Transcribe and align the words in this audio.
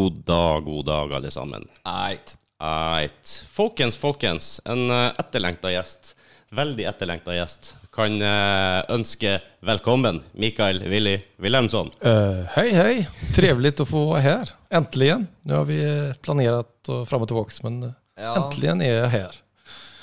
God 0.00 0.24
dag, 0.24 0.64
god 0.64 0.84
dag, 0.86 1.12
alle 1.12 1.30
sammen. 1.30 1.66
Eit. 1.84 2.38
Eit. 2.64 3.44
Folkens, 3.52 3.96
folkens. 4.00 4.60
En 4.64 4.86
uh, 4.90 5.10
etterlengta 5.20 5.68
gjest. 5.74 6.14
Veldig 6.56 6.86
etterlengta 6.88 7.34
gjest. 7.36 7.74
Kan 7.92 8.16
eh, 8.24 8.78
ønske 8.94 9.34
velkommen 9.66 10.22
Mikael 10.32 10.80
Willy 10.88 11.18
Wilhelmsson. 11.36 11.90
Uh, 12.00 12.46
hei, 12.56 12.70
hei. 12.74 12.94
Trivelig 13.36 13.74
å 13.84 13.86
få 13.90 14.06
være 14.14 14.24
her. 14.24 14.54
Endelig. 14.80 15.10
Nå 15.44 15.60
har 15.60 15.68
vi 15.68 15.78
planlagt 15.84 16.24
planerat 16.24 16.88
och 16.88 17.04
fram 17.08 17.26
og 17.26 17.28
tilbake, 17.34 17.60
men 17.68 17.82
eh, 17.90 17.92
Ja. 18.24 18.32
endelig 18.40 18.88
er 18.88 18.96
jeg 19.02 19.12
här. 19.18 19.36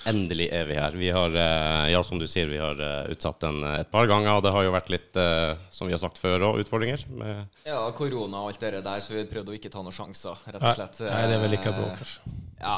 Endelig 0.07 0.47
er 0.55 0.67
vi 0.69 0.77
her. 0.79 0.95
Vi 0.95 1.09
har, 1.11 1.33
eh, 1.35 1.91
ja, 1.91 2.01
som 2.05 2.19
du 2.19 2.27
sier, 2.29 2.47
vi 2.47 2.59
har 2.61 2.79
eh, 2.79 3.11
utsatt 3.11 3.41
den 3.43 3.59
eh, 3.63 3.81
et 3.83 3.91
par 3.91 4.07
ganger. 4.07 4.37
og 4.37 4.43
Det 4.45 4.53
har 4.55 4.67
jo 4.67 4.73
vært 4.75 4.91
litt, 4.93 5.21
som 5.73 5.89
vi 5.89 5.95
har 5.95 6.01
sagt 6.01 6.19
før 6.21 6.45
òg, 6.51 6.61
utfordringer. 6.63 7.03
Med, 7.11 7.47
Ja, 7.67 7.81
korona 7.97 8.45
og 8.45 8.53
alt 8.53 8.63
det 8.63 8.83
der, 8.85 9.01
så 9.03 9.17
vi 9.17 9.25
prøvde 9.27 9.51
å 9.51 9.57
ikke 9.57 9.71
ta 9.73 9.83
noen 9.83 9.95
sjanser, 9.95 10.39
rett 10.47 10.61
og 10.61 10.77
slett. 10.77 11.01
Nei, 11.07 11.25
det 11.27 11.35
er 11.35 11.43
vel 11.43 11.55
like 11.57 11.73
bra 11.75 11.89
kanskje. 11.97 12.37
Ja. 12.61 12.77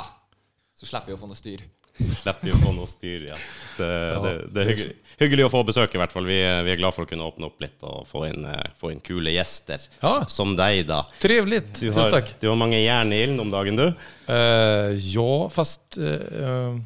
Så 0.80 0.90
slipper 0.90 1.12
vi 1.12 1.20
å 1.20 1.22
få 1.22 1.30
noe 1.30 1.38
styr. 1.38 1.66
slipper 2.00 2.48
vi 2.48 2.56
å 2.56 2.59
få 2.64 2.73
noe 2.73 2.90
styr, 2.90 3.30
ja. 3.34 3.38
Det, 3.78 3.88
det, 4.23 4.36
det 4.56 4.62
er 4.62 4.70
hyggelig, 4.72 4.94
hyggelig 5.20 5.48
å 5.50 5.53
få 5.53 5.64
besøk, 5.68 5.94
i 5.94 6.00
hvert 6.02 6.14
fall. 6.16 6.30
Vi, 6.30 6.38
vi 6.40 6.73
er 6.73 6.80
glad 6.80 6.96
for 6.96 7.06
å 7.06 7.09
kunne 7.09 7.28
åpne 7.28 7.50
opp 7.50 7.59
litt 7.62 7.84
og 7.86 8.08
få 8.09 8.23
inn, 8.30 8.48
få 8.80 8.94
inn 8.96 9.02
kule 9.06 9.36
gjester. 9.36 9.84
Ja. 10.02 10.22
Som 10.31 10.56
deg, 10.58 10.86
da. 10.90 11.03
Trivelig. 11.22 11.66
Tusen 11.81 12.14
takk. 12.16 12.31
du 12.40 12.48
har 12.50 12.58
mange 12.59 12.80
jern 12.80 13.12
i 13.14 13.20
ilden 13.25 13.44
om 13.44 13.52
dagen, 13.53 13.78
du. 13.78 13.90
Uh, 14.30 14.96
ja, 14.96 15.34
fast 15.52 16.00
eh, 16.00 16.80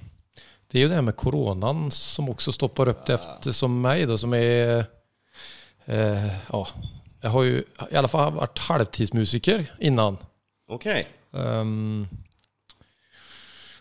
det 0.73 0.79
är 0.79 0.81
ju 0.81 0.87
det 0.87 0.95
här 0.95 1.01
med 1.01 1.15
coronan 1.15 1.91
som 1.91 2.29
också 2.29 2.51
stoppar 2.51 2.87
upp 2.87 3.05
det 3.05 3.13
eftersom 3.13 3.81
mig 3.81 4.05
då 4.05 4.17
som 4.17 4.33
är... 4.33 4.85
eh, 5.85 6.27
ja, 6.51 6.67
jag 7.21 7.29
har 7.29 7.43
ju 7.43 7.63
i 7.91 7.95
alla 7.95 8.07
fall 8.07 8.33
varit 8.33 8.59
halvtidsmusiker 8.59 9.73
innan. 9.79 10.17
OK. 10.67 10.85
Um, 11.31 12.07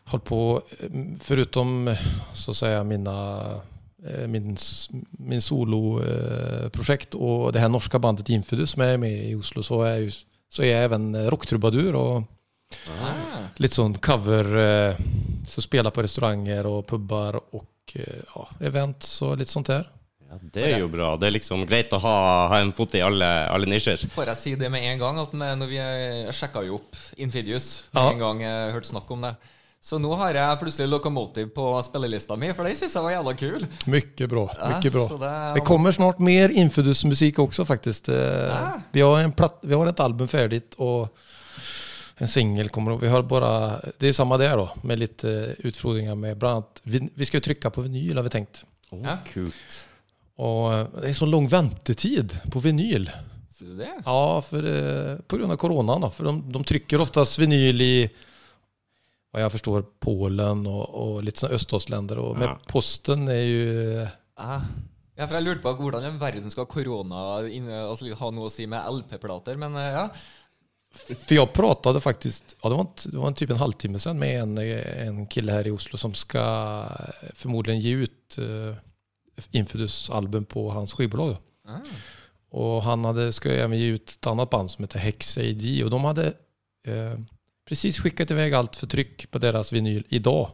håll 0.04 0.20
på, 0.20 0.62
eh, 0.80 0.90
förutom 1.20 1.96
så 2.32 2.50
att 2.50 2.56
säga 2.56 2.84
mina, 2.84 3.40
eh, 4.06 4.26
min, 4.26 4.56
min 5.10 5.42
soloprojekt 5.42 7.14
och 7.14 7.52
det 7.52 7.60
här 7.60 7.68
norska 7.68 7.98
bandet 7.98 8.28
Infidus 8.28 8.70
som 8.70 8.82
jag 8.82 8.92
är 8.92 8.98
med 8.98 9.30
i 9.30 9.34
Oslo 9.34 9.62
så 9.62 9.82
är 9.82 9.98
jag, 9.98 10.12
så 10.48 10.62
är 10.62 10.72
jag 10.72 10.84
även 10.84 11.30
rocktrubadur 11.30 11.94
och 11.94 12.22
Ah. 12.88 13.48
sånn 13.58 13.70
sån 13.72 13.98
cover, 14.00 14.48
eh, 14.58 14.96
så 15.48 15.62
spiller 15.64 15.90
på 15.90 16.02
restauranger 16.02 16.66
og 16.66 16.86
puber 16.86 17.40
og 17.52 17.94
eh, 17.94 18.22
ja, 18.34 18.46
events 18.60 19.20
og 19.22 19.38
litt 19.38 19.48
sånt 19.52 19.68
her. 19.68 19.88
Ja, 20.32 20.38
det 20.54 20.64
er 20.64 20.78
jo 20.80 20.88
bra. 20.88 21.16
Det 21.20 21.28
er 21.28 21.34
liksom 21.34 21.66
greit 21.68 21.92
å 21.92 21.98
ha, 22.00 22.16
ha 22.48 22.60
en 22.64 22.72
fot 22.72 22.94
i 22.96 23.02
alle, 23.04 23.26
alle 23.52 23.68
nisjer. 23.68 24.00
Får 24.14 24.30
jeg 24.32 24.40
si 24.40 24.54
det 24.56 24.70
med 24.72 24.86
en 24.88 25.00
gang? 25.02 25.18
At 25.20 25.34
med, 25.36 25.58
når 25.60 25.68
vi 25.68 25.76
Jeg 25.76 26.36
sjekka 26.38 26.62
jo 26.64 26.78
opp 26.80 26.96
Infidius 27.20 27.82
med 27.92 28.00
Ja. 28.02 28.12
en 28.12 28.22
gang 28.22 28.40
jeg 28.40 28.72
hørte 28.72 28.88
snakk 28.94 29.10
om 29.12 29.20
det. 29.20 29.34
Så 29.82 29.98
nå 29.98 30.12
har 30.14 30.36
jeg 30.38 30.58
plutselig 30.60 30.86
Locomotive 30.88 31.50
på 31.50 31.64
spillelista 31.82 32.36
mi, 32.38 32.52
for 32.54 32.64
den 32.64 32.76
syns 32.78 32.92
jeg 32.94 33.02
var 33.02 33.16
jævla 33.16 33.32
kul. 33.34 33.64
Mycket 33.90 34.30
bra, 34.30 34.44
mycket 34.76 34.92
bra. 34.94 35.08
så 35.08 35.16
det, 35.18 35.32
Det 35.56 35.64
kommer 35.66 35.92
snart 35.92 36.20
mer 36.22 36.48
Infidus-musik 36.48 37.38
också 37.38 37.64
faktiskt. 37.64 38.08
Eh. 38.08 38.68
Vi, 38.92 39.00
har 39.00 39.24
en 39.24 39.32
platt, 39.32 39.58
vi 39.62 39.74
har 39.74 39.86
ett 39.86 40.00
album 40.00 40.28
färdigt 40.28 40.74
och 40.74 41.16
en 42.16 42.28
singel 42.28 42.68
kommer. 42.68 42.96
Vi 42.96 43.08
har 43.08 43.22
bara, 43.22 43.80
det 43.98 44.08
är 44.08 44.12
samma 44.12 44.38
där 44.38 44.56
då, 44.56 44.70
med 44.82 44.98
lite 44.98 45.56
utfrågningar 45.58 46.14
med 46.14 46.38
bland 46.38 46.54
annat, 46.54 46.80
vi, 46.84 47.08
vi 47.14 47.24
ska 47.26 47.36
ju 47.36 47.40
trycka 47.40 47.70
på 47.70 47.80
vinyl 47.80 48.16
har 48.16 48.22
vi 48.24 48.30
tänkt. 48.30 48.64
Ja. 48.90 49.18
Kult. 49.32 49.88
Och 50.36 50.74
eh, 50.74 50.86
det 51.00 51.08
är 51.08 51.14
så 51.14 51.26
lång 51.26 51.48
väntetid 51.48 52.40
på 52.50 52.58
vinyl. 52.60 53.10
Ser 53.50 53.64
du 53.64 53.76
det? 53.76 54.02
Ja, 54.04 54.42
för, 54.42 54.62
eh, 55.12 55.16
på 55.26 55.36
grund 55.36 55.52
av 55.52 55.56
coronan 55.56 56.00
då. 56.00 56.10
För 56.10 56.24
de, 56.24 56.52
de 56.52 56.64
trycker 56.64 57.00
oftast 57.00 57.38
vinyl 57.38 57.80
i, 57.80 58.10
vad 59.32 59.42
jag 59.42 59.52
förstår, 59.52 59.84
Polen 60.00 60.66
och, 60.66 60.88
och 60.88 61.22
lite 61.24 61.40
sådana 61.40 61.54
öststatsländer. 61.54 62.18
Och 62.18 62.36
med 62.38 62.48
Ja. 62.48 62.58
posten 62.66 63.28
är 63.28 63.34
ju 63.34 64.06
Ah. 64.36 64.60
Ja, 65.16 65.26
for 65.28 65.34
jeg 65.36 65.44
lurte 65.44 65.62
på 65.62 65.72
hvordan 65.76 66.04
i 66.08 66.18
verden 66.18 66.50
skal 66.50 66.64
korona 66.66 67.18
altså, 67.84 68.08
ha 68.16 68.30
noe 68.32 68.48
å 68.48 68.50
si 68.50 68.64
med 68.66 68.80
LP-plater, 68.88 69.58
men 69.60 69.76
eh, 69.76 69.90
ja. 69.92 70.06
För 71.26 71.34
jag 71.34 71.52
pratade 71.52 72.00
faktiskt, 72.00 72.56
ja 72.62 72.68
det 72.68 72.74
var, 72.74 72.80
en, 72.82 73.10
det 73.12 73.18
var 73.18 73.26
en 73.26 73.34
typ 73.34 73.50
en 73.50 73.56
halvtimme 73.56 73.98
sedan 73.98 74.18
med 74.18 74.40
en, 74.40 74.58
en 75.08 75.26
kille 75.26 75.52
här 75.52 75.66
i 75.66 75.70
Oslo 75.70 75.98
som 75.98 76.14
ska 76.14 76.84
förmodligen 77.34 77.80
ge 77.80 77.90
ut 77.94 78.36
uh, 78.38 78.74
Infidus 79.50 80.10
album 80.10 80.44
på 80.44 80.70
hans 80.70 80.92
skivbolag. 80.92 81.36
Ah. 81.68 81.76
Och 82.50 82.82
han 82.82 83.04
hade, 83.04 83.32
ska 83.32 83.50
även 83.52 83.78
ge 83.78 83.86
ut 83.86 84.10
ett 84.10 84.26
annat 84.26 84.50
band 84.50 84.70
som 84.70 84.84
heter 84.84 84.98
Hex 84.98 85.38
AD 85.38 85.84
och 85.84 85.90
de 85.90 86.04
hade 86.04 86.26
uh, 86.88 87.18
precis 87.68 87.98
skickat 87.98 88.30
iväg 88.30 88.54
allt 88.54 88.76
för 88.76 88.86
tryck 88.86 89.30
på 89.30 89.38
deras 89.38 89.72
vinyl 89.72 90.04
idag. 90.08 90.50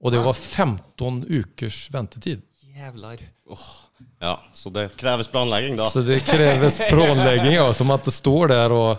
Och 0.00 0.10
det 0.10 0.20
Ah. 0.20 0.22
var 0.24 0.34
15 0.34 1.24
ukers 1.28 1.90
väntetid. 1.90 2.42
Jævlar. 2.60 3.18
Oh. 3.46 3.58
Ja, 4.18 4.44
så 4.52 4.70
det 4.70 4.96
kreves 4.96 5.28
planlegging, 5.28 5.76
da. 5.76 5.84
Så 5.84 6.00
det 6.00 6.20
kreves 6.20 6.78
planlegging, 6.78 7.52
ja, 7.52 7.74
så 7.74 7.84
man 7.84 7.98
inte 7.98 8.10
står 8.10 8.48
der 8.48 8.72
och 8.72 8.96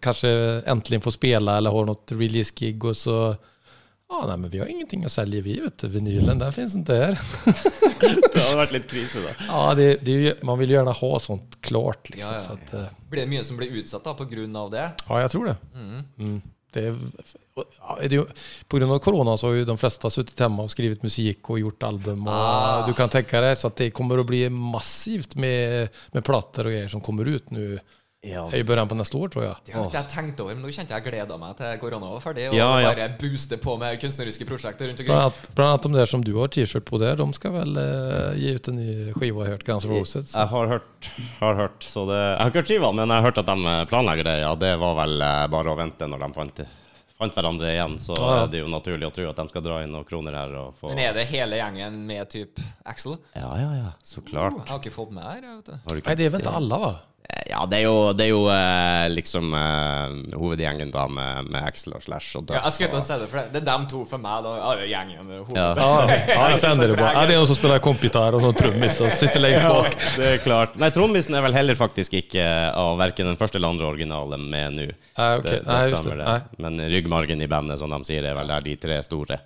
kanske 0.00 0.28
äntligen 0.66 1.00
får 1.00 1.10
spela 1.10 1.56
eller 1.56 1.70
har 1.70 1.84
något 1.84 2.12
release-gig 2.12 2.84
och 2.84 2.96
så 2.96 3.36
Ja, 4.12 4.24
nej, 4.26 4.36
men 4.36 4.50
vi 4.50 4.58
har 4.58 4.66
ingenting 4.66 5.04
att 5.04 5.12
sälja 5.12 5.42
vi 5.42 5.60
vet 5.60 5.78
du. 5.78 5.88
Vinylen, 5.88 6.38
den 6.38 6.52
finns 6.52 6.74
inte 6.74 6.94
här. 6.94 7.20
Det 8.00 8.40
hadde 8.40 8.56
vært 8.56 8.72
litt 8.72 8.88
krise, 8.90 9.20
da. 9.22 9.34
Ja, 9.48 9.74
det, 9.74 9.96
det 10.04 10.12
är 10.28 10.34
man 10.42 10.58
vil 10.58 10.70
gjerne 10.70 10.90
ha 10.90 11.20
sånt 11.20 11.58
klart 11.60 12.10
liksom. 12.10 12.32
Ja, 12.34 12.40
ja. 12.40 12.46
Så 12.46 12.52
at, 12.52 12.74
eh, 12.74 12.88
Blir 13.10 13.20
det 13.20 13.28
mye 13.30 13.44
som 13.44 13.56
blir 13.56 13.68
utsatt 13.70 14.04
da, 14.04 14.10
av 14.10 14.70
det? 14.70 14.90
ja, 15.08 15.20
jeg 15.20 15.30
tror 15.30 15.44
det. 15.46 15.56
Mm. 15.74 16.02
Mm. 16.18 16.40
Det 16.72 16.80
ja, 16.84 17.96
det 18.00 18.04
är, 18.04 18.10
ju- 18.10 18.26
på 18.68 18.78
grunn 18.78 18.90
av 18.90 18.98
korona 18.98 19.36
så 19.36 19.46
har 19.46 19.54
jo 19.54 19.64
de 19.64 19.78
fleste 19.78 20.10
sittet 20.10 20.38
hjemme 20.40 20.62
og 20.62 20.70
skrevet 20.70 21.02
musikk 21.02 21.50
og 21.50 21.58
gjort 21.60 21.82
album. 21.82 22.26
Og 22.26 22.34
Ah. 22.34 22.86
Du 22.86 22.92
kan 22.94 23.08
tenke 23.08 23.40
deg, 23.40 23.58
så 23.58 23.66
att 23.66 23.76
det 23.76 23.90
kommer 23.90 24.18
å 24.18 24.24
bli 24.24 24.48
massivt 24.50 25.34
med, 25.34 25.88
med 26.12 26.24
plater 26.24 26.66
og 26.66 26.72
greier 26.72 26.88
som 26.88 27.00
kommer 27.00 27.24
ut 27.28 27.50
nu 27.50 27.78
Ja. 28.22 28.42
i 28.52 28.60
början 28.64 28.88
på 28.88 28.94
neste 28.98 29.16
år 29.16 29.30
tror 29.32 29.44
jeg. 29.46 29.54
Det 29.64 29.72
har 29.72 29.86
ikke 29.88 29.96
jeg 30.02 30.08
tenkt 30.12 30.40
over, 30.44 30.52
men 30.54 30.66
nå 30.66 30.72
kjente 30.76 30.92
jeg 30.92 31.04
gleda 31.06 31.38
meg 31.40 31.54
til 31.56 31.78
korona 31.80 32.10
var 32.12 32.20
ferdig, 32.20 32.50
og 32.50 32.54
Ja, 32.58 32.66
ja. 32.82 32.90
bare 32.92 33.06
booste 33.16 33.56
på 33.56 33.78
med 33.80 33.96
kunstneriske 34.02 34.44
prosjekter 34.44 34.90
rundt 34.90 35.00
omkring. 35.00 35.16
Blant 35.56 35.56
annet 35.56 35.86
annat 35.86 35.86
de 35.88 35.92
der 36.02 36.10
som 36.10 36.20
du 36.26 36.34
har 36.36 36.48
t-shirt 36.52 36.84
på 36.84 37.00
der, 37.00 37.16
de 37.16 37.26
skal 37.32 37.54
vel 37.54 37.80
eh, 37.80 38.34
gi 38.36 38.52
ut 38.58 38.68
en 38.68 38.76
ny 38.76 39.12
skiva 39.16 39.46
har 39.46 39.54
hørt, 39.54 39.64
Guns 39.64 39.86
Roses. 39.88 40.34
Jeg 40.36 40.52
har 40.52 40.68
hørt, 40.68 41.08
har 41.40 41.54
hørt 41.62 41.80
så 41.88 42.04
det, 42.12 42.20
Jeg 42.20 42.42
har 42.42 42.52
ikke 42.52 42.60
hørt 42.60 42.68
skiva, 42.74 42.92
men 42.92 43.08
jeg 43.08 43.16
har 43.22 43.30
hørt 43.30 43.38
at 43.40 43.46
de 43.48 43.74
planlegger 43.88 44.24
det. 44.28 44.36
Ja, 44.44 44.54
det 44.54 44.74
var 44.84 44.94
vel 45.00 45.16
eh, 45.30 45.46
bare 45.56 45.72
å 45.72 45.78
vente 45.80 46.04
når 46.12 46.18
de 46.26 46.32
fant, 46.36 46.62
fant 47.24 47.34
hverandre 47.40 47.72
igjen. 47.72 47.96
Så 48.04 48.20
Ja, 48.20 48.28
ja. 48.36 48.44
er 48.44 48.52
det 48.52 48.60
jo 48.60 48.68
naturlig 48.68 49.08
å 49.08 49.14
tro 49.16 49.30
at 49.32 49.36
de 49.40 49.48
skal 49.48 49.62
dra 49.64 49.80
inn 49.82 49.92
noen 49.96 50.04
kroner 50.04 50.36
her 50.36 50.52
og 50.60 50.74
få 50.76 50.92
Men 50.92 50.98
er 51.08 51.16
det 51.16 51.24
hele 51.32 51.56
gjengen 51.56 51.96
med 52.04 52.28
typ 52.28 52.60
Axel? 52.84 53.16
Ja, 53.32 53.48
ja, 53.56 53.72
ja. 53.80 53.90
Så 54.04 54.20
Oh, 54.20 54.28
klart. 54.28 54.60
jeg 54.60 54.68
har 54.68 54.78
ikke 54.84 54.92
fått 54.92 55.10
med 55.16 55.24
her. 55.24 55.40
vet 55.56 55.64
du. 55.72 56.02
Nej, 56.04 56.16
det 56.20 56.26
er 56.28 56.36
vel 56.36 56.44
ikke 56.44 56.58
alle, 56.60 56.78
va? 56.84 56.98
Ja, 57.50 57.60
det 57.66 57.78
er 57.78 57.82
jo, 57.84 58.12
det 58.16 58.24
er 58.26 58.30
jo 58.32 58.40
eh, 58.50 59.04
liksom 59.12 59.52
eh, 59.54 60.14
hovedgjengen 60.38 60.90
da 60.90 61.04
med, 61.10 61.46
med 61.50 61.62
Axel 61.66 61.94
og 61.94 62.02
Slash 62.02 62.34
og 62.40 62.46
Duff. 62.48 62.56
Ja, 62.56 62.62
jeg 62.66 62.74
skulle 62.74 62.88
ikke 62.90 62.98
og- 62.98 63.04
si 63.06 63.18
det, 63.20 63.28
for 63.30 63.38
det, 63.38 63.52
det 63.54 63.60
er 63.60 63.66
dem 63.68 63.84
to 63.90 64.00
for 64.08 64.18
meg. 64.18 64.42
da 64.42 64.54
Ja, 64.58 64.72
det 64.74 64.82
er 64.86 64.90
gjengen. 64.90 65.30
eh, 65.30 65.52
Ja. 65.54 65.68
är 65.74 66.76
det 66.86 66.96
bara. 66.96 67.12
Ja, 67.14 67.26
det 67.26 67.34
er 67.34 67.38
noen 67.38 67.46
som 67.46 67.56
spiller 67.60 67.78
kompgitarr 67.78 68.34
og 68.34 68.42
noen 68.42 68.54
trummis 68.58 68.98
og 69.00 69.12
sitter 69.14 69.46
Ja, 69.52 69.68
bak. 69.68 69.94
det 70.16 70.26
er 70.34 70.38
klart. 70.42 70.74
Nei, 70.76 70.90
trommisen 70.90 71.34
er 71.38 71.42
vel 71.46 71.54
heller 71.54 71.74
faktisk 71.78 72.18
ikke 72.18 72.44
av 72.74 72.98
verken 72.98 73.26
den 73.30 73.36
første 73.38 73.58
eller 73.60 73.68
andre 73.76 73.86
originalen 73.92 74.50
med 74.50 74.72
nå. 74.80 74.88
Nej, 74.90 75.38
okej. 75.38 75.50
Det, 75.50 75.62
det 75.70 75.90
just 75.90 76.10
det. 76.10 76.42
Men 76.58 76.80
ryggmargen 76.90 77.42
i 77.42 77.46
bandet, 77.46 77.78
som 77.78 77.90
de 77.94 78.02
sier, 78.10 78.24
er 78.26 78.34
vel 78.34 78.46
der 78.48 78.60
de 78.66 78.76
tre 78.76 79.02
store. 79.06 79.38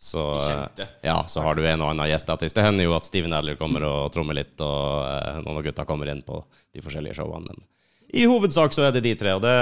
Så, 0.00 0.36
eh, 0.80 0.86
ja, 1.04 1.24
så 1.28 1.42
har 1.44 1.54
du 1.54 1.66
en 1.68 1.82
og 1.84 1.90
annen 1.92 2.08
gjest 2.08 2.30
Det 2.40 2.62
hender 2.64 2.86
jo 2.86 2.94
at 2.96 3.04
Steven 3.04 3.34
Adler 3.36 3.58
kommer 3.60 3.84
og 3.84 4.12
trommer 4.14 4.38
litt, 4.38 4.54
og 4.64 5.04
eh, 5.04 5.42
noen 5.44 5.58
av 5.60 5.66
gutta 5.66 5.84
kommer 5.84 6.08
inn 6.08 6.22
på 6.24 6.40
de 6.72 6.80
forskjellige 6.80 7.18
showene. 7.18 7.52
Men 7.52 7.66
i 8.16 8.24
hovedsak 8.26 8.72
så 8.74 8.88
er 8.88 8.94
det 8.96 9.04
de 9.04 9.12
tre, 9.14 9.36
og 9.36 9.42
det, 9.44 9.52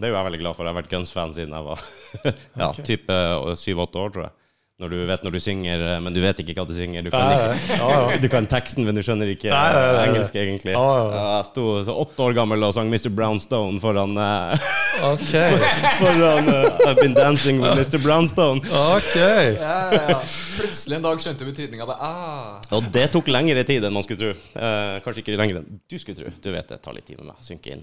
det 0.00 0.08
er 0.08 0.14
jo 0.14 0.16
jeg 0.16 0.28
veldig 0.30 0.40
glad 0.40 0.56
for. 0.56 0.64
Jeg 0.64 0.72
har 0.72 0.80
vært 0.80 0.94
Guns-fan 0.94 1.34
siden 1.36 1.52
jeg 1.54 1.66
var 1.68 1.84
ja, 2.64 2.70
type 2.80 3.18
syv-åtte 3.60 4.00
år, 4.00 4.14
tror 4.14 4.26
jeg. 4.26 4.34
Når 4.78 4.92
du 4.94 4.98
vet 5.08 5.24
når 5.26 5.34
du 5.34 5.38
synger, 5.42 5.80
eh, 5.82 5.96
men 5.98 6.14
du 6.14 6.20
vet 6.22 6.38
ikke 6.38 6.54
hva 6.54 6.62
du 6.62 6.70
synger. 6.70 7.02
Du 7.02 7.10
kan, 7.10 7.32
ikke. 7.34 7.78
Ja, 7.80 7.86
ja. 8.12 8.18
du 8.22 8.26
kan 8.30 8.46
teksten, 8.46 8.84
men 8.86 8.94
du 8.94 9.02
skjønner 9.02 9.26
ikke 9.32 9.48
ja, 9.50 9.62
engelsk, 10.04 10.36
egentlig. 10.38 10.70
Ja, 10.76 10.82
ja, 10.94 11.08
ja. 11.16 11.22
Jeg 11.32 11.48
sto 11.48 11.64
så 11.88 11.96
åtte 11.98 12.22
år 12.22 12.36
gammel 12.36 12.62
og 12.62 12.70
sang 12.76 12.86
Mr. 12.86 13.10
Brownstone 13.10 13.82
foran 13.82 14.14
eh, 14.22 14.68
Okej. 15.08 15.56
Foran 15.98 16.46
uh, 16.52 16.86
I've 16.86 17.00
been 17.00 17.16
dancing 17.16 17.58
with 17.58 17.74
Mr. 17.74 17.98
Brownstone. 18.04 18.62
Ok 18.94 19.18
Ja. 19.18 20.20
Plutselig 20.54 21.00
en 21.00 21.08
dag 21.08 21.26
skjønte 21.26 21.50
betydninga 21.50 21.82
av 21.88 21.90
det. 21.90 21.98
Ah. 21.98 22.78
Og 22.78 22.86
det 22.94 23.08
tok 23.16 23.32
lengre 23.34 23.66
tid 23.66 23.82
enn 23.82 23.98
man 23.98 24.06
skulle 24.06 24.22
tro. 24.22 24.30
Eh, 24.62 25.00
kanskje 25.02 25.24
ikke 25.24 25.40
lenger 25.42 25.58
enn 25.64 25.82
du 25.90 25.98
skulle 25.98 26.22
tro. 26.22 26.30
Du 26.38 26.48
vet 26.54 26.70
det 26.70 26.78
tar 26.86 26.94
litt 26.94 27.10
tid 27.10 27.18
med 27.18 27.32
meg 27.32 27.42
å 27.42 27.48
synke 27.50 27.74
inn. 27.74 27.82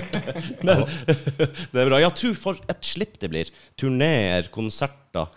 Men 0.64 0.86
det 1.44 1.84
er 1.84 1.92
bra. 1.92 2.00
Ja, 2.00 2.08
tro 2.16 2.32
for 2.32 2.56
et 2.72 2.88
slipp 2.88 3.20
det 3.20 3.32
blir. 3.36 3.52
Turneer, 3.76 4.48
konserter. 4.48 5.28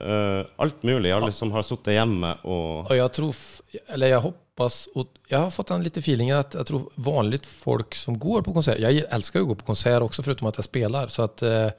Eh, 0.00 0.46
alt 0.56 0.82
mulig. 0.82 1.12
Alle 1.12 1.32
som 1.32 1.52
har 1.52 1.62
sittet 1.66 1.94
hjemme 1.96 2.34
og 2.44 2.90
Og 2.90 2.96
jeg 2.96 3.12
tror, 3.16 3.30
f- 3.34 3.62
eller 3.88 4.08
jeg 4.14 4.20
hoppas, 4.24 4.88
och 4.94 5.08
jag 5.28 5.38
har 5.38 5.50
fått 5.50 5.70
en 5.70 5.82
lite 5.82 6.02
feeling 6.02 6.30
at 6.36 6.54
jeg 6.54 6.66
tror 6.66 6.88
vanligt 6.96 7.46
folk 7.46 7.94
som 7.94 8.18
går 8.18 8.42
på 8.42 8.52
konsert, 8.52 8.78
jeg 8.82 9.04
elsker 9.10 9.40
jo 9.40 9.46
å 9.46 9.52
gå 9.54 9.58
på 9.62 9.70
konsert 9.72 10.02
også, 10.02 10.22
förutom 10.22 10.48
at 10.48 10.56
jeg 10.60 10.64
spiller. 10.64 11.06
så 11.08 11.22
at 11.28 11.42
uh, 11.42 11.70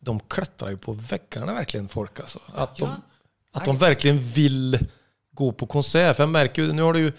de 0.00 0.20
klättrar 0.28 0.70
jo 0.74 0.76
på 0.78 0.92
veggene, 0.98 1.54
virkelig, 1.54 1.90
folk 1.90 2.20
alltså. 2.20 2.40
Att 2.54 2.76
de, 2.76 2.88
Ja. 2.88 2.96
att 3.52 3.64
de 3.64 3.78
virkelig 3.78 4.14
vil 4.34 4.78
gå 5.34 5.52
på 5.52 5.66
konsert. 5.66 6.16
For 6.16 6.24
jeg 6.24 6.32
merker 6.32 6.62
jo, 6.66 6.72
nå 6.72 6.84
har 6.86 6.92
det 6.92 7.00
jo 7.06 7.12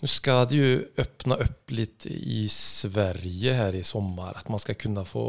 nå 0.00 0.08
skal 0.08 0.46
det 0.48 0.56
jo 0.56 0.68
åpne 1.02 1.36
opp 1.44 1.70
litt 1.76 2.06
i 2.06 2.46
Sverige 2.48 3.52
her 3.54 3.74
i 3.76 3.82
sommer. 3.84 4.32
At 4.38 4.48
man 4.48 4.58
skal 4.62 4.74
kunne 4.80 5.04
få 5.04 5.24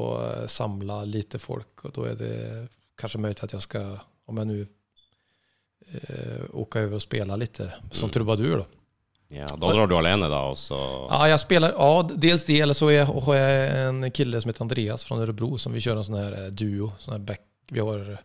samle 0.47 0.47
samla 0.47 1.03
lite 1.03 1.39
folk 1.39 1.85
Og 1.85 1.91
da 1.97 2.05
er 2.07 2.15
det 2.15 2.69
kanske 2.97 3.17
möjligt 3.17 3.43
att 3.43 3.53
jag 3.53 3.61
ska, 3.61 3.97
om 4.25 4.37
jag 4.37 4.47
nu 4.47 4.67
eh, 5.91 6.41
åka 6.53 6.79
över 6.79 6.95
och 6.95 7.01
spela 7.01 7.35
lite 7.35 7.73
som 7.91 8.03
Mm. 8.05 8.13
trubadur 8.13 8.57
då. 8.57 8.65
Ja, 9.27 9.47
da 9.55 9.73
drar 9.73 9.87
du 9.87 9.95
alene, 9.95 10.27
da, 10.29 10.41
Och 10.41 10.57
så 10.57 11.07
Ja, 11.09 11.29
jag 11.29 11.39
spelar, 11.39 11.71
ja, 11.71 12.09
dels 12.15 12.45
det, 12.45 12.59
eller 12.61 12.73
så 12.73 12.87
är, 12.89 13.03
har 13.05 13.35
jag 13.35 13.81
en 13.87 14.11
kille 14.11 14.41
som 14.41 14.49
heter 14.49 14.61
Andreas 14.61 15.03
från 15.03 15.19
Örebro 15.19 15.57
som 15.57 15.73
vi 15.73 15.81
kör 15.81 15.95
en 15.95 16.03
sån 16.03 16.15
här 16.15 16.43
eh, 16.45 16.51
duo. 16.51 16.91
Sån 16.99 17.11
här 17.11 17.19
back, 17.19 17.41
vi 17.69 17.79
har, 17.79 18.17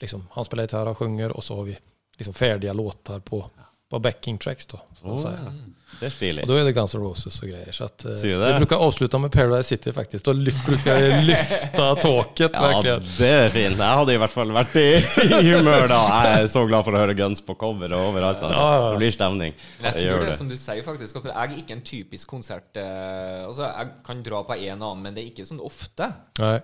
liksom, 0.00 0.26
han 0.30 0.44
spelar 0.44 0.64
gitarr 0.64 0.86
och 0.86 0.98
sjunger 0.98 1.36
och 1.36 1.44
så 1.44 1.56
har 1.56 1.62
vi 1.62 1.78
liksom 2.16 2.34
färdiga 2.34 2.72
låtar 2.72 3.20
på, 3.20 3.50
på 3.94 3.98
backing 4.00 4.38
tracks 4.38 4.66
då. 4.66 4.80
Så 5.00 5.06
att 5.06 5.12
Åh, 5.12 5.22
säga. 5.22 5.52
Det 6.00 6.06
er 6.06 6.10
stilig. 6.10 6.42
Och 6.42 6.48
då 6.48 6.54
är 6.54 6.64
det 6.64 6.72
Guns 6.72 6.94
N' 6.94 7.00
Roses 7.00 7.42
och 7.42 7.48
grejer. 7.48 7.72
Så 7.72 7.84
att, 7.84 8.04
eh, 8.04 8.10
vi 8.22 8.54
brukar 8.58 8.76
avsluta 8.76 9.18
med 9.18 9.32
Paradise 9.32 9.68
City 9.68 9.92
faktiskt. 9.92 10.24
Då 10.24 10.32
lyft, 10.32 10.66
brukar 10.66 10.96
jag 10.96 11.24
lyfta 11.24 11.94
taket 12.02 12.50
Ja, 12.54 12.60
verkligen. 12.60 13.02
det 13.18 13.28
er 13.28 13.48
fint. 13.50 13.78
Jeg 13.78 13.98
hadde 13.98 14.14
i 14.14 14.18
hvert 14.18 14.34
fall 14.34 14.50
vært 14.56 14.74
i, 14.80 14.86
i 15.22 15.52
humør 15.52 15.86
da. 15.92 16.00
Jeg 16.08 16.40
er 16.42 16.48
så 16.50 16.64
glad 16.66 16.84
for 16.88 16.98
å 16.98 17.02
høre 17.04 17.14
Guns 17.14 17.40
på 17.46 17.54
cover 17.60 17.94
og 17.94 18.08
overalt. 18.10 18.42
Altså. 18.42 18.60
Ja, 18.60 18.74
ja. 18.80 18.88
Det 18.90 19.02
blir 19.04 19.14
stemning. 19.14 19.54
Men 19.78 19.92
jeg 19.92 20.08
tror 20.08 20.24
det, 20.24 20.32
det. 20.32 20.38
som 20.42 20.50
du 20.50 20.56
sier, 20.58 20.82
faktisk. 20.82 21.20
For 21.20 21.30
jeg 21.30 21.38
er 21.54 21.62
ikke 21.62 21.78
en 21.78 21.84
typisk 21.86 22.28
konsert 22.34 22.80
eh, 22.82 23.44
Altså, 23.46 23.68
jeg 23.70 23.94
kan 24.06 24.26
dra 24.26 24.42
på 24.48 24.58
en 24.58 24.82
og 24.82 24.90
annen, 24.90 25.06
men 25.06 25.14
det 25.14 25.22
er 25.22 25.30
ikke 25.30 25.46
sånn 25.46 25.62
ofte. 25.62 26.10
Nej. 26.42 26.58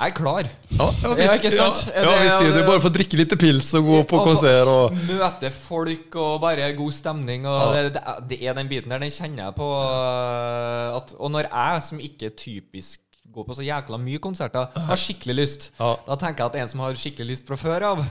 Jeg 0.00 0.08
er 0.08 0.14
klar. 0.16 0.46
Ja, 0.70 0.86
ja, 1.02 1.10
Ja, 1.26 1.32
ikke 1.36 1.50
sant? 1.52 1.82
Ja, 1.94 2.00
ja, 2.00 2.10
det- 2.10 2.24
visst, 2.24 2.38
det 2.38 2.46
är 2.46 2.58
ju 2.60 2.66
bara 2.66 2.80
för 2.80 2.88
att 2.88 3.38
pils 3.38 3.74
og 3.74 3.84
gå 3.84 4.04
på 4.04 4.18
konsert. 4.24 4.66
Og... 4.66 4.92
Møte 4.92 5.50
folk 5.52 6.16
og 6.16 6.40
bare 6.40 6.72
god 6.72 6.92
stemning. 6.92 7.44
Og 7.46 7.76
Ja. 7.76 7.82
det, 7.82 7.92
det, 7.92 8.02
er- 8.06 8.20
det 8.28 8.38
er 8.48 8.54
den 8.54 8.68
biten 8.68 8.90
der. 8.90 8.98
Den 8.98 9.10
kjenner 9.10 9.44
jeg 9.44 9.54
på. 9.54 9.68
eh, 9.70 10.96
At, 10.96 11.14
og 11.18 11.30
når 11.30 11.40
jeg, 11.52 11.82
som 11.82 12.00
ikke 12.00 12.30
typisk 12.36 13.00
går 13.34 13.44
på 13.46 13.54
så 13.54 13.62
jækla 13.62 13.98
mye 13.98 14.18
konserter, 14.18 14.66
har 14.74 14.96
skikkelig 14.96 15.34
lyst, 15.36 15.70
Ja. 15.80 15.94
da 16.08 16.16
tenker 16.16 16.44
jeg 16.44 16.46
at 16.46 16.56
en 16.62 16.68
som 16.68 16.80
har 16.80 16.92
skikkelig 16.94 17.26
lyst 17.30 17.46
fra 17.46 17.56
før 17.56 17.82
av 17.92 18.06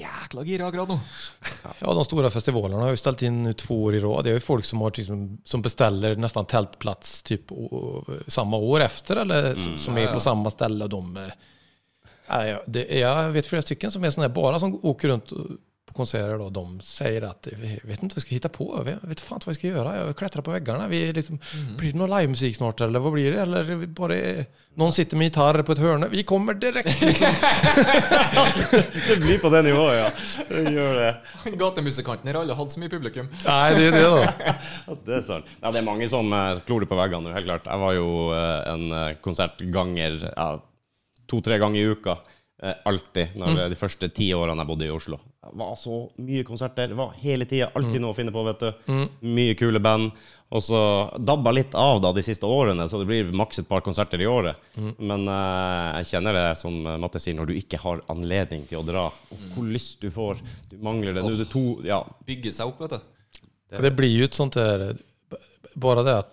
Jækla 0.00 0.44
gira 0.48 0.66
akkurat 0.70 0.88
nå. 0.90 0.96
Ja, 1.80 1.92
de 1.94 2.04
store 2.06 2.30
festivalene 2.32 2.82
har 2.82 2.94
jo 2.94 3.00
ställt 3.00 3.22
inn 3.26 3.42
nu 3.44 3.52
två 3.52 3.76
år 3.84 3.98
i 3.98 4.02
rad. 4.04 4.24
Det 4.24 4.32
er 4.32 4.38
jo 4.40 4.44
folk 4.44 4.64
som, 4.64 4.80
har, 4.84 4.92
liksom, 4.96 5.24
som 5.44 5.62
beställer 5.62 6.16
nästan 6.16 6.48
tältplats 6.48 7.22
typ 7.22 7.52
samme 8.26 8.56
år 8.56 8.80
efter 8.88 9.22
eller 9.24 9.52
mm, 9.54 9.78
som 9.78 9.96
er 9.96 10.06
Ja, 10.06 10.08
ja. 10.08 10.14
på 10.14 10.20
samme 10.20 10.50
ställe. 10.50 10.88
De, 10.88 11.02
eh, 11.16 11.32
ja, 12.28 12.46
ja, 12.46 12.60
det, 12.66 12.86
jeg 13.00 13.32
vet 13.34 13.50
flere 13.50 13.66
stycken 13.66 13.90
som 13.90 14.04
er 14.04 14.14
sånne 14.14 14.30
bare 14.32 14.60
som 14.62 14.78
åker 14.82 15.08
rundt 15.14 15.34
på 15.34 15.48
konserter. 16.00 16.38
Då, 16.38 16.48
de 16.50 16.80
säger 16.80 17.22
att 17.28 17.48
vi 17.62 17.80
vet 17.82 18.02
inte 18.02 18.14
vad 18.14 18.20
vi 18.22 18.26
ska 18.26 18.34
hitta 18.38 18.48
på. 18.48 18.68
Vi 18.86 18.96
vet 19.08 19.20
fan 19.20 19.36
inte 19.36 19.46
vad 19.48 19.56
vi 19.56 19.58
ska 19.60 19.68
göra. 19.68 19.96
Jag 20.06 20.16
klättrar 20.16 20.42
på 20.42 20.50
väggarna. 20.50 20.88
Vi 20.88 21.12
liksom, 21.12 21.38
mm. 21.54 21.76
Blir 21.76 21.92
det 21.92 21.98
någon 21.98 22.10
livemusik 22.18 22.56
snart 22.56 22.80
eller 22.80 22.98
vad 22.98 23.12
blir 23.12 23.32
det? 23.32 23.40
Eller 23.42 23.64
bare 23.64 23.80
Noen 23.80 23.94
bara 23.94 24.16
någon 24.80 24.92
sitter 24.96 25.16
med 25.16 25.24
gitarr 25.24 25.62
på 25.62 25.72
ett 25.72 25.78
hörn. 25.78 26.06
Vi 26.10 26.22
kommer 26.22 26.54
direkt. 26.54 27.00
Liksom. 27.02 27.26
Det 29.08 29.16
blir 29.20 29.38
på 29.42 29.50
det 29.50 29.62
nivået, 29.62 29.96
ja. 29.98 30.10
Det 30.48 30.72
gjør 30.72 30.94
det. 30.94 31.56
Gatemusikanten 31.58 32.30
har 32.30 32.40
alle 32.40 32.54
hatt 32.58 32.72
så 32.72 32.80
mye 32.80 32.92
publikum. 32.92 33.28
Nei, 33.46 33.74
det 33.76 33.88
er 33.90 33.96
det 33.96 34.02
da. 34.06 34.54
Det 35.06 35.16
er 35.18 35.24
sant. 35.26 35.50
Ja, 35.60 35.72
det 35.74 35.82
er 35.82 35.86
mange 35.86 36.08
som 36.10 36.30
uh, 36.32 36.60
klorer 36.66 36.88
på 36.90 36.98
veggene 36.98 37.28
nå, 37.28 37.34
helt 37.36 37.48
klart. 37.50 37.68
Jeg 37.70 37.82
var 37.82 37.96
jo 37.96 38.08
eh, 38.36 38.60
en 38.72 38.86
eh, 39.00 39.16
konsertganger 39.24 40.20
ja, 40.30 40.48
to-tre 41.30 41.58
ganger 41.62 41.80
i 41.82 41.96
uka. 41.96 42.16
eh, 42.62 42.74
alltid. 42.84 43.36
Når, 43.36 43.50
Mm. 43.50 43.62
De 43.74 43.78
første 43.78 44.08
ti 44.14 44.30
årene 44.36 44.62
jeg 44.62 44.70
bodde 44.70 44.86
i 44.88 44.94
Oslo. 44.94 45.18
Var 45.42 45.76
så 45.80 46.10
mye 46.20 46.44
konserter. 46.44 46.92
Var 46.94 47.14
hele 47.22 47.46
tida. 47.48 47.70
Alltid 47.74 47.96
Mm. 47.96 48.02
noe 48.02 48.12
å 48.12 48.16
finne 48.16 48.32
på, 48.32 48.42
vet 48.44 48.60
du. 48.60 49.08
Mye 49.24 49.54
kule 49.56 49.80
band. 49.80 50.12
Og 50.52 50.60
så 50.62 50.80
dabba 51.24 51.52
litt 51.54 51.74
av 51.74 52.00
da 52.02 52.10
de 52.12 52.22
siste 52.22 52.42
årene, 52.44 52.88
så 52.90 52.98
det 52.98 53.06
blir 53.06 53.32
maks 53.32 53.58
et 53.60 53.68
par 53.68 53.80
konserter 53.80 54.20
i 54.20 54.26
året. 54.26 54.56
Mm. 54.76 54.94
Men 54.98 55.28
uh, 55.28 56.02
jeg 56.02 56.10
kjenner 56.10 56.32
det, 56.34 56.58
som 56.58 56.74
Matte 57.00 57.20
sier, 57.22 57.34
når 57.38 57.46
du 57.46 57.54
ikke 57.54 57.78
har 57.78 58.02
anledning 58.10 58.66
til 58.68 58.80
å 58.82 58.84
dra. 58.84 59.06
Og 59.30 59.38
hvor 59.54 59.64
lyst 59.70 60.00
du 60.02 60.10
får. 60.10 60.42
Du 60.68 60.76
mangler 60.82 61.14
det. 61.14 61.22
Nå 61.24 61.32
er 61.32 61.44
det 61.44 61.48
to 61.52 61.80
Ja. 61.86 62.02
Bygge 62.26 62.52
seg 62.52 62.66
opp, 62.66 62.80
vet 62.80 62.90
du. 62.90 63.00
Det, 63.70 63.80
Det 63.80 63.96
blir 63.96 64.18
jo 64.18 64.24
et 64.24 64.34
sånt 64.34 64.54
der 64.58 64.98
Bare 65.76 66.02
det 66.04 66.16
at 66.18 66.30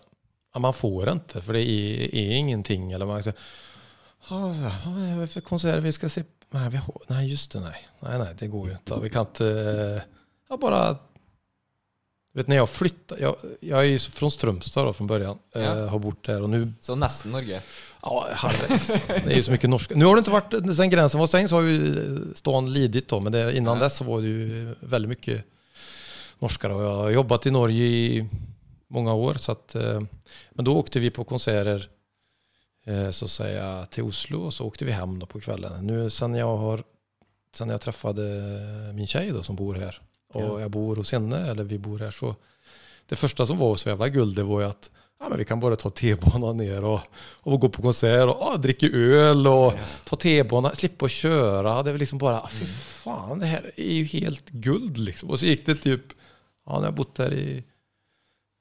ja, 0.55 0.59
man 0.59 0.73
får 0.73 1.11
ikke, 1.13 1.41
for 1.45 1.53
det 1.53 1.61
er, 1.61 2.09
är 2.15 2.37
ingenting. 2.39 2.91
Eller 2.91 3.05
man 3.05 3.21
sier 3.23 3.35
"Ja, 4.29 4.39
ja, 4.51 4.71
vad 4.83 5.65
är 5.65 5.75
det 5.75 5.81
vi 5.81 5.91
skal 5.91 6.09
se? 6.09 6.23
Nej, 6.51 6.69
vi 6.69 6.77
har, 6.77 6.95
nej, 7.07 7.29
just 7.31 7.51
det, 7.51 7.59
nej. 7.59 7.87
Nej, 7.99 8.19
nej, 8.19 8.35
det 8.39 8.47
går 8.47 8.67
ju 8.67 8.73
inte. 8.73 8.99
Vi 9.01 9.09
kan 9.09 9.21
inte, 9.21 9.45
eh, 9.47 10.01
ja, 10.49 10.57
bara, 10.57 10.95
vet 12.33 12.47
när 12.47 12.55
jag 12.55 12.69
flyttade, 12.69 13.21
jag, 13.21 13.35
jag 13.59 13.79
är 13.79 13.83
ju 13.83 13.99
från 13.99 14.31
Strömstad 14.31 14.85
då 14.85 14.93
från 14.93 15.07
början, 15.07 15.37
Ja. 15.53 15.59
eh, 15.59 15.87
har 15.87 15.99
bott 15.99 16.23
där 16.23 16.41
och 16.41 16.49
nu, 16.49 16.73
Så 16.79 16.95
nesten 16.95 17.31
Norge. 17.31 17.61
ja, 18.01 18.27
halvvägs. 18.33 18.87
det 19.07 19.31
är 19.31 19.35
ju 19.35 19.43
så 19.43 19.51
mycket 19.51 19.69
norska. 19.69 19.95
Nu 19.95 20.05
har 20.05 20.15
det 20.15 20.19
inte 20.19 20.31
varit, 20.31 20.75
sen 20.77 20.89
gränsen 20.89 21.19
var 21.19 21.27
stängd 21.27 21.49
så 21.49 21.55
har 21.55 21.63
ju 21.63 22.19
stan 22.35 22.73
lidit 22.73 23.07
då, 23.07 23.19
men 23.19 23.31
det, 23.31 23.57
innan 23.57 23.77
Ja. 23.77 23.83
dess 23.83 23.97
så 23.97 24.03
var 24.03 24.21
det 24.21 24.27
ju 24.27 24.75
väldigt 24.79 25.09
mycket 25.09 25.43
norskere, 26.39 26.73
och 26.73 26.81
jag 26.83 26.95
har 26.95 27.09
jobbat 27.09 27.45
i 27.45 27.51
Norge 27.51 27.85
i 27.85 28.29
många 28.87 29.13
år. 29.13 29.33
Så 29.33 29.51
att, 29.51 29.75
eh, 29.75 30.01
men 30.51 30.65
då 30.65 30.75
åkte 30.77 30.99
vi 30.99 31.09
på 31.09 31.23
konserter 31.23 31.75
eh, 31.75 31.81
så 33.11 33.25
att 33.25 33.31
säga, 33.31 33.85
till 33.85 34.03
Oslo 34.03 34.41
och 34.41 34.53
så 34.53 34.65
åkte 34.65 34.85
vi 34.85 34.91
hem 34.91 35.19
då 35.19 35.25
på 35.25 35.39
kvällen. 35.39 35.87
Nu 35.87 36.09
sen 36.09 36.35
jag, 36.35 36.57
har, 36.57 36.83
sen 37.55 37.69
jag 37.69 37.81
träffade 37.81 38.21
min 38.93 39.07
tjej 39.07 39.31
då, 39.31 39.43
som 39.43 39.55
bor 39.55 39.75
här 39.75 40.01
och 40.33 40.41
Ja. 40.41 40.61
jag 40.61 40.71
bor 40.71 40.95
hos 40.95 41.11
henne, 41.11 41.51
eller 41.51 41.63
vi 41.63 41.77
bor 41.79 41.99
här, 41.99 42.11
så 42.11 42.35
det 43.05 43.15
första 43.15 43.45
som 43.45 43.57
var 43.57 43.75
så 43.75 43.89
jävla 43.89 44.09
guld 44.09 44.35
det 44.35 44.43
var 44.43 44.61
ju 44.61 44.67
att 44.67 44.91
ja, 45.19 45.29
men 45.29 45.37
vi 45.37 45.45
kan 45.45 45.59
bara 45.59 45.75
ta 45.75 45.89
T-banan 45.89 46.57
ner 46.57 46.83
och, 46.83 46.99
och 47.17 47.59
gå 47.59 47.69
på 47.69 47.81
konsert 47.81 48.29
och 48.29 48.41
ah, 48.41 48.57
dricka 48.57 48.85
öl 48.87 49.47
och 49.47 49.73
ta 50.05 50.15
T-banan, 50.15 50.75
slippa 50.75 51.05
att 51.05 51.11
köra. 51.11 51.83
Det 51.83 51.91
var 51.91 51.99
liksom 51.99 52.17
bara, 52.17 52.41
ah, 52.41 52.49
fy 52.51 52.65
fan, 52.65 53.39
det 53.39 53.45
här 53.45 53.71
är 53.75 53.93
ju 53.93 54.03
helt 54.05 54.49
guld 54.49 54.97
liksom. 54.97 55.29
Och 55.29 55.39
så 55.39 55.45
gick 55.45 55.65
det 55.65 55.75
typ, 55.75 56.01
ja, 56.65 56.71
nu 56.71 56.77
har 56.77 56.83
jag 56.85 56.93
bott 56.95 57.17
her 57.17 57.33
i 57.33 57.63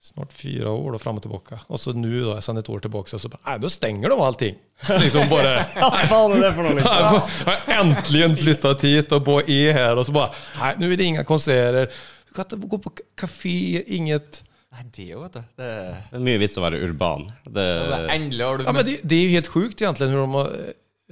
snart 0.06 0.32
fyra 0.32 0.70
år 0.70 0.92
då, 0.92 0.98
fram 0.98 1.16
och 1.16 1.22
tillbaka. 1.22 1.60
Och 1.66 1.80
så 1.80 1.92
nu 1.92 2.20
då, 2.20 2.40
sen 2.40 2.56
ett 2.56 2.68
år 2.68 2.80
tillbaka, 2.80 3.18
så 3.18 3.28
bara, 3.28 3.38
nej, 3.46 3.58
då 3.60 3.68
stänger 3.68 4.08
de 4.08 4.20
allting. 4.20 4.54
liksom 5.00 5.28
bara, 5.28 5.64
Hva 5.75 5.90
faen 6.08 6.36
er 6.36 6.42
det 6.44 6.52
for 6.54 6.62
noe? 6.62 6.75
Liksom? 6.78 7.30
jag 7.46 7.52
har 7.52 7.84
äntligen 7.84 8.36
flyttat 8.36 8.84
hit 8.84 9.12
och 9.12 9.22
bara 9.22 9.42
är 9.42 9.72
här 9.72 9.96
och 9.96 10.06
så 10.06 10.12
bara, 10.12 10.30
nej, 10.60 10.75
nu 10.78 10.92
är 10.92 10.96
det 10.96 11.04
inga 11.04 11.25
konserter. 11.25 11.90
Du 12.28 12.34
kan 12.34 12.44
inte 12.44 12.56
gå 12.66 12.78
på 12.78 12.92
kafé, 13.20 13.82
inget. 13.86 14.44
Nei, 14.72 14.84
det 14.96 15.08
jo, 15.10 15.20
vet 15.22 15.32
du. 15.32 15.42
Det, 15.56 15.68
Det 16.10 16.18
er 16.18 16.25
mye 16.26 16.38
vits 16.42 16.58
å 16.58 16.62
være 16.64 16.78
urban. 16.84 17.28
Det, 17.44 17.52
det 17.64 17.98
er 17.98 18.10
endelig 18.14 18.44
har 18.44 18.58
du 18.60 18.64
Ja, 18.66 18.72
men 18.76 18.84
det, 18.84 18.98
det 19.02 19.16
är 19.16 19.25
ju 19.25 19.34
helt 19.34 19.46
sjukt 19.48 19.82
egentligen 19.82 20.12
hur 20.12 20.18
de 20.20 20.34
har, 20.34 20.50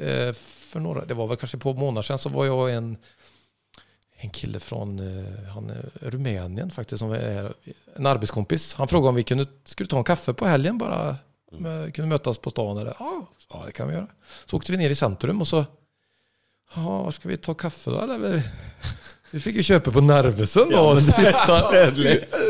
eh, 0.01 0.33
för 0.71 0.81
några, 0.81 1.05
det 1.05 1.15
var 1.15 1.27
väl 1.31 1.37
kanske 1.41 1.59
på 1.59 1.73
månader 1.75 2.03
sedan 2.03 2.19
så 2.19 2.29
var 2.29 2.47
jag 2.47 2.75
en, 2.75 2.97
en 4.25 4.31
kille 4.31 4.61
från 4.61 4.99
eh, 5.01 5.49
han 5.55 5.71
Rumänien 6.01 6.71
faktiskt, 6.71 6.99
som 6.99 7.13
är 7.13 7.53
en 7.97 8.07
arbetskompis. 8.07 8.75
Han 8.75 8.89
frågade 8.89 9.09
om 9.09 9.15
vi 9.15 9.23
kunde, 9.25 9.47
skulle 9.65 9.89
ta 9.89 9.99
en 9.99 10.05
kaffe 10.05 10.35
på 10.35 10.47
helgen 10.47 10.79
bara, 10.79 11.17
med, 11.53 11.95
kunde 11.95 12.09
mötas 12.09 12.39
på 12.39 12.51
stan. 12.51 12.79
Eller, 12.79 12.95
ja, 12.99 13.27
ja, 13.51 13.63
det 13.67 13.73
kan 13.73 13.89
vi 13.89 13.95
göra. 13.95 14.07
Så 14.47 14.57
åkte 14.57 14.73
vi 14.73 14.79
ner 14.79 14.91
i 14.91 14.95
centrum 14.95 15.41
och 15.41 15.49
så, 15.49 15.65
ja, 16.75 17.13
ska 17.13 17.29
vi 17.29 17.37
ta 17.37 17.55
kaffe 17.55 17.91
då? 17.91 18.01
Eller, 18.01 18.19
vi- 18.19 18.43
vi 19.31 19.41
fick 19.41 19.57
ju 19.57 19.63
köpa 19.63 19.91
på 19.91 20.01
Narvesen 20.01 20.71
då 20.71 20.79
och 20.81 20.99
sitta, 20.99 21.95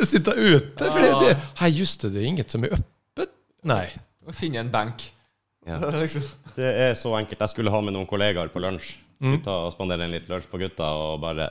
sitta 0.07 0.33
ute. 0.35 0.85
För 0.93 1.01
det, 1.03 1.27
det, 1.29 1.41
ja, 1.61 1.69
just 1.69 2.01
det, 2.01 2.11
det 2.11 2.21
är 2.21 2.25
inget 2.25 2.51
som 2.51 2.65
är 2.65 2.69
öppet. 2.73 3.29
Nej. 3.63 3.97
Finne 4.33 4.59
en 4.59 4.71
benk. 4.71 5.13
Ja. 5.67 5.91
liksom. 6.01 6.23
det 6.55 6.65
er 6.91 6.95
så 6.95 7.15
enkelt. 7.17 7.41
Jeg 7.41 7.49
skulle 7.51 7.71
ha 7.73 7.81
med 7.81 7.95
noen 7.97 8.07
kollegaer 8.07 8.49
på 8.53 8.61
lunsj. 8.61 8.99
Skulle 9.17 9.41
ta 9.45 9.55
og 9.67 9.73
spandere 9.73 10.05
en 10.05 10.13
litt 10.13 10.29
lunsj 10.29 10.49
på 10.51 10.59
gutta, 10.61 10.85
og 10.93 11.21
bare 11.23 11.47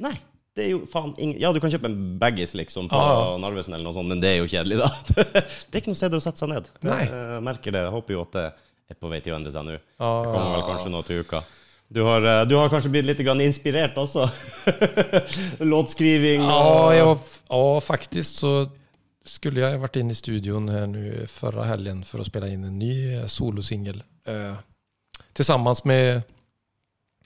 Nei, 0.00 0.14
det 0.56 0.64
er 0.64 0.72
jo 0.72 0.80
faen 0.90 1.12
ingen 1.20 1.38
Ja, 1.40 1.52
du 1.54 1.60
kan 1.62 1.70
kjøpe 1.72 1.90
en 1.90 1.98
baggis 2.20 2.56
liksom 2.58 2.88
på 2.90 2.98
ja. 2.98 3.36
Narvesen 3.42 3.76
eller 3.76 3.86
noe 3.86 3.96
sånt, 3.96 4.10
men 4.10 4.22
det 4.22 4.34
er 4.34 4.40
jo 4.40 4.50
kjedelig, 4.50 4.80
da. 4.80 4.90
det 5.68 5.70
er 5.72 5.82
ikke 5.82 5.92
noe 5.92 6.00
sted 6.00 6.16
å 6.16 6.22
sette 6.24 6.42
seg 6.42 6.52
ned. 6.52 6.68
Nei. 6.86 7.04
Jeg 7.06 7.46
merker 7.46 7.76
det. 7.76 7.86
Jeg 7.86 7.94
håper 7.94 8.16
jo 8.16 8.26
at 8.26 8.36
det 8.36 8.44
er 8.90 8.98
på 8.98 9.10
vei 9.12 9.22
til 9.22 9.36
å 9.36 9.38
endre 9.38 9.54
seg 9.54 9.66
nå. 9.66 9.78
Ah. 10.02 10.20
Det 10.24 10.34
kommer 10.34 10.56
vel 10.56 10.68
kanskje 10.72 10.92
nå 10.92 11.02
til 11.06 11.24
uka. 11.24 11.44
Du 11.90 12.02
har, 12.06 12.22
eh, 12.22 12.44
du 12.46 12.54
har 12.54 12.68
kanskje 12.70 12.90
blitt 12.94 13.08
litt 13.08 13.22
grann 13.26 13.40
inspirert 13.42 13.96
også? 13.98 14.28
Låtskriving 15.72 16.44
og 16.46 16.92
Ja, 16.94 17.08
ja, 17.50 17.64
faktisk 17.82 18.44
så 18.44 18.52
skulle 19.26 19.64
jeg 19.64 19.80
vært 19.82 19.98
inne 19.98 20.14
i 20.14 20.18
studion 20.18 20.68
her 20.70 20.86
nu 20.90 21.26
förra 21.28 21.66
helgen 21.66 22.04
for 22.06 22.22
å 22.22 22.26
spille 22.26 22.52
inn 22.54 22.66
en 22.68 22.78
ny 22.78 22.92
eh, 23.16 23.26
solosingel. 23.26 24.04
Eh, 24.26 24.54
tillsammans 25.34 25.82
med, 25.84 26.22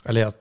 eller 0.04 0.26
jag, 0.26 0.40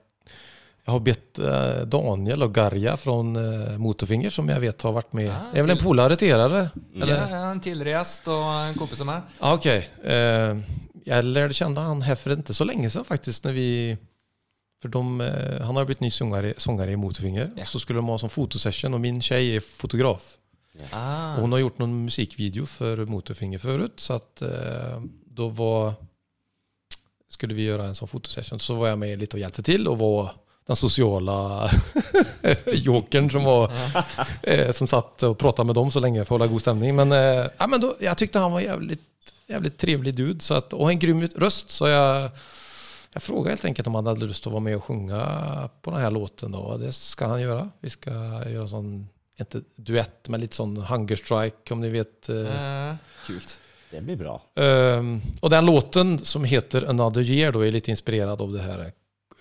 jag 0.84 0.92
har 0.92 1.00
bett 1.00 1.38
eh, 1.38 1.76
Daniel 1.86 2.42
och 2.42 2.54
Garja 2.54 2.96
från 2.96 3.36
eh, 3.36 3.78
Motorfinger 3.78 4.30
som 4.30 4.48
jag 4.48 4.60
vet 4.60 4.82
har 4.82 4.92
varit 4.92 5.12
med. 5.12 5.26
Ja, 5.26 5.58
är 5.58 5.62
väl 5.62 5.70
en 5.70 5.84
polare 5.84 6.16
till 6.16 6.28
er 6.28 6.38
eller? 6.38 6.70
eller? 6.94 7.30
Ja, 7.30 7.50
en 7.50 7.60
tidligere 7.60 7.98
gjest 7.98 8.28
og 8.28 8.44
en 8.68 8.74
kompis 8.74 9.00
av 9.00 9.06
meg. 9.06 9.22
Ja, 9.40 9.54
Okej. 9.54 9.88
Eh, 10.04 10.58
jag 11.04 11.24
lärde 11.24 11.54
känna 11.54 11.80
han 11.80 12.02
här 12.02 12.14
för 12.14 12.32
inte 12.32 12.54
så 12.54 12.64
länge 12.64 12.90
sedan 12.90 13.04
faktiskt 13.04 13.44
när 13.44 13.52
vi 13.52 13.96
för 14.82 14.88
de, 14.88 15.20
eh, 15.20 15.60
han 15.60 15.76
har 15.76 15.84
blivit 15.84 16.00
ny 16.00 16.10
sångare, 16.10 16.54
sångare 16.56 16.92
i 16.92 16.96
Motorfinger. 16.96 17.50
Ja. 17.56 17.62
Och 17.62 17.68
så 17.68 17.78
skulle 17.78 17.98
de 17.98 18.06
ha 18.06 18.12
en 18.12 18.18
sån 18.18 18.30
fotosession 18.30 18.94
och 18.94 19.00
min 19.00 19.22
tjej 19.22 19.56
är 19.56 19.60
fotograf. 19.60 20.36
Ah. 20.90 21.34
Och 21.34 21.40
hon 21.40 21.52
har 21.52 21.58
gjort 21.58 21.78
någon 21.78 22.04
musikvideo 22.04 22.66
för 22.66 23.04
Motorfinger 23.04 23.58
förut. 23.58 23.92
Så 23.96 24.12
att 24.12 24.42
eh, 24.42 25.02
då 25.26 25.48
var, 25.48 25.94
skulle 27.28 27.54
vi 27.54 27.62
göra 27.62 27.84
en 27.84 27.94
sån 27.94 28.08
fotosession. 28.08 28.58
Så 28.58 28.74
var 28.74 28.88
jag 28.88 28.98
med 28.98 29.18
lite 29.18 29.36
och 29.36 29.40
hjälpte 29.40 29.62
till 29.62 29.88
och 29.88 29.98
var 29.98 30.32
den 30.66 30.76
sociala 30.76 31.70
jokern 32.66 33.30
som, 33.30 33.44
var, 33.44 33.72
eh, 34.42 34.70
som 34.72 34.86
satt 34.86 35.22
och 35.22 35.38
pratade 35.38 35.66
med 35.66 35.74
dem 35.74 35.90
så 35.90 36.00
länge 36.00 36.18
för 36.18 36.22
att 36.22 36.40
hålla 36.40 36.46
god 36.46 36.60
stämning. 36.60 36.96
Men, 36.96 37.12
eh, 37.12 37.46
ja, 37.58 37.66
men 37.66 37.80
då, 37.80 37.96
jag 38.00 38.18
tyckte 38.18 38.38
han 38.38 38.52
var 38.52 38.60
jävligt, 38.60 39.00
jävligt 39.46 39.78
trevlig 39.78 40.14
dude. 40.14 40.40
Så 40.40 40.54
att, 40.54 40.72
och 40.72 40.90
en 40.90 40.98
grym 40.98 41.26
röst. 41.26 41.70
Så 41.70 41.88
jag, 41.88 42.30
jag 43.12 43.22
frågade 43.22 43.50
helt 43.50 43.64
enkelt 43.64 43.88
om 43.88 43.94
han 43.94 44.06
hade 44.06 44.26
lust 44.26 44.46
att 44.46 44.52
vara 44.52 44.62
med 44.62 44.76
och 44.76 44.84
sjunga 44.84 45.20
på 45.82 45.90
den 45.90 46.00
här 46.00 46.10
låten. 46.10 46.52
Då. 46.52 46.76
Det 46.76 46.92
ska 46.92 47.26
han 47.26 47.40
göra. 47.42 47.70
Vi 47.80 47.90
ska 47.90 48.10
göra 48.50 48.68
sån, 48.68 49.08
inte 49.38 49.60
duett, 49.76 50.28
men 50.28 50.40
lite 50.40 50.56
sån 50.56 50.76
hunger 50.76 51.16
strike 51.16 51.74
om 51.74 51.80
ni 51.80 51.88
vet. 51.88 52.28
eh. 52.28 52.88
Eh, 52.88 52.94
kult. 53.26 53.60
Det 53.90 54.00
blir 54.00 54.16
bra. 54.16 54.42
Um, 54.54 55.22
och 55.40 55.50
den 55.50 55.66
låten 55.66 56.18
som 56.18 56.44
heter 56.44 56.88
Another 56.90 57.22
Year 57.22 57.52
då 57.52 57.60
är 57.66 57.72
lite 57.72 57.90
inspirerad 57.90 58.42
av 58.42 58.52
det 58.52 58.62
här 58.62 58.92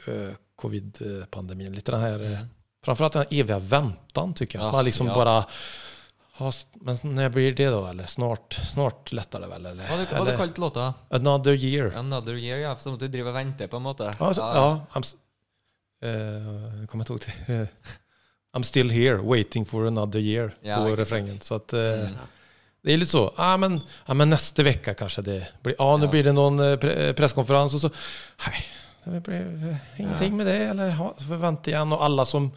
eh, 0.08 0.34
covid-pandemin. 0.62 1.74
Lite 1.76 1.92
den 1.92 2.02
här, 2.02 2.20
eh, 2.24 2.32
Mm. 2.32 2.48
framförallt 2.86 3.14
den 3.14 3.22
här 3.30 3.40
eviga 3.40 3.60
väntan 3.60 4.34
tycker 4.34 4.60
jag. 4.60 4.68
Ja, 4.68 4.72
Man 4.72 4.86
liksom 4.86 5.08
ja. 5.08 5.14
bara, 5.16 5.46
men 6.74 6.98
när 7.16 7.30
blir 7.30 7.52
det 7.54 7.70
da? 7.70 7.90
Eller 7.90 8.06
snart, 8.06 8.54
snart 8.54 9.12
letter 9.14 9.40
det 9.40 9.48
vel? 9.48 9.66
Eller, 9.66 9.84
Hva 9.84 10.18
hadde 10.18 10.32
du 10.32 10.38
kalt 10.38 10.58
låta? 10.58 10.94
Another 11.10 11.54
Year. 11.54 11.94
Another 11.96 12.34
Year, 12.34 12.58
ja. 12.58 12.76
Som 12.76 12.98
du 12.98 13.08
driver 13.08 13.30
og 13.30 13.36
venter, 13.36 13.68
på 13.68 13.76
en 13.78 13.84
måte. 13.84 14.16
Ja, 14.20 14.34
ja 14.38 14.86
eh, 16.02 16.10
jag 16.80 16.90
kommer 16.90 17.12
inte 17.12 17.14
ihåg. 17.14 17.60
Eh, 17.62 17.68
I'm 18.58 18.64
still 18.64 18.90
here, 18.92 19.18
waiting 19.18 19.66
for 19.66 19.88
another 19.88 20.20
year 20.20 20.56
Ja, 20.62 20.78
på 20.78 20.96
refrengen. 20.96 21.40
Så 21.40 21.56
at, 21.56 21.74
uh, 21.74 21.80
Mm. 21.80 22.14
Det 22.86 22.94
är 22.94 22.98
lite 22.98 23.12
så. 23.12 23.34
Ja, 23.38 23.58
men, 23.58 23.80
ja, 24.06 24.14
men 24.14 24.30
nästa 24.30 24.64
vecka 24.64 24.94
kanske 24.94 25.22
det 25.22 25.48
blir. 25.62 25.76
Ja, 25.80 25.98
nu 25.98 26.06
Ja. 26.06 26.12
blir 26.12 26.24
det 26.24 26.32
någon 26.32 26.60
eh, 26.60 26.64
pre- 26.78 27.08
eh, 27.08 27.14
presskonferens 27.14 27.74
och 27.74 27.82
så. 27.82 27.90
Nej, 28.48 28.66
det 29.12 29.20
blir 29.22 29.70
eh, 29.70 30.00
ingenting 30.02 30.32
Ja. 30.32 30.36
med 30.38 30.46
det. 30.46 30.58
Eller 30.58 31.38
vänta 31.38 31.70
igen. 31.72 31.92
Och 31.94 32.04
alla 32.04 32.26
som, 32.26 32.52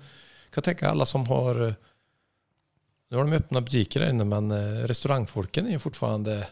kan 0.50 0.62
tenke 0.62 0.88
alla 0.88 1.07
som 1.07 1.26
har, 1.26 1.55
nå 1.55 1.75
nu 3.11 3.17
har 3.17 3.25
de 3.25 3.33
öppna 3.37 3.61
butiker 3.61 4.00
där 4.00 4.11
inne, 4.11 4.25
men 4.25 4.50
eh, 4.50 4.87
restaurangfolken 4.87 5.67
är 5.67 5.71
ju 5.71 5.79
fortfarande, 5.79 6.49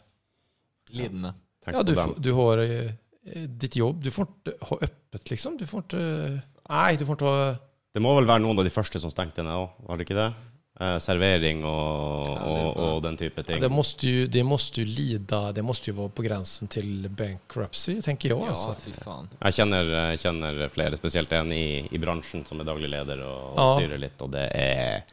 Lidende. 0.90 1.34
Ja, 1.66 1.72
ja 1.72 1.82
du, 1.82 1.96
du 2.18 2.32
har 2.32 2.58
eh, 2.58 2.90
eh, 3.26 3.42
ditt 3.42 3.76
jobb, 3.76 4.02
du 4.04 4.10
får 4.10 4.26
ikke 4.28 4.64
ha 4.64 4.78
öppet 4.80 5.30
liksom. 5.30 5.56
Du 5.56 5.66
får 5.66 5.80
inte, 5.82 5.98
eh, 5.98 6.38
nej, 6.68 6.96
du 6.96 7.06
får 7.06 7.12
inte 7.14 7.24
ha, 7.24 7.54
Det 7.94 8.02
må 8.02 8.14
vel 8.14 8.26
være 8.26 8.42
noen 8.42 8.58
av 8.58 8.64
de 8.66 8.70
første 8.74 9.00
som 9.00 9.10
stengte 9.10 9.42
ned 9.42 9.54
òg, 9.54 9.70
var 9.86 9.96
det 9.96 10.04
ikke 10.08 10.18
det? 10.18 10.32
Eh, 10.80 10.96
servering 10.98 11.60
og, 11.64 12.26
Ja, 12.26 12.46
og, 12.50 12.78
og 12.82 13.02
den 13.04 13.16
type 13.16 13.42
ting. 13.46 13.60
det 13.62 13.68
måste 13.70 14.08
ju, 14.08 14.26
det 14.26 14.42
måste 14.42 14.80
ju 14.80 14.86
lida, 14.86 15.52
det 15.52 15.62
måste 15.62 15.90
ju 15.90 15.94
vara 15.96 16.08
på 16.08 16.22
gränsen 16.22 16.66
til 16.68 17.08
bankruptcy, 17.08 18.00
tenker 18.02 18.28
jag. 18.28 18.42
Ja, 18.50 18.74
fy 18.84 18.90
faen. 18.92 19.28
Jeg 19.40 19.54
kjenner, 19.54 19.84
jeg 20.10 20.18
kjenner 20.24 20.58
flere, 20.74 20.96
spesielt 20.98 21.30
en 21.32 21.52
i, 21.52 21.86
i 21.94 21.98
bransjen 21.98 22.42
som 22.48 22.58
er 22.60 22.64
daglig 22.66 22.90
leder 22.90 23.22
og, 23.22 23.54
og 23.54 23.58
Ja. 23.60 23.68
styrer 23.78 23.98
litt, 24.02 24.20
og 24.20 24.32
det 24.34 24.48
er 24.50 25.04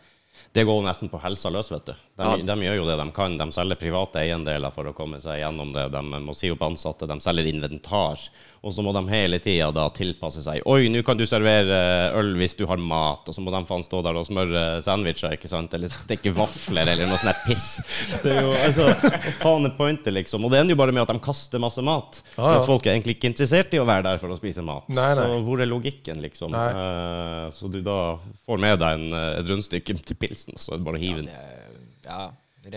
det 0.54 0.66
går 0.66 0.82
nesten 0.84 1.10
på 1.14 1.22
helsa 1.22 1.50
løs, 1.54 1.70
vet 1.72 1.86
du. 1.86 1.94
De, 1.94 2.24
Ja. 2.24 2.36
de 2.38 2.56
gjør 2.66 2.76
jo 2.82 2.86
det 2.90 2.98
de 2.98 3.12
kan. 3.12 3.38
De 3.38 3.52
selger 3.54 3.76
private 3.80 4.16
eiendeler 4.20 4.72
for 4.74 4.84
å 4.90 4.94
komme 4.98 5.22
seg 5.22 5.40
gjennom 5.40 5.72
det. 5.74 5.92
De 5.94 6.02
må 6.02 6.34
si 6.36 6.50
opp 6.52 6.60
ansatte, 6.66 7.08
de 7.08 7.20
selger 7.22 7.46
inventar. 7.54 8.18
Og 8.62 8.74
så 8.76 8.84
må 8.86 8.92
de 8.94 9.02
hele 9.10 9.40
tida 9.42 9.72
da 9.74 9.88
tilpasse 9.90 10.44
seg. 10.46 10.60
Oi, 10.70 10.86
nå 10.94 11.00
kan 11.06 11.18
du 11.18 11.24
servere 11.26 11.78
øl 12.20 12.36
hvis 12.38 12.54
du 12.60 12.68
har 12.70 12.78
mat. 12.78 13.26
Og 13.26 13.34
så 13.34 13.42
må 13.42 13.50
de 13.50 13.62
faen 13.66 13.82
stå 13.82 14.04
der 14.06 14.20
og 14.20 14.28
smøre 14.28 14.66
sandwicher, 14.86 15.34
ikke 15.34 15.50
sant? 15.50 15.74
Eller 15.74 15.90
steke 15.90 16.30
vafler, 16.38 16.92
eller 16.94 17.10
noe 17.10 17.18
sånt 17.18 17.42
piss. 17.48 17.80
Det 18.22 18.36
er 18.36 18.44
jo, 18.46 18.52
altså, 18.54 18.86
faen 19.42 19.66
et 19.66 19.78
pointet, 19.80 20.14
liksom? 20.14 20.46
Og 20.46 20.54
det 20.54 20.60
ender 20.62 20.76
jo 20.76 20.82
bare 20.84 20.94
med 20.94 21.02
at 21.08 21.14
de 21.16 21.24
kaster 21.26 21.64
masse 21.64 21.82
mat. 21.82 22.20
Ja, 22.36 22.36
For 22.36 22.52
ja. 22.54 22.60
at 22.60 22.70
folk 22.70 22.86
er 22.86 22.94
egentlig 22.94 23.16
ikke 23.18 23.32
interessert 23.32 23.74
i 23.74 23.82
å 23.82 23.88
være 23.90 24.06
der 24.12 24.22
for 24.22 24.36
å 24.36 24.38
spise 24.38 24.62
mat. 24.68 24.86
Nei, 24.94 25.08
nei. 25.18 25.26
Så 25.26 25.40
hvor 25.48 25.64
er 25.66 25.70
logikken, 25.72 26.22
liksom? 26.22 26.54
Nei. 26.54 26.68
Eh, 26.84 27.48
så 27.58 27.72
du 27.74 27.80
da 27.86 27.98
får 28.46 28.62
med 28.62 28.78
deg 28.84 29.00
en, 29.00 29.08
eh, 29.24 29.32
et 29.40 29.50
rundstykke 29.50 29.98
til 30.12 30.20
pilsen, 30.22 30.62
så 30.62 30.76
er 30.76 30.84
det 30.84 30.86
bare 30.92 31.02
å 31.02 31.04
hive 31.08 31.24
den. 31.24 31.34
Det, 31.34 32.06
ja, 32.06 32.28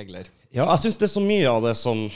regler. 0.00 0.32
Ja, 0.54 0.64
jeg 0.70 0.86
syns 0.86 0.96
det 1.02 1.10
er 1.10 1.14
så 1.18 1.24
mye 1.28 1.52
av 1.52 1.68
det 1.68 1.76
som 1.76 2.06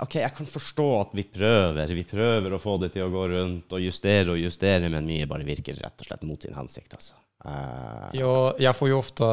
OK, 0.00 0.14
jeg 0.22 0.32
kan 0.36 0.48
forstå 0.48 0.86
at 1.00 1.10
vi 1.18 1.24
prøver. 1.28 1.90
Vi 1.96 2.04
prøver 2.08 2.54
å 2.56 2.60
få 2.62 2.78
det 2.80 2.92
til 2.94 3.04
å 3.04 3.10
gå 3.12 3.26
rundt 3.34 3.74
og 3.76 3.82
justere 3.84 4.32
og 4.32 4.40
justere, 4.40 4.88
men 4.88 5.04
mye 5.08 5.26
bare 5.28 5.44
virker 5.44 5.76
rett 5.82 6.00
og 6.00 6.08
slett 6.08 6.24
mot 6.28 6.40
sin 6.46 6.56
hensikt, 6.56 6.94
altså. 6.96 7.14
Uh, 7.44 8.08
Ja, 8.16 8.32
jeg 8.60 8.76
får 8.76 8.88
jo 8.90 8.98
ofte 9.00 9.28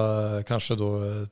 kanskje 0.48 0.78
da 0.80 0.92
eh, 1.04 1.24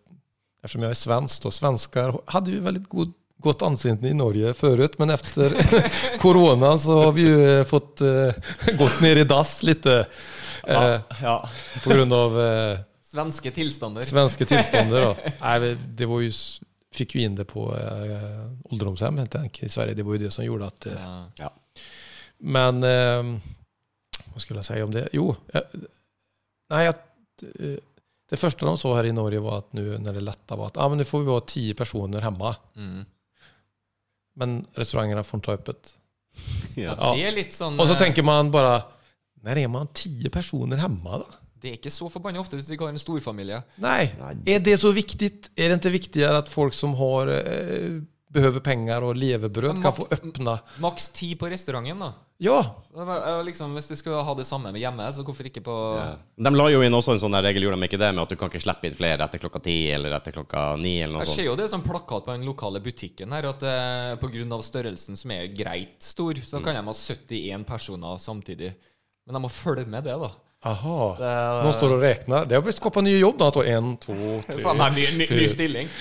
eftersom 0.65 0.83
jeg 0.83 0.91
er 0.95 0.99
svensk 0.99 1.45
og 1.47 1.53
svensker 1.55 2.17
hadde 2.33 2.51
jo 2.57 2.63
veldig 2.65 2.81
god, 2.91 3.13
godt 3.45 3.63
ansikt 3.67 4.03
i 4.09 4.11
Norge 4.17 4.51
før, 4.57 4.83
men 4.99 5.13
efter 5.15 5.55
korona 6.23 6.73
så 6.81 6.97
har 7.05 7.13
vi 7.15 7.27
ju 7.29 7.37
eh, 7.45 7.63
fått 7.69 8.03
uh, 8.03 8.35
gått 8.79 8.99
ned 9.03 9.21
i 9.23 9.27
dass 9.29 9.57
litt. 9.63 9.85
Uh, 9.87 10.03
ja, 10.67 10.99
ja. 11.21 11.35
på 11.83 11.93
grunn 11.93 12.11
av 12.15 12.35
eh, 12.41 12.83
Svenske 13.05 13.51
tilstander. 13.55 14.03
Svenske 14.03 14.43
tilstander, 14.49 15.05
da. 15.11 15.31
Nei, 15.45 15.59
det- 15.63 15.77
det 16.01 16.07
var 16.11 16.23
ju, 16.25 16.31
s- 16.95 17.15
vi 17.19 17.23
inn 17.27 17.35
det 17.35 17.45
på 17.49 17.67
eh, 17.75 18.45
enkelt 19.43 19.63
i 19.67 19.73
Sverige. 19.73 19.95
Det 19.95 20.05
var 20.07 20.15
jo 20.17 20.23
det 20.25 20.31
som 20.33 20.45
gjorde 20.45 20.67
at 20.71 20.87
Eh, 20.93 21.25
Ja. 21.43 21.49
Men 22.39 22.83
eh, 22.83 23.39
vad 24.33 24.41
skulle 24.43 24.59
jeg 24.63 24.65
si 24.65 24.81
om 24.83 24.91
det? 24.91 25.05
Jo, 25.15 25.35
jeg, 25.53 25.63
nej, 26.73 26.85
jag, 26.89 26.95
eh, 27.59 27.77
det 28.29 28.39
første 28.41 28.65
de 28.65 28.77
så 28.77 28.95
her 28.97 29.05
i 29.05 29.13
Norge 29.15 29.39
var 29.43 29.57
at 29.61 29.73
nu 29.77 29.97
når 30.01 30.13
det 30.17 30.23
letta, 30.25 30.55
var 30.57 30.67
at 30.73 30.77
ah, 30.81 30.89
men 30.89 30.97
nå 30.99 31.05
får 31.05 31.23
vi 31.23 31.31
ha 31.31 31.39
ti 31.45 31.65
personer 31.77 32.21
hemma. 32.25 32.55
Mm. 32.75 33.05
Men 34.35 34.55
restaurantene 34.75 35.23
får 35.23 35.39
ta 35.45 35.53
ha 35.53 35.57
öppet. 35.59 35.93
ja. 36.75 36.91
Ja. 36.97 37.13
Det 37.15 37.23
er 37.23 37.31
litt 37.37 37.53
sånn 37.55 37.79
og 37.79 37.87
så 37.87 37.95
tenker 37.95 38.23
man 38.27 38.49
bare 38.51 38.81
Når 39.45 39.57
er 39.61 39.67
man 39.71 39.87
ti 39.95 40.27
personer 40.33 40.77
hemma 40.81 41.19
då? 41.21 41.27
Det 41.61 41.71
er 41.71 41.77
ikke 41.79 41.93
så 41.93 42.09
forbanna 42.11 42.41
ofte 42.41 42.57
hvis 42.59 42.67
du 42.67 42.73
ikke 42.75 42.89
har 42.89 42.93
en 42.95 43.01
storfamilie. 43.01 43.61
Nei. 43.81 44.09
Er 44.45 44.59
det 44.59 44.75
så 44.81 44.91
viktig? 44.93 45.31
Er 45.57 45.71
det 45.71 45.79
ikke 45.79 45.95
viktigere 45.95 46.41
at 46.43 46.51
folk 46.51 46.75
som 46.77 46.93
har 46.99 47.31
eh, 47.31 48.01
behøver 48.35 48.63
penger 48.63 49.05
og 49.07 49.15
levebrød, 49.17 49.81
kan 49.81 49.95
få 49.95 50.07
åpne 50.11 50.57
Maks 50.83 51.09
ti 51.15 51.33
på 51.39 51.49
restauranten, 51.51 52.01
da. 52.01 52.11
Ja, 52.43 52.57
liksom, 53.47 53.71
hvis 53.77 53.87
de 53.87 53.95
skulle 53.95 54.19
ha 54.27 54.33
det 54.35 54.43
samme 54.47 54.73
med 54.75 54.81
hjemme, 54.83 55.05
så 55.15 55.23
hvorfor 55.23 55.47
ikke 55.47 55.61
på 55.63 55.75
Ja. 55.95 56.17
De 56.35 56.51
la 56.51 56.65
jo 56.73 56.81
inn 56.83 56.93
også 56.97 57.13
en 57.15 57.21
sånn 57.23 57.37
regel, 57.39 57.63
gjorde 57.63 57.79
de 57.79 57.87
ikke 57.87 57.99
det, 58.01 58.09
med 58.11 58.23
at 58.25 58.33
du 58.33 58.35
kan 58.35 58.49
ikke 58.51 58.63
slippe 58.65 58.89
inn 58.89 58.97
flere 58.97 59.23
etter 59.23 59.39
klokka 59.39 59.61
ti 59.63 59.75
eller 59.95 60.17
etter 60.17 60.35
klokka 60.35 60.65
ni 60.77 60.97
eller 60.99 61.15
noe 61.15 61.23
Jeg 61.23 61.35
ser 61.35 61.47
jo 61.47 61.55
det 61.55 61.69
som 61.71 61.81
plakat 61.85 62.25
på 62.27 62.35
den 62.35 62.43
lokale 62.45 62.81
butikken 62.83 63.31
her, 63.31 63.47
at 63.53 63.63
eh, 63.63 64.15
pga. 64.19 64.61
størrelsen 64.61 65.15
som 65.15 65.31
er 65.31 65.47
greit 65.55 65.95
stor, 66.03 66.33
Mm. 66.35 66.43
så 66.43 66.63
kan 66.63 66.75
de 66.75 66.81
ha 66.83 66.93
71 66.93 67.63
personer 67.65 68.17
samtidig. 68.19 68.75
Men 69.25 69.33
de 69.35 69.39
må 69.39 69.49
følge 69.49 69.87
med 69.87 70.03
det, 70.03 70.19
da. 70.19 70.31
Aha. 70.65 70.99
Er, 71.19 71.63
De 71.65 71.73
står 71.75 71.95
og 71.95 72.03
regner. 72.03 72.45
Det 72.49 72.57
har 72.57 72.63
blitt 72.65 72.79
skapt 72.79 73.01
ny 73.05 73.17
jobb. 73.17 73.37
Da 73.39 73.47
Att 73.47 73.57
en, 73.65 73.97
to, 73.97 74.13
tre, 74.47 74.61
Faen 74.61 74.77
meg 74.81 74.97
ny, 74.97 75.05
ny, 75.21 75.27
ny 75.29 75.47
stilling. 75.49 75.91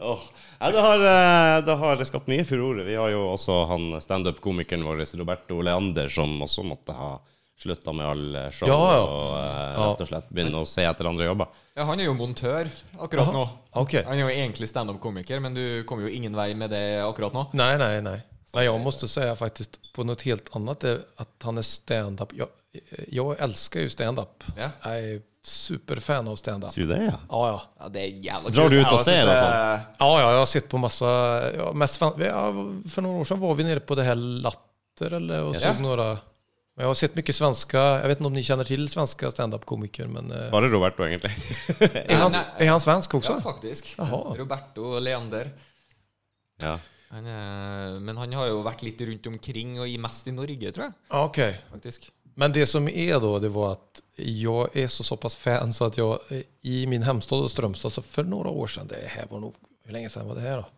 oh. 0.00 0.20
ja, 0.60 0.70
det, 0.72 0.80
har, 0.80 0.98
eh, 0.98 1.64
det 1.64 1.80
har 1.82 2.04
skapt 2.04 2.30
mye 2.30 2.44
furore. 2.44 2.84
Vi 2.86 2.94
har 2.96 3.10
jo 3.14 3.26
også 3.32 3.64
han 3.72 3.90
standup-komikeren 4.02 4.86
vår 4.86 5.04
Roberto 5.18 5.60
Leander, 5.62 6.08
som 6.08 6.38
også 6.42 6.62
måtte 6.66 6.96
ha 6.96 7.16
slutta 7.58 7.92
med 7.92 8.06
all 8.06 8.36
show 8.54 8.68
Ja, 8.70 8.78
ja. 8.94 8.98
og 9.02 9.32
uh, 9.34 9.78
rett 9.82 10.02
og 10.04 10.10
slett 10.12 10.28
begynne 10.30 10.60
å 10.62 10.66
se 10.68 10.84
etter 10.86 11.08
andre 11.10 11.26
jobber. 11.26 11.50
Ja, 11.74 11.88
han 11.88 11.98
er 11.98 12.06
jo 12.06 12.14
montør 12.14 12.70
akkurat 12.98 13.32
nå. 13.34 13.44
Okay. 13.82 14.04
Han 14.06 14.14
er 14.14 14.28
jo 14.28 14.30
egentlig 14.30 14.68
standup-komiker, 14.70 15.42
men 15.42 15.58
du 15.58 15.64
kommer 15.88 16.06
jo 16.06 16.12
ingen 16.14 16.36
vei 16.38 16.52
med 16.58 16.70
det 16.70 17.00
akkurat 17.02 17.34
nå. 17.34 17.48
Nei, 17.58 17.72
nei, 17.82 17.96
nej. 18.06 18.22
Nej. 18.54 18.64
Jag 18.64 18.80
måste 18.80 19.08
säga 19.08 19.36
faktiskt 19.36 19.92
på 19.92 20.04
något 20.04 20.22
helt 20.22 20.56
annat 20.56 20.84
är 20.84 21.00
att 21.16 21.42
han 21.42 21.58
är 21.58 21.62
stand-up. 21.62 22.28
Jag, 22.32 22.48
jag 23.08 23.40
älskar 23.40 23.80
ju 23.80 23.88
stand-up. 23.90 24.44
Ja. 24.56 24.70
Jag 24.82 24.98
är 24.98 25.20
superfan 25.44 26.28
av 26.28 26.36
stand-up. 26.36 26.74
Du 26.74 26.86
det, 26.86 27.04
ja? 27.04 27.12
Ja, 27.28 27.48
ja. 27.48 27.62
Ja, 27.80 27.88
det 27.88 28.00
er 28.00 28.06
jävla 28.06 28.50
Drar 28.50 28.68
du 28.68 28.80
ut 28.80 28.86
Jeg 28.90 29.00
ser, 29.00 29.26
det- 29.26 29.32
altså? 29.32 29.44
Ja, 29.98 30.20
ja, 30.20 30.32
jag 30.32 30.38
har 30.38 30.46
sett 30.46 30.68
på 30.68 30.78
massa... 30.78 31.06
Ja, 31.56 31.72
mest 31.72 31.96
fan, 31.96 32.12
ja, 32.20 32.52
för 32.90 33.02
några 33.02 33.20
år 33.20 33.24
sedan 33.24 33.40
var 33.40 33.54
vi 33.54 33.64
nere 33.64 33.80
på 33.80 33.94
det 33.94 34.02
här 34.02 34.14
Latter 34.14 35.12
eller, 35.12 35.42
och 35.42 35.56
Ja. 35.56 35.60
såg 35.60 35.82
några... 35.82 36.04
Men 36.76 36.82
jag 36.84 36.86
har 36.86 36.94
sett 36.94 37.14
mycket 37.14 37.36
svenska, 37.36 37.78
jag 37.78 38.08
vet 38.08 38.18
inte 38.18 38.26
om 38.26 38.32
ni 38.32 38.42
känner 38.42 38.64
till 38.64 38.88
svenska 38.88 39.30
stand-up-komiker, 39.30 40.06
men... 40.06 40.28
Var 40.28 40.50
Bare 40.50 40.68
Roberto, 40.68 41.02
egentlig. 41.06 41.32
Är 42.10 42.16
han, 42.16 42.32
är 42.56 42.68
han 42.68 42.80
svensk 42.80 43.14
också? 43.14 43.32
Ja, 43.32 43.40
faktisk. 43.40 43.94
Jaha. 43.98 44.34
Roberto 44.36 44.98
Leander. 44.98 45.50
ja. 46.60 46.78
Han 47.08 47.24
er, 47.24 47.98
men 48.04 48.18
han 48.20 48.34
har 48.36 48.50
jo 48.50 48.60
vært 48.66 48.84
litt 48.84 49.00
rundt 49.08 49.26
omkring, 49.30 49.78
og 49.80 49.88
i 49.88 49.96
mest 50.00 50.28
i 50.28 50.34
Norge, 50.36 50.72
tror 50.76 50.88
jeg. 50.88 50.96
Ok. 51.16 51.40
Faktisk. 51.72 52.10
Men 52.38 52.54
det 52.54 52.68
som 52.70 52.86
er 52.86 53.16
da, 53.18 53.30
det 53.42 53.50
var 53.50 53.78
at 53.78 54.02
jeg 54.18 54.68
er 54.78 54.90
så, 54.92 55.06
såpass 55.06 55.34
fan 55.38 55.72
så 55.74 55.88
at 55.88 55.96
jag 55.98 56.28
eh, 56.34 56.44
i 56.70 56.84
min 56.90 57.02
hemstad 57.06 57.48
Strømstad 57.50 57.94
så 57.94 58.04
for 58.04 58.28
noen 58.28 58.50
år 58.50 58.70
siden 58.70 58.90
det 58.92 59.00
her 59.10 59.26
var 59.30 59.42
noe, 59.42 59.56
hvor 59.82 59.94
lenge 59.94 60.10
siden 60.12 60.28
var 60.28 60.38
det 60.38 60.44
her, 60.46 60.62
da? 60.62 60.74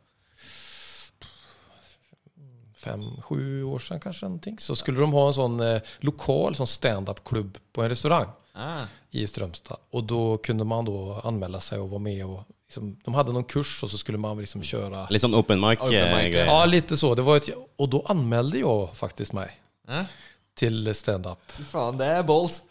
Fem, 2.81 3.05
sju 3.27 3.67
år 3.69 3.83
siden 3.85 4.01
kanskje. 4.01 4.55
Så 4.65 4.79
skulle 4.79 5.03
de 5.03 5.11
ha 5.13 5.25
en 5.29 5.37
sånn 5.37 5.61
eh, 5.67 5.93
lokal 6.09 6.57
sånn 6.57 6.71
stand-up-klubb 6.71 7.59
på 7.75 7.85
en 7.85 7.93
restaurang 7.93 8.31
Ah, 8.61 8.85
i 9.11 9.26
Strömstad. 9.26 9.76
Och 9.90 10.05
då 10.05 10.37
kunde 10.37 10.64
man 10.64 10.85
då 10.85 11.21
anmäla 11.25 11.61
sig 11.61 11.79
och 11.79 11.90
vara 11.90 11.99
med 11.99 12.26
och 12.26 12.43
liksom, 12.69 12.97
de 13.05 13.14
hade 13.14 13.33
någon 13.33 13.45
kurs 13.45 13.83
och 13.83 13.90
så 13.90 13.99
skulle 13.99 14.19
man 14.19 14.38
liksom 14.38 14.62
köra. 14.62 15.07
Litt 15.11 15.23
sånn 15.23 15.35
open 15.35 15.64
Open 15.64 15.71
mic, 15.71 15.81
mic-greier. 15.81 16.47
Ja, 16.47 16.64
lite 16.64 16.97
så. 16.97 17.14
Det 17.14 17.23
var 17.23 17.37
ett, 17.37 17.49
och 17.76 17.88
då 17.88 18.05
anmälde 18.07 18.59
jag 18.59 18.97
faktiskt 18.97 19.33
mig 19.33 19.61
ah. 19.88 20.05
till 20.59 20.95
stand-up. 20.95 21.38
Fy 21.57 21.64
faen, 21.64 21.99
det 21.99 22.07
er 22.07 22.23
balls. 22.23 22.62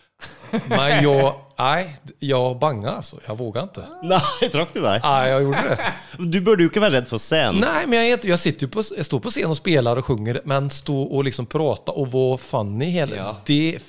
Men 0.66 1.04
jag, 1.04 1.36
nej, 1.58 1.96
jag 2.20 2.60
banga 2.60 2.90
alltså. 2.92 3.20
Jag 3.26 3.38
vågade 3.38 3.64
inte. 3.64 3.86
Nei, 4.04 4.50
trakk 4.52 4.74
du 4.74 4.82
deg? 4.82 5.02
Nej, 5.04 5.30
jag 5.30 5.44
gjorde 5.44 5.64
det. 5.70 5.94
Du 6.32 6.42
burde 6.42 6.64
jo 6.64 6.70
ikke 6.70 6.82
være 6.84 7.00
redd 7.00 7.08
for 7.08 7.22
scenen. 7.22 7.62
Nej, 7.64 7.88
men 7.88 8.00
jag, 8.00 8.26
är 8.26 8.30
jag 8.30 8.40
sitter 8.40 8.66
ju 8.66 8.72
på, 8.72 8.84
jag 8.98 9.06
står 9.06 9.20
på 9.20 9.30
scen 9.30 9.50
och 9.50 9.58
spelar 9.58 9.98
och 9.98 10.06
sjunger, 10.06 10.42
men 10.46 10.70
stå 10.70 11.02
och 11.02 11.24
liksom 11.24 11.46
prata 11.46 11.92
och 11.92 12.12
vara 12.12 12.38
funny 12.38 12.86
hela, 12.86 13.16
Ja. 13.16 13.36
det, 13.46 13.80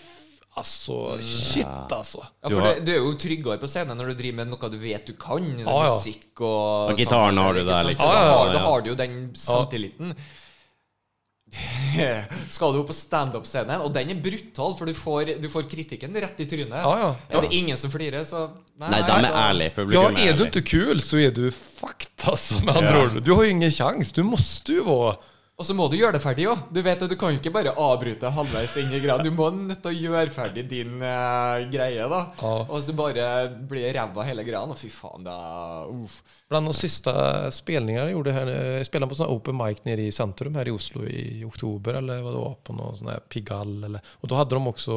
alltså 0.61 0.97
shit 1.25 1.67
altså. 1.97 2.23
Ja, 2.43 2.49
for 2.53 2.61
har- 2.65 2.75
det, 2.79 2.85
du 2.87 2.93
er 2.95 3.01
jo 3.03 3.15
tryggere 3.21 3.59
på 3.63 3.69
scenen 3.73 3.97
når 3.99 4.13
du 4.13 4.19
driver 4.21 4.37
med 4.43 4.53
noe 4.53 4.71
du 4.73 4.79
vet 4.83 5.07
du 5.11 5.15
kan. 5.19 5.43
er 5.59 5.65
Ja. 5.67 5.97
Musikk 5.97 6.41
og 6.41 6.93
Og 6.93 7.01
gitaren 7.01 7.37
har 7.41 7.53
du 7.59 7.65
der, 7.65 7.89
liksom. 7.91 8.07
Ah, 8.07 8.15
Ja, 8.15 8.29
ja, 8.29 8.37
har, 8.39 8.53
da 8.55 8.63
har 8.69 8.81
du 8.87 8.91
jo 8.93 8.99
den 9.01 9.19
selvtilliten. 9.35 10.15
Skal 12.55 12.73
du 12.75 12.79
opp 12.83 12.91
på 12.93 12.95
standup-scenen, 12.95 13.81
og 13.83 13.91
den 13.95 14.13
er 14.13 14.19
brutal, 14.23 14.75
for 14.79 14.87
du 14.87 14.95
får, 14.95 15.33
du 15.43 15.49
får 15.51 15.65
kritikken 15.71 16.15
rett 16.23 16.39
i 16.45 16.47
trynet. 16.47 16.77
Ja, 16.79 16.93
ja. 17.01 17.09
Er 17.35 17.43
det 17.47 17.51
ingen 17.59 17.77
som 17.81 17.91
flirer, 17.91 18.23
så 18.29 18.45
Nei, 18.81 19.01
de 19.03 19.17
er 19.17 19.27
ærlige. 19.35 19.73
Publikum 19.75 20.15
Ja, 20.15 20.29
er, 20.29 20.31
er 20.31 20.39
du 20.39 20.45
ikke 20.47 20.63
kul 20.71 21.03
så 21.03 21.19
er 21.25 21.35
du 21.35 21.43
fucked 21.51 22.27
altså, 22.31 22.61
med 22.65 22.77
andre 22.77 22.95
Ja. 22.95 23.03
ord. 23.09 23.19
Du 23.27 23.33
har 23.35 23.43
jo 23.45 23.51
ingen 23.57 23.75
sjanse. 23.75 24.15
Du 24.15 24.23
måste 24.27 24.79
ju 24.79 24.85
vara... 24.87 25.17
Og 25.61 25.67
så 25.69 25.75
må 25.77 25.91
du 25.93 25.99
gjøre 25.99 26.17
det 26.17 26.23
ferdig 26.25 26.47
òg. 26.49 26.61
Du 26.73 26.79
vet 26.81 27.03
at 27.05 27.11
du 27.13 27.19
kan 27.21 27.35
ikke 27.37 27.51
bare 27.53 27.75
avbryte 27.77 28.31
halvveis 28.33 28.79
inn 28.81 28.95
i 28.97 29.01
greia. 29.03 29.19
Du 29.21 29.29
må 29.29 29.51
nødt 29.53 29.83
til 29.85 29.91
å 29.91 30.07
gjøre 30.07 30.33
ferdig 30.33 30.63
din 30.71 31.03
eh, 31.05 31.67
greie, 31.69 32.07
da. 32.09 32.21
Ja. 32.41 32.53
Og 32.65 32.79
så 32.87 32.95
bare 32.97 33.27
blir 33.69 33.93
ræva 33.93 34.25
hele 34.25 34.47
greia. 34.47 34.63
Og 34.65 34.79
fy 34.81 34.89
faen, 34.89 35.27
da 35.27 35.35
uff. 35.85 36.23
Bland 36.49 36.71
de 36.71 36.73
siste 36.79 37.13
spillingene 37.53 38.09
jeg 38.09 38.17
gjorde 38.17 38.35
her 38.35 38.49
Jeg 38.51 38.87
spilte 38.89 39.09
på 39.11 39.19
sånn 39.21 39.35
open 39.35 39.59
mic 39.59 39.83
nede 39.85 40.07
i 40.09 40.15
sentrum 40.15 40.57
her 40.57 40.71
i 40.71 40.73
Oslo 40.73 41.05
i 41.05 41.43
oktober 41.45 42.01
eller 42.01 42.25
hva 42.25 42.33
det 42.33 42.41
var, 42.47 42.57
på 42.65 42.77
noen 42.79 42.97
sånn 42.97 43.29
Pigall, 43.29 43.75
eller, 43.91 44.15
Og 44.25 44.33
da 44.33 44.41
hadde 44.41 44.57
de 44.57 44.73
også 44.73 44.97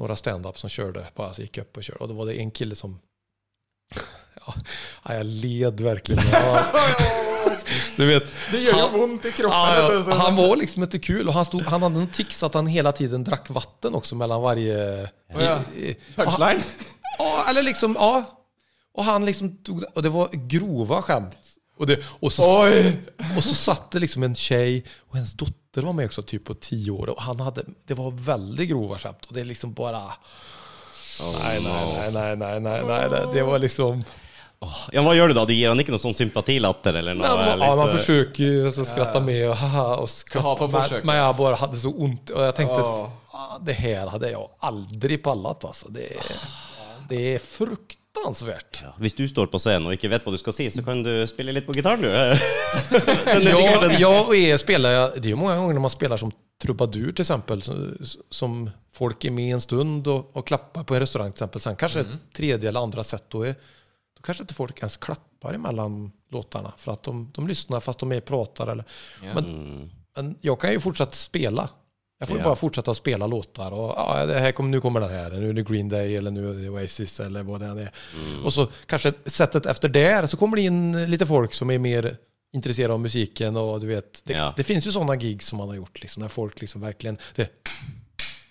noen 0.00 0.18
stand-up 0.18 0.56
som 0.58 0.72
kjørte, 0.72 1.04
bare 1.18 1.36
så 1.36 1.44
gikk 1.44 1.60
opp 1.66 1.82
og 1.82 1.86
kjørte. 1.90 2.00
Og 2.00 2.10
da 2.10 2.16
var 2.22 2.32
det 2.32 2.38
en 2.40 2.54
kille 2.62 2.80
som 2.80 2.96
ja, 4.40 4.56
jeg 4.56 5.20
jag 5.20 5.36
led 5.44 5.86
verkligen. 5.90 7.20
Du 7.96 8.06
vet, 8.06 8.24
Det 8.52 8.60
gjør 8.64 8.78
jo 8.80 8.86
vondt 8.94 9.26
i 9.28 9.32
kroppen. 9.32 10.08
Ja, 10.08 10.14
han 10.18 10.36
var 10.36 10.56
liksom 10.56 10.82
inte 10.82 10.98
kul 10.98 11.28
och 11.28 11.34
han, 11.34 11.44
stod, 11.44 11.62
han 11.62 11.82
hade 11.82 12.00
en 12.00 12.10
tics 12.10 12.42
att 12.42 12.54
han 12.54 12.66
hela 12.66 12.92
tiden 12.92 13.24
drack 13.24 13.50
vatten 13.50 13.94
också 13.94 14.14
mellan 14.14 14.42
varje... 14.42 15.08
Ja, 15.28 15.60
Punchline. 16.16 16.60
Ja, 17.18 17.44
eller 17.48 17.62
liksom, 17.62 17.96
ja. 17.98 18.24
Och 18.94 19.04
han 19.04 19.24
liksom 19.24 19.56
tog 19.56 19.84
och 19.94 20.02
det 20.02 20.08
var 20.08 20.28
grova 20.32 21.02
skämt. 21.02 21.36
Och, 21.76 21.86
det, 21.86 22.00
och, 22.20 22.32
så, 22.32 22.68
och 23.36 23.44
så 23.44 23.54
satt 23.54 23.90
det 23.90 23.98
liksom 23.98 24.22
en 24.22 24.34
tjej 24.34 24.84
och 25.08 25.16
hennes 25.16 25.32
dotter 25.32 25.82
var 25.82 25.92
med 25.92 26.06
också, 26.06 26.22
typ 26.22 26.44
på 26.44 26.54
tio 26.54 26.90
år. 26.90 27.08
Och 27.08 27.22
han 27.22 27.40
hade, 27.40 27.64
det 27.86 27.94
var 27.94 28.10
väldigt 28.10 28.68
grova 28.68 28.98
skämt. 28.98 29.26
Och 29.26 29.34
det 29.34 29.40
är 29.40 29.44
liksom 29.44 29.72
bara... 29.72 30.02
nej, 31.42 31.62
nej, 31.62 32.12
nej, 32.12 32.12
nej, 32.12 32.36
nej, 32.36 32.60
nej, 32.60 32.82
nej, 32.86 33.10
det, 33.10 33.28
det 33.32 33.42
var 33.42 33.58
liksom... 33.58 34.04
Ja, 34.92 35.02
Hva 35.04 35.14
gjør 35.16 35.32
du 35.32 35.34
da? 35.38 35.44
Du 35.48 35.52
gir 35.54 35.68
han 35.72 35.80
ikke 35.80 35.94
noe 35.94 36.02
sånn 36.02 36.16
sympatilatter 36.16 37.00
eller 37.00 37.16
noe? 37.18 37.26
Ja, 37.26 37.34
man, 37.36 37.58
liksom? 37.60 37.82
man 37.82 37.92
forsøker 37.96 38.68
å 38.70 38.86
skratte 38.88 39.20
med 39.24 39.42
og 39.48 39.56
haha 39.60 39.86
och 39.96 40.10
skratta. 40.10 40.68
For 40.68 40.72
men, 40.78 41.06
men 41.10 41.20
jeg 41.20 41.36
bare 41.40 41.60
hadde 41.60 41.80
så 41.82 41.92
vondt. 41.92 42.30
Og 42.34 42.44
jeg 42.48 42.56
tenkte. 42.60 42.80
"Fan, 42.84 43.12
det 43.64 43.74
her 43.78 44.06
hadde 44.12 44.30
jeg 44.30 44.46
aldri 44.60 45.18
pallet. 45.18 45.64
Altså. 45.64 45.88
Det, 45.88 46.08
det 47.08 47.34
är 47.34 47.38
fruktansvärt. 47.38 48.80
Ja, 48.82 48.92
Hvis 48.98 49.14
du 49.14 49.28
står 49.28 49.46
på 49.46 49.58
scenen 49.58 49.86
og 49.86 49.92
ikke 49.96 50.10
vet 50.12 50.24
hva 50.24 50.32
du 50.32 50.38
skal 50.38 50.52
si, 50.56 50.70
så 50.70 50.84
kan 50.86 51.02
du 51.02 51.26
spille 51.26 51.52
litt 51.52 51.66
på 51.66 51.74
gitaren, 51.76 52.02
du. 52.06 52.08
Ja, 52.08 53.90
ja, 53.98 54.20
och 54.26 54.34
er 54.36 54.56
spelar, 54.56 54.90
jag- 54.90 55.22
det 55.22 55.28
er 55.28 55.30
jo 55.30 55.36
mange 55.36 55.56
ganger 55.56 55.74
når 55.74 55.80
man 55.80 55.90
spiller 55.90 56.16
som 56.16 56.32
trubadur 56.62 57.10
f.eks., 57.10 57.20
exempel, 57.20 57.62
som, 58.30 58.70
folk 58.94 59.24
er 59.24 59.30
med 59.30 59.54
en 59.54 59.60
stund 59.60 60.06
og, 60.08 60.30
og 60.34 60.46
klapper 60.46 60.84
på 60.86 60.94
en 60.94 61.00
restaurant, 61.02 61.34
f.eks. 61.34 61.64
Kanskje 61.64 61.74
mm. 61.74 61.76
kanske 61.76 62.04
tredje 62.36 62.68
eller 62.68 62.80
andre 62.80 63.04
sett. 63.04 63.30
då, 63.30 63.42
är, 63.46 63.54
då 63.54 63.58
kanske 64.24 64.42
inte 64.42 64.54
folk 64.54 64.78
ens 64.78 64.96
klappar 64.96 65.54
emellan 65.54 66.12
låtarna 66.30 66.72
för 66.76 66.92
att 66.92 67.02
de, 67.02 67.30
de 67.34 67.48
lyssnar 67.48 67.80
fast 67.80 67.98
de 67.98 68.12
är 68.12 68.20
pratar. 68.20 68.66
Eller, 68.66 68.84
Ja. 69.22 69.28
men, 69.34 69.44
Mm. 69.44 69.90
men 70.16 70.38
jag 70.40 70.60
kan 70.60 70.72
ju 70.72 70.80
fortsätta 70.80 71.10
spela. 71.12 71.70
Jag 72.18 72.28
får 72.28 72.36
ju 72.36 72.40
Ja. 72.42 72.44
bara 72.44 72.56
fortsätta 72.56 72.90
att 72.90 72.96
spela 72.96 73.26
låtar. 73.26 73.70
Och, 73.72 73.94
ja, 73.96 74.26
det 74.26 74.40
här 74.40 74.52
kom, 74.52 74.70
nu 74.70 74.80
kommer 74.80 75.00
den 75.00 75.10
här, 75.10 75.30
nu 75.30 75.48
är 75.48 75.52
det 75.52 75.62
Green 75.62 75.88
Day 75.88 76.16
eller 76.16 76.30
nu 76.30 76.50
är 76.50 76.54
det 76.62 76.68
Oasis 76.68 77.20
eller 77.20 77.42
vad 77.42 77.60
det 77.60 77.66
än 77.66 77.78
är. 77.78 77.90
Mm. 78.26 78.44
Och 78.44 78.52
så 78.52 78.66
kanske 78.86 79.12
sättet 79.26 79.66
efter 79.66 79.88
det 79.88 80.28
så 80.30 80.36
kommer 80.36 80.56
det 80.56 80.62
in 80.62 81.10
lite 81.10 81.26
folk 81.26 81.54
som 81.54 81.70
är 81.70 81.78
mer 81.78 82.16
intresserade 82.52 82.94
av 82.94 83.00
musiken 83.00 83.56
och 83.56 83.80
du 83.80 83.86
vet, 83.86 84.22
det, 84.24 84.52
det 84.56 84.64
finns 84.64 84.86
ju 84.86 84.90
sådana 84.90 85.16
gig 85.16 85.42
som 85.42 85.58
man 85.58 85.68
har 85.68 85.74
gjort 85.76 86.00
liksom, 86.00 86.20
när 86.22 86.28
folk 86.28 86.60
liksom 86.60 86.80
verkligen, 86.80 87.18
det, 87.34 87.50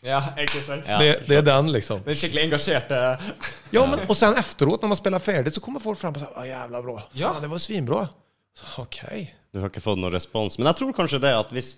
Ja, 0.04 0.20
ikke 0.38 0.60
sant? 0.66 0.84
Ja. 0.88 0.98
det, 1.00 1.24
det 1.28 1.36
är 1.36 1.42
den 1.42 1.72
liksom. 1.72 2.02
Den 2.06 2.16
skikkelig 2.16 2.44
engasjerte 2.44 3.18
Ja, 3.72 3.86
men 3.88 4.00
och 4.08 4.18
sen 4.18 4.36
efteråt 4.36 4.82
när 4.82 4.88
man 4.88 4.98
spelar 4.98 5.20
färdigt 5.20 5.54
så 5.56 5.62
kommer 5.62 5.80
folk 5.80 6.00
fram 6.00 6.14
och 6.14 6.20
säger, 6.20 6.32
ja 6.36 6.46
jävla 6.46 6.82
bra, 6.82 6.98
Fan, 7.00 7.08
Ja. 7.14 7.36
det 7.42 7.48
var 7.48 7.58
svinbra. 7.58 8.08
Så, 8.58 8.82
Okej. 8.82 9.36
Du 9.54 9.60
har 9.62 9.70
ikke 9.70 9.82
fått 9.82 9.98
noen 10.02 10.14
respons. 10.14 10.58
Men 10.58 10.68
jeg 10.70 10.76
tror 10.82 10.94
kanskje 10.98 11.20
det 11.24 11.32
at 11.38 11.50
hvis, 11.54 11.72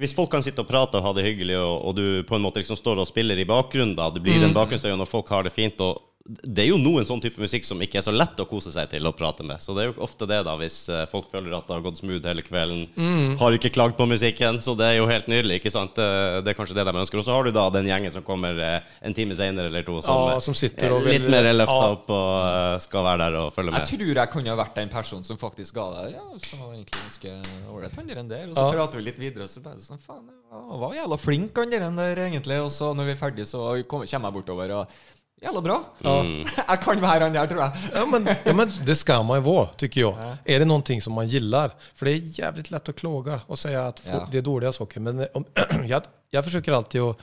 hvis 0.00 0.14
folk 0.16 0.30
kan 0.32 0.42
sitte 0.42 0.60
og 0.64 0.68
prate 0.68 0.96
og 0.98 1.04
ha 1.04 1.12
det 1.16 1.24
hyggelig, 1.28 1.56
og, 1.60 1.84
og 1.88 1.94
du 1.96 2.22
på 2.28 2.36
en 2.36 2.42
måte 2.44 2.60
liksom 2.62 2.76
står 2.80 3.00
og 3.04 3.08
spiller 3.08 3.38
i 3.38 3.44
bakgrunnen, 3.48 3.94
da, 3.96 4.10
det 4.10 4.22
blir 4.24 4.42
en 4.44 4.54
bakgrunnsøye 4.56 4.92
og 4.96 5.02
når 5.02 5.10
folk 5.10 5.28
har 5.32 5.44
det 5.46 5.52
fint 5.52 5.80
og 5.84 6.00
Det 6.30 6.62
er 6.62 6.68
jo 6.68 6.76
noen 6.78 7.02
sånn 7.08 7.18
type 7.22 7.40
musikk 7.42 7.64
som 7.66 7.80
ikke 7.82 7.98
er 7.98 8.04
så 8.06 8.12
lett 8.14 8.38
å 8.38 8.44
kose 8.46 8.70
seg 8.70 8.86
til 8.92 9.02
å 9.08 9.10
prate 9.16 9.42
med. 9.42 9.58
Så 9.58 9.74
det 9.74 9.82
er 9.82 9.88
jo 9.90 9.94
ofte 10.06 10.28
det, 10.30 10.36
da, 10.46 10.52
hvis 10.60 10.76
eh, 10.92 11.00
folk 11.10 11.26
føler 11.32 11.56
at 11.56 11.66
det 11.66 11.74
har 11.74 11.82
gått 11.82 11.98
smooth 11.98 12.22
hele 12.28 12.44
kvelden. 12.46 12.84
Har 13.40 13.56
ikke 13.56 13.72
klagd 13.74 13.96
på 13.98 14.06
musikken, 14.06 14.60
så 14.62 14.76
det 14.78 14.86
er 14.86 14.96
jo 15.00 15.08
helt 15.10 15.26
nydelig, 15.32 15.58
ikke 15.58 15.72
sant? 15.74 15.96
Det, 15.98 16.06
det 16.46 16.52
er 16.52 16.58
kanskje 16.60 16.76
det 16.78 16.84
de 16.86 16.94
ønsker. 17.02 17.18
Og 17.18 17.26
så 17.26 17.34
har 17.34 17.48
du 17.48 17.50
da 17.56 17.64
den 17.74 17.88
gjengen 17.90 18.14
som 18.14 18.22
kommer 18.22 18.54
eh, 18.62 18.86
en 19.02 19.16
time 19.16 19.34
senere 19.34 19.72
eller 19.72 19.82
to, 19.88 19.98
som, 20.06 20.20
Ja, 20.30 20.36
eh, 20.36 20.44
som 20.46 20.54
sitter 20.54 20.94
er 20.94 21.02
vil- 21.08 21.18
litt 21.24 21.30
mer 21.34 21.50
løfta 21.56 21.78
Ja. 21.80 21.90
opp 21.96 22.10
og 22.14 22.30
eh, 22.46 22.78
skal 22.86 23.08
være 23.10 23.22
der 23.26 23.38
og 23.42 23.52
følge 23.58 23.74
med. 23.74 23.80
Jeg 23.90 23.98
tror 24.04 24.22
jeg 24.22 24.34
kunne 24.36 24.54
ha 24.54 24.58
vært 24.62 24.78
den 24.84 24.92
personen 24.94 25.24
som 25.26 25.40
faktisk 25.40 25.74
ga 25.80 25.88
deg 25.98 26.14
Ja, 26.20 26.26
så 26.46 26.60
var 26.62 26.74
egentlig 26.76 27.00
ganske 27.08 27.36
ålreit, 27.74 27.96
han 27.98 28.06
der 28.12 28.22
enn 28.22 28.30
der. 28.30 28.46
Og 28.50 28.54
så 28.54 28.68
Ja. 28.68 28.72
prater 28.78 29.00
vi 29.02 29.08
litt 29.10 29.18
videre, 29.18 29.48
og 29.48 29.50
så 29.50 29.64
bare 29.66 29.82
sånn 29.82 29.98
Faen, 30.00 30.28
han 30.50 30.78
var 30.80 30.94
jævla 30.94 31.18
flink, 31.18 31.56
han 31.58 31.96
der 31.98 32.22
egentlig. 32.28 32.60
Og 32.62 32.70
så 32.70 32.94
når 32.94 33.10
vi 33.10 33.16
er 33.18 33.24
ferdige, 33.26 33.46
så 33.50 33.64
kommer 33.88 34.06
kommer 34.06 34.30
jeg 34.30 34.36
bortover 34.38 34.76
og 34.78 35.00
Jævla 35.42 35.60
bra. 35.60 35.76
Mm. 36.04 36.44
Jeg 36.68 36.78
kan 36.84 37.00
være 37.00 37.20
han 37.24 37.34
der, 37.34 37.46
tror 37.48 37.62
jeg. 37.62 37.72
Ja 37.94 38.04
men, 38.06 38.26
ja 38.44 38.52
men 38.52 38.68
det 38.86 38.94
ska 38.98 39.22
man 39.22 39.38
ju 39.40 39.44
vara, 39.44 39.68
tycker 39.76 40.00
jag. 40.00 40.36
Är 40.44 40.58
det 40.58 40.64
någonting 40.64 41.02
som 41.02 41.12
man 41.12 41.26
gillar? 41.28 41.70
För 41.94 42.06
det 42.06 42.12
är 42.12 42.20
jävligt 42.40 42.70
lätt 42.70 42.88
att 42.88 42.96
klaga 42.96 43.40
och 43.46 43.58
säga 43.58 43.86
att 43.86 44.00
folk, 44.00 44.14
Ja. 44.14 44.28
det 44.32 44.38
är 44.38 44.42
dåliga 44.42 44.72
saker. 44.72 45.00
Men 45.00 45.26
om, 45.34 45.44
jag, 45.86 46.02
jag 46.30 46.44
försöker 46.44 46.72
alltid 46.72 47.00
att, 47.00 47.16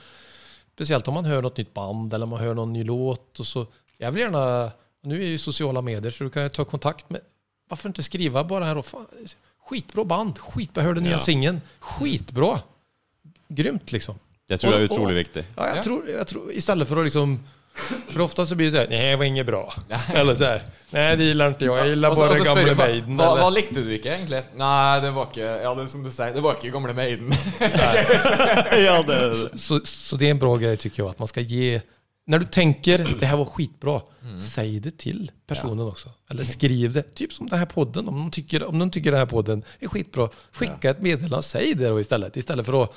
speciellt 0.74 1.08
om 1.08 1.14
man 1.14 1.24
hör 1.24 1.42
något 1.42 1.56
nytt 1.56 1.74
band 1.74 2.14
eller 2.14 2.26
man 2.26 2.40
hör 2.40 2.54
någon 2.54 2.72
ny 2.72 2.84
låt. 2.84 3.38
Och 3.40 3.46
så, 3.46 3.66
jag 3.98 4.12
vill 4.12 4.22
gärna, 4.22 4.70
nu 5.02 5.22
är 5.22 5.26
ju 5.26 5.38
sociala 5.38 5.82
medier 5.82 6.10
så 6.10 6.24
du 6.24 6.30
kan 6.30 6.42
ju 6.42 6.48
ta 6.48 6.64
kontakt 6.64 7.10
med, 7.10 7.20
varför 7.68 7.88
inte 7.88 8.02
skriva 8.02 8.44
bara 8.44 8.64
här 8.64 8.78
och 8.78 8.86
fan, 8.86 9.06
skitbra 9.70 10.04
band, 10.04 10.38
skitbra, 10.38 10.82
hörde 10.82 11.00
nya 11.00 11.12
Ja. 11.12 11.18
singeln, 11.18 11.60
skitbra. 11.80 12.60
Grymt 13.48 13.92
liksom. 13.92 14.18
Jeg 14.48 14.60
tror 14.60 14.70
det 14.72 14.78
er 14.78 14.82
Og- 14.84 14.90
og- 14.90 14.96
utrolig 14.98 15.14
viktig. 15.16 15.44
Ja, 15.56 15.66
jag, 15.68 15.76
Ja. 15.76 15.82
Tror, 15.82 16.08
jag 16.08 16.26
tror, 16.26 16.52
istället 16.52 16.88
för 16.88 16.96
att 16.96 17.04
liksom... 17.04 17.40
För 18.08 18.20
ofta 18.20 18.46
så 18.46 18.54
blir 18.54 18.66
det 18.66 18.72
så 18.72 18.78
här, 18.78 18.86
nej 18.90 19.10
det 19.10 19.16
var 19.16 19.24
inget 19.24 19.46
bra. 19.46 19.74
Eller 20.14 20.34
så 20.34 20.44
här, 20.44 20.62
nej 20.90 21.16
det 21.16 21.24
gillar 21.24 21.48
inte 21.48 21.64
jag, 21.64 21.78
jag 21.78 21.88
gillar 21.88 22.14
bare 22.14 22.38
så- 22.38 22.44
så 22.44 22.54
gamla 22.54 22.74
Maiden. 22.74 23.16
hva, 23.16 23.34
hva 23.36 23.50
likte 23.50 23.80
du 23.80 23.92
ikke, 23.94 24.08
egentlig? 24.14 24.42
Nei, 24.56 25.00
det 25.00 25.10
var 25.10 25.26
ikke 25.30 25.40
Ja, 25.62 25.74
det 25.74 25.82
er 25.82 25.86
som 25.86 26.04
du 26.04 26.10
sier, 26.10 26.34
det 26.34 26.40
var 26.42 26.54
ikke 26.58 26.70
gamle 26.74 26.92
Maiden. 26.94 27.32
ja, 28.86 29.02
det, 29.02 29.34
Så, 29.58 29.80
så 29.84 30.16
det 30.16 30.26
är 30.26 30.30
en 30.30 30.38
bra 30.38 30.56
grej 30.56 30.76
tycker 30.76 31.02
jag, 31.02 31.10
att 31.10 31.18
man 31.18 31.28
ska 31.28 31.40
ge... 31.40 31.80
När 32.26 32.38
du 32.38 32.44
tänker, 32.44 33.06
det 33.20 33.26
här 33.26 33.36
var 33.36 33.44
skitbra, 33.44 34.00
säg 34.54 34.80
det 34.80 34.98
till 34.98 35.30
personen 35.46 35.86
också. 35.86 36.08
Eller 36.30 36.44
skriv 36.44 36.92
det. 36.92 37.14
Typ 37.14 37.32
som 37.32 37.48
den 37.48 37.58
här 37.58 37.66
podden, 37.66 38.08
om 38.08 38.16
de 38.18 38.30
tycker, 38.30 38.64
om 38.64 38.78
de 38.78 38.90
tycker 38.90 39.10
den 39.10 39.18
här 39.18 39.26
podden 39.26 39.62
är 39.80 39.88
skitbra, 39.88 40.28
skicka 40.52 40.90
ett 40.90 41.00
meddelande 41.02 41.36
och 41.36 41.44
säg 41.44 41.74
det 41.74 41.88
då 41.88 42.00
istället. 42.00 42.36
Istället 42.36 42.66
för 42.66 42.82
att... 42.84 42.94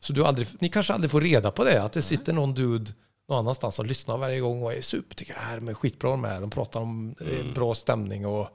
Så 0.00 0.12
du 0.12 0.24
aldrig, 0.24 0.48
ni 0.60 0.68
kanske 0.68 0.92
aldrig 0.92 1.10
får 1.10 1.20
reda 1.20 1.50
på 1.50 1.64
det, 1.64 1.82
att 1.82 1.92
det 1.92 2.02
sitter 2.02 2.32
någon 2.32 2.54
dude 2.54 2.90
någon 3.28 3.38
annanstans 3.38 3.78
och 3.78 3.86
lyssnar 3.86 4.18
varje 4.18 4.40
gång 4.40 4.62
och 4.62 4.72
är 4.72 4.80
super, 4.80 5.14
tycker 5.14 5.34
her, 5.34 5.56
de 5.56 5.68
är 5.68 5.74
skitbra 5.74 6.10
de 6.10 6.24
här, 6.24 6.40
de 6.40 6.50
pratar 6.50 6.80
om 6.80 7.14
mm. 7.20 7.54
bra 7.54 7.74
stämning 7.74 8.26
och... 8.26 8.48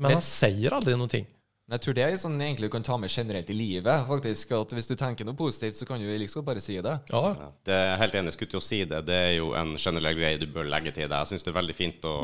Men 0.00 0.12
han 0.12 0.22
sier 0.24 0.72
aldri 0.72 0.94
noen 0.96 1.10
ting. 1.12 1.26
Men 1.68 1.76
jeg 1.76 1.84
tror 1.84 1.94
det 1.94 2.02
er 2.02 2.14
sånn 2.18 2.38
egentlig 2.40 2.70
du 2.70 2.72
kan 2.72 2.82
ta 2.86 2.96
med 2.98 3.12
generelt 3.12 3.50
i 3.52 3.54
livet. 3.54 4.06
faktisk, 4.08 4.52
at 4.56 4.72
Hvis 4.74 4.88
du 4.88 4.94
tenker 4.96 5.26
noe 5.28 5.36
positivt, 5.38 5.76
så 5.76 5.86
kan 5.86 6.00
du 6.00 6.08
liksom 6.18 6.42
bare 6.44 6.60
si 6.60 6.80
det. 6.80 6.94
Ja, 7.12 7.20
Ja, 7.38 7.50
det 7.68 7.74
er 7.74 8.00
helt 8.00 8.14
enig. 8.18 8.32
Skulle 8.34 8.50
til 8.50 8.58
å 8.58 8.64
si 8.64 8.80
det. 8.84 9.04
Det 9.06 9.14
er 9.14 9.34
jo 9.36 9.52
en 9.54 9.76
generell 9.76 10.16
greie 10.16 10.40
du 10.40 10.48
bør 10.50 10.66
legge 10.66 10.90
til 10.96 11.06
det. 11.06 11.14
Jeg 11.14 11.30
syns 11.30 11.44
det 11.44 11.52
er 11.52 11.58
veldig 11.60 11.76
fint 11.76 12.08
å, 12.08 12.14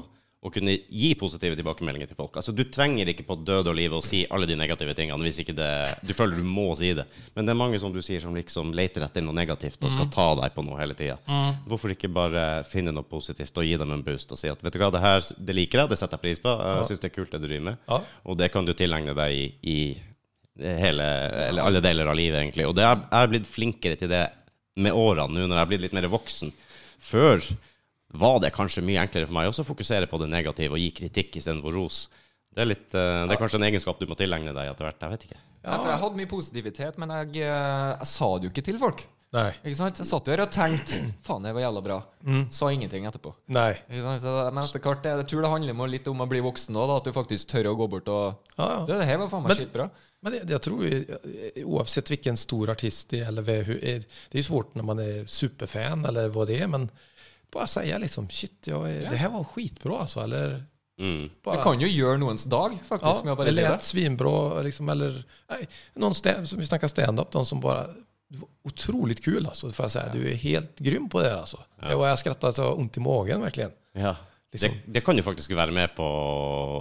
å 0.44 0.51
kunne 0.53 0.75
gi 0.92 1.09
positive 1.18 1.57
tilbakemeldinger 1.59 2.11
til 2.11 2.16
folk. 2.18 2.37
Altså, 2.38 2.53
Du 2.55 2.62
trenger 2.70 3.09
ikke 3.11 3.25
på 3.27 3.35
død 3.42 3.70
og 3.72 3.75
liv 3.75 3.90
å 3.96 4.03
si 4.05 4.20
alle 4.31 4.46
de 4.46 4.55
negative 4.55 4.92
tingene 4.94 5.25
hvis 5.25 5.40
ikke 5.42 5.55
det, 5.57 5.70
du 6.07 6.12
føler 6.14 6.37
du 6.38 6.44
må 6.46 6.68
si 6.79 6.92
det. 6.94 7.07
Men 7.35 7.46
det 7.49 7.55
er 7.55 7.59
mange 7.59 7.81
som 7.83 7.90
du 7.94 7.99
sier 8.05 8.20
som 8.22 8.37
liksom 8.37 8.70
leter 8.77 9.03
etter 9.07 9.25
noe 9.25 9.35
negativt 9.35 9.83
og 9.83 9.90
skal 9.96 10.11
ta 10.12 10.27
deg 10.42 10.55
på 10.55 10.62
noe 10.66 10.79
hele 10.79 10.94
tida. 10.94 11.16
Hvorfor 11.66 11.90
ikke 11.96 12.12
bare 12.12 12.44
finne 12.68 12.92
noe 12.94 13.03
positivt 13.09 13.57
og 13.59 13.66
gi 13.66 13.75
dem 13.81 13.90
en 13.96 14.05
boost 14.07 14.31
og 14.37 14.38
si 14.38 14.53
at 14.53 14.62
vet 14.62 14.77
du 14.77 14.79
hva, 14.85 14.92
det 14.94 15.03
her 15.03 15.25
det 15.49 15.57
liker 15.57 15.83
jeg, 15.83 15.90
det 15.94 15.99
setter 15.99 16.20
jeg 16.20 16.27
pris 16.29 16.42
på, 16.44 16.53
jeg 16.62 16.88
syns 16.92 17.03
det 17.03 17.11
er 17.11 17.16
kult 17.16 17.33
det 17.33 17.40
du 17.42 17.49
driver 17.49 17.66
med, 17.72 17.79
Ja. 17.88 18.01
og 18.29 18.37
det 18.38 18.53
kan 18.53 18.64
du 18.68 18.75
tilegne 18.77 19.16
deg 19.16 19.33
i, 19.40 19.46
i 19.66 19.79
hele, 20.62 21.07
eller 21.49 21.62
alle 21.64 21.81
deler 21.85 22.07
av 22.12 22.16
livet, 22.16 22.38
egentlig. 22.44 22.68
Og 22.68 22.77
det 22.77 22.85
er, 22.87 23.01
jeg 23.11 23.25
er 23.27 23.33
blitt 23.33 23.49
flinkere 23.51 23.99
til 24.01 24.09
det 24.12 24.22
med 24.77 24.92
årene, 24.92 25.33
nå 25.40 25.49
når 25.49 25.57
jeg 25.59 25.64
er 25.66 25.72
blitt 25.72 25.85
litt 25.88 25.96
mer 25.96 26.07
voksen. 26.12 26.53
Før 27.03 27.40
var 28.20 28.38
det 28.44 28.52
kanskje 28.57 28.85
mye 28.87 29.02
enklere 29.05 29.26
for 29.29 29.37
meg 29.38 29.48
også 29.50 29.64
å 29.64 29.70
fokusere 29.72 30.09
på 30.11 30.20
det 30.22 30.29
negative 30.33 30.76
og 30.76 30.83
gi 30.83 30.90
kritikk 31.02 31.37
istedenfor 31.40 31.74
ros. 31.76 32.07
Det 32.57 32.62
er, 32.64 32.70
litt, 32.70 32.88
eh, 32.96 33.24
det 33.29 33.35
er 33.37 33.40
kanskje 33.42 33.59
en 33.61 33.66
egenskap 33.68 33.98
du 34.00 34.07
må 34.09 34.16
tilegne 34.16 34.55
deg 34.57 34.70
etter 34.70 34.87
hvert. 34.88 35.02
Jeg 35.05 35.12
vet 35.12 35.24
ikke. 35.29 35.40
Ja, 35.66 35.76
for 35.83 35.90
jeg 35.92 36.00
hadde 36.05 36.16
mye 36.22 36.31
positivitet, 36.31 36.96
men 37.02 37.11
jeg, 37.12 37.42
eh, 37.44 37.92
jeg 38.00 38.09
sa 38.09 38.31
det 38.38 38.48
jo 38.48 38.52
ikke 38.55 38.64
til 38.70 38.79
folk. 38.81 39.05
Nei. 39.35 39.50
Ikke 39.66 39.76
sant? 39.76 39.98
Jeg 40.00 40.07
satt 40.09 40.29
jo 40.29 40.33
her 40.33 40.40
og 40.46 40.52
tenkte 40.55 41.00
Faen, 41.26 41.42
det 41.44 41.50
var 41.52 41.61
jævla 41.66 41.81
bra. 41.85 41.96
Sa 42.48 42.68
ingenting 42.72 43.05
etterpå. 43.11 43.35
Nei. 43.52 43.72
Ikke 43.90 44.05
sant? 44.07 44.22
Så, 44.22 44.33
men 44.55 44.62
etter 44.64 44.81
hvert, 44.81 45.05
jeg, 45.05 45.18
jeg 45.20 45.29
tror 45.33 45.42
det 45.44 45.50
handler 45.52 45.74
om 45.76 45.83
litt 45.92 46.07
om 46.09 46.22
å 46.24 46.29
bli 46.31 46.40
voksen 46.46 46.79
òg, 46.79 46.92
at 46.96 47.09
du 47.11 47.12
faktisk 47.12 47.50
tør 47.50 47.68
å 47.72 47.76
gå 47.76 47.88
bort 47.96 48.09
og 48.09 48.38
Ja, 48.57 48.68
ja. 48.70 48.79
Du, 48.87 48.92
det 48.94 49.09
her 49.11 49.18
var 49.20 49.29
faen 49.35 49.42
meg 49.44 49.52
Men- 49.52 49.61
skitbra. 49.61 49.88
Men 50.24 50.33
jeg, 50.38 50.46
jeg 50.48 50.62
tror 50.64 50.81
uansett 50.87 51.26
hvilken 51.26 51.66
oavsett 51.74 52.11
vilken 52.11 52.38
stor 52.40 52.70
artist 52.72 53.11
det 53.12 53.20
er 53.26 53.33
är- 53.37 54.07
det 54.31 54.35
er 54.38 54.40
jo 54.40 54.46
svårt 54.48 54.74
når 54.74 54.85
man 54.85 54.98
er 55.00 55.24
superfan 55.26 56.07
eller 56.09 56.31
hva 56.31 56.46
det 56.46 56.61
er, 56.62 56.66
men 56.68 56.88
bara 57.57 57.66
säga 57.66 57.99
liksom 57.99 58.29
shit, 58.31 58.66
jag 58.66 58.90
är, 58.90 59.03
Ja. 59.03 59.11
det 59.11 59.16
här 59.16 59.29
var 59.29 59.45
skitbra 59.45 59.99
alltså, 59.99 60.21
eller 60.21 60.64
Mm. 61.01 61.31
bara, 61.45 61.57
Du 61.57 61.62
kan 61.62 61.81
jo 61.81 61.88
gjøre 61.88 62.16
noens 62.19 62.45
dag, 62.45 62.79
faktisk, 62.88 63.25
ja, 63.25 63.35
bare 63.37 63.51
det 63.51 63.57
det. 63.57 63.69
lät 63.71 63.83
svinbra, 63.83 64.62
liksom, 64.62 64.88
eller 64.88 65.25
nej, 65.51 65.69
någon 65.95 66.14
stand, 66.14 66.49
som 66.49 66.59
vi 66.59 66.66
snackar 66.66 66.88
stand-up, 66.88 67.33
de 67.33 67.47
som 67.47 67.61
bara 67.61 67.87
det 68.29 68.38
var 68.38 68.49
otroligt 68.64 69.25
kul 69.25 69.47
alltså, 69.47 69.71
får 69.73 69.85
jag 69.85 69.90
säga. 69.90 70.12
Du 70.12 70.31
är 70.31 70.35
helt 70.35 70.79
grym 70.79 71.09
på 71.09 71.21
det 71.23 71.29
här, 71.29 71.37
alltså. 71.37 71.59
Ja. 71.81 72.09
Jag 72.09 72.19
skrattade 72.19 72.53
så 72.53 72.73
ont 72.73 72.97
i 72.97 73.01
magen 73.01 73.40
verkligen. 73.40 73.71
Ja. 73.92 74.16
Det, 74.61 74.69
Liksom. 74.69 74.92
det 74.92 75.01
kan 75.05 75.16
jo 75.16 75.23
faktisk 75.23 75.51
være 75.57 75.73
med 75.73 75.95
på 75.97 76.05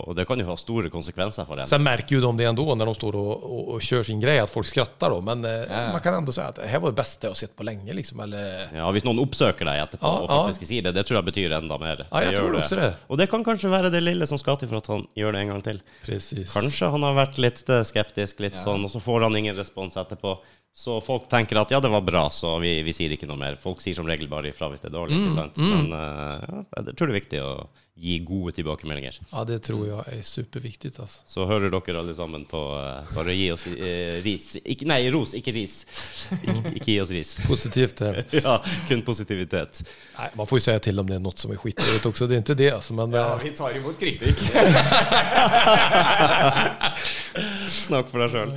Og 0.07 0.15
det 0.15 0.25
kan 0.27 0.39
jo 0.39 0.45
ha 0.45 0.55
store 0.55 0.89
konsekvenser 0.89 1.45
for 1.45 1.59
en. 1.59 1.67
Sen 1.67 1.83
märker 1.83 2.15
ju 2.15 2.21
de 2.21 2.37
det 2.37 2.45
ändå 2.45 2.75
när 2.75 2.85
de 2.85 2.95
står 2.95 3.15
och, 3.15 3.43
och, 3.43 3.67
och 3.73 3.81
kör 3.81 4.03
sin 4.03 4.19
grej, 4.19 4.39
att 4.39 4.49
folk 4.49 4.67
skrattar 4.67 5.09
då. 5.09 5.21
Men 5.21 5.45
eh, 5.45 5.51
Ja. 5.51 5.91
man 5.91 5.99
kan 6.01 6.13
ändå 6.13 6.31
säga 6.31 6.47
att 6.47 6.55
det 6.55 6.67
här 6.67 6.79
var 6.79 6.89
det 6.89 6.95
bästa 6.95 7.27
jag 7.27 7.37
sett 7.37 7.55
på 7.55 7.63
länge. 7.63 7.93
Liksom, 7.93 8.19
eller, 8.19 8.67
Ja, 8.75 8.91
Hvis 8.91 9.03
noen 9.03 9.19
oppsøker 9.19 9.65
deg 9.65 9.81
etterpå 9.83 10.05
Ja, 10.07 10.19
og 10.23 10.29
ja. 10.29 10.39
faktisk 10.47 10.67
sier 10.67 10.81
det, 10.83 10.93
det 10.95 11.05
tror 11.05 11.17
jeg 11.21 11.25
betyr 11.31 11.51
enda 11.57 11.77
mer. 11.77 12.05
Ja, 12.11 12.21
jeg 12.23 12.35
tror 12.37 12.51
det 12.51 12.61
også 12.61 12.75
också 12.75 12.75
det. 12.75 12.93
Og 13.09 13.17
det 13.17 13.29
kan 13.29 13.43
kanskje 13.43 13.69
være 13.71 13.91
det 13.91 14.03
lille 14.03 14.27
som 14.27 14.37
skal 14.37 14.57
til 14.57 14.67
for 14.69 14.77
at 14.77 14.87
han 14.87 15.07
gjør 15.15 15.31
det 15.31 15.41
en 15.41 15.47
gang 15.47 15.63
til. 15.63 15.81
Precis. 16.05 16.53
Kanskje 16.53 16.91
han 16.91 17.03
har 17.03 17.13
vært 17.15 17.37
litt 17.37 17.69
eh, 17.69 17.83
skeptisk, 17.83 18.39
litt 18.39 18.55
Ja. 18.55 18.63
sånn, 18.63 18.83
og 18.85 18.91
så 18.91 18.99
får 19.01 19.21
han 19.23 19.35
ingen 19.35 19.55
respons 19.57 19.95
etterpå. 19.97 20.37
Så 20.75 20.97
folk 20.99 21.29
tenker 21.31 21.55
at 21.61 21.71
ja, 21.71 21.79
det 21.79 21.87
var 21.87 22.03
bra, 22.03 22.25
så 22.33 22.57
vi, 22.59 22.81
vi 22.83 22.91
sier 22.91 23.13
ikke 23.15 23.29
noe 23.29 23.39
mer. 23.39 23.55
Folk 23.61 23.79
sier 23.83 23.95
som 23.95 24.07
regel 24.09 24.27
bare 24.27 24.51
ifra 24.51 24.67
hvis 24.67 24.83
det 24.83 24.89
er 24.89 24.97
dårlig. 24.97 25.15
Mm, 25.15 25.23
ikke 25.23 25.37
sant? 25.37 25.61
Men 25.63 25.87
uh, 25.95 26.41
ja, 26.43 26.63
jeg 26.81 26.97
tror 26.97 27.07
det 27.07 27.13
er 27.13 27.19
viktig 27.21 27.39
å 27.45 27.51
gi 27.97 28.17
gode 28.27 28.51
tilbakemeldinger. 28.51 29.19
Ja, 29.31 29.43
det 29.47 29.61
tror 29.63 29.85
jeg 29.87 30.03
er 30.17 30.23
superviktig. 30.27 30.91
Altså. 30.99 31.21
Så 31.31 31.45
hører 31.47 31.71
dere 31.71 31.99
alle 32.01 32.15
sammen 32.17 32.43
på 32.49 32.59
uh, 32.75 33.07
Bare 33.15 33.31
gi 33.37 33.45
oss 33.53 33.63
uh, 33.69 34.17
ris. 34.25 34.49
Ikke, 34.67 34.83
nei, 34.89 34.97
ros, 35.13 35.31
ikke 35.37 35.53
ris. 35.55 35.77
Ikke, 36.35 36.55
ikke 36.75 36.89
gi 36.91 36.97
oss 37.05 37.13
ris. 37.15 37.31
Positivt. 37.51 38.03
Ja. 38.03 38.13
Ja, 38.45 38.59
kun 38.87 39.01
positivitet. 39.07 39.79
Nei, 40.17 40.27
man 40.37 40.47
får 40.49 40.59
jo 40.59 40.63
si 40.67 40.73
til 40.85 40.99
om 41.01 41.07
det 41.07 41.15
er 41.17 41.21
noe 41.23 41.33
som 41.39 41.51
er 41.55 41.57
skitt 41.61 42.05
också. 42.05 42.27
Det 42.29 42.35
er 42.37 42.43
ikke 42.43 42.57
det. 42.59 42.67
altså, 42.75 42.93
men, 42.97 43.15
Ja, 43.15 43.37
vi 43.41 43.49
tar 43.57 43.71
imot 43.79 43.97
kritikk. 43.99 44.43
Snakk 47.85 48.09
for 48.11 48.21
deg 48.21 48.29
sjøl. 48.31 48.51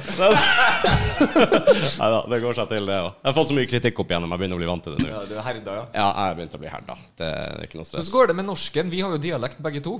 Nei 1.98 2.08
da, 2.12 2.20
det 2.30 2.38
går 2.42 2.58
seg 2.58 2.68
til, 2.70 2.86
det 2.90 2.98
òg. 3.00 3.08
Jeg 3.22 3.28
har 3.30 3.36
fått 3.38 3.50
så 3.50 3.56
mye 3.56 3.70
kritikk 3.70 4.02
opp 4.02 4.12
igjennom, 4.12 4.34
jeg 4.34 4.42
begynner 4.42 4.58
å 4.58 4.62
bli 4.62 4.68
vant 4.70 4.84
til 4.86 4.94
det 4.94 5.00
nå. 5.06 5.08
Ja, 5.12 5.22
du 5.28 5.34
er 5.38 5.46
herda, 5.46 5.74
ja. 5.78 5.84
Ja, 5.96 6.08
jeg 6.28 6.38
begynte 6.38 6.58
å 6.60 6.62
bli 6.62 6.70
herda. 6.72 6.98
Det 7.18 7.30
er 7.32 7.64
ikke 7.66 7.78
noe 7.80 7.84
Men 7.86 7.90
stress. 7.90 8.10
så 8.10 8.14
går 8.18 8.30
det 8.32 8.36
med 8.38 8.48
norsken. 8.50 8.92
Vi 8.92 9.00
har 9.04 9.10
jo 9.16 9.20
dialekt 9.28 9.60
begge 9.64 9.84
to. 9.84 9.98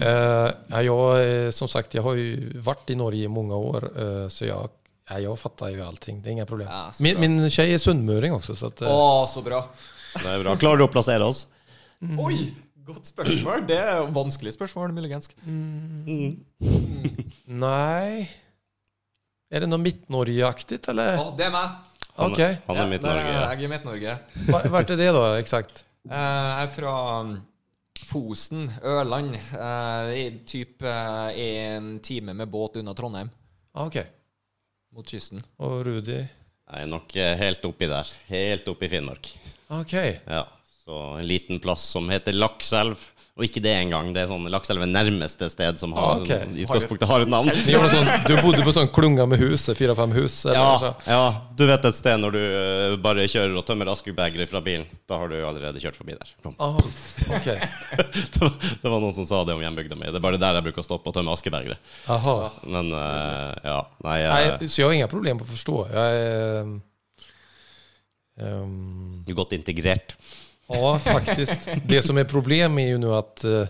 eh, 0.00 0.50
ja, 0.66 0.82
jag, 0.82 1.44
eh, 1.46 1.50
som 1.50 1.68
sagt, 1.68 1.94
jag 1.94 2.02
har 2.02 2.14
ju 2.14 2.58
varit 2.60 2.90
i 2.90 2.94
Norge 2.94 3.24
i 3.24 3.28
många 3.28 3.56
år. 3.56 3.90
Eh, 3.96 4.28
så 4.28 4.44
jag, 4.44 4.68
ja, 5.08 5.18
jag 5.18 5.38
fattar 5.38 5.68
ju 5.68 5.82
allting. 5.82 6.22
Det 6.22 6.30
är 6.30 6.32
inga 6.32 6.46
problem. 6.46 6.68
Ja, 6.70 6.92
min, 7.00 7.20
min 7.20 7.50
tjej 7.50 7.74
är 7.74 7.78
sundmuring 7.78 8.32
också. 8.32 8.56
Så 8.56 8.66
att, 8.66 8.82
Å, 8.82 9.22
eh, 9.22 9.28
så 9.28 9.42
bra. 9.42 9.64
Det 10.22 10.28
er 10.28 10.42
bra. 10.44 10.56
Klarer 10.56 10.76
du 10.82 10.84
å 10.84 10.92
plassere 10.92 11.24
oss? 11.24 11.46
Oi! 12.18 12.52
Godt 12.82 13.06
spørsmål. 13.06 13.62
Det 13.68 13.76
er 13.78 14.00
jo 14.00 14.08
vanskelig 14.10 14.52
spørsmål, 14.56 14.90
muligens. 14.96 15.28
Nei. 17.46 18.24
Er 19.52 19.62
det 19.62 19.68
noe 19.70 19.78
Midt-Norge-aktig, 19.78 20.80
eller? 20.90 21.20
Å, 21.20 21.30
det 21.38 21.46
er 21.46 21.54
meg. 21.54 21.76
Han, 22.16 22.34
okay. 22.34 22.58
han 22.66 22.80
er 22.82 22.90
Midt-Norge. 22.90 23.22
Jeg 23.28 23.44
er 23.44 23.62
jeg 23.62 23.70
Midt-Norge. 23.72 24.16
Hva 24.48 24.62
er 24.66 24.82
är 24.82 24.98
det 24.98 25.08
da, 25.14 25.22
eksakt? 25.38 25.84
Eh, 26.08 26.16
Jeg 26.16 26.66
er 26.66 26.72
fra 26.74 26.94
um, 27.22 27.36
Fosen, 28.06 28.66
Ørland. 28.82 29.36
Uh, 29.54 30.12
typ 30.48 30.82
eh, 30.82 31.38
en 31.42 31.98
time 32.04 32.34
med 32.34 32.48
båt 32.50 32.76
unna 32.80 32.94
Trondheim, 32.94 33.30
Ah, 33.74 33.86
Okej. 33.86 34.06
mot 34.92 35.06
kysten. 35.08 35.40
Og 35.58 35.86
Rudi? 35.86 36.18
Jeg 36.72 36.82
er 36.82 36.88
nok 36.90 37.14
eh, 37.16 37.36
helt 37.40 37.64
oppi 37.64 37.86
der. 37.88 38.10
Helt 38.28 38.66
oppi 38.68 38.88
Finnmark. 38.92 39.30
Ok. 39.72 39.92
Ja, 40.26 40.42
så 40.82 41.00
en 41.20 41.26
liten 41.26 41.60
plass 41.62 41.84
som 41.94 42.08
heter 42.10 42.34
Lakselv. 42.34 43.08
Og 43.32 43.46
ikke 43.46 43.62
det 43.64 43.70
engang. 43.72 44.10
Det 44.12 44.20
er 44.20 44.26
sånn 44.28 44.44
Lakselv 44.52 44.82
er 44.84 44.90
nærmeste 44.92 45.46
sted 45.48 45.78
som 45.80 45.94
har, 45.96 46.18
Ah, 46.18 46.20
ok. 46.20 46.32
i 46.52 46.66
utgangspunktet 46.66 47.08
har 47.08 47.22
et 47.24 47.30
navn. 47.32 47.48
Ni 47.48 47.72
har 47.72 47.80
någon 47.80 47.94
sån, 47.94 48.10
du 48.28 48.34
bodde 48.44 48.60
på 48.66 48.74
sånn 48.76 48.90
klunga 48.92 49.24
med 49.24 49.40
hus, 49.40 49.64
fyra, 49.78 49.94
fem 49.96 50.12
hus? 50.12 50.36
Eller 50.44 50.58
Ja, 50.60 50.90
ja, 51.06 51.22
du 51.56 51.62
vet 51.70 51.86
et 51.88 51.96
sted 51.96 52.20
når 52.20 52.36
du 52.36 52.42
eh, 52.42 52.96
bare 53.00 53.24
kjører 53.24 53.56
og 53.56 53.64
tømmer 53.64 53.88
askebegeret 53.94 54.52
fra 54.52 54.60
bilen. 54.60 54.84
Da 55.08 55.16
har 55.22 55.32
du 55.32 55.38
allerede 55.48 55.80
kjørt 55.80 55.96
forbi 55.96 56.12
der. 56.18 56.34
Ah, 56.58 56.76
okay. 57.38 57.56
Det 58.34 58.42
var, 58.42 58.52
det 58.60 58.90
var 58.92 59.00
noen 59.00 59.16
som 59.16 59.24
sa 59.24 59.40
det 59.48 59.56
om 59.56 59.64
hjembygda 59.64 59.96
mi. 59.96 60.12
Det 60.12 60.20
er 60.20 60.26
bare 60.28 60.40
der 60.40 60.60
jeg 60.60 60.66
bruker 60.68 60.84
å 60.84 60.86
stoppe 60.90 61.08
og 61.08 61.16
tømme 61.16 61.32
askebegeret. 61.32 61.80
Men 62.68 62.92
uh, 62.92 63.56
ja, 63.64 63.80
nei, 64.04 64.18
eh, 64.20 64.36
nei, 64.36 64.68
så 64.68 64.82
jeg 64.82 64.90
har 64.90 64.96
ingen 65.00 65.12
problem 65.12 65.40
på 65.40 65.48
å 65.48 65.52
forstå. 65.54 65.80
Jeg 65.88 66.20
er 66.20 66.62
ehm, 68.44 69.24
er 69.24 69.40
godt 69.40 69.56
integrert. 69.56 70.16
Ja, 70.66 70.98
faktiskt. 70.98 71.68
Det 71.86 72.02
som 72.02 72.18
är 72.18 72.24
problem 72.24 72.78
är 72.78 72.86
ju 72.86 72.98
nu 72.98 73.14
att 73.14 73.44
eh, 73.44 73.66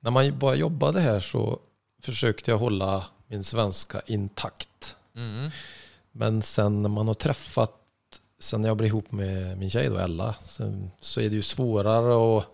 när 0.00 0.10
man 0.10 0.38
bara 0.38 0.54
jobbade 0.54 1.00
här 1.00 1.20
så 1.20 1.58
försökte 2.02 2.50
jag 2.50 2.58
hålla 2.58 3.04
min 3.26 3.44
svenska 3.44 4.02
intakt. 4.06 4.96
Mm. 5.16 5.50
Men 6.12 6.42
sen 6.42 6.82
när 6.82 6.88
man 6.88 7.06
har 7.06 7.14
träffat, 7.14 7.72
sen 8.40 8.60
när 8.60 8.68
jag 8.68 8.76
blev 8.76 8.86
ihop 8.86 9.12
med 9.12 9.58
min 9.58 9.70
tjej 9.70 9.88
då, 9.88 9.96
Ella, 9.96 10.34
så, 10.44 10.88
så 11.00 11.20
är 11.20 11.28
det 11.28 11.36
ju 11.36 11.42
svårare 11.42 12.38
att, 12.38 12.46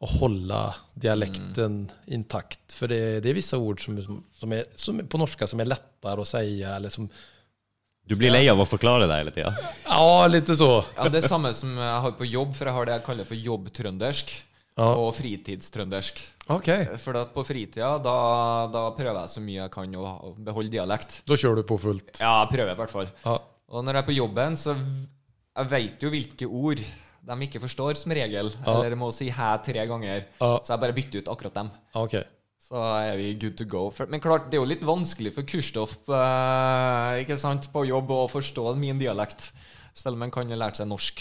att 0.00 0.20
hålla 0.20 0.74
dialekten 0.94 1.90
intakt. 2.06 2.72
För 2.72 2.88
det, 2.88 3.20
det 3.20 3.30
är 3.30 3.34
vissa 3.34 3.58
ord 3.58 3.84
som, 3.84 4.24
som, 4.34 4.52
är, 4.52 4.64
som 4.74 5.08
på 5.08 5.18
norska 5.18 5.46
som 5.46 5.60
är 5.60 5.64
lättare 5.64 6.20
att 6.20 6.28
säga. 6.28 6.76
Eller 6.76 6.88
som, 6.88 7.08
Du 8.08 8.16
blir 8.18 8.32
lei 8.34 8.48
av 8.50 8.58
å 8.58 8.66
forklare 8.66 9.06
deg 9.06 9.20
hele 9.22 9.32
tida. 9.34 9.52
ja, 9.86 10.26
litt 10.26 10.48
så. 10.58 10.70
Ja, 10.96 11.08
Det 11.08 11.22
er 11.22 11.28
samme 11.28 11.52
som 11.54 11.76
jeg 11.78 12.00
har 12.06 12.12
på 12.18 12.26
jobb, 12.26 12.54
for 12.58 12.66
jeg 12.66 12.74
har 12.74 12.88
det 12.88 12.96
jeg 12.96 13.04
kaller 13.06 13.28
for 13.28 13.34
jobbtrøndersk. 13.36 14.32
Ja, 14.72 14.88
Og 14.96 15.12
fritidstrøndersk. 15.14 16.18
Ok. 16.50 16.68
For 16.98 17.16
at 17.20 17.34
på 17.34 17.44
fritida, 17.44 17.90
da, 18.02 18.66
da 18.72 18.82
prøver 18.96 19.20
jeg 19.20 19.28
så 19.34 19.42
mye 19.44 19.60
jeg 19.60 19.70
kan 19.74 19.94
å 20.00 20.32
beholde 20.42 20.72
dialekt. 20.72 21.20
Da 21.28 21.36
kjører 21.36 21.60
du 21.60 21.66
på 21.68 21.78
fullt. 21.78 22.18
Ja, 22.18 22.40
jeg 22.42 22.54
prøver 22.56 22.72
i 22.72 22.78
hvert 22.80 22.94
fall. 22.94 23.10
Ja, 23.24 23.36
Og 23.72 23.84
når 23.84 23.98
jeg 23.98 24.02
er 24.02 24.08
på 24.08 24.16
jobben, 24.16 24.56
så 24.56 24.74
jeg 24.76 25.68
veit 25.70 26.02
jo 26.02 26.10
hvilke 26.12 26.48
ord 26.48 26.80
de 27.22 27.36
ikke 27.46 27.60
forstår, 27.62 27.94
som 28.00 28.12
regel. 28.16 28.50
Ja. 28.66 28.74
Eller 28.80 28.96
må 28.98 29.12
si 29.14 29.30
'hæ' 29.30 29.62
tre 29.62 29.86
ganger. 29.86 30.24
ja, 30.40 30.58
Så 30.58 30.72
jeg 30.72 30.80
bare 30.80 30.92
bytter 30.96 31.18
ut 31.20 31.28
akkurat 31.28 31.54
dem. 31.54 31.70
okej. 31.94 32.24
Så 32.62 32.78
er 32.78 33.16
vi 33.18 33.34
good 33.34 33.56
to 33.58 33.64
go. 33.68 33.88
Men 34.08 34.20
klart, 34.22 34.46
det 34.50 34.56
er 34.56 34.62
jo 34.62 34.68
litt 34.70 34.84
vanskelig 34.86 35.34
for 35.34 35.42
Kurstoff 35.48 35.96
eh, 36.08 37.20
ikke 37.24 37.36
sant, 37.40 37.66
på 37.74 37.82
jobb 37.88 38.12
å 38.14 38.24
forstå 38.30 38.72
min 38.78 39.00
dialekt. 39.02 39.50
Selv 39.92 40.16
om 40.16 40.22
man 40.24 40.30
kan 40.32 40.48
ha 40.48 40.56
lært 40.56 40.78
seg 40.80 40.88
norsk. 40.88 41.20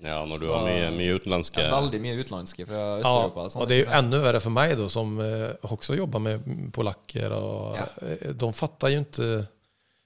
Ja, 0.00 0.22
når 0.24 0.40
du 0.40 0.46
Så- 0.46 0.54
har 0.56 0.64
mye, 0.64 0.90
mye 0.96 1.16
utenlandske 1.20 1.56
Det 1.60 1.64
er 1.66 1.74
veldig 1.76 2.00
mye 2.00 2.16
utenlandske 2.24 2.66
fra 2.66 2.76
Ja, 2.80 3.00
Øst-Europa. 3.00 3.42
Ja, 3.54 3.60
og 3.60 3.68
det 3.68 3.76
er 3.76 3.84
jo 3.84 3.98
enda 3.98 4.20
verre 4.20 4.40
for 4.40 4.50
meg, 4.50 4.76
da, 4.78 4.88
som 4.88 5.18
også 5.18 5.96
jobber 5.96 5.98
jobbar 6.00 6.20
med 6.20 6.72
polakker. 6.72 7.32
Og, 7.36 7.76
Ja. 7.76 7.86
eh, 8.02 8.32
De 8.32 8.52
fatter 8.52 8.88
jo 8.94 9.00
ikke 9.04 9.48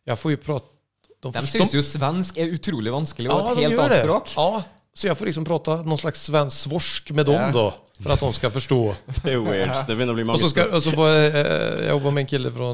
Jeg 0.06 0.18
får 0.18 0.30
jo 0.30 0.36
prate 0.36 0.64
De, 1.22 1.30
De 1.32 1.46
syns 1.46 1.72
jo 1.72 1.80
svensk 1.80 2.36
er 2.36 2.50
utrolig 2.52 2.92
vanskelig, 2.92 3.30
og 3.30 3.38
Ja, 3.46 3.52
et 3.52 3.56
helt 3.56 3.78
annet 3.80 4.04
språk. 4.04 4.34
Ja, 4.36 4.64
Så 4.94 5.06
jag 5.06 5.18
får 5.18 5.26
liksom 5.26 5.44
prata 5.44 5.76
någon 5.82 5.98
slags 5.98 6.22
svensk 6.22 6.56
svorsk 6.56 7.10
med 7.10 7.26
dem 7.26 7.34
yeah. 7.34 7.52
då. 7.52 7.74
För 8.00 8.10
att 8.10 8.20
de 8.20 8.32
ska 8.32 8.50
förstå. 8.50 8.94
Det 9.22 9.30
er 9.30 9.34
jo 9.34 9.44
weird. 9.44 9.74
Det 9.86 9.94
begynner 9.94 10.14
å 10.14 10.18
bli 10.18 10.24
mange 10.26 10.38
og 10.38 10.40
så, 10.42 10.50
skal, 10.50 10.70
och 10.74 10.82
så 10.82 10.90
var 10.98 11.08
jeg, 11.14 11.34
jeg 11.34 11.90
jobba 11.90 12.10
med 12.10 12.24
en 12.24 12.30
kille 12.30 12.50
fra 12.54 12.70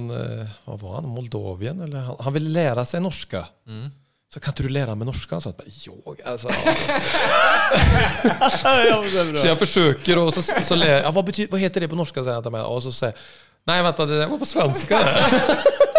hva 0.64 0.76
var 0.80 0.94
han, 0.98 1.08
Moldavien? 1.08 1.82
Eller 1.84 2.06
han, 2.08 2.16
han 2.24 2.36
ville 2.36 2.52
lære 2.54 2.84
seg 2.88 3.04
norsk. 3.04 3.36
norska. 3.36 3.90
Så 4.30 4.40
kan 4.40 4.54
ikke 4.54 4.68
du 4.68 4.72
lære 4.72 4.94
meg 4.96 5.08
norska? 5.08 5.40
Så, 5.40 5.50
sa 5.50 5.56
bare 5.58 5.72
Jo, 5.86 6.16
altså 6.24 6.48
Så 8.60 9.46
jeg 9.48 9.58
forsøker, 9.58 10.18
og 10.18 10.32
så 10.32 10.40
jag 10.40 10.44
försöker 10.44 10.64
och 10.64 10.66
så, 10.66 10.74
lærer 10.76 10.94
jeg 10.94 11.04
ja, 11.04 11.10
hva, 11.10 11.22
betyder, 11.22 11.50
hva 11.50 11.58
heter 11.58 11.80
det 11.80 11.88
på 11.88 11.96
han 11.96 12.50
mig. 12.50 12.62
Och 12.62 12.82
så 12.82 12.92
sier 12.92 13.12
jeg 13.12 13.16
Nei, 13.68 13.82
vent, 13.84 13.98
det 14.08 14.26
var 14.30 14.38
på 14.38 14.44
svenska. 14.48 14.98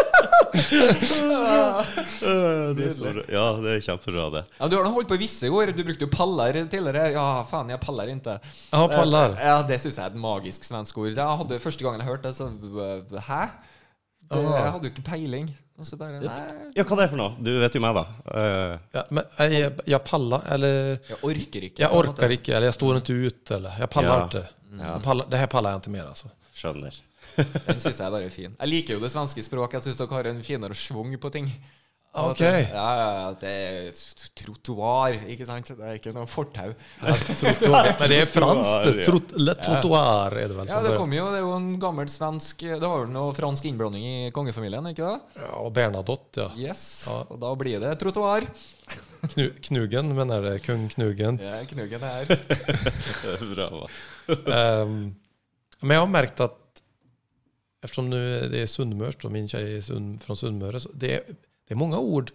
Det. 2.22 3.26
Ja, 3.32 3.46
det 3.62 3.72
er 3.76 3.82
kjempebra, 3.86 4.26
det. 4.36 4.44
Ja, 4.60 4.68
du 4.70 4.76
har 4.78 4.86
nå 4.86 4.92
holdt 4.96 5.10
på 5.12 5.18
i 5.18 5.22
visse 5.24 5.50
år. 5.52 5.72
Du 5.76 5.82
brukte 5.88 6.06
jo 6.08 6.12
paller 6.14 6.60
tidligere. 6.72 7.12
Ja, 7.16 7.26
faen, 7.50 7.72
jeg 7.74 7.82
paller 7.84 8.12
ikke. 8.14 8.38
Ja, 8.72 8.84
paller. 8.92 9.36
Eh, 9.38 9.46
Ja, 9.52 9.58
Det 9.68 9.80
syns 9.82 9.98
jeg 10.00 10.06
er 10.06 10.14
et 10.14 10.22
magisk 10.22 10.64
svensk 10.68 10.98
ord. 11.02 11.12
Jeg 11.16 11.38
hadde 11.42 11.60
Første 11.64 11.84
gangen 11.86 12.02
jeg 12.04 12.10
hørte 12.12 12.30
det, 12.30 12.36
så 12.38 12.48
øh, 12.48 13.20
Hæ? 13.28 13.42
Det, 14.32 14.38
Ah. 14.38 14.64
jeg 14.64 14.72
hadde 14.72 14.86
jo 14.88 14.92
ikke 14.94 15.04
peiling. 15.04 15.50
Og 15.80 15.86
så 15.86 15.98
bare 15.98 16.20
Nei, 16.22 16.72
Ja, 16.78 16.84
hva 16.86 16.96
det 16.96 17.04
er 17.04 17.10
for 17.12 17.18
noe? 17.20 17.32
Du 17.44 17.50
vet 17.60 17.74
jo 17.76 17.82
meg, 17.84 17.96
da. 17.98 18.04
Uh, 18.32 18.78
Ja, 18.96 19.04
men 19.10 19.24
jeg, 19.40 19.52
jeg, 19.60 19.72
jeg 19.92 20.02
paller, 20.08 20.42
eller 20.56 20.76
jeg 21.10 21.18
orker 21.24 21.62
ikke. 21.68 21.80
Jeg 21.84 21.90
orker 21.92 22.32
inte, 22.38 22.54
eller 22.56 22.68
jeg 22.70 22.78
står 22.78 23.00
ikke 23.02 23.18
ut, 23.28 23.52
eller 23.58 23.72
Jeg 23.82 23.90
paller 23.90 24.14
Ja. 24.14 24.26
ikke. 24.28 24.44
Ja. 24.72 25.00
Jag 25.04 25.26
det 25.32 25.40
her 25.42 25.48
paller 25.52 25.70
jeg 25.74 25.82
ikke 25.82 25.92
mer 25.98 26.06
altså. 26.14 26.30
skjønner. 26.56 26.96
Den 27.38 27.80
syns 27.80 27.98
jeg 28.00 28.08
er 28.08 28.12
bare 28.18 28.30
fin. 28.34 28.56
Jeg 28.60 28.70
liker 28.74 28.98
jo 28.98 29.04
det 29.04 29.12
svenske 29.14 29.44
språket. 29.46 29.80
Jeg 29.80 29.90
syns 29.92 30.02
dere 30.02 30.18
har 30.18 30.28
en 30.34 30.42
finere 30.44 30.76
schwung 30.78 31.14
på 31.22 31.32
ting. 31.32 31.48
At 32.14 32.26
Ok. 32.34 32.40
det- 32.44 32.68
Ja, 32.74 32.88
ja, 33.00 33.12
ja. 33.22 33.28
Det 33.40 33.50
er 33.50 33.92
trottoar, 34.36 35.14
ikke 35.32 35.46
sant? 35.48 35.70
Det 35.72 35.80
er 35.80 35.94
ikke 35.96 36.12
noe 36.14 36.26
fortau. 36.28 36.74
Trottoar. 37.00 37.88
Men 38.02 38.10
det 38.12 38.18
er 38.20 38.26
fransk. 38.28 38.68
Trottoar, 38.68 38.98
ja. 39.00 39.06
Trot, 39.08 39.32
eller 39.40 39.54
trottoar 39.64 40.32
är 40.42 40.48
det 40.52 40.58
vel? 40.58 40.68
Ja, 40.68 40.82
det 40.84 40.98
kommer 40.98 41.16
jo. 41.16 41.30
Det 41.32 41.40
er 41.40 41.46
jo 41.46 41.54
en 41.56 41.70
gammel 41.80 42.12
svensk 42.12 42.66
Det 42.68 42.84
har 42.84 43.06
jo 43.06 43.08
noe 43.14 43.32
fransk 43.38 43.64
innblanding 43.72 44.04
i 44.04 44.32
kongefamilien, 44.36 44.92
ikke 44.92 45.08
det? 45.08 45.40
Ja, 45.40 45.54
og 45.64 45.72
Bernadotte, 45.74 46.50
ja. 46.50 46.68
Yes. 46.68 46.84
Ja. 47.08 47.22
Og 47.32 47.40
da 47.40 47.54
blir 47.56 47.80
det 47.80 47.94
trottoar. 48.04 48.44
Knu, 49.32 49.48
knugen 49.70 50.12
mener 50.18 50.42
det, 50.50 50.58
kung 50.66 50.90
Knugen. 50.92 51.40
Ja, 51.40 51.62
knuggen 51.70 52.02
her. 52.02 52.26
Er 52.28 53.48
bra, 53.56 53.70
va? 53.72 53.88
Ehm, 54.52 55.16
men 55.82 55.96
jeg 55.96 56.00
har 56.04 56.08
merket 56.12 56.40
att 56.42 56.58
eftersom 57.84 58.10
nu 58.10 58.50
det 58.50 58.60
är 58.60 58.66
Sundmörs 58.66 59.16
och 59.26 59.32
min 59.32 59.48
tjej 59.48 59.78
är 59.78 59.82
sund, 59.82 60.22
från 60.22 60.38
Sundmöre, 60.38 60.80
det 60.94 61.14
är, 61.16 61.22
det 61.68 61.74
är 61.74 61.76
många 61.76 62.00
ord 62.00 62.32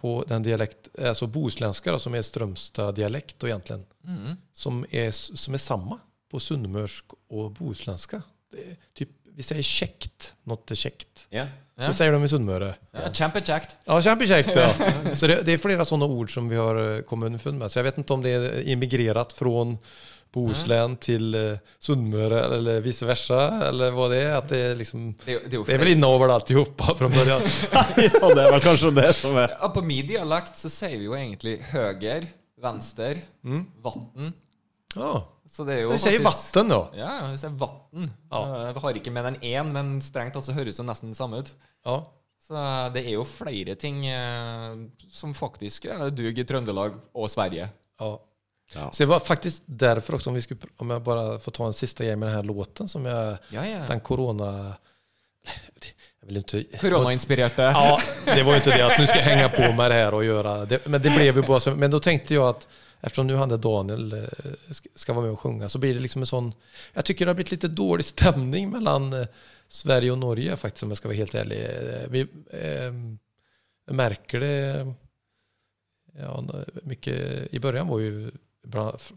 på 0.00 0.24
den 0.28 0.42
dialekt, 0.42 0.88
alltså 1.04 1.26
bohuslänska 1.26 1.92
då, 1.92 1.98
som 1.98 2.14
är 2.14 2.22
Strömstad-dialekt 2.22 3.44
egentligen, 3.44 3.84
Mm. 4.04 4.36
som 4.52 4.86
är, 4.90 5.10
som 5.10 5.54
är 5.54 5.58
samma 5.58 5.98
på 6.30 6.40
sunnmörsk 6.40 7.04
och 7.28 7.50
bohuslänska. 7.50 8.22
Det 8.52 8.60
är 8.70 8.76
typ, 8.94 9.08
vi 9.34 9.42
säger 9.42 9.62
käckt, 9.62 10.34
något 10.42 10.70
är 10.70 10.74
käckt. 10.74 11.26
Ja. 11.30 11.46
Ja. 11.74 11.86
Det 11.86 11.94
säger 11.94 12.12
de 12.12 12.24
i 12.24 12.28
Sunnmøre. 12.28 12.74
Ja, 12.90 13.12
Kjempekjekt. 13.12 13.78
Ja, 13.84 14.02
kjempekäckt. 14.02 14.50
Ja. 14.56 14.74
Så 15.14 15.26
det, 15.26 15.42
det 15.42 15.52
är 15.52 15.58
flera 15.58 15.84
sådana 15.84 16.04
ord 16.04 16.34
som 16.34 16.48
vi 16.48 16.56
har 16.56 16.96
eh, 16.96 17.02
kommit 17.02 17.26
underfund 17.26 17.58
med. 17.58 17.72
Så 17.72 17.78
jag 17.78 17.84
vet 17.84 17.98
inte 17.98 18.12
om 18.12 18.22
det 18.22 18.30
är 18.30 18.68
immigrerat 18.68 19.32
från 19.32 19.78
Bohuslän 20.32 20.96
til 21.02 21.34
eh, 21.34 21.58
Sunnmøre 21.82 22.42
eller 22.56 22.80
vice 22.84 23.06
versa, 23.08 23.40
eller 23.68 23.90
hva 23.96 24.08
det 24.12 24.20
er? 24.24 24.34
At 24.38 24.48
det, 24.52 24.60
er 24.70 24.76
liksom, 24.78 25.08
Det, 25.24 25.28
er 25.28 25.38
jo- 25.38 25.40
det 25.48 25.52
er 25.52 25.58
jo 25.58 25.64
det 25.64 25.78
alt 25.80 25.88
i 25.88 25.96
inavel 25.96 26.74
fra 26.78 26.94
från 27.00 27.10
början. 27.16 27.42
ja, 27.72 27.84
det 27.96 28.44
er 28.44 28.52
vel 28.54 28.60
kanskje 28.62 28.92
det 28.94 29.08
som 29.18 29.36
er 29.42 29.56
Ja, 29.56 29.68
på 29.74 29.82
min 29.82 30.06
dialekt 30.06 30.56
så 30.60 30.70
sier 30.70 30.98
vi 30.98 31.08
jo 31.08 31.16
egentlig 31.18 31.58
høger, 31.72 32.28
venstre, 32.62 33.16
Mm. 33.44 33.66
vatten. 33.82 34.32
Ja, 34.94 35.24
Så 35.50 35.64
det 35.66 35.74
er 35.78 35.82
jo 35.82 35.90
vi 35.90 35.98
sier 35.98 36.20
vatn, 36.22 36.68
vatten. 36.70 36.98
Ja, 36.98 37.12
vi 37.32 37.36
sier 37.42 37.50
vatten. 37.58 38.08
Ja. 38.30 38.40
Eh, 38.68 38.72
Vi 38.76 38.80
har 38.84 38.94
ikke 39.00 39.10
med 39.12 39.24
den 39.24 39.36
én, 39.42 39.72
men 39.72 40.00
strengt 40.00 40.32
tatt 40.34 40.44
så 40.46 40.54
høres 40.54 40.76
det 40.78 40.86
nesten 40.86 41.10
det 41.10 41.16
samme 41.18 41.40
ut. 41.42 41.50
Ja. 41.86 42.04
Så 42.40 42.62
det 42.94 43.02
er 43.06 43.12
jo 43.14 43.24
flere 43.24 43.74
ting 43.78 44.04
eh, 44.06 44.74
som 45.10 45.34
faktisk 45.34 45.86
duger 46.14 46.38
i 46.42 46.44
Trøndelag 46.46 46.96
og 47.14 47.30
Sverige. 47.30 47.68
Ja. 48.00 48.12
Ja. 48.74 48.92
Så 48.92 49.02
det 49.02 49.06
var 49.06 49.20
faktiskt 49.20 49.62
därför 49.66 50.14
också, 50.14 50.30
om, 50.30 50.34
vi 50.34 50.42
skulle, 50.42 50.60
om 50.76 50.90
jag 50.90 51.02
bara 51.02 51.38
får 51.38 51.52
ta 51.52 51.66
en 51.66 51.72
sista 51.72 52.04
grej 52.04 52.16
med 52.16 52.28
den 52.28 52.36
här 52.36 52.42
låten 52.42 52.88
som 52.88 53.04
jag, 53.04 53.36
Ja, 53.50 53.66
ja. 53.66 53.78
den 53.88 54.00
corona... 54.00 54.74
Jag 56.20 56.26
vill 56.26 56.36
inte... 56.36 56.64
Koronainspirerte. 56.80 57.62
Ja, 57.62 58.00
det 58.24 58.42
var 58.42 58.52
ju 58.52 58.56
inte 58.56 58.70
det 58.76 58.86
att 58.92 58.98
nu 58.98 59.06
ska 59.06 59.18
jag 59.18 59.24
hänga 59.24 59.48
på 59.48 59.72
med 59.72 59.90
det 59.90 59.94
här 59.94 60.14
och 60.14 60.24
göra 60.24 60.64
det. 60.64 60.86
Men 60.86 61.02
det 61.02 61.10
blev 61.10 61.36
ju 61.36 61.42
bara 61.42 61.60
så. 61.60 61.74
Men 61.74 61.90
då 61.90 62.00
tänkte 62.00 62.34
jag 62.34 62.48
att 62.48 62.68
eftersom 63.00 63.26
nu 63.26 63.34
hade 63.36 63.56
Daniel 63.56 64.28
skal 64.64 64.74
ska- 64.74 64.88
ska 64.94 65.12
vara 65.12 65.22
med 65.24 65.32
och 65.32 65.40
sjunga 65.40 65.68
så 65.68 65.78
blir 65.78 65.94
det 65.94 66.00
liksom 66.00 66.22
en 66.22 66.26
sån... 66.26 66.52
Jag 66.92 67.04
tycker 67.04 67.24
det 67.26 67.30
har 67.30 67.34
blivit 67.34 67.50
lite 67.50 67.68
dålig 67.68 68.04
stämning 68.04 68.70
mellan 68.70 69.12
eh, 69.12 69.26
Sverige 69.68 70.10
och 70.10 70.18
Norge 70.18 70.56
faktiskt 70.56 70.82
om 70.82 70.88
jag 70.88 70.98
ska 70.98 71.08
vara 71.08 71.16
helt 71.16 71.34
ärlig. 71.34 71.64
Eh, 71.64 72.08
Vi 72.08 72.20
eh, 72.52 72.92
jag 73.86 73.94
märker 73.96 74.40
det... 74.40 74.94
Ja, 76.18 76.44
mycket, 76.82 77.48
I 77.54 77.58
början 77.60 77.88
var 77.88 77.98
ju 77.98 78.30
bra- 78.30 78.38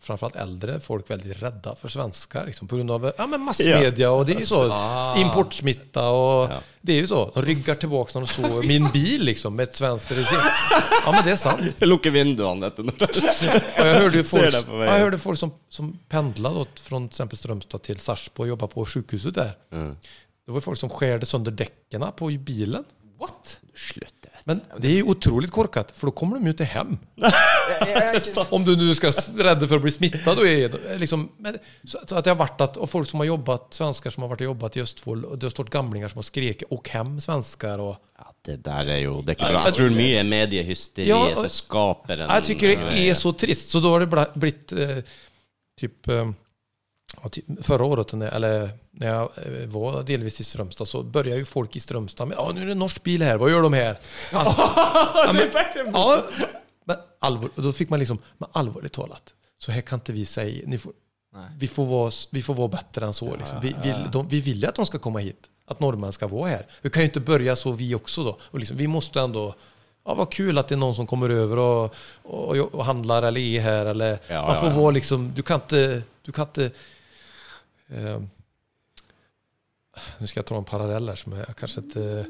framförallt 0.02 0.36
äldre 0.36 0.80
folk 0.80 1.10
väldigt 1.10 1.42
rädda 1.42 1.76
för 1.76 1.88
svenskar 1.88 2.46
liksom, 2.46 2.68
på 2.68 2.76
grund 2.76 2.92
av 2.92 3.12
ja, 3.18 3.28
men 3.28 3.42
massmedia 3.42 4.12
och 4.12 4.26
det 4.26 4.34
är 4.34 4.40
ju 4.40 4.46
så. 4.46 4.72
Ah. 4.72 5.18
Importsmitta 5.18 6.10
och 6.10 6.52
Ja. 6.52 6.58
det 6.82 6.94
är 6.94 6.98
ju 7.02 7.08
så. 7.08 7.32
De 7.34 7.42
ryggar 7.46 7.76
tillbaka 7.76 8.20
när 8.20 8.28
de 8.28 8.34
såg 8.50 8.66
min 8.66 8.90
bil 8.94 9.24
liksom 9.24 9.56
med 9.56 9.64
ett 9.64 9.76
svenskt 9.76 10.12
recept. 10.12 10.42
Ja 11.06 11.12
men 11.12 11.26
det 11.26 11.32
är 11.32 11.36
sant. 11.36 11.76
Jag 11.80 11.90
lukker 11.90 12.12
vinduene 12.12 12.68
etter 12.68 12.84
når 12.84 12.94
Och 13.82 13.88
jag 13.88 13.96
hörde 13.96 14.18
ju 14.18 14.24
folk, 14.24 14.54
ja, 14.68 14.86
jag 14.86 15.00
hörde 15.00 15.20
folk 15.20 15.40
som, 15.40 15.52
som 15.70 16.00
pendlade 16.10 16.60
åt, 16.60 16.80
från 16.80 17.08
till 17.10 17.14
exempel 17.14 17.38
Strömstad 17.38 17.82
till 17.84 18.00
Sarpsborg 18.00 18.48
och 18.48 18.50
jobbade 18.50 18.74
på 18.74 18.86
sjukhuset 18.86 19.34
där. 19.36 19.52
mm. 19.72 19.96
Det 20.46 20.52
var 20.52 20.60
folk 20.60 20.80
som 20.80 20.90
skärde 20.90 21.26
sönder 21.26 21.52
däcken 21.52 22.06
på 22.16 22.26
bilen. 22.28 22.84
What? 23.20 23.60
Sluta. 23.76 24.30
Men 24.50 24.60
det 24.84 24.90
er 24.90 24.98
jo 25.00 25.14
otroligt 25.14 25.54
korkat, 25.56 25.94
for 25.96 26.10
da 26.10 26.16
kommer 26.20 26.40
de 26.40 26.52
jo 26.52 26.56
til 26.60 26.68
hem. 26.74 26.98
Om 28.56 28.66
du 28.68 28.74
nu 28.76 28.90
skal 28.98 29.16
redde 29.40 29.70
for 29.70 29.80
å 29.80 29.84
bli 29.84 29.94
smitta. 29.96 30.36
då 30.36 30.44
det 30.44 30.98
liksom... 31.00 31.30
Så, 31.84 32.02
så 32.04 32.18
at 32.20 32.26
det 32.26 32.34
har 32.34 32.40
vært 32.42 32.64
at, 32.66 32.78
og 32.78 32.90
folk 32.92 33.08
som 33.10 33.24
har 33.24 33.32
jobbat, 33.32 33.70
svensker 33.78 34.14
som 34.14 34.26
har 34.26 34.34
vært 34.34 34.44
og 34.44 34.52
jobbat 34.52 34.78
i 34.78 34.84
Østfold, 34.84 35.26
og 35.30 35.40
det 35.40 35.48
har 35.48 35.56
stått 35.56 35.72
gamlinger 35.74 36.12
som 36.12 36.20
har 36.20 36.28
skreket 36.28 36.76
åk 36.76 36.92
hjem, 36.96 37.16
svensker'. 37.24 37.86
Og, 37.88 37.96
Ja, 38.20 38.30
det 38.46 38.60
der 38.66 38.90
er 38.94 39.00
jo 39.02 39.16
Det 39.22 39.34
er 39.34 39.40
ikke 39.40 39.52
bra. 39.54 39.66
Jeg 39.66 39.80
tror 39.80 39.96
mye 39.96 40.20
er 40.20 40.28
mediehysteriet 40.28 41.10
Ja, 41.10 41.36
som 41.40 41.50
skaper 41.50 42.20
den 42.22 42.30
Jeg 42.30 42.44
tycker 42.52 42.76
det 42.84 43.08
er 43.10 43.18
så 43.20 43.32
trist. 43.32 43.72
Så 43.72 43.82
da 43.84 43.96
har 43.96 44.04
det 44.04 44.10
blitt 44.12 44.36
blivit 44.44 44.74
eh, 44.78 45.04
typ, 45.80 46.10
eh, 46.12 46.30
förra 47.62 47.86
året, 47.86 48.14
eller 48.14 48.70
när 48.92 49.08
jag 49.08 49.22
eh, 49.22 49.68
var 49.68 50.04
delvis 50.04 50.40
i 50.40 50.44
Strömstad, 50.44 50.88
så 50.88 51.04
började 51.04 51.40
ju 51.40 51.46
folk 51.46 51.76
i 51.76 51.80
Strömstad 51.80 52.28
med 52.28 52.38
ja 52.38 52.52
nu 52.56 52.62
är 52.62 52.66
det 52.66 52.72
en 52.72 52.80
norsk 52.80 53.04
bil 53.04 53.22
här, 53.22 53.38
vad 53.38 53.52
gör 53.52 53.62
de 53.62 53.74
här? 53.74 54.00
Alltså, 54.32 54.62
ja, 54.76 55.34
men, 55.34 55.94
ja, 55.94 56.24
men 56.86 56.98
allvar, 57.20 57.50
då 57.56 57.74
fick 57.74 57.90
man 57.90 58.00
liksom, 58.00 58.18
men 58.38 58.50
allvarligt 58.52 58.94
talat, 58.94 59.34
så 59.60 59.72
här 59.72 59.82
kan 59.82 60.00
inte 60.00 60.14
vi 60.14 60.26
säga, 60.26 60.64
ni 60.66 60.78
får, 60.78 60.94
Nej. 61.34 61.46
vi, 61.58 61.68
får 61.68 61.86
vara, 61.86 62.12
vi 62.30 62.42
får 62.42 62.54
vara 62.54 62.68
bättre 62.68 63.06
än 63.06 63.14
så. 63.14 63.36
Liksom. 63.36 63.58
Vi, 63.62 63.76
vi, 63.84 63.96
de, 64.12 64.28
vi 64.28 64.42
vill 64.42 64.62
ju 64.62 64.68
att 64.68 64.76
de 64.76 64.86
ska 64.86 65.00
komma 65.00 65.20
hit, 65.20 65.50
att 65.68 65.80
norrmän 65.80 66.14
ska 66.14 66.28
vara 66.28 66.50
här. 66.50 66.68
Vi 66.82 66.90
kan 66.90 67.02
ju 67.02 67.06
inte 67.06 67.20
börja 67.20 67.56
så 67.56 67.72
vi 67.72 67.96
också 67.96 68.24
då. 68.24 68.38
Och 68.42 68.60
liksom, 68.60 68.78
vi 68.78 68.88
måste 68.88 69.22
ändå 69.22 69.56
Ja, 70.06 70.14
vad 70.14 70.32
kul 70.32 70.58
att 70.58 70.68
det 70.68 70.76
är 70.76 70.78
någon 70.78 70.96
som 70.96 71.08
kommer 71.08 71.30
över 71.30 71.58
och, 71.58 71.96
och, 72.24 72.56
och 72.56 72.86
handlar 72.86 73.24
eller 73.24 73.42
är 73.42 73.60
här. 73.60 73.86
Eller, 73.86 74.20
Ja, 74.28 74.48
man 74.48 74.58
får 74.58 74.70
ja, 74.70 74.76
ja. 74.76 74.82
vara 74.82 74.92
liksom, 74.92 75.32
du 75.36 75.42
kan 75.42 75.62
inte... 75.62 76.02
Du 76.26 76.32
kan 76.32 76.48
inte 76.48 76.72
eh, 77.94 78.22
nu 80.20 80.28
ska 80.28 80.38
jag 80.38 80.46
ta 80.46 80.58
en 80.58 80.66
parallell 80.66 81.10
här 81.10 81.16
som 81.16 81.32
jag 81.32 81.56
kanske 81.56 81.82
inte... 81.82 82.28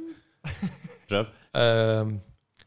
Prøv. 1.08 1.26
Eh, 1.54 2.08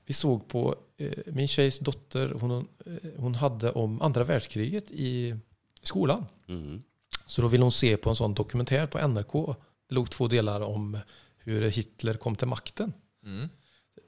vi 0.07 0.15
såg 0.15 0.49
på 0.49 0.77
eh, 0.97 1.13
min 1.27 1.49
tjejs 1.49 1.79
dotter, 1.79 2.29
hon, 2.41 2.69
eh, 2.87 3.11
hon 3.17 3.35
hade 3.35 3.73
om 3.73 4.03
andra 4.03 4.25
världskriget 4.25 4.91
i, 4.91 5.35
skolen 5.83 6.17
skolan. 6.17 6.27
Mhm. 6.47 6.83
Så 7.27 7.43
då 7.43 7.49
ville 7.49 7.65
hon 7.65 7.73
se 7.73 7.97
på 7.97 8.11
en 8.11 8.17
sån 8.17 8.35
dokumentär 8.35 8.87
på 8.87 9.09
NRK. 9.09 9.55
Det 9.89 9.95
låg 9.95 10.11
två 10.11 10.29
delar 10.29 10.61
om 10.61 10.99
hur 11.39 11.71
Hitler 11.71 12.15
kom 12.15 12.37
till 12.37 12.47
makten. 12.47 12.93
Mm. 13.25 13.49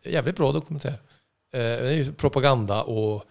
Jävligt 0.05 0.37
bra 0.37 0.53
dokumentär. 0.53 1.01
Eh, 1.53 1.59
det 1.59 1.88
är 1.88 1.92
ju 1.92 2.12
propaganda 2.12 2.83
och, 2.83 3.24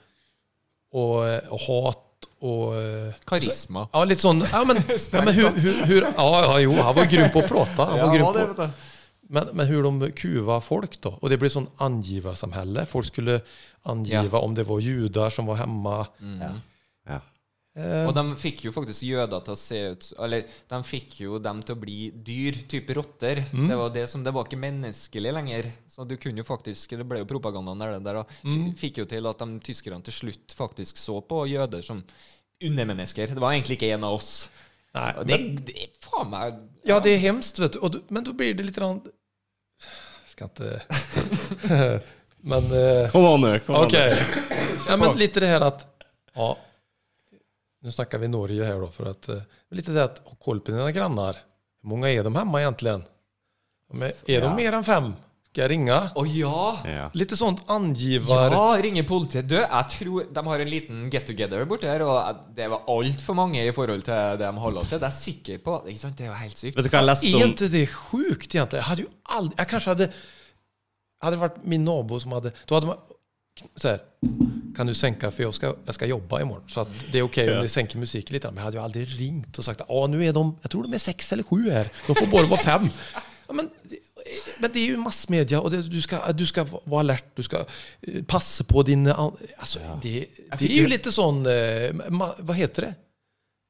och, 0.92 1.44
och 1.50 1.60
hat 1.60 2.07
och... 2.40 2.76
eh, 2.76 3.14
Karisma. 3.26 3.88
Ja, 3.94 4.04
litt 4.06 4.22
sånn 4.22 4.44
Ja, 4.52 4.64
men, 4.68 4.78
ja, 5.12 5.22
men 5.22 5.34
hur, 5.34 5.50
hur, 5.50 5.82
hur, 5.86 6.08
ja, 6.10 6.30
ja, 6.44 6.60
jo, 6.60 6.76
han 6.82 6.96
var 6.96 7.10
grym 7.12 7.32
på 7.34 7.44
å 7.44 7.48
prate. 7.48 7.90
Han 7.90 8.00
var 8.00 8.18
ja, 8.20 8.32
det 8.38 8.46
på, 8.58 8.70
men, 9.30 9.50
men 9.54 9.68
hur 9.68 9.84
de 9.84 10.12
kuva 10.16 10.62
folk 10.62 11.02
då? 11.02 11.18
Och 11.22 11.30
det 11.30 11.38
blev 11.38 11.52
sånn 11.52 11.68
angivarsamhälle. 11.84 12.86
Folk 12.88 13.10
skulle 13.10 13.42
angiva 13.84 14.40
om 14.40 14.56
det 14.56 14.64
var 14.68 14.80
judar 14.80 15.30
som 15.30 15.50
var 15.50 15.60
hemma. 15.60 16.06
Mm. 16.22 16.62
Ja. 17.08 17.20
Eh, 17.78 18.08
Og 18.10 18.14
de 18.18 18.24
fikk 18.42 18.64
jo 18.66 18.72
faktisk 18.74 19.04
jøder 19.06 19.44
til 19.46 19.54
å 19.54 19.58
se 19.62 19.80
ut 19.94 20.06
Eller 20.26 20.48
de 20.72 20.78
fikk 20.88 21.20
jo 21.22 21.38
dem 21.38 21.60
til 21.62 21.76
å 21.76 21.80
bli 21.80 21.98
dyr, 22.26 22.56
type 22.72 22.96
rotter. 22.98 23.44
Mm. 23.54 23.68
Det 23.70 23.78
var 23.78 23.92
det 23.94 24.06
som 24.10 24.24
Det 24.26 24.34
var 24.34 24.48
ikke 24.50 24.58
menneskelig 24.64 25.34
lenger. 25.36 25.70
Så 25.86 26.08
du 26.10 26.16
kunne 26.18 26.42
jo 26.42 26.48
faktisk 26.48 26.96
Det 26.98 27.06
ble 27.06 27.20
jo 27.22 27.28
propagandaen 27.30 27.78
der, 27.84 27.92
det 28.00 28.04
der 28.10 28.22
og 28.24 28.34
Mm. 28.48 28.72
Fikk 28.80 28.98
jo 29.04 29.06
til 29.06 29.28
at 29.30 29.38
de 29.44 29.60
tyskerne 29.62 30.02
til 30.08 30.14
slutt 30.16 30.56
faktisk 30.58 30.98
så 30.98 31.20
på 31.22 31.44
jøder 31.52 31.84
som 31.86 32.02
undermennesker. 32.64 33.28
Det 33.36 33.42
var 33.44 33.54
egentlig 33.54 33.78
ikke 33.78 33.94
en 33.94 34.04
av 34.08 34.18
oss. 34.18 34.50
Nei, 34.96 35.12
Og 35.20 35.28
det, 35.30 35.38
men, 35.38 35.56
det 35.68 35.76
er 35.84 35.90
faen 36.02 36.30
meg 36.32 36.56
ja, 36.88 36.98
det 37.04 37.14
er 37.14 37.20
hemskt. 37.28 37.60
Vet 37.60 37.74
du. 37.74 37.80
Och, 37.80 37.92
då- 37.92 38.02
men 38.10 38.24
da 38.24 38.34
blir 38.34 38.54
det 38.58 38.66
litt 38.66 38.78
rann... 38.82 39.02
Skal 40.26 40.50
ikke 40.50 40.64
inte... 40.66 41.78
men... 42.52 42.72
uh, 42.72 43.10
Kom 43.12 43.26
an 43.26 43.42
nu. 43.42 43.60
kom 43.60 43.76
an 43.76 43.90
Ja, 43.94 44.98
men 44.98 45.18
litt 45.18 45.34
det 45.38 45.50
her 45.50 45.62
at 45.68 45.86
Ja, 46.34 46.56
nu 47.88 47.92
snackar 47.92 48.18
vi 48.18 48.28
Norge 48.28 48.64
här 48.66 48.80
då. 48.80 48.88
För 48.88 49.06
att, 49.06 49.30
eh, 49.30 49.38
lite 49.72 49.92
det 49.92 50.04
att 50.04 50.28
ha 50.28 50.36
koll 50.36 50.60
på 50.60 50.72
dina 50.72 50.92
grannar. 50.92 51.38
Hur 51.82 51.90
många 51.90 52.10
är 52.10 52.24
de 52.24 52.36
hemma 52.36 52.62
egentligen? 52.62 53.04
De 53.92 54.02
är, 54.02 54.14
är 54.26 54.42
de 54.42 54.56
mer 54.56 54.74
än 54.74 54.84
fem? 54.84 55.14
Skal 55.48 55.62
jeg 55.64 55.72
ringe? 55.72 56.00
Å 56.16 56.24
ja! 56.28 56.64
Ja. 56.86 57.06
Litt 57.16 57.32
sånt 57.40 57.62
angiver... 57.72 58.52
Ja, 58.52 58.66
ringer 58.84 59.06
politiet. 59.08 59.48
Du, 59.48 59.56
jeg 59.56 59.94
tror 59.94 60.28
de 60.36 60.44
har 60.50 60.64
en 60.66 60.70
liten 60.70 61.06
get 61.14 61.26
together 61.26 61.64
borti 61.66 61.88
her, 61.88 62.04
og 62.04 62.44
det 62.58 62.68
var 62.74 62.84
altfor 62.92 63.40
mange 63.40 63.64
i 63.64 63.72
forhold 63.72 64.04
til 64.04 64.36
det 64.36 64.44
de 64.44 64.66
holder 64.66 64.90
til. 64.92 65.00
Det 65.00 65.08
er 65.08 65.16
jeg 65.16 65.20
sikker 65.22 65.64
på. 65.64 65.78
Ikke 65.88 66.02
sant? 66.04 66.20
Det 66.20 66.28
er 66.28 66.34
jo 66.34 66.38
helt 66.44 66.60
sykt. 66.60 66.76
Vet 66.76 66.90
du 66.90 66.92
hva 66.92 67.06
jeg 67.06 67.10
leste 67.14 67.32
om... 67.32 67.40
Er 67.40 67.54
ikke 67.54 67.72
det 67.78 67.86
sjukt 67.94 68.58
egentlig? 68.58 68.82
Jeg 68.82 68.88
hadde 68.90 69.08
jo 69.08 69.14
aldri 69.40 69.62
Jeg 69.64 69.72
kanskje 69.72 69.96
hadde 69.96 70.10
Hadde 71.24 71.34
det 71.34 71.42
vært 71.48 71.64
min 71.66 71.88
nabo 71.88 72.20
som 72.22 72.36
hadde 72.36 72.52
Da 72.68 72.78
hadde 72.78 72.92
man... 72.92 73.16
Så 73.76 73.88
här, 73.88 74.00
kan 74.78 74.88
du 74.88 74.94
sänka 74.94 75.32
för 75.32 75.44
jag 75.44 75.54
ska, 75.54 75.76
jag 75.86 75.96
ska 75.96 76.06
jobba 76.06 76.42
imorgon. 76.42 76.64
Så 76.68 76.80
att 76.82 76.88
det 77.12 77.18
är 77.18 77.22
okej 77.22 77.50
om 77.50 77.56
Ja. 77.56 77.62
ni 77.62 77.68
sänker 77.68 77.98
musiken 77.98 78.34
lite. 78.34 78.48
Men 78.48 78.58
jag 78.58 78.64
hade 78.64 78.78
ju 78.78 78.84
aldrig 78.84 79.20
ringt 79.22 79.58
och 79.58 79.66
sagt 79.66 79.82
att 79.82 80.10
nu 80.10 80.26
är 80.26 80.34
de... 80.34 80.58
Jag 80.62 80.72
tror 80.72 80.84
de 80.84 80.94
är 80.94 80.98
sex 80.98 81.34
eller 81.34 81.44
sju 81.44 81.70
här. 81.72 81.88
De 82.08 82.16
får 82.16 82.26
bara 82.28 82.46
vara 82.46 82.60
fem. 82.60 82.90
Ja, 83.48 83.54
men, 83.54 83.70
men 84.60 84.70
det 84.74 84.80
är 84.80 84.86
ju 84.86 84.98
massmedia 84.98 85.62
och 85.62 85.72
det, 85.72 85.82
du, 85.82 86.02
ska, 86.02 86.32
du 86.32 86.46
ska 86.46 86.68
vara 86.84 87.00
alert. 87.00 87.26
Du 87.36 87.44
ska 87.44 87.58
eh, 88.02 88.24
passa 88.24 88.64
på 88.64 88.84
din... 88.84 89.08
Alltså, 89.08 89.80
det, 90.02 90.26
det 90.60 90.66
är 90.66 90.70
ju 90.70 90.74
ju- 90.82 90.88
lite 90.88 91.12
sån... 91.12 91.46
eh, 91.46 91.92
vad 92.38 92.56
heter 92.56 92.82
det? 92.82 92.94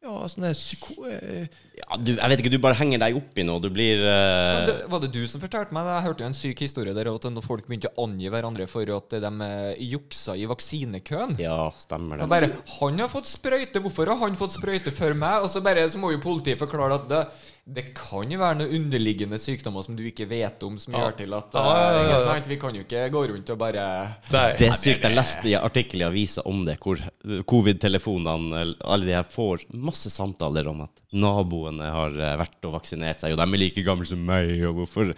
Ja, 0.06 0.28
sånne 0.30 0.52
psyko... 0.54 1.08
eh, 1.10 1.48
ja, 1.74 1.98
du, 1.98 2.12
Jeg 2.14 2.30
vet 2.30 2.42
ikke, 2.44 2.52
du 2.54 2.60
bare 2.62 2.78
henger 2.78 3.02
deg 3.02 3.18
opp 3.18 3.40
i 3.42 3.46
noe. 3.48 3.62
Du 3.64 3.68
blir 3.74 4.04
uh... 4.06 4.68
det, 4.70 4.76
var 4.92 5.02
det 5.02 5.10
du 5.16 5.24
som 5.30 5.42
fortalte 5.42 5.74
meg 5.74 5.88
det? 5.90 5.96
Jeg 5.96 6.06
hørte 6.06 6.24
jo 6.24 6.30
en 6.30 6.38
syk 6.38 6.62
historie 6.62 6.94
der 6.94 7.10
at 7.10 7.28
når 7.34 7.46
folk 7.46 7.66
begynte 7.66 7.90
å 7.90 8.06
angi 8.06 8.30
hverandre 8.32 8.70
for 8.70 8.94
at 8.94 9.18
de 9.26 9.32
eh, 9.48 9.82
juksa 9.96 10.38
i 10.38 10.46
vaksinekøen. 10.50 11.36
Ja, 11.42 11.60
stemmer 11.82 12.22
Og 12.22 12.28
det. 12.28 12.32
bare 12.36 12.52
'Han 12.78 13.02
har 13.02 13.12
fått 13.12 13.32
sprøyte. 13.32 13.82
Hvorfor 13.82 14.14
har 14.14 14.22
han 14.22 14.38
fått 14.38 14.56
sprøyte 14.60 14.94
før 14.94 15.18
meg?' 15.18 15.44
Og 15.44 15.50
så 15.50 15.66
bare 15.66 15.90
så 15.90 15.98
må 15.98 16.14
jo 16.14 16.22
politiet 16.22 16.62
forklare 16.62 17.02
at 17.02 17.10
det, 17.10 17.24
det 17.68 17.84
kan 17.98 18.30
jo 18.32 18.38
være 18.40 18.62
noen 18.62 18.76
underliggende 18.78 19.36
sykdommer 19.44 19.84
som 19.84 19.96
du 19.98 20.04
ikke 20.08 20.24
vet 20.30 20.62
om, 20.64 20.78
som 20.80 20.94
Ja. 20.96 21.02
gjør 21.04 21.18
til 21.18 21.34
at 21.36 21.58
Ja, 21.58 21.64
ja, 21.68 21.90
ja, 21.98 22.04
ja. 22.14 22.20
sant? 22.24 22.48
Vi 22.48 22.56
kan 22.62 22.74
jo 22.74 22.86
ikke 22.86 23.10
gå 23.12 23.24
rundt 23.28 23.50
og 23.52 23.58
bare. 23.60 24.16
Det 24.32 24.62
er 24.70 24.78
sykt. 24.78 25.04
Jeg 25.04 25.16
leste 25.18 25.50
i 25.52 25.56
artikkel 25.60 26.00
i 26.00 26.08
avisa 26.08 26.42
om 26.48 26.64
det, 26.64 26.78
hvor 26.80 26.96
covid-telefonene 27.46 28.62
alle 28.86 29.06
de 29.10 29.16
her 29.18 29.28
får 29.28 29.66
masse 29.74 30.10
samtaler 30.14 30.68
om 30.72 30.86
at 30.88 31.04
naboene 31.18 31.92
har 31.92 32.16
eh, 32.16 32.38
vært 32.40 32.68
og 32.68 32.76
vaksinert 32.78 33.20
seg, 33.24 33.34
og 33.36 33.42
de 33.42 33.48
er 33.48 33.62
like 33.62 33.84
gamle 33.86 34.08
som 34.08 34.24
meg, 34.28 34.54
og 34.68 34.82
hvorfor 34.82 35.14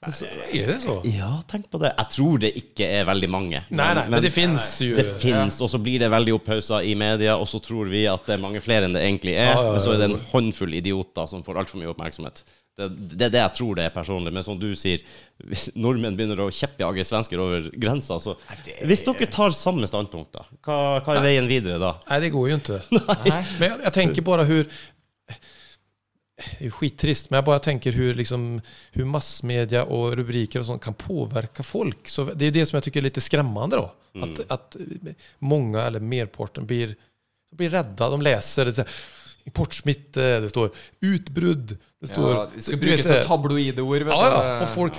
Är 0.00 0.66
det 0.66 0.78
så? 0.78 1.02
Ja, 1.04 1.42
tenk 1.48 1.70
på 1.70 1.78
det. 1.78 1.90
Jeg 1.96 2.10
tror 2.14 2.38
det 2.38 2.52
ikke 2.60 2.86
er 3.00 3.06
veldig 3.08 3.28
mange. 3.30 3.62
Nei, 3.66 3.88
nei, 3.98 4.04
men, 4.06 4.22
det 4.22 4.30
fins 4.30 4.76
jo. 4.84 4.92
Det 4.94 5.06
fins, 5.18 5.56
og 5.64 5.72
så 5.72 5.80
blir 5.82 5.98
det 5.98 6.10
veldig 6.12 6.36
opphausa 6.36 6.78
i 6.86 6.92
media, 6.98 7.34
og 7.34 7.48
så 7.50 7.58
tror 7.58 7.90
vi 7.90 8.04
at 8.06 8.28
det 8.28 8.36
er 8.36 8.44
mange 8.44 8.62
flere 8.62 8.86
enn 8.86 8.94
det 8.94 9.02
egentlig 9.02 9.34
er. 9.34 9.50
Ja, 9.50 9.64
ja, 9.66 9.72
Men 9.74 9.82
så 9.82 9.96
er 9.96 9.98
det 9.98 10.06
en 10.12 10.20
håndfull 10.30 10.76
idioter 10.78 11.26
som 11.26 11.42
får 11.42 11.64
altfor 11.64 11.82
mye 11.82 11.90
oppmerksomhet. 11.90 12.44
Det, 12.78 12.86
det 13.18 13.26
er 13.26 13.32
det 13.34 13.40
jeg 13.40 13.54
tror 13.58 13.74
det 13.74 13.88
er 13.88 13.94
personlig. 13.96 14.32
Men 14.36 14.46
som 14.46 14.60
du 14.60 14.68
sier, 14.78 15.02
hvis 15.50 15.66
nordmenn 15.74 16.14
begynner 16.18 16.44
å 16.44 16.52
kjeppjage 16.54 17.06
svensker 17.08 17.42
over 17.42 17.66
grensa, 17.74 18.20
så 18.22 18.36
Hvis 18.86 19.02
dere 19.08 19.26
tar 19.34 19.56
samme 19.56 19.88
standpunkt, 19.90 20.30
da, 20.38 20.46
hva, 20.62 20.78
hva 21.02 21.18
er 21.18 21.26
veien 21.26 21.50
videre 21.50 21.80
da? 21.82 21.96
Nei, 22.06 22.20
det 22.22 22.30
går 22.36 22.52
jo 22.52 22.60
ikke. 22.60 22.78
Men 22.94 23.66
jeg, 23.66 23.82
jeg 23.88 23.96
tenker 23.98 24.26
bare 24.30 24.46
hur... 24.46 24.70
Skittrist, 26.70 27.30
men 27.30 27.36
jag 27.36 27.44
bara 27.44 27.58
tänker 27.58 27.92
hur, 27.92 28.14
liksom, 28.14 28.60
hur 28.92 29.04
massmedia 29.04 29.84
och 29.84 30.16
rubriker 30.16 30.60
och 30.60 30.66
sånt 30.66 30.82
kan 30.82 30.94
påverka 30.94 31.62
folk. 31.62 32.08
Så 32.08 32.24
det 32.24 32.46
är 32.46 32.50
det 32.50 32.66
som 32.66 32.76
jag 32.76 32.84
tycker 32.84 33.00
är 33.00 33.04
lite 33.04 33.20
skrämmande 33.20 33.76
då. 33.76 33.92
Att, 34.22 34.50
att 34.50 34.76
många, 35.38 35.82
eller 35.82 36.00
merparten, 36.00 36.66
blir, 36.66 36.96
blir 37.56 37.70
rädda. 37.70 38.10
De 38.10 38.22
läser 38.22 38.64
det, 38.64 38.84
importsmitte, 39.48 40.40
det 40.40 40.48
står 40.48 40.70
utbrudd, 41.00 41.76
det 42.00 42.08
står... 42.08 42.30
Ja, 42.30 42.48
det 42.54 42.62
skal 42.62 42.78
brukes 42.78 43.06
som 43.06 43.22
tabloide 43.24 43.82
ord. 43.82 44.02
Vet 44.02 44.12
Ja, 44.12 44.26
ja, 44.28 44.60
og 44.62 44.68
folk... 44.68 44.98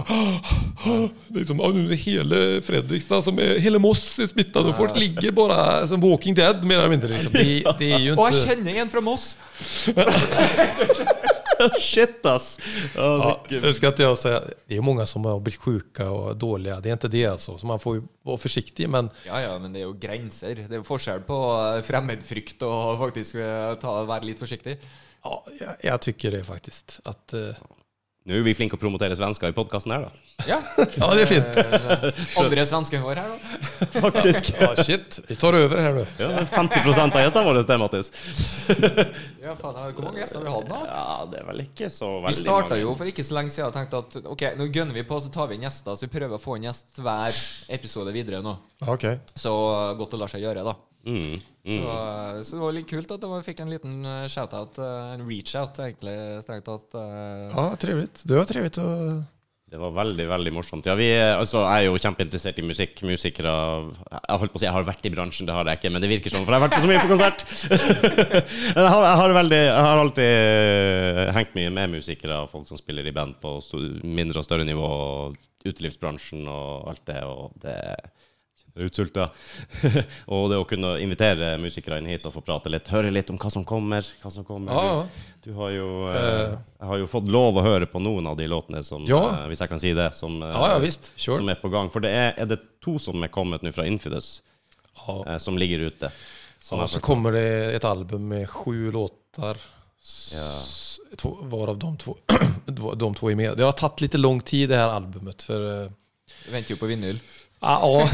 Det 1.27 1.39
är 1.39 1.45
som, 1.45 1.59
ja, 1.59 1.69
nu 1.69 1.93
är 1.93 2.61
Fredrikstad 2.61 3.21
som 3.21 3.39
er, 3.39 3.59
hele 3.59 3.79
Moss 3.79 4.19
er 4.19 4.27
smitta, 4.31 4.63
og 4.65 4.75
folk 4.77 4.97
ligger 4.97 5.31
bare 5.31 5.87
som 5.87 6.01
Walking 6.01 6.35
Dead 6.35 6.65
mer 6.65 6.81
eller 6.81 6.95
mindre. 6.95 7.13
Liksom. 7.13 7.31
Det, 7.33 7.77
det 7.79 7.91
jo 7.93 8.15
ikke... 8.15 8.17
Og 8.17 8.33
jeg 8.33 8.49
kjenner 8.49 8.81
en 8.81 8.89
fra 8.89 9.05
Moss. 9.05 9.37
Shit, 11.79 12.25
ass! 12.25 12.59
Oh, 12.95 13.01
Ja, 13.01 13.43
nu 13.49 13.73
ska 13.73 13.87
inte 13.87 14.03
jag 14.03 14.17
säga... 14.17 14.39
Det 14.39 14.73
är 14.73 14.75
jo 14.75 14.81
många 14.81 15.05
som 15.05 15.25
har 15.25 15.39
blivit 15.39 15.59
sjuka 15.59 16.09
och 16.11 16.37
dåliga. 16.37 16.79
Det 16.79 16.89
är 16.89 16.93
inte 16.93 17.07
det 17.07 17.25
alltså. 17.25 17.57
Så 17.57 17.65
man 17.65 17.79
får 17.79 17.95
ju 17.95 18.03
vara 18.21 18.37
försiktig. 18.37 18.89
Men 18.89 19.09
Ja, 19.27 19.41
ja, 19.41 19.59
men 19.59 19.73
det 19.73 19.79
er 19.79 19.83
jo 19.89 19.93
grenser. 19.99 20.55
Det 20.55 20.71
er 20.75 20.81
jo 20.81 20.87
forskjell 20.87 21.21
på 21.27 21.37
eh, 21.59 21.81
fremmedfrykt 21.83 22.63
og 22.67 22.97
faktisk 23.05 23.35
eh, 23.35 23.73
ta, 23.81 24.03
være 24.05 24.25
litt 24.31 24.39
forsiktig. 24.39 24.77
ja, 25.23 25.45
jag, 25.59 25.75
jag 25.81 26.01
tycker 26.01 26.31
det 26.31 26.43
faktiskt. 26.43 26.99
Att, 27.03 27.33
eh, 27.33 27.55
Nå 28.29 28.35
er 28.37 28.43
vi 28.45 28.51
flinke 28.53 28.77
å 28.77 28.79
promotere 28.81 29.15
svensker 29.17 29.49
i 29.49 29.53
podkasten 29.57 29.89
her, 29.89 30.03
da. 30.05 30.33
Ja, 30.45 30.59
ja, 30.77 31.07
det 31.17 31.23
er 31.23 31.29
fint. 31.31 31.55
Eh, 31.89 32.35
Andre 32.37 32.63
svensken 32.69 33.01
vår 33.01 33.17
her, 33.23 33.31
da. 33.31 33.87
Faktisk. 34.05 34.51
Ja, 34.53 34.67
shit. 34.77 35.17
Vi 35.25 35.37
tar 35.39 35.55
over 35.57 35.81
her, 35.81 35.95
du. 35.97 36.03
Ja, 36.21 36.27
det 36.35 36.43
er 36.43 36.49
50 36.51 36.99
av 37.01 37.23
gjestene 37.23 37.43
våre, 37.47 37.63
det, 37.65 37.77
Mattis. 37.81 38.11
Ja, 39.43 39.55
faen, 39.57 39.79
Hvor 39.95 40.05
mange 40.05 40.21
gjester 40.21 40.43
har 40.43 40.45
vi 40.45 40.53
hatt 40.53 40.69
nå? 40.69 40.81
Ja, 40.85 41.05
det 41.31 41.39
er 41.41 41.47
vel 41.47 41.63
ikke 41.63 41.89
så 41.89 42.09
Vi 42.19 42.27
veldig 42.27 42.41
starta 42.43 42.75
mange. 42.75 42.83
jo 42.83 42.93
for 42.99 43.09
ikke 43.09 43.25
så 43.25 43.37
lenge 43.39 43.53
siden 43.55 43.71
og 43.71 43.77
tenkte 43.79 44.01
at 44.03 44.19
ok, 44.35 44.43
nå 44.59 44.67
gønner 44.69 44.99
vi 44.99 45.05
på, 45.09 45.17
så 45.23 45.31
tar 45.33 45.49
vi 45.49 45.57
inn 45.57 45.65
gjester. 45.65 45.97
Så 45.97 46.05
vi 46.05 46.11
prøver 46.13 46.37
å 46.37 46.43
få 46.43 46.59
en 46.59 46.67
gjest 46.69 47.01
hver 47.01 47.41
episode 47.79 48.13
videre 48.13 48.43
nå. 48.45 48.53
Ok 48.93 49.07
Så 49.33 49.55
godt 49.97 50.13
det 50.13 50.21
lar 50.21 50.31
seg 50.31 50.45
gjøre, 50.45 50.67
da. 50.69 50.75
Mm, 51.07 51.39
mm. 51.63 51.79
Så, 51.79 51.97
så 52.43 52.55
det 52.57 52.61
var 52.65 52.73
litt 52.75 52.89
kult 52.91 53.11
at 53.15 53.23
vi 53.31 53.41
fikk 53.45 53.61
en 53.63 53.71
liten 53.71 53.99
eh, 54.05 54.25
shout-out, 54.29 54.79
eh, 54.83 55.11
en 55.15 55.23
reach-out, 55.29 55.79
egentlig, 55.85 56.15
strengt 56.43 56.67
tatt. 56.67 56.95
eh. 56.99 57.49
Ja, 57.55 57.67
trivelig. 57.79 58.09
Det 58.25 58.35
var 58.35 58.49
trivelig 58.49 58.73
å 58.83 58.87
Det 59.69 59.77
var 59.77 59.91
veldig, 59.93 60.25
veldig 60.31 60.51
morsomt. 60.55 60.87
Ja, 60.89 60.95
vi, 60.97 61.07
altså, 61.13 61.59
jeg 61.61 61.85
er 61.85 61.91
jo 61.91 61.99
kjempeinteressert 62.01 62.57
i 62.57 62.65
musikk. 62.65 63.03
Musikere 63.05 63.51
Jeg 63.53 64.39
holdt 64.41 64.53
på 64.55 64.57
å 64.57 64.61
si 64.63 64.65
jeg 64.65 64.73
har 64.73 64.87
vært 64.87 65.05
i 65.05 65.11
bransjen, 65.13 65.45
det 65.45 65.53
har 65.53 65.69
jeg 65.69 65.77
ikke, 65.79 65.91
men 65.93 66.01
det 66.01 66.09
virker 66.09 66.33
sånn, 66.33 66.43
for 66.47 66.55
jeg 66.55 66.59
har 66.59 66.65
vært 66.67 66.77
på 66.77 66.81
så 66.83 66.89
mye 66.89 67.03
på 67.03 67.11
konsert. 67.13 67.43
Jeg, 68.79 68.87
har, 68.89 69.03
jeg, 69.05 69.17
har 69.21 69.33
veldig, 69.35 69.59
jeg 69.59 69.83
har 69.85 69.99
alltid 70.01 71.33
hengt 71.35 71.53
mye 71.57 71.71
med 71.75 71.93
musikere 71.99 72.41
og 72.43 72.49
folk 72.51 72.67
som 72.69 72.79
spiller 72.79 73.05
i 73.07 73.13
band 73.15 73.37
på 73.43 73.55
mindre 74.03 74.41
og 74.41 74.47
større 74.47 74.65
nivå, 74.67 74.89
og 74.89 75.37
utelivsbransjen 75.69 76.47
og 76.49 76.89
alt 76.91 77.05
det, 77.09 77.21
og 77.27 77.53
det 77.63 77.77
utsulta. 78.79 79.29
og 80.33 80.49
det 80.51 80.57
å 80.59 80.65
kunne 80.69 80.93
invitere 81.03 81.53
musikere 81.61 81.99
inn 81.99 82.09
hit 82.11 82.25
og 82.29 82.33
få 82.37 82.43
prate 82.45 82.71
litt, 82.71 82.87
høre 82.93 83.11
litt 83.11 83.29
om 83.33 83.37
hva 83.41 83.51
som 83.51 83.65
kommer. 83.67 84.07
Hva 84.23 84.31
som 84.31 84.45
kommer. 84.47 84.73
Ja, 84.73 85.07
Du 85.43 85.53
har 85.55 85.69
jo, 85.71 85.87
eh, 86.11 86.55
jeg 86.79 86.87
har 86.91 86.97
jo 86.99 87.07
fått 87.07 87.29
lov 87.31 87.55
å 87.57 87.63
høre 87.63 87.87
på 87.87 88.01
noen 88.03 88.27
av 88.27 88.35
de 88.37 88.47
låtene 88.51 88.83
som, 88.83 89.05
Ja. 89.07 89.21
eh, 89.43 89.47
hvis 89.47 89.59
jeg 89.63 89.69
kan 89.69 89.79
si 89.79 89.93
det, 89.93 90.09
som, 90.15 90.41
eh, 90.43 90.51
ja, 90.51 90.73
ja 90.73 90.79
visst. 90.79 91.13
Kör. 91.15 91.37
som 91.37 91.49
er 91.49 91.55
på 91.55 91.71
gang. 91.71 91.89
For 91.89 91.99
det 92.03 92.11
er, 92.11 92.33
er 92.37 92.45
det 92.45 92.59
to 92.83 92.97
som 92.99 93.23
er 93.23 93.29
kommet 93.29 93.61
nå 93.63 93.71
fra 93.73 93.85
Infidus, 93.87 94.41
Ja. 95.07 95.23
eh, 95.25 95.37
som 95.37 95.57
ligger 95.57 95.79
ute. 95.87 96.11
Som 96.61 96.79
Ja, 96.79 96.85
så 96.87 96.99
kommer 96.99 97.31
det 97.31 97.75
et 97.75 97.85
album 97.85 98.27
med 98.27 98.49
sju 98.49 98.91
Ja. 98.91 100.63
Två, 101.17 101.37
varav 101.49 101.77
de 101.77 101.97
två, 101.97 102.17
de 102.95 103.15
två 103.15 103.31
är 103.31 103.35
med. 103.35 103.57
Det 103.57 103.63
har 103.63 103.71
tatt 103.71 104.01
litt 104.01 104.13
lang 104.13 104.39
tid 104.41 104.69
det 104.69 104.75
her 104.77 104.89
albumet. 104.89 105.41
For, 105.43 105.83
eh, 105.83 105.89
venter 106.51 106.71
jo 106.75 106.77
på 106.77 106.85
vinyl. 106.85 107.19
Ja, 107.59 108.09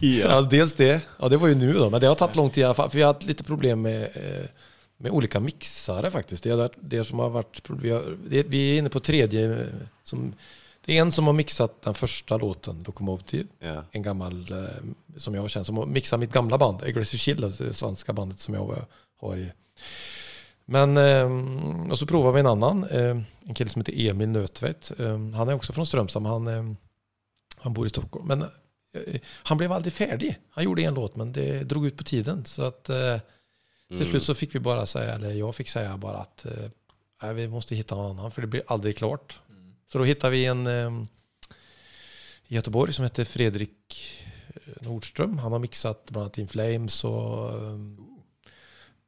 ja, 0.00 0.40
dels 0.40 0.74
det. 0.74 1.00
Ja, 1.20 1.28
det 1.28 1.36
var 1.36 1.48
ju 1.48 1.54
nu 1.54 1.72
då. 1.72 1.90
Men 1.90 2.00
det 2.00 2.06
har 2.06 2.14
tagit 2.14 2.36
lång 2.36 2.50
tid 2.50 2.62
i 2.62 2.64
alla 2.64 2.74
fall. 2.74 2.90
För 2.90 2.96
vi 2.96 3.02
har 3.02 3.14
haft 3.14 3.26
lite 3.26 3.44
problem 3.44 3.82
med, 3.82 4.02
eh, 4.02 4.46
med 4.96 5.10
olika 5.12 5.40
mixare 5.40 6.10
faktiskt. 6.10 6.44
Det 6.44 6.50
är 6.50 6.70
det- 6.80 7.04
som 7.04 7.18
har 7.18 7.30
varit. 7.30 7.62
Vi, 7.70 7.90
har, 7.90 8.02
det, 8.28 8.42
vi 8.42 8.74
är 8.74 8.78
inne 8.78 8.88
på 8.90 9.00
tredje. 9.00 9.60
eh, 9.60 9.66
Som, 10.02 10.34
det 10.84 10.96
är 10.96 11.00
en 11.02 11.12
som 11.12 11.26
har 11.26 11.32
mixat 11.32 11.82
den 11.82 11.94
första 11.94 12.36
låten, 12.36 12.82
Lokomotiv. 12.86 13.46
Ja. 13.60 13.84
en 13.92 14.02
gammal 14.02 14.46
som 14.46 14.94
som 15.16 15.34
jag 15.34 15.50
känner 15.50 15.64
som 15.64 15.76
har 15.76 15.86
mixat 15.86 16.20
mitt 16.20 16.32
gamla 16.32 16.58
band, 16.58 16.82
Aggressive 16.82 17.18
Chill, 17.18 17.40
det 17.58 17.74
svenska 17.74 18.12
bandet 18.12 18.38
som 18.40 18.54
jag 18.54 18.74
har 19.20 19.36
i. 19.36 19.52
Men, 20.64 20.96
og 20.96 21.90
och 21.90 21.98
så 21.98 22.06
provar 22.06 22.32
vi 22.32 22.40
en 22.40 22.46
annan, 22.46 22.84
eh, 22.84 23.16
en 23.46 23.54
kille 23.54 23.70
som 23.70 23.80
heter 23.80 24.08
Emil 24.10 24.28
Nötvedt. 24.28 24.92
Eh, 25.00 25.18
han 25.34 25.48
är 25.48 25.54
också 25.54 25.72
från 25.72 25.86
Strömstad, 25.86 26.22
men 26.22 26.32
han, 26.32 26.46
eh, 26.46 26.74
han 27.62 27.72
bor 27.72 27.86
i 27.86 27.88
Stockholm. 27.88 28.26
Men 28.26 28.42
eh, 28.42 29.20
han 29.24 29.56
blev 29.58 29.72
aldrig 29.72 29.92
färdig. 29.92 30.38
Han 30.50 30.64
gjorde 30.64 30.82
en 30.82 30.94
låt, 30.94 31.16
men 31.16 31.32
det 31.32 31.62
drog 31.64 31.86
ut 31.86 31.96
på 31.96 32.04
tiden. 32.04 32.44
Så 32.44 32.62
att, 32.62 32.88
eh, 32.88 33.18
Till 33.88 34.06
slut 34.06 34.24
så 34.24 34.34
fick 34.34 34.54
vi 34.54 34.60
bara 34.60 34.86
säga, 34.86 35.14
eller 35.14 35.30
jag 35.32 35.54
fick 35.54 35.68
säga 35.68 35.96
bara 35.96 36.16
att 36.16 36.46
eh, 37.22 37.32
vi 37.32 37.48
måste 37.48 37.74
hitta 37.74 37.94
någon 37.94 38.18
annan 38.18 38.30
för 38.30 38.40
det 38.40 38.46
blir 38.46 38.62
aldrig 38.66 38.96
klart. 38.96 39.38
Så 39.92 39.98
då 39.98 40.04
hittade 40.04 40.30
vi 40.30 40.46
en 40.46 40.66
eh, 40.66 40.90
i 42.46 42.54
Göteborg 42.54 42.92
som 42.92 43.02
heter 43.02 43.24
Fredrik 43.24 44.02
eh, 44.48 44.72
Nordström. 44.80 45.38
Han 45.38 45.52
har 45.52 45.58
mixat 45.58 46.06
bland 46.10 46.22
annat 46.22 46.38
In 46.38 46.48
Flames 46.48 47.04
och 47.04 47.50
eh, 47.50 47.78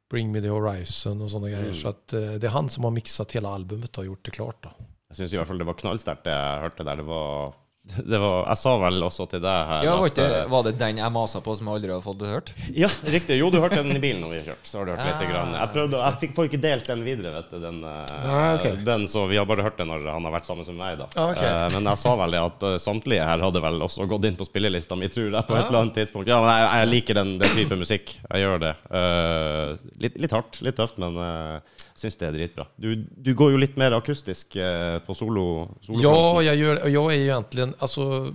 Bring 0.09 0.31
Me 0.31 0.41
The 0.41 0.49
Horizon 0.49 1.21
och 1.21 1.31
sådana 1.31 1.49
grejer. 1.49 1.73
Så 1.73 1.87
att 1.87 2.07
det 2.07 2.43
är 2.43 2.47
han 2.47 2.69
som 2.69 2.83
har 2.83 2.91
mixat 2.91 3.31
hela 3.31 3.49
albumet 3.49 3.97
och 3.97 4.05
gjort 4.05 4.25
det 4.25 4.31
klart 4.31 4.63
då. 4.63 4.69
Jeg 5.09 5.17
syns 5.17 5.33
i 5.33 5.37
hvert 5.37 5.47
fall 5.47 5.57
det 5.61 5.67
var 5.67 5.77
knallsterkt, 5.79 6.23
det 6.25 6.33
jeg 6.33 6.61
hørte 6.61 6.83
der. 6.83 6.97
Det 6.99 7.03
var, 7.07 7.53
var 8.09 8.47
Jeg 8.49 8.57
sa 8.57 8.71
vel 8.81 9.03
også 9.05 9.27
til 9.29 9.41
deg 9.43 9.67
her 9.69 9.83
Ja, 9.85 9.91
var, 9.99 10.07
at, 10.09 10.11
ikke, 10.17 10.25
eh, 10.41 10.47
var 10.51 10.63
det 10.65 10.73
den 10.79 10.97
jeg 11.01 11.13
masa 11.13 11.41
på 11.45 11.53
som 11.57 11.67
jeg 11.69 11.77
aldri 11.79 11.91
har 11.93 12.01
fått 12.01 12.23
hørt? 12.25 12.51
Ja, 12.73 12.89
riktig. 13.13 13.37
Jo, 13.37 13.51
du 13.53 13.59
hørte 13.61 13.77
den 13.85 13.93
i 13.95 14.01
bilen 14.01 14.23
når 14.25 14.31
vi 14.33 14.39
kjørte. 14.47 14.65
Så 14.65 14.79
har 14.79 14.87
du 14.89 14.91
hørt 14.95 15.05
litt. 15.05 15.21
Ah. 15.21 15.29
Grann. 15.31 15.53
Jeg 15.59 15.71
prøvde, 15.75 15.99
jeg 16.01 16.19
fikk, 16.23 16.33
får 16.39 16.49
ikke 16.49 16.61
delt 16.65 16.89
den 16.89 17.03
videre, 17.05 17.33
vet 17.37 17.51
du. 17.53 17.59
Den, 17.61 17.77
eh, 17.85 18.15
Ah, 18.25 18.55
ok. 18.57 18.65
den, 18.89 19.05
så 19.11 19.25
vi 19.29 19.37
har 19.37 19.45
bare 19.49 19.65
hørt 19.67 19.77
den 19.77 19.87
når 19.93 20.07
han 20.09 20.25
har 20.27 20.33
vært 20.39 20.49
sammen 20.49 20.65
med 20.71 20.79
meg, 20.81 20.97
da. 21.03 21.07
Ah, 21.15 21.29
ok. 21.35 21.43
Eh, 21.45 21.67
Men 21.75 21.89
jeg 21.91 22.01
sa 22.01 22.15
vel 22.23 22.35
det 22.35 22.41
at 22.41 22.65
samtlige 22.81 23.29
her 23.29 23.45
hadde 23.45 23.61
vel 23.67 23.79
også 23.85 24.07
gått 24.09 24.25
inn 24.31 24.35
på 24.39 24.47
spillelista 24.49 24.97
mi, 24.97 25.07
tror 25.13 25.29
jeg, 25.29 25.45
på 25.45 25.53
et 25.55 25.61
Ah. 25.61 25.67
eller 25.69 25.81
annet 25.85 25.99
tidspunkt. 26.01 26.27
Ja, 26.33 26.41
men 26.41 26.49
jeg, 26.57 26.67
jeg 26.81 26.91
liker 26.95 27.19
den, 27.21 27.37
den 27.41 27.55
type 27.61 27.77
musikk. 27.79 28.15
Jeg 28.31 28.45
gjør 28.47 28.59
det. 28.65 28.73
Uh, 28.89 29.77
litt, 30.01 30.17
litt 30.25 30.33
hardt, 30.35 30.61
litt 30.65 30.75
tøft, 30.81 30.97
men 31.01 31.15
uh, 31.21 31.59
syns 31.95 32.17
det 32.19 32.27
er 32.27 32.35
dritbra. 32.35 32.67
Du, 32.75 32.95
du 33.17 33.33
går 33.35 33.53
jo 33.53 33.61
litt 33.61 33.77
mer 33.79 33.95
akustisk 33.95 34.55
eh, 34.55 34.99
på 34.99 35.15
solo. 35.15 35.69
solo 35.81 36.01
Ja, 36.03 36.41
jag, 36.43 36.55
gör, 36.55 36.83
och 36.83 36.89
jag 36.89 37.13
är 37.13 37.17
ju 37.17 37.23
egentligen, 37.23 37.73
alltså 37.79 38.33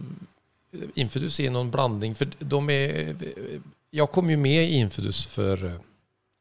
Infidus 0.94 1.40
är 1.40 1.50
någon 1.50 1.70
blandning, 1.70 2.14
för 2.14 2.28
de 2.38 2.70
är, 2.70 3.16
jag 3.90 4.10
kom 4.10 4.30
ju 4.30 4.36
med 4.36 4.64
i 4.64 4.74
Infidus 4.74 5.26
för 5.26 5.80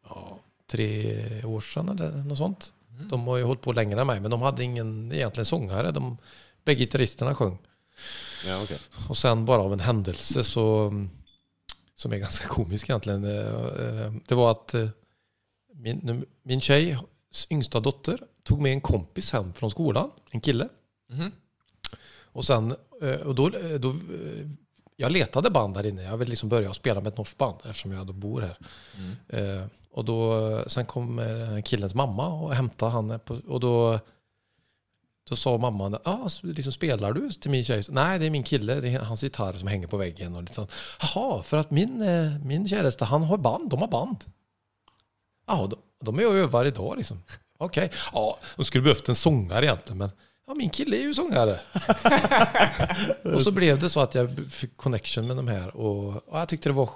ja, 0.05 0.39
tre 0.71 1.43
år 1.43 1.61
sedan 1.61 1.89
eller 1.89 2.11
något 2.11 2.37
sånt. 2.37 2.73
De 3.09 3.27
har 3.27 3.37
ju 3.37 3.43
hållit 3.43 3.61
på 3.61 3.71
längre 3.71 4.01
än 4.01 4.07
mig, 4.07 4.19
men 4.19 4.31
de 4.31 4.41
hade 4.41 4.63
ingen 4.63 5.11
egentligen 5.11 5.45
sångare. 5.45 5.91
De, 5.91 6.17
bägge 6.69 6.79
gitarristerna 6.79 7.35
sjöng. 7.35 7.57
Ja, 8.47 8.63
okay. 8.63 8.77
Och 9.09 9.17
sen 9.17 9.45
bara 9.45 9.61
av 9.61 9.73
en 9.73 9.79
händelse 9.79 10.43
så, 10.43 10.93
som 11.95 12.13
är 12.13 12.17
ganska 12.17 12.47
komisk 12.47 12.89
egentligen, 12.89 13.23
eh, 13.23 14.05
eh, 14.05 14.13
det 14.27 14.35
var 14.35 14.51
att 14.51 14.73
eh, 14.73 14.89
min, 15.73 16.25
min 16.43 16.61
tjejs 16.61 16.99
yngsta 17.49 17.79
dotter 17.79 18.19
tog 18.43 18.61
med 18.61 18.71
en 18.71 18.81
kompis 18.81 19.31
hem 19.31 19.53
från 19.53 19.71
skolan, 19.71 20.11
en 20.31 20.41
kille. 20.41 20.69
Mhm. 21.09 21.31
Och 22.31 22.45
sen, 22.45 22.71
og 22.71 23.25
och 23.25 23.35
då, 23.35 23.49
då, 23.79 23.89
eh, 23.89 24.47
jag 24.95 25.11
letade 25.11 25.49
band 25.49 25.73
der 25.73 25.85
inne. 25.85 26.03
Jag 26.03 26.17
ville 26.17 26.29
liksom 26.29 26.49
börja 26.49 26.73
spela 26.73 27.01
med 27.01 27.11
ett 27.11 27.17
norskt 27.17 27.37
band 27.37 27.57
eftersom 27.63 27.91
jag 27.91 28.07
då 28.07 28.13
bor 28.13 28.41
här. 28.41 28.57
Mm. 28.97 29.15
Eh, 29.27 29.65
och 29.91 30.05
då, 30.05 30.63
sen 30.67 30.85
kom 30.85 31.19
eh, 31.19 31.61
killens 31.61 31.95
mamma 31.95 32.27
och 32.27 32.55
hämtade 32.55 32.91
han. 32.91 33.19
På, 33.19 33.41
och 33.47 33.59
då, 33.59 33.99
då 35.29 35.35
sa 35.35 35.57
mamman, 35.57 35.97
ah, 36.03 36.29
liksom, 36.41 36.73
spelar 36.73 37.13
du 37.13 37.29
till 37.29 37.51
min 37.51 37.63
tjej? 37.63 37.83
Nej, 37.89 38.19
det 38.19 38.25
är 38.25 38.29
min 38.29 38.43
kille. 38.43 38.81
Det 38.81 38.89
är 38.89 38.99
hans 38.99 39.23
gitarr 39.23 39.53
som 39.53 39.67
hänger 39.67 39.87
på 39.87 39.97
väggen. 39.97 40.35
Och 40.35 40.43
liksom, 40.43 40.67
Jaha, 41.01 41.43
för 41.43 41.57
att 41.57 41.71
min, 41.71 42.01
eh, 42.01 42.37
min 42.43 42.67
käresta, 42.67 43.05
han 43.05 43.23
har 43.23 43.37
band. 43.37 43.69
De 43.69 43.79
har 43.79 43.87
band. 43.87 44.25
Ja, 45.47 45.69
de, 46.05 46.19
är 46.19 46.27
och 46.27 46.33
övar 46.33 46.65
dag 46.71 46.97
liksom. 46.97 47.23
Okej, 47.57 47.91
ja, 48.13 48.39
de 48.55 48.65
skulle 48.65 48.81
behövt 48.81 49.09
en 49.09 49.15
sångare 49.15 49.65
egentligen, 49.65 49.97
men 49.97 50.11
ja, 50.47 50.53
min 50.53 50.69
kille 50.69 50.97
är 50.97 51.01
ju 51.01 51.13
sångare. 51.13 51.59
och 53.35 53.43
så 53.43 53.51
blev 53.51 53.79
det 53.79 53.89
så 53.89 53.99
att 53.99 54.15
jag 54.15 54.39
fick 54.49 54.77
connection 54.77 55.27
med 55.27 55.35
de 55.35 55.47
här 55.47 55.75
och, 55.75 56.07
och 56.07 56.39
jag 56.39 56.49
tyckte 56.49 56.69
det 56.69 56.73
var 56.73 56.89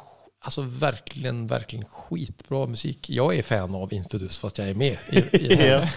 alltså 0.43 0.61
verkligen, 0.61 1.47
verkligen 1.47 1.85
skitbra 1.85 2.67
musik. 2.67 3.09
Jag 3.09 3.35
är 3.35 3.43
fan 3.43 3.75
av 3.75 3.93
Infidus 3.93 4.37
fast 4.37 4.57
jag 4.57 4.69
är 4.69 4.73
med 4.73 4.97
i, 5.09 5.17
i 5.17 5.47
det 5.47 5.55
här. 5.55 5.89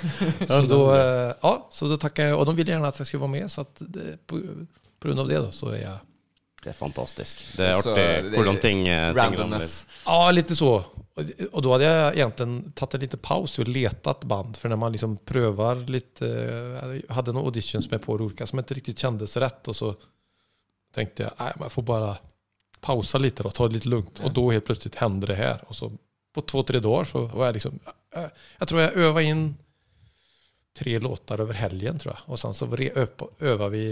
Så 0.46 0.62
då, 0.62 0.94
eh, 0.94 1.34
ja, 1.40 1.68
så 1.70 1.88
då 1.88 1.96
tackade 1.96 2.28
jag 2.28 2.38
och 2.38 2.46
de 2.46 2.56
ville 2.56 2.72
gärna 2.72 2.88
att 2.88 2.98
jag 2.98 3.06
skulle 3.06 3.20
vara 3.20 3.30
med 3.30 3.50
så 3.52 3.60
att 3.60 3.82
det, 3.86 4.26
på, 4.26 4.40
på 4.98 5.08
grund 5.08 5.20
av 5.20 5.28
det 5.28 5.36
då 5.38 5.50
så 5.50 5.68
är 5.68 5.82
jag 5.82 5.98
Det 6.66 6.72
er 6.72 6.78
fantastisk. 6.80 7.40
Det 7.54 7.66
er 7.70 7.76
Så 7.78 7.92
artig 7.94 8.04
det- 8.26 8.32
hvordan 8.34 8.56
ting, 8.60 8.80
eh, 8.88 9.12
ting. 9.12 9.16
Randomness. 9.16 9.84
Ja, 10.04 10.30
litt 10.34 10.48
så. 10.58 10.72
Og 11.52 11.62
da 11.62 11.70
hadde 11.70 11.86
jeg 11.86 12.16
egentlig 12.18 12.74
tatt 12.74 12.90
tagit 12.90 12.94
en 12.94 13.00
liten 13.00 13.20
paus 13.22 13.54
og 13.62 13.68
lett 13.70 14.02
band. 14.26 14.56
For 14.58 14.68
når 14.68 14.78
man 14.82 14.92
liksom 14.92 15.14
prøver 15.24 15.86
litt 15.88 16.20
Jeg 16.20 17.04
hadde 17.08 17.32
noen 17.32 17.46
auditions 17.46 17.86
med 17.90 18.02
på 18.02 18.16
olika 18.18 18.46
som 18.46 18.58
ikke 18.58 18.74
riktig 18.80 18.96
kjentes 18.98 19.36
rett, 19.40 19.62
og 19.70 19.74
så 19.78 19.96
tenkte 20.92 21.24
jeg 21.24 21.32
nej, 21.38 21.52
jeg 21.60 21.70
får 21.76 21.84
bare 21.84 22.18
pausa 22.82 23.18
litt 23.18 23.40
og 23.40 23.54
ta 23.54 23.68
det 23.68 23.78
litt 23.78 23.86
lugnt. 23.86 24.20
Og 24.24 24.34
da 24.34 24.48
helt 24.50 24.66
plutselig 24.66 24.94
hender 25.00 25.26
det 25.28 25.36
her. 25.36 25.62
Og 25.68 25.74
så 25.78 25.90
på 26.34 26.44
to-tre 26.44 26.80
dager 26.80 27.04
så 27.04 27.28
var 27.32 27.52
jeg 27.52 27.60
liksom, 27.62 27.78
Jeg, 28.16 28.30
jeg 28.60 28.68
tror 28.68 28.80
jeg 28.80 28.96
øva 29.06 29.22
inn 29.22 29.56
tre 30.76 30.98
låtar 30.98 31.40
over 31.40 31.54
helgen 31.54 31.98
tror 32.00 32.14
jeg. 32.14 32.22
Og 32.28 32.38
sen 32.40 32.52
så 32.56 32.66
øva 33.40 33.68
vi 33.70 33.84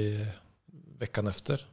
uka 1.01 1.29
efter. 1.29 1.65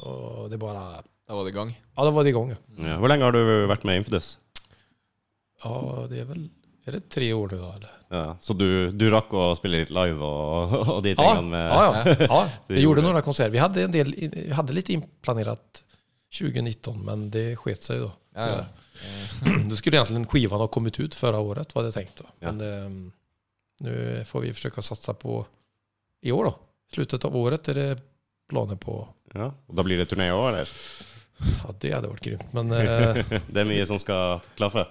Och, 0.00 0.42
och 0.42 0.50
det 0.50 0.58
bare 0.58 1.02
Da 1.28 1.34
var 1.34 1.44
det 1.44 1.50
i 1.50 1.52
gang. 1.52 1.74
ja 1.96 2.04
da 2.04 2.10
var 2.10 2.24
det 2.24 2.30
i 2.30 2.32
gang. 2.32 2.54
Ja. 2.78 2.96
Hvor 2.98 3.08
lenge 3.08 3.24
har 3.24 3.32
du 3.36 3.66
vært 3.70 3.84
med 3.84 3.94
i 3.98 4.02
Infidus? 4.02 4.38
Ja, 5.62 6.06
det 6.10 6.22
er 6.22 6.28
vel 6.30 6.48
er 6.88 6.96
det 6.96 7.02
tre 7.12 7.26
år 7.36 7.52
nå, 7.52 7.58
da? 7.60 7.74
eller? 7.76 7.96
Ja, 8.10 8.36
så 8.40 8.54
du, 8.56 8.90
du 8.90 9.04
rakk 9.12 9.34
å 9.36 9.50
spille 9.54 9.82
litt 9.82 9.92
live 9.94 10.24
og, 10.26 10.72
og 10.96 11.02
de 11.04 11.12
Ja, 11.12 11.20
tingene 11.20 11.52
med 11.52 11.66
ja, 11.70 11.82
ja. 11.84 12.16
ja. 12.24 12.40
Vi 12.72 12.82
gjorde 12.82 13.04
noen 13.04 13.20
konserter. 13.22 13.52
Vi 13.54 13.60
hadde, 13.62 13.84
en 13.84 13.94
del, 13.94 14.10
vi 14.16 14.48
hadde 14.56 14.74
litt 14.74 14.88
innplanert 14.90 15.84
2019 16.34 17.04
men 17.04 17.28
det 17.34 17.44
sket 17.60 17.84
seg, 17.84 18.06
da. 18.06 18.10
Ja, 18.40 18.48
ja. 18.56 18.64
Då 19.70 19.76
skulle 19.80 19.96
egentligen 19.96 20.26
skivan 20.26 20.60
ha 20.60 20.66
kommit 20.68 21.00
ut 21.00 21.14
förra 21.14 21.38
året 21.38 21.74
var 21.74 21.82
det 21.82 21.92
tänkt 21.92 22.16
då. 22.16 22.24
Ja. 22.38 22.52
Men 22.52 22.60
ehm, 22.60 23.12
nu 23.80 24.24
får 24.26 24.40
vi 24.40 24.52
försöka 24.54 24.82
satsa 24.82 25.14
på 25.14 25.46
i 26.22 26.32
år 26.32 26.44
då. 26.44 26.54
Slutet 26.92 27.24
av 27.24 27.36
året 27.36 27.68
är 27.68 27.74
det 27.74 27.98
planer 28.48 28.76
på. 28.76 29.08
Ja, 29.34 29.52
og 29.52 29.76
da 29.78 29.84
blir 29.86 30.00
det 30.00 30.08
turné 30.10 30.30
òg, 30.34 30.48
eller? 30.50 30.72
Ja, 31.40 31.74
det 31.80 31.92
hadde 31.94 32.10
vært 32.10 32.24
grymt. 32.26 32.50
Men 32.56 32.72
eh, 32.76 33.20
Det 33.52 33.62
er 33.62 33.68
mye 33.68 33.86
som 33.88 34.00
skal 34.00 34.42
klaffe. 34.58 34.86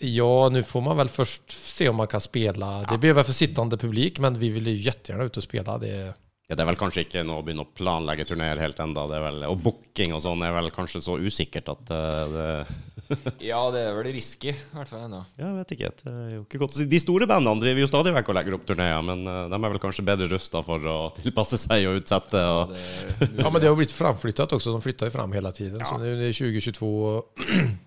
ja, 0.00 0.48
nu 0.48 0.62
får 0.62 0.80
man 0.80 0.96
väl 0.96 1.08
först 1.08 1.50
se 1.50 1.88
om 1.88 1.96
man 1.96 2.06
kan 2.06 2.20
spela. 2.20 2.86
Det 2.90 2.98
blir 2.98 3.12
väl 3.12 3.24
för 3.24 3.32
sittande 3.32 3.76
publik 3.76 4.18
men 4.18 4.38
vi 4.38 4.48
vill 4.50 4.66
ju 4.66 4.74
jättegärna 4.74 5.24
ut 5.24 5.36
och 5.36 5.42
spela. 5.42 5.78
Det, 5.78 6.14
Ja, 6.50 6.56
det 6.56 6.64
er 6.64 6.66
vel 6.72 6.78
kanskje 6.80 7.04
ikke 7.04 7.20
noe 7.22 7.38
å 7.38 7.42
begynne 7.46 7.62
å 7.62 7.68
planlegge 7.78 8.24
turneer 8.26 8.58
helt 8.58 8.80
enda. 8.82 9.04
Det 9.06 9.14
er 9.20 9.22
vel, 9.22 9.44
og 9.46 9.60
booking 9.62 10.16
og 10.16 10.22
sånn 10.24 10.40
er 10.42 10.50
vel 10.56 10.72
kanskje 10.74 10.98
så 11.04 11.14
usikkert 11.22 11.68
at 11.70 11.92
uh, 11.94 12.24
det 12.32 12.99
ja, 13.50 13.60
det 13.74 13.82
er 13.88 13.98
vel 13.98 14.08
risky, 14.14 14.54
i 14.54 14.76
hvert 14.78 14.90
fall 14.92 15.04
ennå. 15.08 15.20
Ja, 15.36 15.48
jeg 15.48 15.58
vet 15.58 15.74
ikke. 15.76 15.90
Det 16.00 16.14
er 16.14 16.30
jo 16.36 16.44
ikke 16.46 16.62
godt 16.62 16.76
å 16.78 16.80
si. 16.80 16.88
De 16.90 17.02
store 17.02 17.28
bandene 17.30 17.60
driver 17.60 17.84
jo 17.84 17.90
stadig 17.90 18.14
vekk 18.16 18.32
og 18.32 18.38
legger 18.38 18.56
opp 18.56 18.64
turneer, 18.70 19.04
men 19.04 19.26
eh, 19.26 19.42
de 19.52 19.60
er 19.60 19.74
vel 19.74 19.82
kanskje 19.82 20.06
bedre 20.06 20.30
rusta 20.32 20.64
for 20.64 20.88
å 20.88 20.96
tilpasse 21.18 21.60
seg 21.60 21.90
og 21.90 22.00
utsette. 22.00 22.46
Og, 22.54 22.74
Det, 23.20 23.30
Ja, 23.42 23.50
men 23.50 23.60
det 23.60 23.68
har 23.68 23.76
blitt 23.76 23.92
framflyttat 23.94 24.54
også. 24.56 24.72
De 24.76 24.82
flytter 24.84 25.10
jo 25.10 25.14
fram 25.18 25.32
hele 25.36 25.52
tiden. 25.56 25.82
Så 25.84 25.98
det 26.00 26.14
er 26.14 26.20
det 26.22 26.32
2022. 26.38 26.88
och 27.10 27.40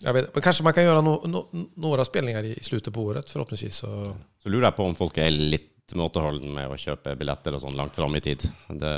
Jag 0.03 0.13
vet, 0.13 0.30
men 0.36 0.43
Kanskje 0.43 0.63
man 0.63 0.74
kan 0.76 0.86
gjøre 0.86 1.01
no, 1.01 1.15
no, 1.28 1.43
några 1.76 2.05
spelningar 2.05 2.43
i 2.43 2.53
slutten 2.61 2.84
slutet 2.84 2.93
på 2.93 3.03
året 3.03 3.30
forhåpentligvis. 3.30 3.76
Så. 3.76 4.15
så 4.43 4.49
lurer 4.49 4.69
jeg 4.69 4.78
på 4.78 4.88
om 4.88 4.95
folk 4.95 5.17
er 5.17 5.32
litt 5.32 5.69
måteholden 5.93 6.53
med 6.55 6.71
å 6.71 6.78
kjøpe 6.80 7.15
billetter 7.19 7.53
og 7.53 7.61
sånn 7.61 7.76
langt 7.78 7.95
fram 7.95 8.15
i 8.15 8.21
tid. 8.24 8.45
Det, 8.69 8.93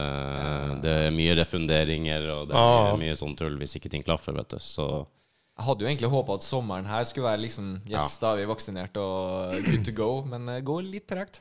det 0.83 0.93
er 1.07 1.15
mye 1.15 1.35
refunderinger, 1.35 2.29
og 2.35 2.49
det 2.49 2.55
er 2.55 2.85
mye, 2.85 2.99
mye 3.01 3.17
sånn 3.17 3.35
tull 3.35 3.57
hvis 3.59 3.75
ikke 3.79 3.91
ting 3.91 4.05
klaffer, 4.05 4.35
vet 4.37 4.53
du. 4.53 4.59
Så 4.61 4.85
jeg 5.55 5.63
hadde 5.69 5.85
jo 5.85 5.87
egentlig 5.87 6.11
håpa 6.11 6.35
at 6.35 6.43
sommeren 6.43 6.87
her 6.89 7.05
skulle 7.07 7.29
være 7.29 7.45
liksom 7.45 7.67
Yes, 7.87 8.17
da 8.19 8.33
er 8.33 8.41
vi 8.41 8.47
vaksinert 8.49 8.97
og 8.99 9.53
good 9.69 9.85
to 9.87 9.93
go, 9.95 10.09
men 10.27 10.49
det 10.51 10.63
går 10.67 10.81
litt 10.83 11.05
tregt. 11.07 11.39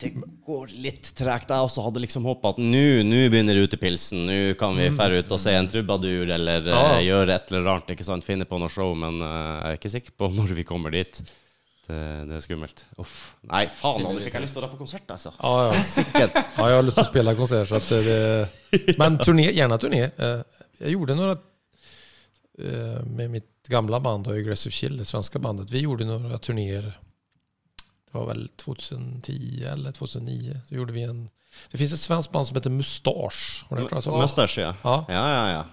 det 0.00 0.10
går 0.46 0.72
litt 0.74 1.12
tregt. 1.14 1.52
Jeg 1.52 1.66
også 1.68 1.84
hadde 1.84 2.02
liksom 2.02 2.24
håpa 2.26 2.54
at 2.54 2.58
nå 2.58 3.04
nå 3.06 3.20
begynner 3.30 3.60
utepilsen, 3.62 4.24
nå 4.26 4.38
kan 4.58 4.74
vi 4.74 4.88
dra 4.96 5.20
ut 5.20 5.36
og 5.36 5.42
se 5.42 5.54
en 5.54 5.68
trubadur 5.70 6.32
eller 6.38 6.66
ja. 6.72 6.80
uh, 6.96 7.04
gjøre 7.04 7.36
et 7.36 7.52
eller 7.52 7.70
annet, 7.70 7.92
ikke 7.94 8.06
sant? 8.08 8.26
finne 8.26 8.48
på 8.50 8.58
noe 8.58 8.72
show, 8.72 8.96
men 8.98 9.22
uh, 9.22 9.28
jeg 9.30 9.68
er 9.68 9.78
ikke 9.78 9.92
sikker 9.94 10.16
på 10.18 10.30
når 10.34 10.56
vi 10.58 10.66
kommer 10.66 10.96
dit. 10.96 11.22
Det, 11.86 12.00
det 12.26 12.34
er 12.38 12.42
skummelt. 12.42 12.82
Uff. 13.02 13.14
Nei, 13.50 13.64
faen, 13.74 14.02
nå 14.06 14.16
fikk 14.22 14.40
jeg 14.40 14.44
lyst 14.44 14.54
til 14.54 14.62
å 14.62 14.64
dra 14.64 14.72
på 14.72 14.78
konsert, 14.78 15.06
altså. 15.10 15.30
Ja, 15.38 15.68
ja. 15.68 15.84
Sikkert. 15.86 16.34
ja, 16.34 16.66
jeg 16.66 16.80
har 16.80 16.90
til 16.90 17.02
å 17.02 17.06
spille 17.06 17.36
konsert. 17.38 17.70
Så 17.82 18.02
det, 18.06 18.18
men 19.00 19.18
turné, 19.22 19.48
gjerne 19.54 19.78
turné. 19.82 20.04
Jeg 20.80 20.94
gjorde 20.94 21.18
noe 21.18 21.34
eh, 21.34 21.46
med 23.06 23.30
mitt 23.30 23.46
gamla 23.68 24.00
band, 24.00 24.24
då, 24.24 24.30
Aggressive 24.30 24.72
Chill, 24.72 24.96
det 24.96 25.04
svenska 25.04 25.38
bandet. 25.38 25.70
Vi 25.70 25.78
gjorde 25.80 26.04
några 26.04 26.38
turnéer. 26.38 26.82
Det 28.12 28.18
var 28.18 28.26
väl 28.26 28.48
2010 28.56 29.64
eller 29.72 29.92
2009. 29.92 30.60
Så 30.68 30.74
gjorde 30.74 30.92
vi 30.92 31.02
en, 31.02 31.28
det 31.70 31.78
finns 31.78 31.92
ett 31.92 32.00
svenskt 32.00 32.32
band 32.32 32.46
som 32.46 32.56
heter 32.56 32.70
Mustasch. 32.70 33.64
Har 33.68 33.76
ni 33.76 33.82
hört 33.82 33.90
talas 33.90 34.06
om 34.06 34.28
ja. 34.62 34.74
Ja. 34.82 35.04
Ja, 35.08 35.32
ja, 35.32 35.52
ja. 35.52 35.64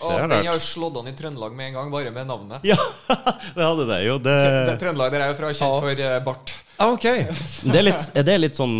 Oh, 0.00 0.28
den 0.28 0.46
har 0.46 0.58
slått 0.58 0.96
an 0.96 1.06
i 1.08 1.12
Trøndelag 1.14 1.54
med 1.54 1.66
en 1.66 1.72
gang, 1.72 1.90
bare 1.90 2.10
med 2.10 2.26
navnet. 2.26 2.60
Ja, 2.66 2.76
det 3.54 3.62
hadde 3.62 3.86
det. 3.86 4.02
Jo, 4.02 4.16
det 4.18 4.34
Det 4.66 4.78
Trøndelag 4.80 5.12
der 5.12 5.20
er 5.20 5.28
jo 5.30 5.34
fra, 5.38 5.52
kjent 5.52 5.60
Ja. 5.60 5.80
for 5.80 6.00
eh, 6.08 6.16
bart. 6.24 6.54
Ah, 6.76 6.92
Okej. 6.92 7.22
det 7.62 7.78
er, 7.78 7.82
litt, 7.86 8.10
er 8.18 8.22
det 8.26 8.34
litt 8.40 8.58
sånn 8.58 8.74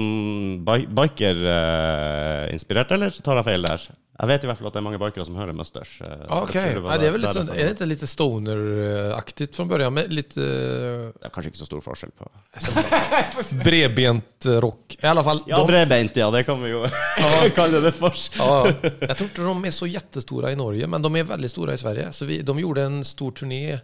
bi- 0.66 0.88
biker-inspirert, 0.98 2.90
eller 2.92 3.14
tar 3.24 3.38
jeg 3.40 3.46
feil 3.46 3.62
der? 3.64 3.86
Jeg 4.16 4.28
vet 4.30 4.44
i 4.44 4.48
hvert 4.48 4.56
fall 4.56 4.68
at 4.70 4.76
det 4.76 4.80
er 4.80 4.84
mange 4.86 4.98
bikere 5.00 5.24
som 5.28 5.34
hører 5.36 5.56
Musters. 5.56 5.90
Okay. 6.00 6.78
Det, 6.78 6.94
det 7.02 7.08
er 7.08 7.12
vel 7.12 7.20
litt 7.20 7.36
sånn, 7.36 7.50
er 7.52 7.66
det 7.66 7.72
inte 7.74 7.88
lite 7.88 8.06
stoner-aktig 8.08 9.48
fra 9.52 9.66
början? 9.68 9.92
Med 9.92 10.14
lite 10.14 10.40
Det 10.40 11.28
er 11.28 11.34
kanskje 11.34 11.52
ikke 11.52 11.60
så 11.60 11.68
stor 11.68 11.82
forskjell 11.84 12.14
på 12.16 12.28
eh, 12.30 13.42
bredbent 13.66 14.48
eh, 14.48 14.56
rock. 14.64 14.96
I 15.02 15.10
alle 15.10 15.24
fall. 15.26 15.42
Ja, 15.50 15.60
de, 15.60 15.68
bredbeint, 15.68 16.16
ja. 16.16 16.30
Det 16.32 16.46
kan 16.48 16.62
vi 16.62 16.72
jo 16.72 16.86
kalle 17.58 17.82
det 17.84 17.92
for. 17.98 18.16
ja, 18.38 18.56
Jeg 18.72 19.18
tror 19.18 19.28
ikke 19.28 19.50
de 19.50 19.68
er 19.68 19.76
så 19.82 19.90
jättestora 19.90 20.54
i 20.54 20.58
Norge, 20.62 20.88
men 20.88 21.04
de 21.04 21.12
er 21.20 21.28
veldig 21.34 21.52
store 21.52 21.76
i 21.76 21.84
Sverige. 21.84 22.08
Så 22.16 22.30
vi, 22.30 22.40
de 22.40 22.56
gjorde 22.64 22.88
en 22.88 22.98
stor 23.04 23.36
turné. 23.36 23.76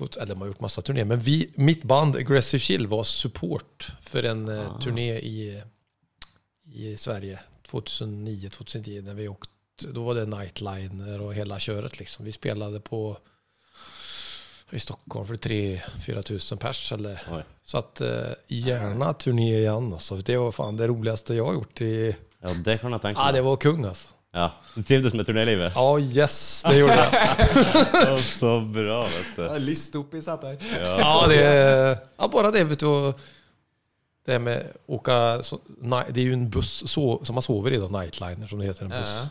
Eller 0.00 0.32
de 0.32 0.40
har 0.40 0.52
gjort 0.54 0.64
masse 0.64 0.80
turné, 0.88 1.04
men 1.04 1.20
vi, 1.20 1.42
mitt 1.60 1.84
band 1.84 2.16
Aggressive 2.16 2.64
Chill 2.64 2.88
var 2.88 3.04
support 3.04 3.90
for 4.08 4.24
en 4.24 4.46
eh, 4.48 4.66
turné 4.80 5.10
i, 5.20 5.50
i 6.72 6.96
Sverige 6.96 7.42
2009-2010 7.70 9.02
när 9.02 9.14
vi 9.14 9.28
åkte. 9.28 9.50
Då 9.92 10.02
var 10.04 10.14
det 10.14 10.26
Nightliner 10.26 11.20
och 11.20 11.34
hela 11.34 11.58
köret 11.58 11.98
liksom. 11.98 12.24
Vi 12.24 12.32
spelade 12.32 12.80
på 12.80 13.16
i 14.70 14.80
Stockholm 14.80 15.26
för 15.26 15.34
3-4 15.34 16.22
tusen 16.22 16.58
pers 16.58 16.92
eller 16.92 17.20
Oj. 17.32 17.42
så 17.64 17.78
att 17.78 18.00
eh, 18.00 18.08
gärna 18.48 19.12
turné 19.12 19.58
igen 19.58 19.92
alltså. 19.92 20.16
Det 20.16 20.36
var 20.36 20.52
fan 20.52 20.76
det 20.76 20.86
roligaste 20.88 21.34
jag 21.34 21.46
har 21.46 21.52
gjort 21.52 21.80
i... 21.80 22.16
Ja, 22.42 22.48
det 22.64 22.78
kan 22.78 22.92
jag 22.92 23.02
tänka 23.02 23.20
mig. 23.20 23.28
Ja, 23.28 23.32
det 23.32 23.40
var 23.42 23.56
kung 23.56 23.84
alltså. 23.84 24.08
Ja, 24.32 24.52
Du 24.74 24.82
trivdes 24.82 25.14
med 25.14 25.26
turnélivet? 25.26 25.72
Ja, 25.74 25.98
yes, 25.98 26.62
det 26.68 26.76
gjorde 26.76 26.94
jag. 26.94 28.14
Å, 28.14 28.18
Så 28.18 28.60
bra, 28.60 29.02
vet 29.04 29.36
du. 29.36 29.42
Jeg 29.42 29.50
har 29.50 29.58
lyst 29.58 29.96
opp 29.96 30.14
i 30.14 30.22
setet 30.22 30.44
her. 30.62 30.80
Ja. 30.84 30.96
Ja, 31.00 31.26
det 31.28 31.42
är, 31.42 31.98
ja, 32.18 32.28
bara 32.28 32.50
det 32.50 32.64
vet 32.64 32.78
du. 32.80 33.12
Det 34.24 34.38
med 34.38 34.66
åka, 34.86 35.42
så, 35.42 35.58
nej, 35.80 36.04
det 36.10 36.20
är 36.20 36.24
ju 36.24 36.32
en 36.32 36.50
buss 36.50 36.82
så, 36.90 37.24
som 37.24 37.34
man 37.34 37.42
sover 37.42 37.70
i 37.70 37.76
då, 37.76 37.88
Nightliner 37.88 38.46
som 38.46 38.58
det 38.58 38.64
heter, 38.64 38.84
en 38.84 38.90
buss. 38.90 39.08
Ja. 39.08 39.28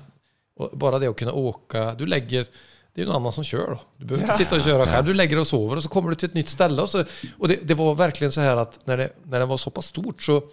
Och 0.66 0.78
bara 0.78 1.00
det 1.00 1.08
att 1.08 1.16
kunna 1.18 1.32
åka, 1.34 1.94
du 1.94 2.06
lägger, 2.06 2.48
det 2.94 3.02
är 3.02 3.06
jo 3.06 3.12
någon 3.12 3.16
annan 3.22 3.34
som 3.34 3.44
kör 3.44 3.68
då. 3.68 3.80
Du 3.98 4.06
behöver 4.06 4.24
inte 4.24 4.38
sitta 4.38 4.56
och 4.56 4.62
köra 4.62 4.86
själv, 4.86 5.06
du 5.06 5.14
lägger 5.14 5.40
och 5.40 5.48
sover 5.48 5.76
och 5.76 5.84
så 5.84 5.90
kommer 5.90 6.10
du 6.10 6.16
till 6.16 6.30
ett 6.30 6.36
nytt 6.36 6.50
ställe. 6.50 6.82
Och, 6.82 6.90
så, 6.90 7.04
och 7.38 7.48
det, 7.48 7.60
det 7.68 7.74
var 7.74 7.96
verkligen 7.96 8.32
så 8.32 8.42
här 8.42 8.56
att 8.58 8.80
när 8.84 8.98
det, 8.98 9.10
när 9.24 9.40
det 9.40 9.46
var 9.46 9.58
så 9.58 9.70
pass 9.70 9.86
stort 9.86 10.22
så, 10.24 10.44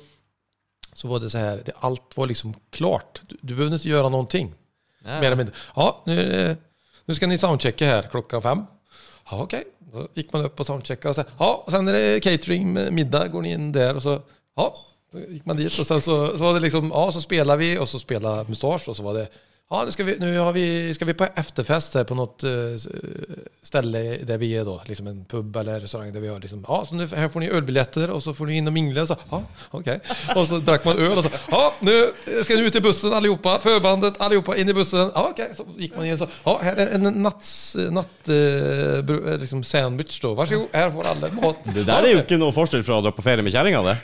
så 0.93 1.09
var 1.09 1.21
det 1.21 1.31
så 1.31 1.39
här, 1.39 1.63
det, 1.65 1.73
allt 1.79 2.17
var 2.17 2.27
liksom 2.27 2.55
klart. 2.71 3.23
Du, 3.29 3.37
du 3.41 3.55
behövde 3.55 3.77
inte 3.77 3.89
göra 3.89 4.09
någonting. 4.09 4.55
Ja. 5.05 5.11
Mer 5.21 5.27
eller 5.27 5.37
mindre. 5.37 5.55
Ja, 5.77 6.03
nu, 6.07 6.17
skal 6.17 6.29
det- 6.33 6.57
nu 7.05 7.15
ska 7.15 7.27
ni 7.27 7.39
soundchecka 7.39 7.87
här 7.87 8.03
klockan 8.03 8.43
fem. 8.43 8.63
Ja, 9.27 9.39
okej. 9.43 9.65
Så 9.93 10.07
gikk 10.19 10.33
man 10.35 10.47
opp 10.49 10.57
på 10.59 10.67
soundchecka 10.67 11.11
og 11.11 11.17
sa 11.17 11.25
ja, 11.27 11.51
sender 11.73 11.97
det 11.97 12.23
catering 12.27 12.67
med 12.75 12.93
middag, 12.95 13.31
går 13.33 13.47
ni 13.47 13.55
inn 13.57 13.71
der? 13.75 13.97
Og 13.99 14.03
så, 14.05 14.19
ja, 14.59 14.67
så 15.13 15.23
gikk 15.25 15.47
man 15.49 15.59
dit 15.59 15.79
og 15.83 15.87
så, 15.89 15.99
så 16.03 16.43
var 16.43 16.57
det 16.57 16.67
liksom, 16.67 16.91
ja, 16.93 17.05
så 17.15 17.23
spelar 17.23 17.61
vi 17.61 17.73
og 17.79 17.89
så 17.91 18.01
spelar 18.03 18.49
Mustasch 18.51 18.91
og 18.91 18.99
så 18.99 19.07
var 19.07 19.21
det, 19.21 19.27
ja, 19.71 19.83
nu 19.85 19.91
ska 19.91 20.05
vi, 20.05 20.17
nu 20.19 20.39
har 20.39 20.53
vi, 20.53 20.95
ska 20.95 21.05
vi 21.05 21.15
på 21.15 21.27
efterfest 21.35 21.95
här 21.95 22.05
på 22.05 22.15
något 22.15 22.45
uh, 22.45 22.77
ställe 23.63 24.19
där 24.23 24.39
vi 24.39 24.57
är 24.57 24.65
då, 24.65 24.83
liksom 24.87 25.07
en 25.07 25.25
pub 25.25 25.57
eller 25.57 25.81
restaurang 25.81 26.13
där 26.13 26.21
vi 26.21 26.29
har 26.29 26.41
liksom, 26.41 26.65
ja, 26.69 26.85
så 26.89 26.95
nu, 26.95 27.07
här 27.07 27.29
får 27.29 27.41
ni 27.41 27.49
ölbiljetter 27.49 28.11
och 28.11 28.23
så 28.23 28.35
får 28.35 28.47
ni 28.47 28.57
in 28.57 28.67
och 28.67 28.73
mingla, 28.73 29.07
så, 29.07 29.17
ja, 29.31 29.43
okej. 29.71 30.01
Och 30.37 30.49
så 30.49 30.59
drack 30.59 30.85
man 30.85 30.99
öl 30.99 31.19
och 31.19 31.25
så, 31.25 31.31
ja, 31.51 31.75
nu 31.81 32.13
ska 32.43 32.55
ni 32.55 32.61
ut 32.61 32.75
i 32.75 32.81
bussen 32.81 33.13
allihopa, 33.13 33.59
förbandet 33.59 34.21
allihopa 34.21 34.57
in 34.57 34.69
i 34.69 34.75
bussen, 34.75 35.11
ja, 35.15 35.29
okej, 35.31 35.51
så 35.55 35.65
gick 35.77 35.97
man 35.97 36.07
in 36.07 36.19
så, 36.19 36.29
ja, 36.45 36.61
här 36.63 36.77
är 36.77 36.87
en 36.87 37.03
natts, 37.23 37.77
natt, 37.91 38.29
uh, 38.29 38.35
eh, 38.35 39.39
liksom 39.39 39.65
sandwich 39.65 40.21
då, 40.21 40.35
varsågod, 40.35 40.69
här 40.73 40.91
får 40.91 41.05
alla 41.07 41.33
mat. 41.43 41.57
Det 41.75 41.83
der 41.87 42.07
er 42.07 42.13
jo 42.15 42.23
ikke 42.23 42.39
noe 42.39 42.55
forskjell 42.55 42.85
fra 42.87 43.01
å 43.01 43.03
dra 43.03 43.11
på 43.13 43.23
ferie 43.23 43.43
med 43.43 43.53
kärringar 43.53 43.83
det. 43.83 43.97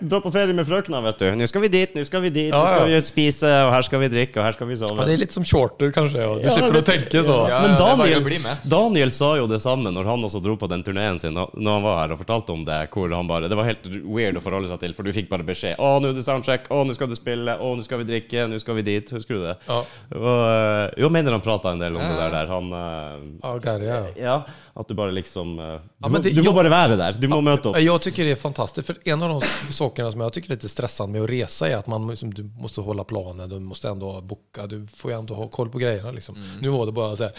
Dra 0.00 0.20
på 0.20 0.32
ferie 0.32 0.54
med 0.54 0.66
fröknar 0.66 1.02
vet 1.06 1.18
du. 1.22 1.28
Nå 1.38 1.46
skal 1.46 1.62
vi 1.64 1.70
dit, 1.72 1.94
nå 1.94 2.04
skal 2.04 2.24
vi 2.24 2.30
dit, 2.34 2.50
nå 2.52 2.66
ska 2.66 2.84
vi 2.90 3.00
skal 3.00 3.51
og 3.66 3.72
her 3.74 3.82
skal 3.86 4.00
vi 4.02 4.08
drikke, 4.12 4.36
og 4.40 4.44
her 4.46 4.52
skal 4.56 4.66
vi 4.70 4.76
Ja, 4.98 5.04
det 5.06 5.14
er 5.14 5.20
litt 5.22 5.32
som 5.36 5.44
shorter, 5.44 5.92
kanskje. 5.94 6.20
du 6.40 6.46
Ja, 6.46 6.54
slipper 6.56 6.72
det- 6.78 6.84
tenke 6.88 7.18
tänka 7.18 7.24
så. 7.24 7.36
Ja, 7.48 7.60
Men 7.62 7.76
Daniel, 7.78 8.22
å. 8.22 8.56
Daniel 8.68 9.10
sa 9.10 9.34
jo 9.36 9.46
det 9.46 9.60
samme 9.60 9.92
når 9.92 10.04
han 10.04 10.22
også 10.22 10.42
dro 10.42 10.56
på 10.56 10.68
den 10.68 10.82
turneen 10.82 11.18
sin, 11.20 11.34
når 11.34 11.50
han 11.72 11.82
var 11.82 11.96
her 12.06 12.12
og 12.14 12.18
fortalte 12.24 12.50
om 12.52 12.64
det. 12.64 12.90
Hvor 12.90 13.10
han 13.14 13.26
bare, 13.28 13.48
Det 13.48 13.56
var 13.56 13.64
helt 13.64 13.84
weird 14.04 14.36
å 14.36 14.40
forholde 14.42 14.68
seg 14.68 14.80
til, 14.80 14.92
for 14.94 15.02
du 15.02 15.12
fikk 15.12 15.28
bare 15.28 15.42
beskjed. 15.44 15.76
'Å, 15.78 16.00
nå 16.00 16.10
er 16.10 16.12
det 16.14 16.24
soundcheck. 16.24 16.68
Å, 16.70 16.86
nå 16.86 16.94
skal 16.94 17.08
du 17.08 17.14
spille. 17.14 17.58
Å, 17.58 17.76
nå 17.76 17.82
skal 17.84 17.98
vi 17.98 18.04
drikke. 18.04 18.48
Nå 18.48 18.58
skal 18.60 18.74
vi 18.76 18.82
dit.' 18.82 19.10
Husker 19.10 19.34
du 19.34 19.42
det? 19.42 19.56
Ja, 19.68 19.82
Og, 20.14 20.40
eh, 20.48 20.90
jo, 21.02 21.08
mener 21.08 21.30
han 21.32 21.40
prata 21.40 21.70
en 21.72 21.78
del 21.78 21.96
om 21.96 22.02
det 22.02 22.16
der. 22.18 22.30
der. 22.30 22.46
Han 22.46 22.72
eh, 22.72 23.18
ja, 23.42 23.58
Gary, 23.58 23.84
ja. 23.86 24.02
Ja, 24.16 24.42
at 24.74 24.88
du 24.88 24.94
bare 24.94 25.12
liksom 25.12 25.58
eh, 25.58 25.64
Du, 25.66 25.80
Ja, 25.98 26.08
må, 26.08 26.18
det- 26.18 26.30
du 26.30 26.36
må 26.42 26.44
jag- 26.48 26.54
bare 26.54 26.68
være 26.68 26.96
der. 26.96 27.12
Du 27.12 27.28
må 27.28 27.40
møte 27.40 27.68
opp. 27.68 27.78
Jag 27.80 28.02
tycker 28.02 28.24
det 28.24 28.30
är 28.30 28.36
fantastiskt. 28.36 28.86
För 28.86 28.96
en 29.04 29.22
av 29.22 29.28
de 29.40 29.72
sakerna 29.72 30.12
som 30.12 30.20
jag 30.20 30.32
tycker 30.32 30.48
är 30.48 30.54
lite 30.54 30.68
stressande 30.68 31.12
med 31.12 31.22
att 31.22 31.30
resa 31.30 31.68
är 31.68 31.76
att 31.76 31.86
man 31.86 32.08
liksom, 32.08 32.34
du 32.34 32.42
måste 32.58 32.80
hålla 32.80 33.04
planen, 33.04 33.48
du 33.48 33.60
måste 33.60 33.88
ändå 33.88 34.20
boka, 34.20 34.66
du 34.66 34.86
får 34.86 35.10
ju 35.10 35.18
ändå 35.18 35.34
ha 35.34 35.48
koll 35.48 35.68
på 35.68 35.78
grejerna. 35.78 36.10
Liksom. 36.10 36.36
Nu 36.60 36.68
var 36.68 36.86
det 36.86 36.92
bara 36.92 37.16
så 37.16 37.22
här, 37.22 37.32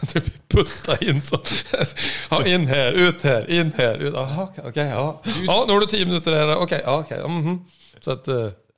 du 0.12 0.20
putta 0.48 0.96
in 1.04 1.22
så. 1.22 1.38
Ja, 2.30 2.46
in 2.46 2.66
här, 2.66 2.92
ut 2.92 3.22
här, 3.22 3.50
in 3.50 3.72
här, 3.76 3.94
ut. 3.98 4.14
Aha, 4.14 4.52
ok, 4.64 4.76
ja. 4.76 5.22
Ja, 5.46 5.64
nu 5.66 5.72
har 5.72 5.80
du 5.80 5.86
tio 5.86 6.06
minuter 6.06 6.32
här, 6.32 6.56
okej, 6.56 6.82
ja, 6.84 6.98
okay. 6.98 7.18
Mm 7.18 7.42
-hmm. 7.46 7.58
Så 8.00 8.10
att... 8.12 8.28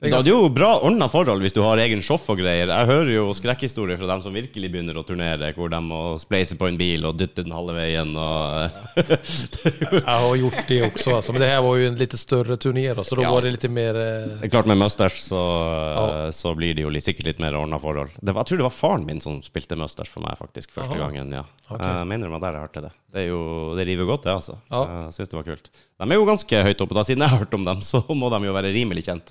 det 0.01 0.07
är 0.07 0.11
Det 0.11 0.17
ganska- 0.17 0.31
er 0.31 0.33
jo 0.43 0.49
bra 0.49 0.79
ordna 0.81 1.09
forhold 1.09 1.43
hvis 1.43 1.53
du 1.53 1.61
har 1.61 1.77
egen 1.79 2.01
shoff 2.01 2.29
og 2.31 2.39
greier. 2.39 2.67
Jeg 2.73 2.87
hører 2.89 3.11
jo 3.15 3.35
skrekkhistorier 3.35 3.99
fra 3.99 4.07
dem 4.07 4.23
som 4.23 4.33
virkelig 4.33 4.71
begynner 4.73 4.97
å 4.97 5.05
turnere, 5.05 5.53
hvor 5.55 5.69
de 5.69 5.77
må 5.77 6.19
spleise 6.19 6.57
på 6.57 6.69
en 6.69 6.79
bil 6.79 7.05
og 7.05 7.19
dytte 7.19 7.45
den 7.45 7.53
halve 7.53 7.75
veien 7.77 8.17
og 8.17 8.71
Jeg 8.97 10.05
har 10.07 10.37
gjort 10.37 10.67
det 10.69 10.81
også, 10.89 11.15
altså. 11.19 11.33
men 11.33 11.43
det 11.43 11.51
her 11.51 11.61
var 11.63 11.77
jo 11.77 11.87
en 11.91 11.99
litt 12.01 12.17
større 12.17 12.57
turné 12.57 12.87
så 13.05 13.17
da 13.17 13.23
Ja. 13.23 13.31
var 13.31 13.43
det 13.43 13.53
litt 13.53 13.71
mer... 13.71 13.95
eh, 13.97 14.41
Det 14.41 14.45
er 14.45 14.49
klart 14.49 14.67
Med 14.67 14.79
Musters 14.79 15.21
så, 15.29 15.37
Ja. 15.37 16.31
så 16.33 16.55
blir 16.57 16.75
det 16.75 16.83
jo 16.83 16.89
litt, 16.89 17.05
sikkert 17.05 17.27
litt 17.27 17.39
mer 17.39 17.53
ordna 17.61 17.79
forhold. 17.79 18.11
Det 18.23 18.33
var, 18.35 18.45
jeg 18.45 18.47
tror 18.47 18.57
det 18.57 18.69
var 18.69 18.71
faren 18.77 19.05
min 19.07 19.21
som 19.21 19.41
spilte 19.43 19.77
Musters 19.77 20.09
for 20.09 20.21
meg, 20.25 20.37
faktisk. 20.39 20.71
Første 20.73 20.97
Aha. 20.97 21.09
gangen. 21.11 21.31
ja 21.33 21.45
Okay. 21.71 21.87
Jeg 21.87 22.07
mener 22.09 22.27
det 22.27 22.33
var 22.33 22.41
der 22.41 22.53
jeg 22.59 22.63
hørte 22.67 22.83
det. 22.83 22.91
Det, 23.15 23.21
er 23.23 23.29
jo, 23.29 23.77
det 23.77 23.87
river 23.87 24.05
godt, 24.07 24.23
det, 24.25 24.33
altså. 24.35 24.57
Ja. 24.73 25.05
Jeg 25.07 25.13
syns 25.15 25.29
det 25.31 25.39
var 25.39 25.45
kult. 25.47 25.69
De 26.01 26.09
er 26.11 26.17
jo 26.19 26.25
ganske 26.27 26.63
høyt 26.67 26.81
oppe. 26.83 26.95
da 26.95 27.03
Siden 27.05 27.19
jeg 27.23 27.29
har 27.31 27.39
hørt 27.45 27.55
om 27.55 27.63
dem, 27.65 27.79
så 27.81 28.03
må 28.11 28.27
de 28.31 28.47
jo 28.49 28.53
være 28.53 28.73
rimelig 28.75 29.05
kjent. 29.07 29.31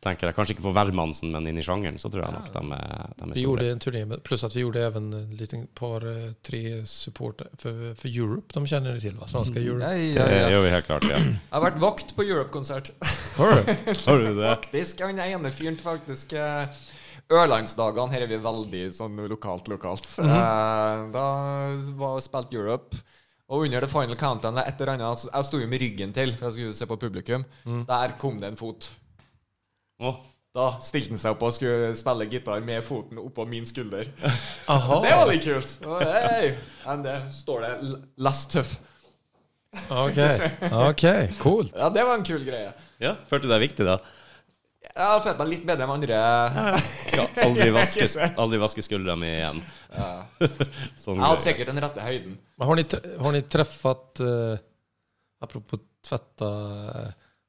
Tenker 0.00 0.30
jeg 0.30 0.36
Kanskje 0.36 0.54
ikke 0.54 0.64
for 0.64 0.72
hvermannsen, 0.76 1.28
men 1.34 1.44
inn 1.50 1.58
i 1.60 1.64
sjangeren, 1.64 1.98
så 2.00 2.08
tror 2.08 2.22
jeg 2.24 2.32
nok 2.32 2.46
de 2.54 2.60
er, 2.72 3.10
de 3.18 3.26
er 3.26 3.34
Vi 3.36 3.42
gjorde 3.44 3.66
en 3.68 3.82
turné, 3.84 4.04
med, 4.08 4.22
at 4.24 4.44
att 4.46 4.54
vi 4.56 4.62
gjorde 4.62 4.84
even 4.86 5.12
en 5.12 5.34
liten 5.36 5.66
par, 5.74 6.06
eh, 6.08 6.30
tre 6.42 6.86
support 6.86 7.42
for, 7.58 7.94
for, 7.94 8.08
Europe. 8.08 8.48
De 8.54 8.64
kjenner 8.66 8.96
det 8.96 9.02
til, 9.02 9.18
va? 9.20 9.28
Svenska 9.28 9.60
Europe. 9.60 9.84
Ja, 9.84 9.90
Det 9.92 10.14
ja, 10.16 10.24
Det 10.24 10.54
gjør 10.54 10.64
vi 10.64 10.70
helt 10.70 10.86
klart, 10.86 11.04
ja. 11.04 11.18
Jeg 11.18 11.52
har 11.52 11.64
vært 11.66 11.80
vakt 11.82 12.14
på 12.16 12.24
Europe-konsert. 12.24 12.90
Har 13.36 13.60
du? 13.60 13.74
Har 14.06 14.24
du 14.24 14.40
det? 14.40 14.54
Faktisk. 14.64 15.04
Han 15.04 15.20
ene 15.20 15.52
fyren 15.52 15.76
faktisk 15.76 16.32
eh, 16.32 16.80
Ørlandsdagene, 17.30 18.10
her 18.10 18.24
er 18.24 18.32
vi 18.32 18.40
veldig 18.40 18.82
sånn 18.96 19.20
lokalt, 19.28 19.68
lokalt. 19.68 20.08
Eh, 20.16 21.04
Da 21.12 21.26
var 22.00 22.24
spilt 22.24 22.56
Europe. 22.56 23.04
Og 23.50 23.66
under 23.66 23.82
the 23.82 23.90
final 23.90 24.16
countdown 24.16 24.56
et 24.62 24.80
eller 24.80 24.94
annet 24.94 25.26
Jeg 25.26 25.44
sto 25.44 25.58
jo 25.58 25.66
med 25.68 25.82
ryggen 25.82 26.12
til, 26.14 26.32
for 26.38 26.48
jeg 26.48 26.56
skulle 26.56 26.74
se 26.78 26.86
på 26.88 26.96
publikum. 26.96 27.44
Der 27.66 28.16
kom 28.16 28.40
det 28.40 28.54
en 28.54 28.56
fot. 28.56 28.92
Å, 30.00 30.12
Da 30.56 30.66
stilte 30.82 31.14
han 31.14 31.20
seg 31.20 31.36
opp 31.36 31.42
og 31.46 31.52
skulle 31.54 31.90
spille 31.94 32.26
gitar 32.32 32.62
med 32.66 32.82
foten 32.82 33.20
oppå 33.22 33.44
min 33.46 33.66
skulder. 33.68 34.08
Aha. 34.74 35.00
Det 35.04 35.12
var 35.14 35.28
litt 35.30 35.44
kult! 35.46 35.74
Og! 35.86 36.00
Men 36.86 37.04
det 37.06 37.18
står 37.36 37.66
det 37.66 37.74
'Last 37.80 38.08
'less 38.18 38.40
tough'. 38.54 38.78
ok, 39.94 40.18
okej, 40.90 41.28
coolt. 41.38 41.76
Ja, 41.76 41.90
det 41.94 42.02
var 42.02 42.18
en 42.18 42.24
kul 42.26 42.42
greie. 42.42 42.72
Ja, 42.98 43.14
følte 43.28 43.46
du 43.46 43.52
det 43.52 43.60
er 43.60 43.68
viktig, 43.68 43.86
da? 43.86 44.00
Jeg 44.80 45.06
har 45.06 45.20
følt 45.22 45.38
meg 45.38 45.50
litt 45.52 45.64
bedre 45.68 45.86
enn 45.86 45.92
andre. 45.92 46.18
Skal 47.04 47.28
aldri 47.44 47.68
vaske, 47.78 48.06
aldri 48.40 48.58
vaske 48.62 48.82
skuldra 48.82 49.14
mi 49.20 49.28
igjen. 49.28 49.60
Ja. 49.92 50.08
Sånn 50.98 51.20
Jeg 51.20 51.26
hadde 51.26 51.44
sikkert 51.44 51.70
den 51.70 51.82
rette 51.84 52.02
høyden. 52.04 52.38
Men 52.58 52.70
har 52.70 52.80
ni, 52.80 52.84
har 53.20 53.36
ni 53.36 53.42
treffet 53.54 54.22
uh, 54.24 54.56
Apropos 55.40 55.80
tvetta 56.04 56.48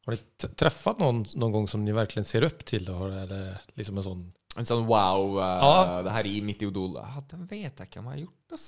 har 0.05 0.13
ni 0.15 0.49
träffat 0.55 0.99
någon, 0.99 1.25
någon 1.35 1.51
gång 1.51 1.67
som 1.67 1.85
ni 1.85 1.91
verkligen 1.91 2.25
ser 2.25 2.41
upp 2.41 2.65
till? 2.65 2.85
Då? 2.85 3.05
Eller 3.05 3.57
liksom 3.73 3.97
en 3.97 4.03
sån... 4.03 4.31
En 4.57 4.67
sånn 4.67 4.83
wow 4.83 5.37
uh, 5.37 5.43
Ja. 5.63 6.01
Det 6.03 6.11
her 6.11 6.27
i 6.27 6.41
mitt 6.43 6.61
idol 6.61 6.97
ja, 6.99 7.21
Den 7.31 7.45
vet 7.47 7.77
jeg 7.79 7.87
ikke 7.87 8.01
om 8.01 8.09
jeg 8.09 8.17
har 8.17 8.23
gjort, 8.25 8.55
ass. 8.57 8.65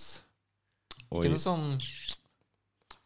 Oi. 1.09 1.17
Ikke 1.19 1.33
noe 1.33 1.41
sånn 1.41 1.65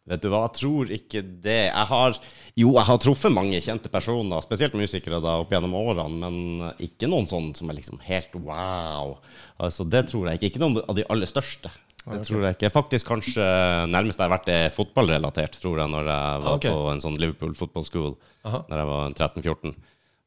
Vet 0.07 0.21
du 0.23 0.29
hva, 0.31 0.45
jeg 0.45 0.55
tror 0.55 0.91
ikke 0.95 1.21
det. 1.43 1.63
Jeg 1.67 1.87
har 1.89 2.19
Jo, 2.55 2.69
jeg 2.77 2.85
har 2.87 2.99
truffet 3.03 3.33
mange 3.33 3.59
kjente 3.63 3.91
personer, 3.91 4.43
spesielt 4.45 4.77
musikere, 4.79 5.19
da, 5.23 5.35
opp 5.41 5.51
gjennom 5.51 5.75
årene, 5.75 6.21
men 6.21 6.69
ikke 6.83 7.09
noen 7.11 7.27
sånn 7.27 7.51
som 7.57 7.67
er 7.69 7.79
liksom 7.81 7.99
helt 8.05 8.37
wow. 8.39 9.17
Altså, 9.59 9.83
det 9.83 10.05
tror 10.11 10.29
jeg 10.29 10.39
ikke. 10.39 10.53
Ikke 10.53 10.63
noen 10.63 10.79
av 10.85 10.95
de 10.95 11.05
aller 11.11 11.29
største. 11.29 11.73
Det 12.07 12.21
tror 12.27 12.45
jeg 12.45 12.55
ikke. 12.57 12.71
Faktisk 12.75 13.09
kanskje 13.09 13.43
nærmest 13.91 14.19
jeg 14.19 14.25
har 14.29 14.33
vært 14.37 14.47
det 14.47 14.59
fotballrelatert, 14.77 15.59
tror 15.61 15.81
jeg, 15.81 15.91
når 15.91 16.09
jeg 16.11 16.41
var 16.45 16.55
okay. 16.55 16.71
på 16.71 16.89
en 16.93 17.03
sånn 17.03 17.19
Liverpool 17.19 17.53
football 17.57 17.85
school 17.87 18.11
Aha. 18.47 18.63
Når 18.69 18.81
jeg 18.81 18.89
var 18.91 19.15
13-14. 19.17 19.73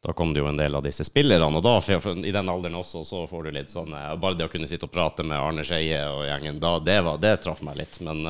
Da 0.01 0.15
kom 0.17 0.31
det 0.33 0.41
jo 0.41 0.49
en 0.49 0.57
del 0.57 0.77
av 0.77 0.85
disse 0.85 1.05
spillerne, 1.05 1.61
og 1.61 1.65
da, 1.65 1.75
i 2.25 2.33
den 2.33 2.49
alderen 2.49 2.79
også, 2.79 3.03
så 3.05 3.27
får 3.29 3.49
du 3.49 3.51
litt 3.53 3.73
sånn 3.73 3.93
eh, 3.93 4.15
Bare 4.21 4.39
det 4.39 4.47
å 4.49 4.53
kunne 4.53 4.69
sitte 4.69 4.89
og 4.89 4.93
prate 4.95 5.25
med 5.29 5.37
Arne 5.37 5.65
Skeie 5.69 6.01
og 6.09 6.23
gjengen, 6.25 6.61
da, 6.63 6.79
det, 6.81 6.99
var, 7.05 7.21
det 7.21 7.35
traff 7.45 7.61
meg 7.67 7.83
litt. 7.83 8.01
Men 8.07 8.25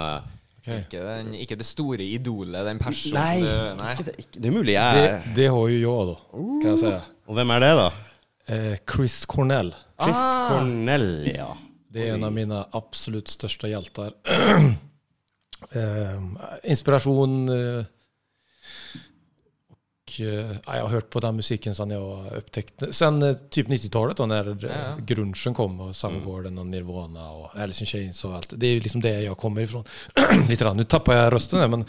Okay. 0.60 0.82
ikke, 0.84 1.00
den, 1.00 1.28
ikke 1.40 1.56
det 1.56 1.64
store 1.64 2.04
idolet, 2.04 2.58
den 2.68 2.80
personen 2.82 3.16
Nei, 3.16 3.40
du 3.40 3.78
Nei. 3.80 3.92
Ikke 3.94 4.04
det, 4.10 4.14
ikke, 4.20 4.34
det 4.36 4.50
er 4.50 4.52
mulig 4.52 4.74
jeg 4.74 4.98
Det, 4.98 5.14
det 5.38 5.46
har 5.54 5.70
jo 5.72 5.78
jeg, 5.78 6.10
da. 6.10 6.16
kan 6.36 6.68
jeg 6.68 6.80
si. 6.82 6.90
Og 7.30 7.38
hvem 7.38 7.52
er 7.54 7.62
det, 7.64 7.70
da? 7.78 7.86
Eh, 8.50 8.74
Chris 8.84 9.16
Cornell. 9.30 9.72
Chris 9.96 10.20
Ah. 10.20 10.50
Cornell, 10.50 11.08
ja. 11.30 11.48
Det 11.90 12.06
er 12.06 12.14
en 12.14 12.26
av 12.26 12.34
mine 12.34 12.58
absolutt 12.76 13.30
største 13.32 13.70
hjelter. 13.70 14.14
eh, 15.78 16.20
inspiration. 16.70 17.48
Eh, 17.50 17.88
og, 20.10 20.20
eh, 20.20 20.56
Jeg 20.66 20.82
har 20.82 20.88
hørt 20.88 21.10
på 21.10 21.20
den 21.20 21.36
musikken 21.36 21.74
siden 21.74 21.94
jeg 21.94 22.38
opptekte 22.38 22.92
Sen 22.92 23.22
eh, 23.22 23.36
typ 23.50 23.68
90-talet 23.68 24.16
då 24.16 24.26
när 24.26 24.56
Ja, 24.64 24.96
eh, 24.98 25.52
kom 25.54 25.80
og 25.80 25.96
Soundgarden 25.96 26.58
og 26.58 26.66
Nirvana 26.66 27.30
og 27.30 27.50
Alice 27.54 27.82
in 27.82 27.86
Chains 27.86 28.24
og 28.24 28.36
alt. 28.36 28.54
Det 28.60 28.76
er 28.76 28.80
liksom 28.80 29.00
det 29.00 29.22
jeg 29.24 29.36
kommer 29.36 29.62
ifra. 29.62 29.82
Litt 30.48 30.62
rann. 30.62 30.76
Nå 30.76 30.84
tappar 30.84 31.14
jeg 31.14 31.32
røsten, 31.32 31.70
men. 31.70 31.84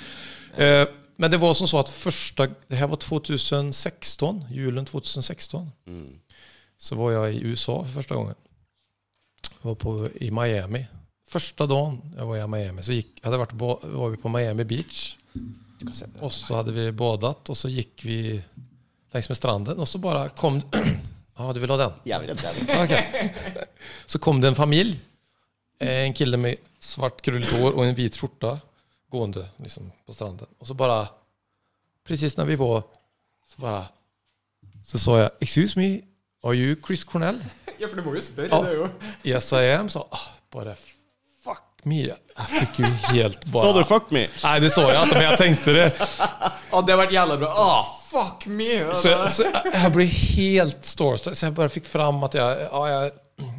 Eh, 0.58 0.86
men 1.18 1.32
det 1.32 1.42
var 1.42 1.54
som 1.54 1.68
så 1.68 1.80
at 1.80 1.90
første 1.90 2.48
det 2.70 2.78
her 2.78 2.88
var 2.88 2.98
2016, 2.98 4.46
julen 4.50 4.86
2016. 4.86 5.72
Mm. 5.86 6.16
Så 6.80 6.96
var 6.96 7.12
jeg 7.12 7.36
i 7.36 7.52
USA 7.52 7.84
for 7.84 8.02
første 8.02 8.16
gången. 8.16 8.36
Var 9.62 9.76
på, 9.78 10.10
i 10.22 10.30
Miami. 10.34 10.82
Første 11.32 11.68
dagen 11.70 12.00
jeg 12.18 12.28
var 12.28 12.40
i 12.42 12.48
Miami 12.52 12.84
så 12.84 12.96
gikk, 12.98 13.22
ba- 13.56 13.78
var 13.84 14.10
vi 14.12 14.18
på 14.18 14.30
Miami 14.34 14.64
Beach. 14.68 15.18
Och 16.20 16.34
så 16.34 16.56
hadde 16.56 16.72
vi 16.76 16.92
badet, 16.92 17.50
og 17.50 17.58
så 17.58 17.70
gikk 17.70 18.04
vi 18.06 18.42
langs 19.14 19.30
med 19.30 19.38
stranden 19.38 19.80
og 19.80 19.88
så 19.88 19.98
bare 19.98 20.30
kom... 20.38 20.60
Ja, 21.38 21.48
du 21.56 21.60
vil 21.60 21.72
ha 21.74 21.78
den? 21.78 21.96
Jeg 22.06 22.22
vil 22.22 22.30
ha 22.36 22.52
den. 22.54 22.68
Okay. 22.84 23.32
Så 24.06 24.20
kom 24.20 24.42
det 24.42 24.52
en 24.52 24.56
familj. 24.60 24.98
Eh, 25.80 26.06
En 26.06 26.14
kille 26.14 26.38
med 26.38 26.58
svart 26.82 27.22
krøllete 27.26 27.58
hår 27.58 27.74
og 27.78 27.86
en 27.86 27.96
hvit 27.98 28.14
skjorta 28.18 28.56
gående 29.12 29.48
liksom, 29.60 29.90
på 30.06 30.14
stranden. 30.14 30.48
Og 30.60 30.68
så 30.70 30.74
bare 30.78 31.08
precis 32.06 32.38
når 32.38 32.46
vi 32.52 32.56
var, 32.62 32.84
så 33.50 33.62
bare 33.62 33.82
så 34.86 34.98
sa 35.02 35.18
jeg 35.20 35.32
Excuse 35.42 35.80
me, 35.80 35.90
are 36.44 36.56
you 36.58 36.76
Chris 36.86 37.04
Cornell? 37.06 37.42
Ja, 37.82 37.90
for 37.90 37.98
du 37.98 38.06
må 38.06 38.14
jo 38.16 38.22
spørre, 38.24 38.54
ah, 38.54 38.66
det 38.66 38.72
er 38.72 38.82
jo 38.84 38.90
Yes 39.26 39.52
I 39.58 39.64
am, 39.76 39.90
Så 39.90 40.04
ah, 40.14 40.28
bare 40.54 40.76
fuck 41.42 41.86
me. 41.90 42.04
Jeg 42.06 42.50
fikk 42.52 42.80
jo 42.84 42.90
helt 43.10 43.46
bare 43.52 43.64
Sa 43.66 43.74
du 43.74 43.84
'fuck 43.84 44.12
me'? 44.14 44.28
Nei, 44.44 44.60
det 44.62 44.70
så 44.72 44.84
jeg 44.92 45.02
inte, 45.02 45.18
men 45.18 45.26
jeg 45.32 45.40
tenkte 45.40 45.74
det. 45.74 45.88
ah, 46.22 46.82
det 46.86 46.94
har 46.94 47.00
vært 47.02 47.16
jævla 47.16 47.38
bra. 47.42 47.50
Ah, 47.58 47.90
fuck 48.12 48.46
me! 48.46 48.70
Så, 48.94 49.16
så 49.34 49.48
jeg, 49.48 49.74
jeg, 49.74 49.92
ble 49.96 50.06
helt 50.06 50.86
starstruck. 50.86 51.36
Så 51.36 51.48
jeg 51.48 51.56
bare 51.58 51.74
fikk 51.74 51.90
fram 51.90 52.22
at 52.28 52.38
jeg, 52.38 52.68
ja, 52.68 52.84
jeg, 52.94 53.12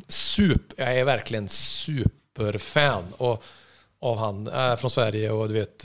sup, 0.09 0.73
jag 0.79 0.99
är 0.99 1.05
verkligen 1.05 1.49
superfan 1.49 3.11
og, 3.19 3.43
av 4.03 4.19
han 4.19 4.47
eh, 4.47 4.77
från 4.77 4.91
Sverige. 4.91 5.33
og 5.33 5.49
du 5.49 5.55
vet, 5.55 5.85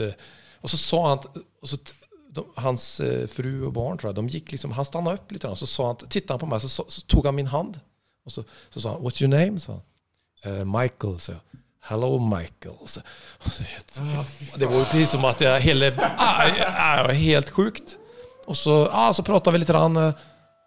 Og 0.61 0.69
så 0.69 0.77
sa 0.77 1.07
han, 1.09 1.43
og 1.61 1.69
så, 1.69 1.77
t- 1.77 1.93
de, 2.33 2.43
hans 2.57 2.99
eh, 2.99 3.27
fru 3.27 3.65
og 3.67 3.73
barn 3.73 3.97
tror 3.97 4.11
jeg, 4.11 4.17
de 4.19 4.37
gikk 4.37 4.51
liksom, 4.51 4.73
han 4.77 4.85
stannade 4.85 5.19
opp 5.21 5.31
litt, 5.31 5.45
og 5.45 5.57
Så 5.57 5.69
sa 5.69 5.91
han, 5.91 6.01
han 6.29 6.39
på 6.41 6.49
meg, 6.49 6.61
så, 6.61 6.69
så, 6.69 6.85
så 6.89 7.01
tog 7.09 7.25
han 7.25 7.35
min 7.37 7.47
hand. 7.53 7.79
Och 8.27 8.33
så, 8.35 8.43
så 8.69 8.81
sa 8.83 8.91
han, 8.91 9.01
what's 9.01 9.21
your 9.23 9.31
name? 9.31 9.59
sa 9.59 9.79
han, 9.79 9.85
Uh, 10.45 10.63
Michael, 10.65 11.15
så 11.19 11.31
jeg. 11.31 11.61
Hello 11.89 12.19
Michael. 12.19 12.75
Så, 12.85 13.01
så, 13.39 13.63
vet, 13.63 13.91
så, 13.91 14.57
det 14.59 14.67
var 14.69 14.83
jo 14.83 14.87
precis 14.91 15.15
som 15.15 15.25
at 15.25 15.41
jeg 15.41 15.63
hele 15.65 15.89
Ah, 15.97 16.43
ah, 16.43 16.97
det 16.99 17.07
var 17.07 17.13
helt 17.17 17.51
sjukt. 17.55 17.95
Og 18.45 18.55
så, 18.55 18.75
ah, 18.91 19.09
så 19.15 19.25
prata 19.25 19.51
vi 19.51 19.63
litt. 19.63 19.71
Rann, 19.73 19.97
nå 19.97 20.03
er 20.11 20.13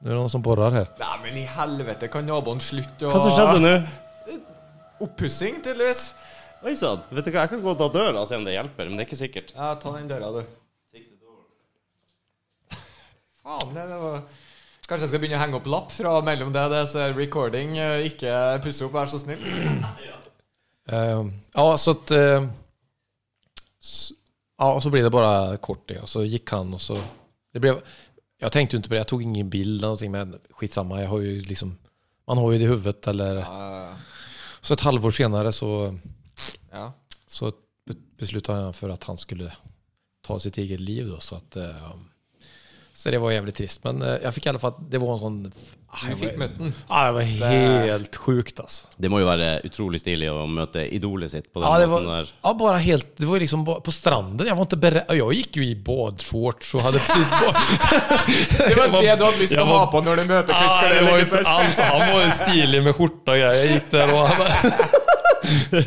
är 0.02 0.10
det 0.10 0.16
noen 0.16 0.32
som 0.32 0.42
borer 0.42 0.74
her. 0.74 0.90
Nei, 0.98 1.14
men 1.22 1.38
i 1.38 1.46
helvete, 1.46 2.08
kan 2.12 2.26
naboen 2.26 2.60
slutte 2.64 3.06
å 3.06 3.12
Hva 3.14 3.22
som 3.22 3.36
skjedde 3.36 3.62
nå? 3.62 4.40
Oppussing, 5.06 5.62
tydeligvis. 5.64 6.06
Oi 6.64 6.74
sann. 6.76 7.04
Vet 7.12 7.28
du 7.28 7.30
hva, 7.30 7.44
jeg 7.44 7.54
kan 7.54 7.62
gå 7.62 7.72
og 7.72 7.80
ta 7.80 7.88
døra 7.94 8.24
og 8.24 8.28
se 8.28 8.40
om 8.40 8.44
det 8.48 8.56
hjelper, 8.56 8.88
men 8.88 8.98
det 8.98 9.04
er 9.04 9.10
ikke 9.10 9.20
sikkert. 9.22 9.52
Ja, 9.54 9.74
ta 9.80 9.92
den 9.96 10.08
døra, 10.10 10.32
du. 10.34 10.42
Faen, 13.40 13.76
det, 13.76 13.86
det 13.92 14.00
var 14.02 14.24
Kanskje 14.90 15.04
jeg 15.06 15.10
skal 15.12 15.20
begynne 15.22 15.38
å 15.38 15.40
henge 15.44 15.58
opp 15.60 15.68
lapp 15.70 15.92
fra 15.94 16.16
mellom 16.26 16.48
det 16.50 16.64
det 16.72 16.80
så 16.90 17.04
er 17.04 17.12
recording. 17.14 17.76
eh, 17.78 18.08
Ikke 18.08 18.32
pusse 18.64 18.82
opp, 18.82 18.96
vær 18.96 19.06
så 19.06 19.20
snill. 19.22 19.44
Eh, 20.90 21.20
ja, 21.54 21.64
så 21.78 21.92
at 21.94 22.10
uh, 22.10 22.48
ja, 24.58 24.66
og 24.66 24.80
så 24.82 24.90
blir 24.90 25.04
det 25.06 25.12
bare 25.14 25.60
kort 25.62 25.84
det. 25.86 26.00
Og 26.02 26.10
så 26.10 26.24
gikk 26.26 26.50
han 26.56 26.74
og 26.74 26.82
så... 26.82 26.96
Det 27.54 27.62
ble, 27.62 27.76
Jeg 28.42 28.50
tenkte 28.50 28.74
jo 28.74 28.80
ikke 28.80 28.90
på 28.90 28.96
det. 28.96 29.00
Jeg 29.04 29.10
tog 29.12 29.22
ingen 29.22 29.52
bild 29.52 29.76
eller 29.76 29.92
någonting. 29.92 30.10
Men 30.10 30.34
skitsamma. 30.58 30.98
Jeg 31.04 31.12
har 31.12 31.22
jo 31.22 31.36
liksom... 31.46 31.76
Man 32.26 32.42
har 32.42 32.50
jo 32.50 32.58
det 32.58 32.66
i 32.66 32.72
huvudet 32.72 33.10
eller... 33.14 33.44
uh. 33.46 33.94
Så 34.60 34.74
et 34.74 34.82
halvår 34.84 35.14
senere 35.16 35.52
så, 35.54 35.70
ja. 36.72 36.90
så 37.30 37.52
besluttet 38.18 38.50
jeg 38.50 38.66
han 38.66 38.74
at 38.74 38.82
att 38.98 39.04
han 39.04 39.16
skulle 39.16 39.52
ta 40.26 40.38
sitt 40.38 40.58
eget 40.58 40.80
liv 40.80 41.08
da, 41.08 41.20
Så 41.20 41.36
at 41.36 41.56
eh, 41.56 41.92
så 43.00 43.10
det 43.10 43.18
var 43.18 43.30
jävligt 43.32 43.54
trist. 43.56 43.84
Men 43.84 44.02
eh, 44.02 44.16
jag 44.22 44.34
fick 44.34 44.46
i 44.46 44.48
alla 44.48 44.58
fall... 44.58 44.74
Det 44.90 44.98
var 45.00 45.12
en 45.12 45.18
sån... 45.18 45.52
Ah, 45.92 46.04
Du 46.10 46.16
fikk 46.20 46.36
møtt 46.38 46.52
den. 46.58 46.74
Ja, 46.88 46.98
det 47.06 47.12
var 47.16 47.22
helt 47.22 48.16
sjukt 48.16 48.60
alltså. 48.60 48.86
Det 49.00 49.08
må 49.10 49.18
jo 49.22 49.26
være 49.26 49.46
utrolig 49.66 49.98
stilig 50.02 50.28
å 50.30 50.44
møte 50.46 50.84
idolet 50.94 51.32
sitt 51.32 51.48
på 51.52 51.62
den 51.62 51.66
Ja, 51.66 51.78
det 51.80 51.88
måten 51.90 52.06
var, 52.06 52.20
der. 52.20 52.34
ja, 52.44 52.52
bara 52.60 52.76
helt, 52.84 53.08
det 53.16 53.26
var 53.26 53.40
ju 53.40 53.40
liksom 53.46 53.64
på 53.66 53.92
stranden. 53.96 54.46
Jag 54.46 54.54
var 54.60 54.68
inte 54.68 54.76
beredd. 54.76 55.08
Jag 55.18 55.32
gick 55.34 55.56
ju 55.56 55.64
i 55.66 55.74
badshorts 55.76 56.74
och 56.74 56.80
hade 56.84 56.98
precis... 56.98 57.30
ba- 57.30 57.56
Det 58.68 58.76
var 58.76 59.02
det 59.02 59.16
du 59.16 59.24
hadde 59.24 59.38
lyst 59.40 59.52
til 59.56 59.64
å 59.64 59.66
ha 59.72 59.80
på 59.90 60.04
når 60.06 60.22
du 60.22 60.24
møter 60.30 60.54
Chris 60.60 60.78
Ja, 60.82 60.94
det 60.94 61.02
var 61.10 61.16
ju 61.18 61.24
inte 61.24 61.42
alls, 61.56 61.78
han 61.88 62.12
var 62.14 62.24
ju 62.24 62.30
stilig 62.38 62.82
med 62.86 62.96
skjorta 63.00 63.30
och 63.32 63.38
grejer. 63.38 63.54
Jag 63.64 63.72
gick 63.74 63.90
där 63.90 64.14
och 64.14 64.28
han 64.28 64.38
bara... 64.38 64.52
Det 65.70 65.80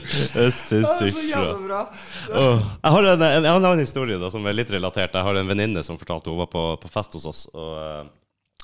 er 0.45 0.49
så 0.55 0.80
Det 0.82 0.89
sykt 0.97 1.18
så 1.18 1.22
bra. 1.22 1.30
jævla 1.30 1.59
bra. 1.68 1.82
Jeg 2.30 2.95
har 2.95 3.07
en, 3.14 3.22
en, 3.28 3.45
en 3.45 3.51
annen 3.53 3.84
historie 3.84 4.18
da, 4.22 4.30
som 4.34 4.45
er 4.49 4.57
litt 4.57 4.72
relatert. 4.74 5.16
Jeg 5.16 5.28
har 5.28 5.39
en 5.39 5.49
venninne 5.49 5.84
som 5.86 5.99
fortalte 5.99 6.32
hun 6.32 6.41
var 6.41 6.49
på, 6.51 6.64
på 6.82 6.91
fest 6.93 7.16
hos 7.18 7.28
oss. 7.30 7.43
Og 7.53 7.72
uh, 7.78 8.11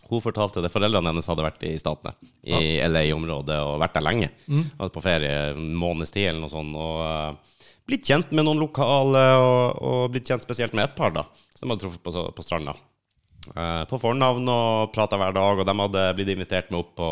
Hun 0.10 0.24
fortalte 0.26 0.64
det 0.66 0.72
foreldrene 0.74 1.12
hennes 1.12 1.28
hadde 1.30 1.46
vært 1.46 1.64
i 1.70 1.76
Statene, 1.78 2.16
i 2.50 2.80
LA-området, 2.90 3.60
og 3.62 3.78
vært 3.84 4.00
der 4.00 4.06
lenge. 4.08 4.32
Vært 4.80 4.96
på 4.96 5.04
ferie 5.06 5.36
en 5.54 5.70
måneds 5.78 6.16
tid 6.16 6.32
eller 6.32 6.42
noe 6.48 6.54
sånt. 6.54 6.74
Og 6.74 7.04
uh, 7.06 7.60
blitt 7.90 8.06
kjent 8.10 8.32
med 8.34 8.46
noen 8.48 8.62
lokale, 8.62 9.22
og, 9.42 9.82
og 9.86 10.02
blitt 10.14 10.30
kjent 10.30 10.46
spesielt 10.46 10.74
med 10.78 10.88
et 10.88 10.98
par, 10.98 11.14
da. 11.14 11.28
Som 11.58 11.70
hadde 11.74 11.86
truffet 11.86 12.02
på, 12.06 12.14
på 12.34 12.46
stranda. 12.46 12.74
Eh, 13.56 13.84
på 13.90 13.98
fornavn 14.02 14.50
og 14.54 14.92
prata 14.94 15.18
hver 15.18 15.34
dag, 15.34 15.62
og 15.62 15.66
de 15.66 15.76
hadde 15.82 16.08
blitt 16.18 16.34
invitert 16.36 16.70
med 16.70 16.84
opp 16.84 16.92
på, 17.00 17.12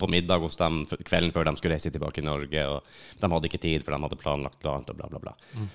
på 0.00 0.10
middag 0.12 0.44
hos 0.44 0.56
dem 0.60 0.84
kvelden 1.04 1.34
før 1.34 1.48
de 1.48 1.56
skulle 1.58 1.76
reise 1.76 1.92
tilbake 1.92 2.22
i 2.22 2.26
Norge. 2.26 2.68
Og 2.72 3.18
de 3.20 3.32
hadde 3.34 3.50
ikke 3.50 3.62
tid, 3.62 3.84
for 3.84 3.92
de 3.92 4.02
hadde 4.06 4.20
planlagt 4.20 4.62
noe 4.64 4.78
annet, 4.78 4.92
og 4.94 5.00
bla, 5.00 5.10
bla, 5.12 5.24
bla. 5.26 5.66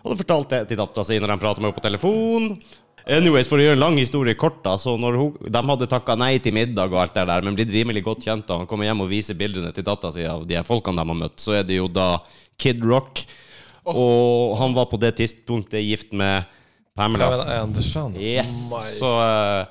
Og 0.00 0.12
det 0.12 0.20
fortalte 0.22 0.62
jeg 0.62 0.70
til 0.70 0.80
dattera 0.80 1.04
si 1.04 1.18
når 1.20 1.34
de 1.34 1.42
prata 1.42 1.60
med 1.60 1.70
henne 1.70 1.76
på 1.76 1.84
telefon. 1.84 2.48
Anyways, 3.10 3.48
For 3.48 3.60
å 3.60 3.64
gjøre 3.64 3.78
en 3.78 3.82
lang 3.82 3.96
historie 3.98 4.36
kort, 4.38 4.60
da, 4.64 4.76
så 4.80 4.94
når 5.00 5.16
hun, 5.16 5.36
de 5.48 5.62
hadde 5.70 5.88
takka 5.90 6.16
nei 6.20 6.34
til 6.44 6.54
middag, 6.56 6.92
og 6.92 7.02
alt 7.02 7.16
det 7.16 7.26
der, 7.28 7.44
men 7.44 7.56
blitt 7.56 7.72
rimelig 7.72 8.04
godt 8.06 8.26
kjent, 8.28 8.46
da 8.48 8.60
han 8.60 8.68
kommer 8.70 8.88
hjem 8.88 9.04
og 9.04 9.10
viser 9.12 9.38
bildene 9.38 9.72
til 9.76 9.86
dattera 9.86 10.12
si 10.14 10.26
av 10.28 10.44
de 10.48 10.58
her 10.58 10.66
folkene 10.68 11.00
de 11.00 11.12
har 11.12 11.20
møtt, 11.22 11.38
så 11.40 11.56
er 11.60 11.68
det 11.68 11.80
jo 11.80 11.88
da 11.88 12.10
Kid 12.60 12.84
Rock. 12.84 13.24
Og 13.88 14.56
han 14.60 14.76
var 14.76 14.90
på 14.90 15.00
det 15.00 15.14
tidspunktet 15.18 15.82
gift 15.82 16.12
med 16.16 16.48
Pamela. 16.96 17.28
Pamela 17.30 17.60
Anderson. 17.62 18.16
Yes. 18.18 18.54
My- 18.72 18.82
Så 18.98 19.06
uh, 19.20 19.64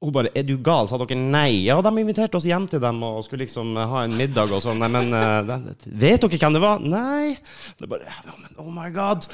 hun 0.00 0.12
bare 0.14 0.28
'Er 0.34 0.44
du 0.46 0.56
gal?' 0.62 0.86
Sa 0.88 0.96
dere 0.96 1.16
nei? 1.18 1.64
Ja, 1.66 1.80
de 1.82 1.90
inviterte 1.98 2.36
oss 2.38 2.44
hjem 2.46 2.68
til 2.70 2.78
dem 2.80 3.02
og 3.02 3.24
skulle 3.26 3.42
liksom 3.44 3.72
eh, 3.76 3.88
ha 3.90 4.04
en 4.06 4.14
middag 4.16 4.52
og 4.54 4.62
sånn. 4.62 4.78
Nei, 4.78 4.86
men 4.94 5.10
uh, 5.10 5.42
Vet 5.90 6.22
dere 6.22 6.38
hvem 6.38 6.54
det 6.54 6.60
var? 6.62 6.78
Nei. 6.78 7.34
Det 7.80 7.88
bare 7.90 8.06
ja, 8.06 8.34
men, 8.38 8.52
Oh 8.62 8.70
my 8.70 8.86
god. 8.94 9.26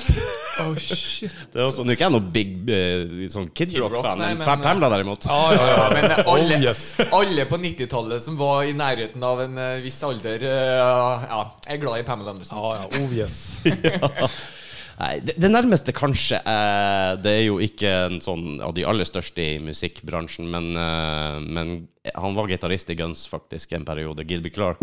Oh 0.64 0.72
shit. 0.80 1.36
Det 1.52 1.60
er 1.60 1.66
også, 1.68 1.84
Nå 1.84 1.92
er 1.92 1.98
ikke 1.98 2.06
jeg 2.08 2.14
noen 2.16 2.32
big 2.32 2.56
uh, 2.72 3.28
sånn 3.28 3.50
Kid 3.52 3.74
Kid 3.76 3.82
Rock, 3.84 3.98
Rock-fan, 3.98 4.18
men, 4.24 4.40
men, 4.40 4.48
Pamela 4.48 4.88
derimot. 4.96 5.28
Ja, 5.28 5.52
ja, 5.52 5.68
ja. 5.68 5.86
Men 5.92 6.10
eh, 6.10 6.24
alle, 6.34 6.56
Oh, 6.56 6.66
yes. 6.70 6.82
alle 7.12 7.44
på 7.50 7.60
90-tallet 7.60 8.24
som 8.24 8.40
var 8.40 8.64
i 8.64 8.72
nærheten 8.72 9.22
av 9.22 9.44
en 9.44 9.60
viss 9.84 10.00
alder 10.02 10.48
uh, 10.48 11.28
Ja, 11.28 11.44
er 11.68 11.76
glad 11.84 12.00
i 12.00 12.08
Pamela 12.08 12.32
Andersen. 12.32 12.56
Ja, 12.56 12.86
ja. 12.88 13.04
Oh 13.04 13.12
yes. 13.12 13.60
Nei, 14.99 15.14
det, 15.26 15.34
det 15.42 15.51
nærmeste 15.51 15.90
kanskje 15.97 16.38
eh, 16.38 17.14
Det 17.18 17.32
er 17.32 17.42
jo 17.49 17.57
ikke 17.62 17.90
en 18.05 18.20
sånn 18.22 18.61
av 18.62 18.76
de 18.76 18.84
aller 18.86 19.09
største 19.09 19.42
i 19.42 19.57
musikkbransjen, 19.62 20.47
men, 20.51 20.70
eh, 20.78 21.38
men 21.42 21.74
han 22.14 22.36
var 22.36 22.51
gitarist 22.51 22.90
i 22.92 22.99
Guns 22.99 23.24
faktisk 23.30 23.72
en 23.72 23.86
periode. 23.88 24.26
Gilby 24.28 24.53
Clark. 24.55 24.82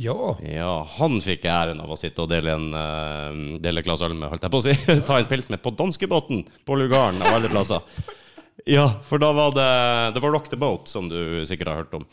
Ja. 0.00 0.36
Ja, 0.46 0.74
han 0.96 1.18
fikk 1.20 1.44
æren 1.50 1.82
av 1.82 1.90
å 1.92 1.98
sitte 1.98 2.22
og 2.24 2.30
dele 2.30 2.54
en 2.54 2.68
uh, 2.72 3.58
dele 3.60 3.82
glass 3.84 4.04
øl 4.06 4.14
med, 4.14 4.30
holdt 4.30 4.46
jeg 4.46 4.54
på 4.54 4.60
å 4.60 4.64
si. 4.64 4.76
Ta 5.08 5.18
en 5.18 5.28
pils 5.28 5.50
med 5.50 5.60
på 5.64 5.74
danskebåten 5.76 6.44
på 6.64 6.78
Lugaren, 6.78 7.18
av 7.20 7.40
alle 7.40 7.50
plasser. 7.52 7.82
Ja, 8.68 8.86
for 9.08 9.18
da 9.18 9.30
var 9.32 9.54
det 9.56 9.68
Det 10.14 10.20
var 10.22 10.34
Rock 10.34 10.50
the 10.52 10.58
Boat, 10.60 10.88
som 10.88 11.08
du 11.08 11.46
sikkert 11.48 11.72
har 11.72 11.82
hørt 11.82 11.94
om. 11.96 12.06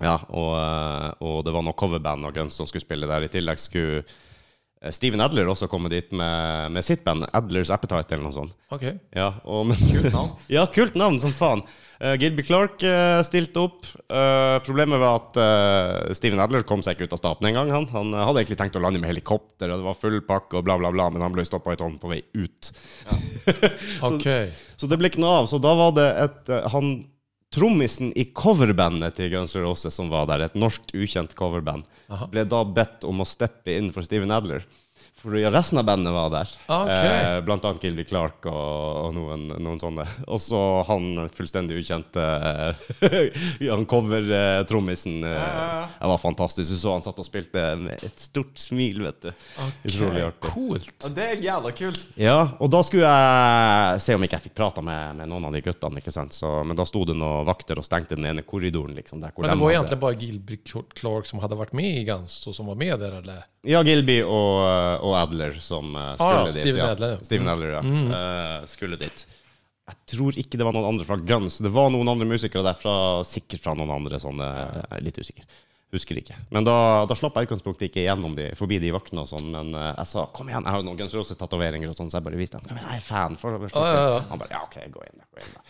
Ja, 0.00 0.18
og, 0.28 0.54
eh, 0.60 1.10
og 1.24 1.44
det 1.46 1.54
var 1.54 1.64
noe 1.64 1.76
coverband 1.78 2.28
av 2.28 2.34
Guns 2.36 2.58
som 2.60 2.68
skulle 2.68 2.84
spille 2.84 3.08
der. 3.08 3.26
I 3.26 3.32
tillegg 3.32 3.60
skulle 3.60 4.02
eh, 4.04 4.16
Steven 4.94 5.22
Adler 5.24 5.48
også 5.50 5.66
kommet 5.70 5.90
dit 5.90 6.12
med, 6.14 6.70
med 6.74 6.86
sitt 6.86 7.02
band, 7.06 7.26
Adlers 7.34 7.72
Appetite, 7.74 8.14
eller 8.14 8.28
noe 8.28 8.36
sånt. 8.36 8.54
Ok. 8.74 8.84
Ja, 9.16 9.32
og, 9.42 9.66
men, 9.70 9.80
Kult 9.90 10.12
navn. 10.14 10.32
ja, 10.56 10.64
kult 10.70 10.98
navn 10.98 11.18
som 11.22 11.34
faen. 11.34 11.64
Uh, 11.98 12.14
Gilby 12.14 12.44
Clark 12.46 12.78
uh, 12.86 13.18
stilte 13.26 13.64
opp. 13.64 13.88
Uh, 14.06 14.60
problemet 14.62 15.00
var 15.02 15.18
at 15.18 15.38
uh, 15.42 16.14
Steven 16.14 16.38
Adler 16.38 16.62
kom 16.66 16.84
seg 16.84 16.94
ikke 16.94 17.08
ut 17.10 17.16
av 17.16 17.22
staten 17.24 17.48
engang. 17.50 17.72
Han. 17.74 17.88
han 17.90 18.14
eh, 18.14 18.22
hadde 18.22 18.44
egentlig 18.44 18.60
tenkt 18.60 18.78
å 18.78 18.82
lande 18.84 19.02
med 19.02 19.10
helikopter, 19.10 19.72
og 19.72 19.82
det 19.82 19.88
var 19.88 19.98
full 19.98 20.20
pakke 20.28 20.60
og 20.60 20.68
bla, 20.68 20.78
bla, 20.78 20.92
bla, 20.94 21.08
men 21.10 21.26
han 21.26 21.34
ble 21.34 21.42
stoppa 21.48 21.74
i 21.74 21.80
tollen 21.80 21.98
på 21.98 22.12
vei 22.12 22.22
ut. 22.38 22.70
Okej. 24.12 24.52
Så 24.78 24.86
det 24.86 25.00
ble 25.00 25.10
ikke 25.10 25.22
noe 25.24 25.40
av. 25.42 25.50
Så 25.50 25.58
da 25.62 25.74
var 25.78 25.94
det 25.98 26.08
et 26.22 26.54
eh, 26.54 26.70
Han 26.76 26.92
trommisen 27.54 28.10
i 28.18 28.26
coverbandet 28.36 29.16
til 29.18 29.32
Guns 29.32 29.54
N' 29.56 29.64
Roses 29.64 29.96
som 29.96 30.10
var 30.12 30.28
der, 30.30 30.44
et 30.46 30.58
norskt 30.58 30.92
ukjent 30.96 31.34
coverband, 31.38 31.86
ble 32.32 32.44
da 32.48 32.62
bedt 32.64 33.06
om 33.08 33.22
å 33.22 33.28
steppe 33.28 33.74
inn 33.76 33.92
for 33.94 34.06
Steven 34.06 34.32
Adler. 34.34 34.66
For 35.18 35.34
resten 35.50 35.78
av 35.80 35.84
bandet 35.88 36.12
var 36.14 36.28
der. 36.30 36.50
Okay. 36.70 37.06
Eh, 37.08 37.40
blant 37.42 37.64
annet 37.66 37.82
Gilby 37.82 38.04
Clark 38.06 38.46
og, 38.46 38.98
og 39.08 39.14
noen, 39.16 39.48
noen 39.58 39.80
sånne. 39.82 40.04
Og 40.30 40.38
så 40.40 40.60
han 40.86 41.08
fullstendig 41.34 41.80
ukjente 41.80 42.22
eh, 42.22 43.40
Han 43.72 43.82
cover-trommisen. 43.90 45.16
Eh, 45.24 45.30
ja. 45.30 45.88
Det 46.00 46.10
var 46.12 46.18
fantastisk. 46.22 46.70
Du 46.70 46.78
så 46.78 46.92
han 46.94 47.02
satt 47.02 47.18
og 47.18 47.26
spilte 47.26 47.64
med 47.80 48.04
et 48.06 48.22
stort 48.22 48.54
smil, 48.62 49.02
vet 49.08 49.26
du. 49.26 49.30
Utrolig 49.90 50.22
artig. 50.28 50.52
Coolt. 50.52 50.94
Og 51.08 51.16
det 51.18 51.26
er 51.32 51.42
jævla 51.48 51.74
kult. 51.82 52.06
Ja, 52.20 52.38
og 52.62 52.70
da 52.72 52.84
skulle 52.86 53.10
jeg 53.10 54.02
se 54.06 54.14
om 54.16 54.26
ikke 54.26 54.38
jeg 54.38 54.46
fikk 54.48 54.56
prata 54.62 54.84
med, 54.84 55.18
med 55.18 55.32
noen 55.34 55.48
av 55.50 55.56
de 55.58 55.64
guttene. 55.66 55.98
ikke 56.02 56.14
sant? 56.14 56.36
Så, 56.36 56.52
men 56.62 56.78
da 56.78 56.86
sto 56.88 57.02
det 57.08 57.18
noen 57.18 57.46
vakter 57.48 57.80
og 57.82 57.86
stengte 57.86 58.14
den 58.18 58.30
ene 58.30 58.46
korridoren. 58.46 58.94
liksom, 58.98 59.22
der 59.24 59.34
hvor 59.34 59.42
Men 59.46 59.50
det 59.54 59.58
de 59.58 59.64
var 59.66 59.74
hadde- 59.80 59.96
bare 59.98 60.04
bara 60.08 60.22
Gilby 60.22 60.60
Clark 60.94 61.26
som 61.26 61.42
hadde 61.42 61.58
vært 61.58 61.74
med 61.76 62.02
i 62.02 62.04
Gans, 62.06 62.38
og 62.46 62.54
som 62.56 62.70
var 62.70 62.78
med 62.78 62.98
der, 63.02 63.18
eller? 63.22 63.42
Ja, 63.66 63.80
Gilby 63.82 64.20
og, 64.22 64.58
og 65.02 65.14
Adler 65.18 65.56
som 65.62 65.90
eh, 65.98 66.12
skulle 66.14 66.30
Ah, 66.30 66.46
ja, 66.46 66.52
dit. 66.54 66.62
Steven 66.62 66.80
ja. 66.82 66.88
Adler, 66.94 67.14
ja. 67.16 67.20
Steven 67.26 67.48
Adler, 67.52 67.72
ja. 67.74 67.80
Eh, 68.18 68.66
skulle 68.70 68.98
dit. 69.00 69.24
Jeg 69.88 69.96
tror 70.12 70.36
ikke 70.36 70.60
det 70.60 70.66
var 70.68 70.76
noen 70.76 70.90
andre 70.90 71.06
fra 71.08 71.16
Guns. 71.16 71.56
Det 71.64 71.72
var 71.72 71.88
noen 71.90 72.10
andre 72.12 72.28
musikere 72.28 72.62
derfra, 72.66 73.24
sikkert 73.26 73.64
fra 73.64 73.74
noen 73.78 73.90
andre 73.94 74.20
sånne 74.20 74.46
Jeg 74.52 74.84
er 74.98 75.04
litt 75.06 75.18
usikker. 75.18 75.48
Husker 75.96 76.20
ikke. 76.20 76.36
Men 76.52 76.66
da, 76.68 76.74
da 77.08 77.16
slapp 77.16 77.38
jeg 77.40 77.48
utgangspunktet 77.48 77.86
ikke 77.88 78.04
gjennom 78.04 78.34
de, 78.36 78.50
forbi 78.58 78.76
de 78.82 78.90
vaktene 78.92 79.22
og 79.24 79.30
sånn. 79.30 79.48
Men 79.54 79.72
uh, 79.72 79.94
jeg 79.94 80.10
sa 80.10 80.26
kom 80.36 80.50
igjen, 80.52 80.66
jeg 80.68 80.76
har 80.76 80.84
noen 80.84 80.98
Guns 81.00 81.16
Roses-tatoveringer 81.16 81.88
og 81.88 81.96
sånn, 81.96 82.12
så 82.12 82.20
jeg 82.20 82.26
bare 82.28 82.40
viste 82.40 82.60
dem. 82.60 82.68
Kom 82.68 82.76
igjen, 82.76 82.90
jeg 82.92 83.00
er 83.00 83.06
fan. 83.06 83.38
For, 83.40 83.56
for, 83.64 83.80
Ja, 83.80 83.94
ja, 83.96 84.10
ja. 84.18 84.22
Han 84.28 84.42
bare 84.42 84.52
ja, 84.52 84.60
OK, 84.68 84.76
gå 84.92 85.06
inn. 85.08 85.24
Gå 85.32 85.40
inn 85.46 85.56
da. 85.56 85.64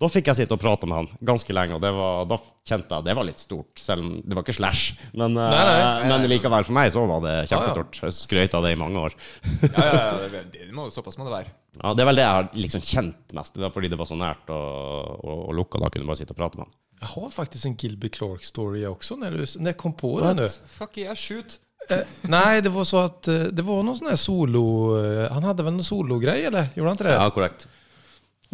Da 0.00 0.08
fikk 0.10 0.26
jeg 0.26 0.40
sitte 0.40 0.56
og 0.56 0.58
prate 0.58 0.88
med 0.90 0.96
han 0.98 1.08
ganske 1.22 1.54
lenge, 1.54 1.76
og 1.76 1.82
det 1.84 1.90
var, 1.94 2.24
da 2.26 2.38
kjente 2.66 2.96
jeg 2.98 3.06
det 3.06 3.14
var 3.14 3.26
litt 3.28 3.38
stort. 3.38 3.78
Selv 3.78 4.02
om 4.02 4.08
det 4.24 4.34
var 4.34 4.42
ikke 4.42 4.56
Slash. 4.56 4.96
Men, 5.14 5.36
nei, 5.38 5.44
Nei, 5.54 5.66
nei. 5.78 6.08
men 6.10 6.26
likevel, 6.32 6.66
for 6.66 6.74
meg 6.74 6.90
så 6.94 7.04
var 7.06 7.20
det 7.22 7.34
Ja, 7.34 7.42
ja. 7.44 7.50
kjempestort. 7.52 8.00
Jeg 8.02 8.16
skrøt 8.16 8.56
av 8.58 8.66
det 8.66 8.72
i 8.74 8.78
mange 8.80 8.98
år. 9.04 9.14
Ja, 9.62 9.84
ja, 9.86 9.92
ja, 9.94 10.30
det, 10.32 10.40
det 10.56 10.66
må, 10.74 10.88
såpass 10.90 11.14
må 11.20 11.28
det 11.28 11.36
være. 11.36 11.52
Ja, 11.78 11.92
Det 11.94 12.02
er 12.02 12.08
vel 12.10 12.18
det 12.18 12.24
jeg 12.26 12.34
har 12.40 12.48
liksom 12.64 12.82
kjent 12.90 13.36
mest, 13.38 13.54
det 13.54 13.62
var 13.62 13.70
fordi 13.76 13.90
det 13.92 13.98
var 14.00 14.10
så 14.10 14.18
nært 14.18 14.50
og, 14.54 15.20
og, 15.22 15.44
og 15.50 15.54
lukka. 15.60 15.78
Da 15.84 15.92
kunne 15.94 16.06
du 16.06 16.10
bare 16.10 16.20
sitte 16.24 16.34
og 16.34 16.40
prate 16.42 16.58
med 16.58 16.66
han. 16.66 16.74
Jeg 17.04 17.12
har 17.14 17.30
faktisk 17.36 17.66
en 17.70 17.76
Gilby 17.78 18.10
Clark 18.14 18.44
story 18.48 18.82
også, 18.88 19.16
når, 19.20 19.38
du, 19.38 19.46
når 19.60 19.72
jeg 19.74 19.78
kom 19.84 19.94
på 19.98 20.10
det 20.24 20.34
nå. 20.40 20.48
Fuck 20.74 20.98
yeah, 21.02 21.14
shoot. 21.14 21.58
Eh, 21.92 22.02
nei, 22.32 22.60
det 22.64 22.70
var 22.72 22.84
så 22.88 22.98
att 23.04 23.28
eh, 23.28 23.46
det 23.52 23.62
var 23.62 23.82
noen 23.84 23.98
sånn 23.98 24.16
solo... 24.16 24.62
Eh, 24.98 25.26
han 25.30 25.44
hadde 25.44 25.66
vel 25.66 25.74
någon 25.76 25.84
sologreie, 25.84 26.46
eller? 26.48 26.70
Gjorde 26.74 26.94
han 26.94 26.96
ikke 26.98 27.10
det? 27.10 27.32
korrekt. 27.36 27.66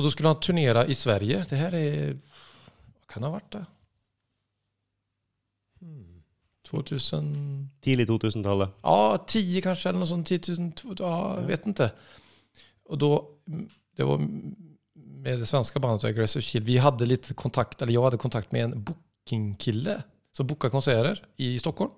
Och 0.00 0.04
då 0.04 0.10
skulle 0.10 0.28
han 0.28 0.40
turnera 0.40 0.86
i 0.86 0.94
Sverige. 0.94 1.46
Det 1.48 1.56
här 1.56 1.74
är... 1.74 2.06
Vad 2.06 3.06
kan 3.06 3.22
det 3.22 3.28
ha 3.28 3.32
varit 3.32 3.52
det? 3.52 3.66
Hmm. 5.80 6.22
2000... 6.68 7.70
Tidlig 7.80 8.08
2000-tallet. 8.08 8.70
Ja, 8.82 9.24
10 9.26 9.62
kanske 9.62 9.88
eller 9.88 9.98
något 9.98 10.08
sånt. 10.08 10.26
10 10.26 10.40
000, 10.58 10.72
ja, 10.98 11.40
jag 11.40 11.46
vet 11.46 11.66
inte. 11.66 11.92
Och 12.84 12.98
då, 12.98 13.28
mm, 13.48 13.68
det 13.96 14.04
var 14.04 14.18
med 14.94 15.38
det 15.38 15.46
svenska 15.46 15.78
bandet 15.78 16.04
Aggressive 16.04 16.42
Shield. 16.42 16.66
Vi 16.66 16.78
hade 16.78 17.06
lite 17.06 17.34
kontakt, 17.34 17.82
eller 17.82 17.92
jag 17.92 18.04
hade 18.04 18.18
kontakt 18.18 18.52
med 18.52 18.64
en 18.64 18.84
bookingkille 18.84 20.02
som 20.32 20.46
bokade 20.46 20.70
konserter 20.70 21.26
i 21.36 21.58
Stockholm. 21.58 21.90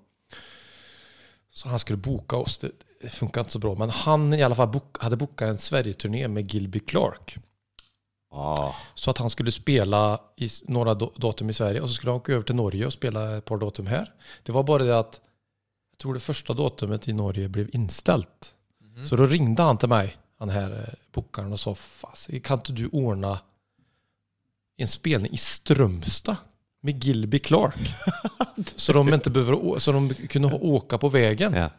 Så 1.50 1.68
han 1.68 1.78
skulle 1.78 1.96
boka 1.96 2.36
oss. 2.36 2.58
Det, 2.58 3.08
funkar 3.08 3.40
inte 3.40 3.52
så 3.52 3.58
bra. 3.58 3.74
Men 3.74 3.90
han 3.90 4.34
i 4.34 4.42
alla 4.42 4.54
fall 4.54 4.68
hadde 4.68 4.80
hade 5.00 5.16
bokat 5.16 5.48
en 5.48 5.58
Sverige-turné 5.58 6.28
med 6.28 6.54
Gilby 6.54 6.80
Clark. 6.80 7.38
Ah. 8.32 8.74
Så 8.94 9.10
att 9.10 9.18
han 9.18 9.30
skulle 9.30 9.52
spela 9.52 10.20
i 10.36 10.48
några 10.62 10.94
datum 10.94 11.50
i 11.50 11.52
Sverige 11.52 11.80
och 11.80 11.88
så 11.88 11.94
skulle 11.94 12.10
han 12.12 12.20
åka 12.20 12.32
över 12.32 12.44
till 12.44 12.54
Norge 12.54 12.86
och 12.86 12.92
spela 12.92 13.36
ett 13.36 13.44
par 13.44 13.58
datum 13.58 13.86
här. 13.86 14.12
Det 14.42 14.52
var 14.52 14.62
bara 14.62 14.82
det 14.82 14.98
att 14.98 15.20
jag 15.90 15.98
tror 15.98 16.14
det 16.14 16.20
första 16.20 16.54
datumet 16.54 17.08
i 17.08 17.12
Norge 17.12 17.48
blev 17.48 17.70
inställt. 17.72 18.54
Så 19.08 19.16
då 19.16 19.26
ringde 19.26 19.62
han 19.62 19.78
till 19.78 19.88
mig, 19.88 20.16
han 20.38 20.48
här 20.48 20.70
eh, 20.70 20.94
bokaren 21.12 21.52
och 21.52 21.60
sa 21.60 21.76
kan 22.42 22.58
inte 22.58 22.72
du 22.72 22.88
ordna 22.88 23.38
en 24.76 24.88
spelning 24.88 25.32
i 25.32 25.36
Strömstad 25.36 26.36
med 26.80 27.04
Gilby 27.04 27.38
Clark? 27.38 27.94
så 28.76 28.92
de 28.92 29.14
inte 29.14 29.30
behöver, 29.30 29.78
så 29.78 29.92
de 29.92 30.14
kunde 30.14 30.48
ha- 30.48 30.58
åka 30.58 30.98
på 30.98 31.08
vägen. 31.08 31.52
Ja. 31.52 31.70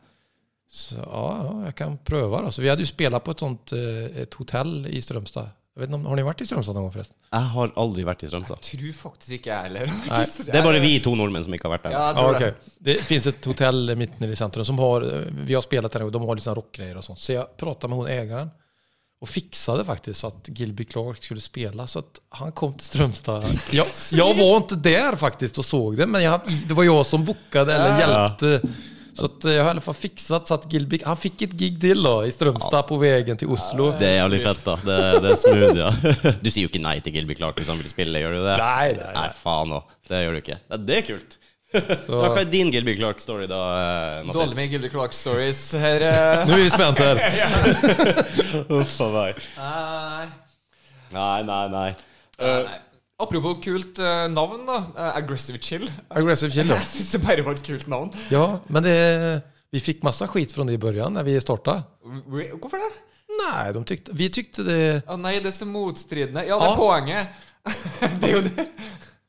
Så, 0.70 0.96
ja, 0.96 1.54
jeg 1.58 1.68
jag 1.68 1.76
kan 1.76 1.98
pröva 1.98 2.42
då. 2.42 2.52
Så 2.52 2.62
vi 2.62 2.70
hade 2.70 2.82
ju 2.82 2.86
spelat 2.86 3.24
på 3.24 3.32
ett 3.32 3.40
sånt 3.40 3.72
eh, 3.72 4.22
ett 4.22 4.34
hotell 4.34 4.88
i 4.88 5.02
Strömstad. 5.02 5.50
Jag 5.76 5.82
vet 5.82 5.88
inte 5.88 5.96
om, 5.96 6.06
har 6.06 6.16
ni 6.20 6.24
vært 6.24 6.42
i 6.42 6.46
Strömstad 6.46 6.76
noen 6.78 6.86
gang, 6.86 6.94
forresten? 6.94 7.16
Jeg 7.34 7.50
har 7.56 7.72
aldri 7.82 8.04
vært 8.06 8.24
i 8.24 8.28
Strømstad. 8.30 8.60
Tror 8.68 8.90
faktisk 8.94 9.38
ikke 9.40 9.50
jeg 9.50 9.70
heller. 9.72 9.94
Det 10.46 10.60
er 10.60 10.66
bare 10.68 10.82
vi 10.84 10.92
to 11.02 11.16
nordmenn 11.18 11.46
som 11.48 11.56
ikke 11.58 11.66
har 11.66 11.74
vært 11.74 11.88
der. 11.88 11.96
Ja, 11.96 12.04
ah, 12.12 12.28
okay. 12.30 12.52
okej. 12.52 12.76
Det 12.90 12.98
fins 13.08 13.30
et 13.32 13.48
hotell 13.50 13.96
midt 13.98 14.20
nede 14.22 14.36
i 14.36 14.38
centrum 14.38 14.68
som 14.70 14.78
har, 14.84 15.08
eh, 15.08 15.32
vi 15.48 15.58
har 15.58 15.66
spilt 15.66 15.90
der, 15.96 16.06
og 16.06 16.14
de 16.14 16.22
har 16.22 16.38
liksom 16.38 16.60
rockegreier 16.60 17.00
og 17.02 17.08
sånt. 17.08 17.24
Så 17.24 17.34
jeg 17.34 17.58
prata 17.58 17.90
med 17.90 18.04
hon 18.04 18.52
og 19.24 19.30
fiksa 19.32 19.78
det 19.80 19.86
faktisk 19.88 20.20
så 20.20 20.30
at 20.34 20.50
Gilby 20.52 20.86
Clark 20.92 21.24
skulle 21.24 21.42
spela. 21.42 21.88
Så 21.88 22.04
at 22.04 22.20
han 22.42 22.52
kom 22.52 22.74
til 22.78 22.90
Strømstad. 22.92 23.46
Jeg, 23.72 23.88
jeg 24.14 24.38
var 24.38 24.58
ikke 24.60 24.82
der 24.84 25.16
faktisk 25.18 25.62
og 25.64 25.66
så 25.66 25.80
det, 25.96 26.10
men 26.12 26.22
jeg, 26.22 26.58
det 26.68 26.76
var 26.76 26.86
jeg 26.86 27.06
som 27.08 27.24
bokade 27.26 27.74
eller 27.74 28.02
hjälpte. 28.04 28.74
Så 29.14 29.28
jeg 29.46 29.60
eh, 29.60 29.62
har 29.62 29.70
i 29.70 29.74
alle 29.76 29.84
fall 29.86 29.96
fikset 29.98 30.48
så 30.48 30.54
att 30.56 30.66
Gilby, 30.74 31.00
han 31.06 31.18
fikk 31.20 31.44
et 31.46 31.54
gig 31.60 31.78
til 31.82 32.02
da, 32.02 32.16
i 32.26 32.32
Strömstad 32.34 32.88
på 32.90 32.98
veien 33.02 33.38
til 33.38 33.52
Oslo. 33.54 33.92
Det 34.00 34.08
er 34.10 34.18
jævlig 34.24 34.42
fett, 34.48 34.64
da. 34.66 34.76
Det, 34.82 34.98
det 35.22 35.32
er 35.36 35.40
smooth, 35.44 35.80
ja. 35.80 35.92
Du 36.44 36.50
sier 36.50 36.66
jo 36.66 36.72
ikke 36.72 36.82
nei 36.82 36.98
til 37.06 37.14
Gilbik 37.16 37.42
Clark 37.42 37.62
hvis 37.62 37.70
han 37.70 37.78
vil 37.82 37.92
spille, 37.92 38.24
gjør 38.24 38.40
du 38.40 38.42
det? 38.48 38.58
Nei, 38.62 38.92
nei, 38.98 39.10
Nei, 39.12 39.14
nei 39.20 39.30
faen 39.38 39.76
òg. 39.78 39.96
Det 40.10 40.22
gjør 40.24 40.38
du 40.38 40.42
ikke. 40.42 40.60
Ja, 40.66 40.80
det 40.90 41.00
er 41.00 41.08
kult. 41.12 41.38
Så, 42.06 42.20
hva 42.22 42.32
er 42.38 42.50
din 42.50 42.70
Gilby 42.74 42.94
Clark-story, 42.98 43.48
da? 43.50 43.60
Mathias? 43.66 44.26
Mathilde? 44.28 44.40
Dårlig 44.40 44.60
med 44.60 44.74
Gilby 44.74 44.92
Clark 44.94 45.18
stories 45.18 45.62
her. 45.82 46.06
Nå 46.50 46.58
er 46.58 46.64
vi 46.64 46.72
spent 46.74 47.02
her. 47.02 47.22
Uff 48.80 48.98
a 49.02 49.12
meg. 49.14 49.46
Nei. 49.58 50.26
Nei, 51.14 51.38
nei, 51.50 51.64
nei. 51.74 51.88
Eh, 52.42 52.60
nei. 52.66 52.80
Apropos 53.24 53.58
kult 53.64 54.00
eh, 54.00 54.26
navn, 54.32 54.66
da. 54.68 54.78
Eh, 54.98 55.18
Aggressive 55.22 55.60
Chill. 55.64 55.88
Aggressive 56.10 56.52
Chill 56.54 56.70
ja. 56.72 56.80
Jeg 56.84 56.90
syns 56.92 57.12
det 57.16 57.22
bare 57.24 57.46
var 57.46 57.58
et 57.58 57.66
kult 57.66 57.88
navn. 57.92 58.12
Ja, 58.34 58.46
men 58.74 58.86
det, 58.86 58.96
vi 59.74 59.82
fikk 59.84 60.04
masse 60.06 60.28
skit 60.32 60.54
fra 60.56 60.66
det 60.68 60.76
i 60.78 60.82
begynnelsen, 60.82 61.18
da 61.20 61.26
vi 61.28 61.38
starta. 61.44 61.80
Hvorfor 62.04 62.84
det? 62.84 62.92
Nei, 63.34 63.64
de 63.74 63.82
tykte, 63.90 64.14
vi 64.18 64.28
tykte 64.30 64.66
det... 64.68 64.82
ah, 65.10 65.18
nei, 65.18 65.38
det 65.42 65.50
er 65.50 65.58
så 65.58 65.66
motstridende. 65.70 66.44
Ja, 66.46 66.60
det 66.62 66.68
er 66.68 66.76
Ja. 66.76 66.78
poenget. 66.78 67.42
det 68.22 68.30
er 68.30 68.36
jo 68.36 68.44
det. 68.46 68.68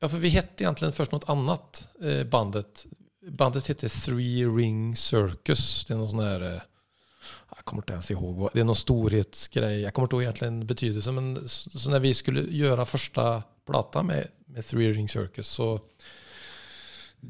Ja, 0.02 0.10
for 0.10 0.20
vi 0.20 0.34
hette 0.34 0.66
egentlig 0.66 0.90
først 0.96 1.14
noe 1.14 1.24
annet, 1.32 1.84
eh, 2.02 2.22
bandet. 2.28 2.84
Bandet 3.24 3.70
hette 3.70 3.88
Three 3.88 4.44
Ring 4.44 4.92
Circus. 4.98 5.84
Det 5.88 5.94
er 5.94 6.02
noe 6.02 6.10
sånn 6.10 6.24
her 6.26 6.44
jeg 7.54 7.70
kommer 7.70 7.84
ikke 7.86 7.94
ens 7.96 8.10
ihåg. 8.12 8.40
Det 8.52 8.60
er 8.60 8.66
noen 8.68 8.76
storhetsgreie. 8.76 9.78
Jeg 9.86 9.92
kommer 9.96 10.10
inte 10.10 10.18
ihåg 10.18 10.26
egentlig 10.26 10.66
betydelsen. 10.68 11.14
Men 11.16 11.48
så, 11.48 11.90
när 11.90 12.02
vi 12.04 12.10
skulle 12.14 12.42
gjøre 12.52 12.84
första 12.84 13.42
plattan 13.66 14.06
med, 14.06 14.28
med 14.46 14.64
Three 14.64 14.92
Ring 14.92 15.08
Circus 15.08 15.48
så, 15.48 15.80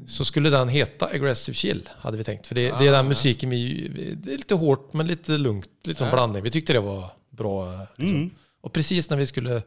så 0.07 0.25
skulle 0.25 0.49
den 0.49 0.69
heta 0.69 1.05
Aggressive 1.05 1.55
Chill, 1.55 1.89
hade 1.97 2.17
vi 2.17 2.23
tänkt. 2.23 2.47
För 2.47 2.55
det, 2.55 2.61
det 2.61 2.85
är 2.85 2.89
Ah, 2.89 2.97
den 2.97 3.07
musikken 3.07 3.49
musiken 3.49 3.89
vi... 3.95 4.15
Det 4.15 4.33
är 4.33 4.37
lite 4.37 4.55
hårt 4.55 4.93
men 4.93 5.07
lite 5.07 5.37
lugnt. 5.37 5.69
Lite 5.83 5.97
som 5.97 6.07
Ja. 6.07 6.13
blandning. 6.13 6.43
Vi 6.43 6.51
tyckte 6.51 6.73
det 6.73 6.79
var 6.79 7.11
bra. 7.29 7.79
Liksom. 7.95 8.15
Mm. 8.17 8.29
Och 8.61 8.73
precis 8.73 9.09
när 9.09 9.17
vi 9.17 9.25
skulle 9.25 9.61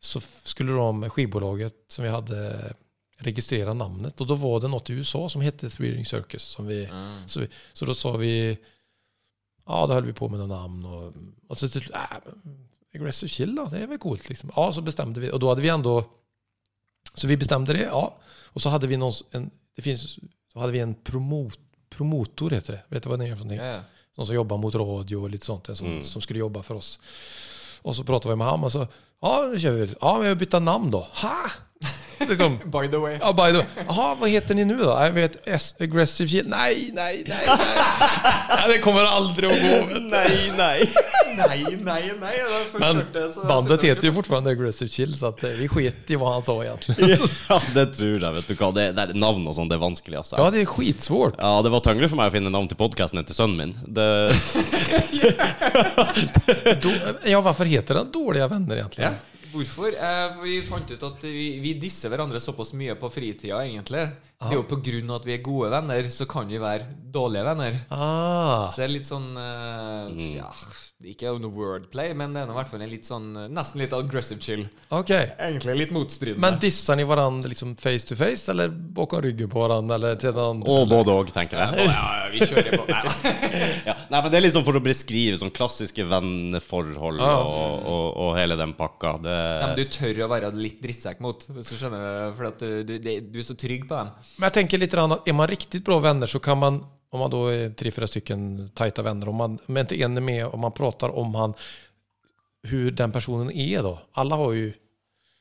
så 0.00 0.20
skulle 0.42 0.72
de 0.72 1.10
skivbolaget 1.10 1.74
som 1.88 2.04
vi 2.04 2.10
hade 2.10 2.72
registrera 3.18 3.74
namnet 3.74 4.20
och 4.20 4.26
då 4.26 4.34
var 4.34 4.60
det 4.60 4.68
något 4.68 4.90
i 4.90 4.92
USA 4.92 5.28
som 5.28 5.40
hette 5.40 5.70
Three 5.70 5.92
Ring 5.94 6.04
Circus 6.06 6.42
som 6.42 6.66
vi, 6.66 6.88
så, 7.26 7.40
vi, 7.40 7.48
så 7.72 7.84
då 7.84 7.94
sa 7.94 8.16
vi 8.16 8.58
ja 9.66 9.86
då 9.86 9.94
höll 9.94 10.04
vi 10.04 10.12
på 10.12 10.28
med 10.28 10.40
några 10.40 10.56
namn 10.56 10.84
och, 10.84 11.12
och 11.48 11.58
så 11.58 11.68
till, 11.68 11.92
äh, 11.92 12.16
Aggressive 12.94 13.28
Chill 13.30 13.54
da. 13.54 13.64
det 13.64 13.78
är 13.78 13.86
väl 13.86 13.98
coolt 13.98 14.28
liksom. 14.28 14.50
Ja 14.56 14.72
så 14.72 14.82
bestämde 14.82 15.20
vi 15.20 15.30
och 15.30 15.40
då 15.40 15.48
hade 15.48 15.60
vi 15.62 15.68
ändå 15.68 16.04
så 17.14 17.26
vi 17.26 17.36
bestämde 17.36 17.72
det 17.72 17.82
ja 17.82 18.16
och 18.28 18.62
så 18.62 18.68
hade 18.68 18.86
vi 18.86 18.96
någon 18.96 19.12
en, 19.30 19.50
det 19.76 19.82
finns 19.82 20.18
så 20.52 20.58
hade 20.60 20.72
vi 20.72 20.78
en 20.78 20.94
promot, 20.94 21.58
promotor 21.90 22.50
heter 22.50 22.72
det, 22.72 22.82
vet 22.94 23.02
du 23.02 23.08
vad 23.08 23.18
det 23.18 23.24
är 23.26 23.36
för 23.36 23.44
någonting? 23.44 23.66
Ja. 23.66 23.80
Någon 24.16 24.26
som 24.26 24.34
jobbar 24.34 24.58
mot 24.58 24.74
radio 24.74 25.16
och 25.16 25.30
lite 25.30 25.46
sånt, 25.46 25.68
en 25.68 25.76
som, 25.76 25.86
Mm. 25.86 26.02
som 26.02 26.22
skulle 26.22 26.38
jobba 26.38 26.62
för 26.62 26.74
oss. 26.74 26.98
Och 27.82 27.96
så 27.96 28.04
pratade 28.04 28.34
vi 28.34 28.36
med 28.36 28.46
honom 28.46 28.64
och 28.64 28.72
så, 28.72 28.86
ja 29.20 29.48
nu 29.52 29.58
kör 29.60 29.70
vi. 29.70 29.94
Ja, 30.00 30.18
vi 30.18 30.28
har 30.28 30.34
bytt 30.34 30.52
namn 30.52 30.90
då. 30.90 31.08
Ha! 31.12 31.50
Liksom, 32.28 32.58
By 32.64 32.88
the 32.90 32.96
way. 32.96 33.18
ja, 33.20 33.32
by 33.32 33.52
the 33.52 33.58
way. 33.58 33.66
Aha, 33.88 34.16
vad 34.20 34.30
heter 34.30 34.54
ni 34.54 34.64
nu 34.64 34.76
då? 34.76 34.84
Jag 35.00 35.10
vet, 35.10 35.48
S 35.48 35.74
Aggressive 35.80 36.28
Shield. 36.28 36.48
Nej, 36.48 36.90
nej, 36.92 37.24
nej, 37.28 37.46
nej. 37.46 38.68
det 38.68 38.78
kommer 38.78 39.04
aldrig 39.04 39.50
att 39.52 39.60
gå. 39.62 39.86
vet 39.86 39.94
du. 39.94 40.00
Nei, 40.00 40.52
nei. 40.56 40.88
Nei, 41.36 41.76
nei, 41.84 42.12
nei. 42.20 42.32
Det 42.32 42.40
er 42.40 42.64
først 42.72 42.80
Men 42.84 43.48
bandet 43.48 43.82
heter 43.82 44.06
ju 44.08 44.12
fortfarande 44.12 44.50
Aggressive 44.50 44.90
Chill, 44.90 45.18
så 45.18 45.26
att 45.26 45.44
eh, 45.44 45.50
vi 45.50 45.68
sket 45.68 46.10
i 46.10 46.16
vad 46.16 46.32
han 46.32 46.42
sa 46.42 46.64
egentligen. 46.64 47.18
Ja, 47.48 47.62
det 47.74 47.86
tror 47.86 48.18
jeg, 48.22 48.32
vet 48.34 48.48
du 48.48 48.54
hva. 48.54 48.70
Det, 48.74 48.92
det 48.96 49.02
er 49.02 49.14
navn 49.18 49.46
og 49.48 49.54
sånn, 49.56 49.68
det 49.70 49.78
er 49.78 49.82
vanskelig, 49.82 50.16
altså. 50.18 50.36
Ja, 50.38 50.50
det 50.50 50.60
är 50.60 50.64
skitsvårt. 50.64 51.34
Ja, 51.38 51.62
det 51.62 51.70
var 51.72 51.80
tyngre 51.86 52.08
for 52.10 52.20
meg 52.20 52.32
å 52.32 52.34
finne 52.34 52.50
navn 52.52 52.68
til 52.70 52.78
podkasten 52.80 53.24
til 53.24 53.34
sønnen 53.36 53.56
min. 53.56 53.74
Det, 53.86 54.08
ja, 57.30 57.40
varför 57.40 57.64
heter 57.64 57.94
den 57.94 58.12
Dåliga 58.12 58.48
Vänner 58.48 58.76
egentligen? 58.76 59.12
Ja. 59.12 59.18
Hvorfor? 59.50 59.94
Eh, 59.94 60.40
vi 60.44 60.58
fant 60.66 60.90
ut 60.90 61.06
at 61.06 61.24
vi, 61.26 61.46
vi 61.62 61.74
disser 61.80 62.12
hverandre 62.12 62.40
såpass 62.42 62.72
mye 62.78 62.94
på 62.98 63.10
fritida, 63.10 63.62
egentlig. 63.64 64.06
Det 64.40 64.54
er 64.54 64.56
jo 64.56 64.62
på 64.64 64.78
grunn 64.80 65.10
av 65.12 65.18
at 65.20 65.26
vi 65.28 65.34
er 65.34 65.42
gode 65.44 65.68
venner, 65.68 66.06
så 66.16 66.24
kan 66.24 66.46
vi 66.48 66.56
være 66.62 66.86
dårlige 67.12 67.44
venner. 67.44 67.74
Ah. 67.92 68.70
Så 68.72 68.80
det 68.80 68.86
er 68.86 68.94
litt 68.94 69.08
sånn 69.08 69.34
uh, 69.36 70.08
Ja, 70.16 70.48
ikke 71.00 71.32
noe 71.40 71.52
wordplay, 71.52 72.12
men 72.16 72.34
det 72.36 72.42
er 72.42 72.50
i 72.52 72.54
hvert 72.58 72.68
fall 72.68 72.82
en 72.84 72.90
litt 72.92 73.08
sånn 73.08 73.28
eh, 73.40 73.46
Nesten 73.48 73.80
litt 73.80 73.94
aggressive 73.96 74.40
chill. 74.44 74.66
Ok. 74.92 75.12
Egentlig 75.12 75.76
litt 75.78 75.94
motstridende. 75.96 76.42
Men 76.44 76.58
disser 76.60 76.98
ni 76.98 77.06
hverandre 77.08 77.48
liksom 77.48 77.72
face 77.80 78.04
to 78.08 78.18
face 78.20 78.52
eller 78.52 78.68
bakom 78.68 79.22
ryggen 79.24 79.48
på 79.48 79.62
hverandre? 79.62 79.96
eller 79.96 80.18
til 80.20 80.34
den? 80.36 80.60
Og 80.60 80.90
både 80.90 81.14
òg, 81.14 81.32
tenker 81.32 81.56
jeg. 81.56 81.86
ja, 81.88 82.02
ja, 82.20 82.26
vi 82.34 82.44
kjører 82.44 82.76
på. 82.76 82.84
Nei. 82.92 83.62
Ja. 83.88 83.96
Nei, 84.10 84.20
men 84.20 84.28
Det 84.28 84.40
er 84.40 84.44
liksom 84.44 84.66
for 84.66 84.76
å 84.76 84.84
beskrive 84.84 85.40
sånn 85.40 85.54
klassiske 85.56 86.04
venneforhold 86.10 87.24
ah. 87.24 87.46
og, 87.48 87.88
og, 87.94 88.06
og 88.26 88.36
hele 88.36 88.60
den 88.60 88.76
pakka. 88.76 89.16
Det, 89.24 89.38
Dem 89.64 89.76
du 89.80 89.96
tør 89.96 90.24
å 90.26 90.30
være 90.34 90.52
litt 90.58 90.84
drittsekk 90.84 91.24
mot, 91.24 91.48
hvis 91.56 91.72
du 91.72 91.78
skjønner. 91.80 92.36
For 92.36 92.50
at 92.52 92.60
du, 92.60 92.96
du, 93.00 93.10
du 93.24 93.40
er 93.40 93.48
så 93.48 93.56
trygg 93.56 93.88
på 93.88 93.96
dem. 93.96 94.12
Men 94.36 94.46
jag 94.46 94.54
tänker 94.54 94.78
lite 94.78 94.96
grann 94.96 95.12
att 95.12 95.28
är 95.28 95.32
man 95.32 95.48
riktigt 95.48 95.84
bra 95.84 95.98
vänner 95.98 96.26
så 96.26 96.38
kan 96.38 96.58
man, 96.58 96.86
om 97.10 97.20
man 97.20 97.30
då 97.30 97.46
är 97.46 97.70
tre, 97.70 97.90
fyra 97.90 98.06
stycken 98.06 98.70
tajta 98.74 99.02
vänner, 99.02 99.28
om 99.28 99.36
man 99.36 99.58
men 99.66 99.80
inte 99.80 100.00
en 100.02 100.16
är 100.16 100.20
med 100.20 100.46
och 100.46 100.58
man 100.58 100.72
pratar 100.72 101.08
om 101.08 101.34
han, 101.34 101.54
hur 102.62 102.90
den 102.90 103.12
personen 103.12 103.50
är 103.50 103.82
då. 103.82 103.98
Alla 104.12 104.36
har 104.36 104.52
ju 104.52 104.72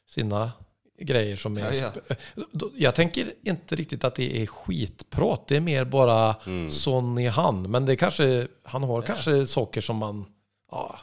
sina 0.09 0.51
grejer 1.01 1.35
som 1.35 1.57
är... 1.57 1.73
Ja, 1.81 1.91
ja. 2.35 2.69
Jag 2.75 2.95
tänker 2.95 3.33
inte 3.43 3.75
riktigt 3.75 4.03
att 4.03 4.15
det 4.15 4.41
är 4.41 4.45
skitprat. 4.45 5.47
Det 5.47 5.55
är 5.55 5.61
mer 5.61 5.85
bara 5.85 6.35
sån 6.69 7.17
är 7.17 7.29
han. 7.29 7.71
Men 7.71 7.85
det 7.85 7.93
er 7.93 7.95
kanske, 7.95 8.47
han 8.63 8.83
har 8.83 9.01
kanske 9.01 9.47
saker 9.47 9.81
som 9.81 9.95
man... 9.97 10.25
Ja, 10.71 10.99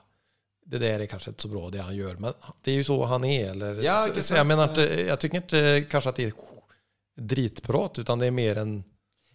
det 0.66 0.78
där 0.78 1.00
är 1.00 1.06
kanske 1.06 1.30
inte 1.30 1.42
så 1.42 1.48
bra 1.48 1.70
det 1.70 1.78
han 1.78 1.96
gör. 1.96 2.14
Men 2.14 2.32
det 2.62 2.70
är 2.70 2.74
ju 2.74 2.84
så 2.84 3.04
han 3.04 3.24
är. 3.24 3.50
Eller, 3.50 3.82
Ja, 3.82 4.08
så, 4.14 4.22
så 4.22 4.34
jag 4.34 4.46
menar 4.46 4.68
inte, 4.68 5.04
jag 5.08 5.20
tycker 5.20 5.36
inte 5.36 5.86
kanske 5.90 6.10
att 6.10 6.16
det 6.16 6.24
är 6.24 6.32
dritprat, 7.16 8.02
utan 8.02 8.20
det 8.20 8.30
er 8.30 8.36
mer 8.36 8.62
en... 8.62 8.76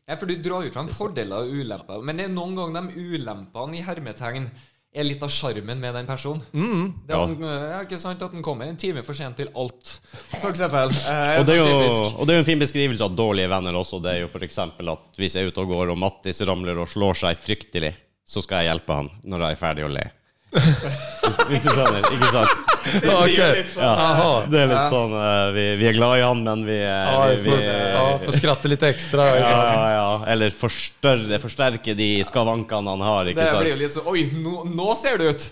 Ja, 0.07 0.17
for 0.17 0.27
du 0.27 0.35
drar 0.43 0.65
jo 0.65 0.73
fram 0.73 0.89
fordeler 0.91 1.45
og 1.45 1.61
ulemper. 1.61 2.01
Men 2.05 2.19
det 2.19 2.27
er 2.27 2.33
noen 2.33 2.57
ganger 2.57 2.89
de 2.89 3.05
ulempene 3.15 3.79
i 3.79 3.83
hermetegn 3.85 4.49
er 4.91 5.07
litt 5.07 5.21
av 5.23 5.31
sjarmen 5.31 5.79
med 5.79 5.95
den 5.95 6.07
personen. 6.07 6.43
Mm. 6.51 6.87
Det 7.07 7.15
er 7.15 7.35
ja. 7.39 7.51
ja, 7.71 7.79
ikke 7.85 7.99
sant 8.01 8.23
at 8.25 8.33
den 8.35 8.43
kommer 8.43 8.67
en 8.67 8.79
time 8.79 9.05
for 9.07 9.15
sent 9.15 9.37
til 9.39 9.51
alt, 9.55 9.93
eksempel. 10.35 10.91
Eh, 10.91 11.35
og, 11.39 11.45
det 11.47 11.55
er 11.55 11.61
jo, 11.61 11.67
og 12.11 12.27
det 12.27 12.33
er 12.33 12.41
jo 12.41 12.43
en 12.43 12.49
fin 12.49 12.63
beskrivelse 12.63 13.07
av 13.07 13.15
dårlige 13.15 13.51
venner 13.53 13.77
også. 13.79 14.01
Det 14.03 14.17
er 14.17 14.23
jo 14.25 14.31
f.eks. 14.31 14.59
at 14.67 15.21
hvis 15.21 15.37
jeg 15.37 15.47
er 15.47 15.53
ute 15.53 15.63
og 15.63 15.71
går, 15.71 15.93
og 15.93 16.01
Mattis 16.01 16.43
ramler 16.47 16.83
og 16.83 16.91
slår 16.91 17.21
seg 17.23 17.39
fryktelig, 17.39 17.93
så 18.27 18.43
skal 18.43 18.61
jeg 18.61 18.73
hjelpe 18.73 18.99
han 18.99 19.13
når 19.23 19.45
jeg 19.45 19.55
er 19.55 19.63
ferdig 19.63 19.87
å 19.87 19.93
le. 19.95 20.03
Hvis, 20.51 21.37
hvis 21.47 21.61
du 21.63 21.69
skjønner, 21.71 22.05
ikke 22.11 22.29
sant? 22.33 22.61
Det, 22.81 23.11
okay. 23.13 23.59
ja, 23.77 24.41
Det 24.49 24.57
er 24.57 24.69
litt 24.71 24.87
sånn 24.89 25.11
eh, 25.13 25.51
vi, 25.53 25.65
vi 25.77 25.85
er 25.91 25.93
glad 25.93 26.17
i 26.17 26.23
han, 26.25 26.39
men 26.43 26.63
vi, 26.65 26.79
eh, 26.81 27.11
Ja, 27.13 27.27
vi, 27.37 27.51
ja, 27.61 28.05
får 28.23 28.37
skratte 28.39 28.71
litt 28.71 28.81
ekstra. 28.87 29.27
ja, 29.37 29.51
ja, 29.51 29.83
ja. 29.93 30.07
Eller 30.33 30.55
forstørre, 30.55 31.37
forsterke 31.43 31.93
de 31.97 32.09
skavankene 32.25 32.95
han 32.95 33.05
har, 33.05 33.29
ikke 33.29 33.45
Det 33.45 33.61
blir 33.61 33.71
jo 33.75 33.77
litt 33.83 33.93
sånn 33.93 34.09
Oi, 34.11 34.25
nå, 34.33 34.55
nå 34.73 34.95
ser 34.97 35.21
du 35.21 35.27
ut! 35.29 35.45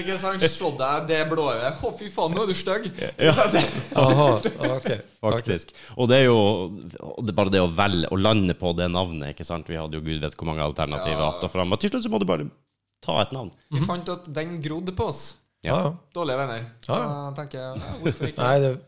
Ikke 0.00 0.16
sant? 0.22 0.46
Slå 0.50 0.72
deg 0.80 1.04
det 1.12 1.20
blå 1.28 1.50
øyet. 1.52 1.84
Å, 1.84 1.92
fy 2.00 2.08
faen, 2.12 2.34
nå 2.34 2.46
er 2.46 2.50
du 2.50 2.56
stygg! 2.56 2.88
Jaha, 3.20 3.46
ja. 3.52 4.98
Faktisk. 5.20 5.74
Og 6.00 6.08
det 6.08 6.22
er 6.22 6.26
jo 6.30 6.40
det 7.20 7.28
er 7.28 7.36
bare 7.36 7.52
det 7.52 7.60
å 7.60 7.68
velge 7.76 8.08
å 8.08 8.16
lande 8.16 8.56
på 8.56 8.72
det 8.78 8.88
navnet, 8.88 9.34
ikke 9.34 9.44
sant? 9.46 9.68
Vi 9.68 9.76
hadde 9.76 10.00
jo 10.00 10.04
gud 10.04 10.24
vet 10.24 10.36
hvor 10.38 10.48
mange 10.48 10.64
alternativer 10.64 11.28
att 11.28 11.44
og 11.44 11.52
fram. 11.52 11.76
Og 11.76 11.80
til 11.80 11.92
slutt 11.92 12.08
så 12.08 12.12
må 12.12 12.18
du 12.22 12.28
bare 12.28 12.48
ta 13.00 13.20
et 13.22 13.32
navn. 13.32 13.50
Vi 13.70 13.80
fant 13.86 14.08
at 14.08 14.28
den 14.34 14.60
grodde 14.62 14.92
på 14.96 15.04
oss. 15.12 15.36
Ja. 15.62 15.76
Ja. 15.82 15.96
Dårlige 16.14 16.36
venner. 16.36 16.64
Så 16.80 16.92
Ja. 16.92 16.98
da 17.30 17.32
tenker 17.42 17.58
jeg, 17.58 17.80
ja, 17.80 17.96
hvorfor 18.02 18.26
ikke? 18.30 18.42
Nej, 18.42 18.60
det, 18.60 18.80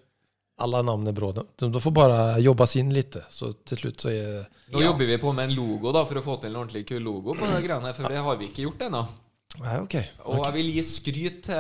alla 0.59 0.83
namn 0.83 1.07
är 1.07 1.13
bra. 1.13 1.33
De, 1.33 1.45
de 1.73 1.81
får 1.81 1.91
bara 1.91 2.39
jobbas 2.39 2.77
in 2.77 2.93
lite, 2.95 3.25
så 3.31 3.53
till 3.53 3.77
slut 3.77 4.01
så 4.01 4.09
är 4.09 4.47
Nå 4.73 4.81
Ja. 4.81 4.85
jobber 4.87 5.05
vi 5.07 5.19
på 5.19 5.33
med 5.33 5.45
en 5.51 5.55
logo 5.55 5.93
da 5.93 6.05
for 6.07 6.15
å 6.17 6.23
få 6.23 6.37
til 6.41 6.51
en 6.51 6.57
ordentlig 6.57 6.87
kul 6.89 7.03
logo 7.03 7.35
på 7.35 7.47
det 7.47 7.63
greiene, 7.67 7.95
for 7.95 8.09
det 8.09 8.17
har 8.25 8.37
vi 8.37 8.47
ikke 8.49 8.63
gjort 8.63 8.81
ennå. 8.87 9.07
Nej, 9.61 9.81
okej. 9.83 10.07
Og 10.25 10.45
jeg 10.47 10.53
vil 10.55 10.71
gi 10.73 10.83
skryt 10.83 11.43
til 11.43 11.55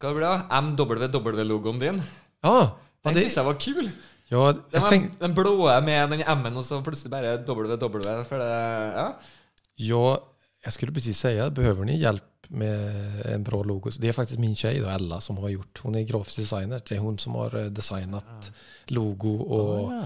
Hva 0.00 0.12
blir 0.14 0.24
det? 0.24 0.46
MWW-logoen 0.50 1.78
din. 1.80 2.02
Ja, 2.44 2.54
ja, 2.60 2.68
Den 3.04 3.14
det, 3.14 3.22
syns 3.26 3.36
jeg 3.36 3.44
var 3.44 3.54
kul. 3.60 3.90
ja, 4.30 4.52
Den, 4.52 4.62
jag 4.72 4.80
var, 4.82 5.10
den 5.20 5.34
blå 5.34 5.80
med 5.82 6.10
den 6.10 6.20
M-en, 6.22 6.56
og 6.56 6.64
så 6.64 6.80
plutselig 6.84 7.10
bare 7.10 7.36
WW. 7.44 8.24
For 8.24 8.38
det, 8.38 8.48
ja. 8.96 9.06
ja, 9.76 10.18
jag 10.64 10.72
skulle 10.72 10.92
precis 10.92 11.18
säga, 11.18 11.50
behöver 11.50 11.84
ni 11.84 11.98
hjälp 12.00 12.22
med 12.48 13.26
en 13.26 13.42
bra 13.42 13.62
logo? 13.62 13.90
Det 13.98 14.08
är 14.08 14.12
faktiskt 14.12 14.40
min 14.40 14.56
tjej 14.56 14.78
då, 14.80 14.88
Ella, 14.88 15.20
som 15.20 15.36
har 15.38 15.48
gjort. 15.48 15.80
Hon 15.82 15.94
är 15.94 16.02
grafisk 16.02 16.36
designer. 16.38 16.80
Det 16.88 16.94
är 16.94 16.98
hon 16.98 17.18
som 17.18 17.34
har 17.34 17.50
designet 17.50 17.74
designat 17.74 18.52
logo 18.86 19.36
och 19.36 19.92
Ja. 19.92 20.04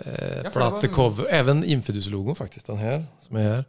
eh, 0.00 0.40
Ja, 0.44 0.50
plattecover. 0.50 1.26
Även 1.30 1.64
Infidus-logon 1.64 2.34
faktiskt, 2.34 2.66
den 2.66 2.76
här 2.76 3.04
som 3.26 3.36
är 3.36 3.42
här. 3.42 3.64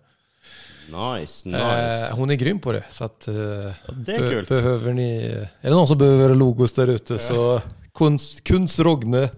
Nice, 1.19 1.49
nice. 1.49 2.07
Eh, 2.11 2.15
hon 2.17 2.29
är 2.29 2.35
grym 2.35 2.59
på 2.59 2.71
det. 2.71 2.83
Så 2.91 3.03
att, 3.03 3.27
eh, 3.27 3.33
det 3.33 4.11
er 4.15 4.19
be- 4.19 4.29
kult. 4.29 4.49
behöver 4.49 4.93
ni, 4.93 5.23
är 5.25 5.49
det 5.61 5.69
någon 5.69 5.87
som 5.87 5.97
behöver 5.97 6.35
logos 6.35 6.73
där 6.73 6.87
ute 6.87 7.19
så 7.19 7.61
kunst, 7.93 8.43
kunst 8.43 8.79
Rogne. 8.79 9.29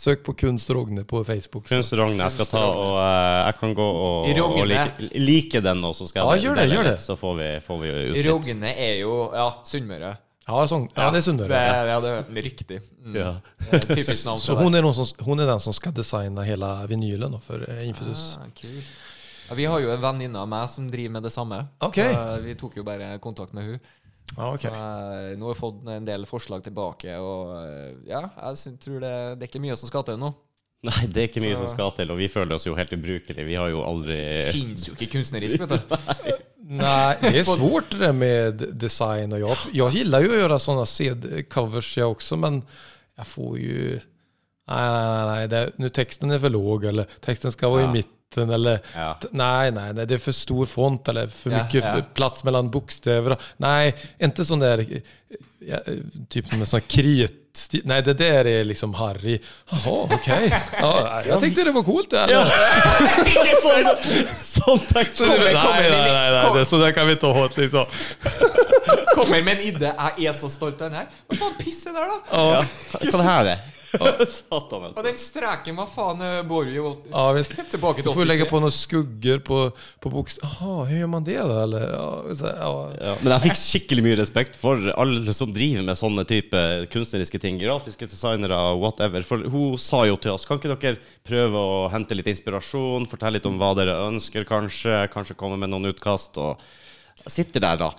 Sök 0.00 0.22
på 0.24 0.32
Kunst 0.34 0.70
Rogne 0.70 1.04
på 1.04 1.24
Facebook. 1.24 1.68
så- 1.68 1.74
Kunst 1.74 1.92
Rogne. 1.92 2.22
Jeg 2.22 2.32
skal 2.32 2.46
ta 2.46 2.60
og 2.72 2.96
eh, 2.98 3.46
Jeg 3.46 3.54
kan 3.60 3.74
gå 3.74 3.82
og, 3.82 4.28
og 4.40 4.66
like, 4.66 5.08
like 5.14 5.60
den, 5.60 5.84
og 5.84 5.94
så 5.94 6.06
skal 6.08 6.24
Ja, 6.24 6.30
jeg 6.34 6.42
gjør 6.42 6.54
det, 6.54 6.70
gjør 6.70 6.82
det. 6.88 7.00
Så 7.00 7.16
får 7.16 7.34
vi, 7.36 7.48
får 7.66 7.78
vi 7.82 7.88
ut 7.90 8.16
litt. 8.16 8.26
Rogne 8.26 8.70
er 8.72 8.94
jo 9.00 9.30
ja, 9.34 9.50
Sunnmøre. 9.64 10.14
Ja, 10.48 10.62
sånn, 10.66 10.88
ja, 10.96 11.10
det 11.10 11.20
er 11.20 11.26
Sunnmøre. 11.26 11.48
Det 11.52 11.90
ja, 11.92 12.00
det 12.00 12.14
er 12.16 12.42
riktig. 12.48 12.80
Mm. 13.04 13.18
Ja. 13.20 13.34
Typisk 13.76 14.24
navn. 14.24 14.40
Så 14.46 14.56
hun 14.56 14.74
er, 14.74 14.88
är, 14.88 14.92
som, 14.92 15.26
hun 15.26 15.40
er, 15.40 15.46
den 15.52 15.60
som 15.60 15.76
skal 15.76 15.92
designe 15.92 16.48
hele 16.48 16.72
vinylen 16.88 17.36
for 17.40 17.60
för 17.60 17.68
eh, 17.68 17.92
Ah, 18.40 18.48
kul. 18.56 18.82
Ja, 19.50 19.54
vi 19.54 19.64
har 19.64 19.80
jo 19.80 19.90
en 19.90 20.00
venninne 20.00 20.38
av 20.38 20.48
meg 20.48 20.68
som 20.70 20.88
driver 20.88 21.10
med 21.10 21.22
det 21.28 21.30
samme. 21.30 21.66
Ok. 21.78 21.94
Så, 22.00 22.08
eh, 22.08 22.36
vi 22.40 22.54
tok 22.54 22.76
jo 22.76 22.84
bare 22.86 23.18
kontakt 23.18 23.52
med 23.52 23.64
hun 23.64 23.78
Ja, 24.36 24.52
okay. 24.54 24.70
Så, 24.70 24.76
eh, 24.76 25.32
nå 25.36 25.48
har 25.48 25.54
jeg 25.54 25.60
fått 25.60 25.88
en 25.90 26.04
del 26.06 26.24
forslag 26.28 26.62
tilbake, 26.64 27.16
og 27.18 27.50
eh, 27.64 27.96
ja, 28.08 28.22
jeg 28.54 28.76
tror 28.84 29.00
det, 29.02 29.14
det 29.40 29.46
er 29.46 29.50
ikke 29.50 29.62
mye 29.64 29.76
som 29.80 29.90
skal 29.90 30.04
til 30.06 30.20
nå. 30.22 30.30
Nei, 30.86 31.02
det 31.12 31.20
er 31.20 31.26
ikke 31.28 31.42
mye 31.44 31.56
Så- 31.58 31.64
som 31.66 31.74
skal 31.74 31.90
til, 31.98 32.10
og 32.14 32.16
vi 32.16 32.28
føler 32.32 32.54
oss 32.56 32.64
jo 32.64 32.72
helt 32.78 32.92
ubrukelige. 32.96 33.44
Vi 33.44 33.56
har 33.58 33.68
jo 33.68 33.82
aldri 33.84 34.14
Det 34.16 34.52
fins 34.54 34.86
jo 34.88 34.94
ikke 34.94 35.10
kunstnerisk, 35.18 35.60
vet 35.60 35.74
du. 35.74 35.96
Nei, 36.70 37.16
det 37.20 37.34
er 37.42 37.48
svårt 37.48 37.90
det 37.98 38.12
med 38.14 38.60
design 38.78 39.32
Og 39.34 39.40
jeg, 39.42 39.72
jag 39.74 39.90
gillar 39.96 40.22
å 40.22 40.36
gjøre 40.38 40.58
sånne 40.62 40.84
CD-covers, 40.86 41.88
jeg 41.98 42.06
også, 42.06 42.38
men 42.38 42.60
jeg 43.18 43.26
får 43.26 43.56
jo 43.58 43.98
Nei, 44.70 44.84
nei, 44.86 45.02
nei, 45.02 45.24
nei. 45.32 45.46
det, 45.50 45.62
nu 45.82 45.88
teksten 45.90 46.30
er 46.30 46.38
for 46.38 46.54
låg 46.54 46.84
eller 46.92 47.10
teksten 47.26 47.50
skal 47.50 47.74
være 47.74 47.88
Ja. 47.90 48.04
i 48.04 48.04
mitten 48.30 48.50
eller... 48.54 48.80
Ja. 48.94 49.18
Nej, 49.30 49.70
nej, 49.70 49.92
nej, 49.94 50.06
det 50.06 50.14
är 50.14 50.18
för 50.18 50.32
stor 50.32 50.66
font 50.66 51.08
eller 51.08 51.26
för 51.28 51.50
Ja, 51.50 51.62
mycket 51.64 51.84
ja. 51.84 52.02
plats 52.14 52.44
mellan 52.44 52.70
bokstäver. 52.70 53.36
Nej, 53.56 53.94
inte 54.18 54.44
sån 54.44 54.58
där... 54.58 55.02
Ja, 55.58 55.76
typ 56.28 56.44
med 56.44 56.58
sånn 56.58 56.66
sån 56.66 56.80
krit... 56.80 57.36
Nej, 57.84 58.02
det 58.02 58.14
där 58.14 58.44
är 58.46 58.64
liksom 58.64 58.94
Harry. 58.94 59.40
Jaha, 59.70 60.08
okej. 60.12 60.54
Ja, 60.80 61.22
jag 61.26 61.40
tyckte 61.40 61.64
det 61.64 61.72
var 61.72 61.82
coolt 61.82 62.10
det 62.10 62.18
här. 62.18 62.28
Ja. 62.30 62.44
sånn, 63.62 63.96
sånn 64.40 64.78
takk 64.88 65.12
Så 65.12 65.24
det, 65.24 65.30
Kommer- 65.30 65.44
nej, 65.44 65.54
kommer 65.54 65.80
nej, 65.80 65.86
in 65.86 66.14
nej, 66.14 66.30
nej, 66.32 66.58
det, 66.58 66.66
så 66.66 66.78
där 66.78 66.92
kan 66.92 67.06
vi 67.06 67.12
inte 67.12 67.26
ha 67.26 67.48
liksom. 67.56 67.86
Kommer 69.14 69.42
med 69.42 69.58
en 69.58 69.60
idé. 69.60 69.92
Jeg 70.18 70.26
er 70.30 70.32
så 70.32 70.48
stolt 70.48 70.80
av 70.80 70.90
den 70.90 70.98
her. 71.02 71.10
Hva 71.28 71.36
faen 71.36 71.58
pisset 71.58 71.94
der, 71.94 72.06
da? 72.06 72.18
Ja. 72.30 72.64
Hva, 72.94 73.00
er 73.02 73.10
det 73.10 73.26
her 73.26 73.79
er? 73.98 74.20
altså. 74.20 74.46
Og 74.94 75.04
den 75.04 75.20
streken, 75.20 75.76
hva 75.78 75.88
faen 75.90 76.24
eh, 76.24 76.40
bor 76.46 76.68
vi 76.68 76.78
jo 76.78 76.94
ja 77.10 77.26
visst. 77.36 77.56
tilbake 77.74 78.04
Du 78.04 78.10
til 78.10 78.20
får 78.20 78.30
legge 78.30 78.48
på 78.50 78.62
noen 78.62 78.74
skugger 78.74 79.42
på, 79.44 79.62
på 80.00 80.12
buksa 80.12 80.46
Hvordan 80.60 80.94
gjør 80.94 81.00
gör 81.00 81.06
man 81.06 81.24
det 81.24 81.38
da? 81.38 81.62
Eller, 81.62 81.80
ja, 81.90 82.34
så, 82.34 82.46
ja. 82.46 82.70
Ja, 83.00 83.14
men 83.22 83.34
jeg 83.34 83.44
fikk 83.48 83.58
skikkelig 83.60 84.04
mye 84.04 84.18
respekt 84.20 84.58
for 84.60 84.90
alle 84.94 85.34
som 85.36 85.52
driver 85.54 85.86
med 85.86 85.98
sånne 85.98 86.24
type 86.28 86.62
kunstneriske 86.92 87.40
ting. 87.42 87.58
Grafiske 87.60 88.08
designere, 88.10 88.58
whatever. 88.80 89.24
For 89.26 89.44
hun 89.50 89.78
sa 89.80 90.04
jo 90.08 90.18
til 90.20 90.34
oss 90.34 90.46
Kan 90.48 90.60
ikke 90.60 90.76
dere 90.76 91.00
prøve 91.26 91.64
å 91.64 91.88
hente 91.92 92.16
litt 92.18 92.30
inspirasjon? 92.30 93.08
Fortelle 93.10 93.38
litt 93.38 93.48
om 93.48 93.58
hva 93.60 93.72
dere 93.78 93.98
ønsker, 94.08 94.46
kanskje? 94.48 95.04
Kanskje 95.12 95.38
komme 95.38 95.60
med 95.60 95.72
noen 95.72 95.92
utkast? 95.92 96.38
Og 96.40 96.60
sitter 97.30 97.64
der, 97.64 97.80
da. 97.80 97.92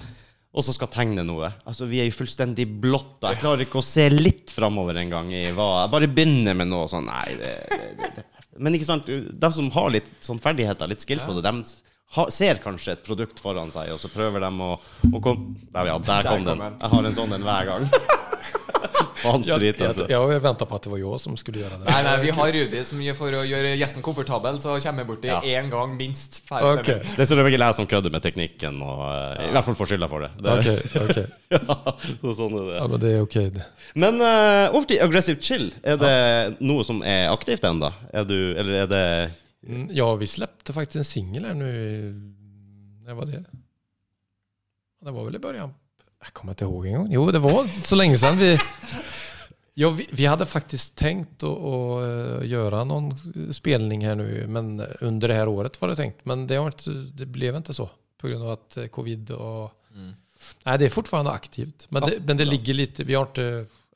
Og 0.52 0.66
så 0.68 0.74
skal 0.76 0.90
tegne 0.92 1.24
noe. 1.24 1.48
Altså, 1.64 1.88
Vi 1.88 2.02
er 2.04 2.10
jo 2.10 2.16
fullstendig 2.18 2.66
blotta. 2.84 3.32
Jeg 3.32 3.40
klarer 3.44 3.64
ikke 3.64 3.80
å 3.80 3.86
se 3.86 4.10
litt 4.12 4.52
framover 4.52 5.00
engang. 5.00 5.32
Jeg 5.32 5.56
bare 5.56 6.10
begynner 6.12 6.58
med 6.60 6.68
noe 6.74 6.90
sånn 6.92 7.08
Nei, 7.08 7.38
det, 7.40 7.54
det, 7.72 8.10
det. 8.18 8.26
Men 8.60 8.76
ikke 8.76 8.90
sant, 8.90 9.08
de 9.08 9.52
som 9.56 9.70
har 9.72 9.94
litt 9.96 10.10
sånn 10.24 10.42
ferdigheter, 10.44 10.92
litt 10.92 11.04
skills 11.06 11.24
på 11.24 11.38
det, 11.38 11.46
de 11.48 11.64
ha, 12.18 12.26
ser 12.34 12.60
kanskje 12.60 12.98
et 12.98 13.06
produkt 13.08 13.40
foran 13.40 13.72
seg, 13.72 13.94
og 13.94 14.02
så 14.02 14.12
prøver 14.12 14.44
de 14.44 14.52
å, 14.66 14.74
å 15.08 15.22
komme 15.24 15.56
der, 15.72 15.88
ja, 15.88 15.96
der, 16.04 16.28
Der 16.28 16.28
kom 16.28 16.44
den. 16.44 16.66
Jeg 16.68 16.92
har 16.92 17.08
en 17.08 17.16
sånn 17.16 17.38
en 17.38 17.48
hver 17.48 17.70
gang. 17.72 17.88
Hans 19.24 19.48
Jag, 19.48 19.60
drit, 19.60 19.80
jag, 19.80 19.88
altså. 19.88 20.06
jag 20.10 20.40
venta 20.44 20.66
på 20.66 20.76
at 20.76 20.84
det 20.84 20.90
var 20.90 20.98
Jo 21.02 21.18
som 21.22 21.36
skulle 21.38 21.60
gjøre 21.62 21.78
det. 21.80 21.86
Nei, 21.90 22.04
nei, 22.04 22.16
vi 22.24 22.30
har 22.38 22.52
Rudi 22.56 22.84
som 22.88 23.00
gjør- 23.04 23.16
for 23.20 23.32
å 23.38 23.44
gjøre 23.46 23.76
gjesten 23.78 24.02
komfortabel, 24.02 24.58
så 24.60 24.78
kommer 24.82 25.04
jeg 25.04 25.08
borti 25.12 25.28
Ja. 25.30 25.42
én 25.42 25.70
gang 25.70 25.96
minst. 25.98 26.42
per 26.50 26.64
Ok, 26.64 26.86
sending. 26.86 27.04
Det 27.16 27.20
er 27.20 27.26
selvfølgelig 27.30 27.54
ikke 27.54 27.66
jeg 27.66 27.76
som 27.76 27.88
kødder 27.88 28.12
med 28.12 28.22
teknikken, 28.22 28.82
og 28.82 29.04
eh, 29.12 29.50
i 29.50 29.52
hvert 29.52 29.64
fall 29.66 29.76
får 29.76 29.86
skylda 29.92 30.10
for 30.10 30.20
det. 30.26 30.32
det 30.42 30.58
ok 30.58 31.04
okej. 31.10 31.28
ja, 31.52 31.78
så 32.22 32.34
sånn 32.40 32.58
er 32.58 32.66
det. 32.72 32.78
Ja, 32.80 32.88
men 32.88 33.00
det 33.00 33.12
er 33.16 33.22
ok, 33.22 33.38
det. 33.60 33.66
Men 33.96 34.22
uh, 34.22 34.74
over 34.76 34.86
til 34.88 35.02
Aggressive 35.04 35.42
Chill. 35.42 35.72
Er 35.84 35.98
det 36.02 36.16
noe 36.62 36.84
som 36.88 37.02
er 37.04 37.30
aktivt 37.30 37.64
ennå? 37.68 37.92
Er 38.14 38.24
du 38.26 38.36
Eller 38.58 38.84
er 38.84 38.88
det 38.88 39.06
Mm, 39.62 39.90
Ja, 39.94 40.16
vi 40.18 40.26
släppte 40.26 40.74
faktisk 40.74 40.96
en 40.98 41.04
singel 41.06 41.44
her 41.46 41.54
nå. 41.54 41.68
Det 43.06 43.14
var 43.14 43.26
det? 43.30 43.44
Det 45.06 45.12
var 45.14 45.24
vel 45.26 45.36
i 45.36 45.40
början. 45.40 45.74
jeg 46.24 46.34
kommer 46.34 46.54
inte 46.54 46.64
ihåg 46.66 46.86
en 46.88 46.94
gång. 46.96 47.08
Jo, 47.14 47.32
det 47.32 47.40
var 47.42 47.68
så 47.68 47.96
lenge 47.96 48.18
siden 48.18 48.38
Vi, 48.38 48.58
ja, 49.74 49.90
vi, 49.90 50.08
vi 50.12 50.26
hade 50.26 50.46
faktiskt 50.46 50.96
tänkt 50.96 51.44
att, 51.44 51.58
eh, 52.04 52.46
göra 52.50 52.84
någon 52.84 53.18
spelning 53.54 54.06
här 54.06 54.16
nu, 54.16 54.48
men 54.48 54.80
under 55.02 55.28
det 55.28 55.34
här 55.34 55.48
året 55.48 55.82
var 55.82 55.88
det 55.90 55.96
tänkt. 55.96 56.26
Men 56.26 56.48
det, 56.48 56.56
har 56.56 56.66
inte, 56.68 56.90
det 56.92 57.26
blev 57.26 57.56
inte 57.56 57.74
så 57.74 57.90
på 58.18 58.28
grund 58.28 58.44
av 58.44 58.50
att 58.52 58.78
eh, 58.78 58.86
covid 58.86 59.32
och... 59.32 59.72
Mm. 59.96 60.14
Nej, 60.64 60.80
det 60.80 60.86
är 60.86 60.90
fortfarande 60.90 61.32
aktivt. 61.32 61.88
Men 61.90 62.04
Ja, 62.04 62.10
det, 62.10 62.28
men 62.28 62.38
det 62.38 62.46
ligger 62.46 62.74
lite... 62.74 63.04
Vi 63.04 63.14
har 63.16 63.26
inte, 63.26 63.42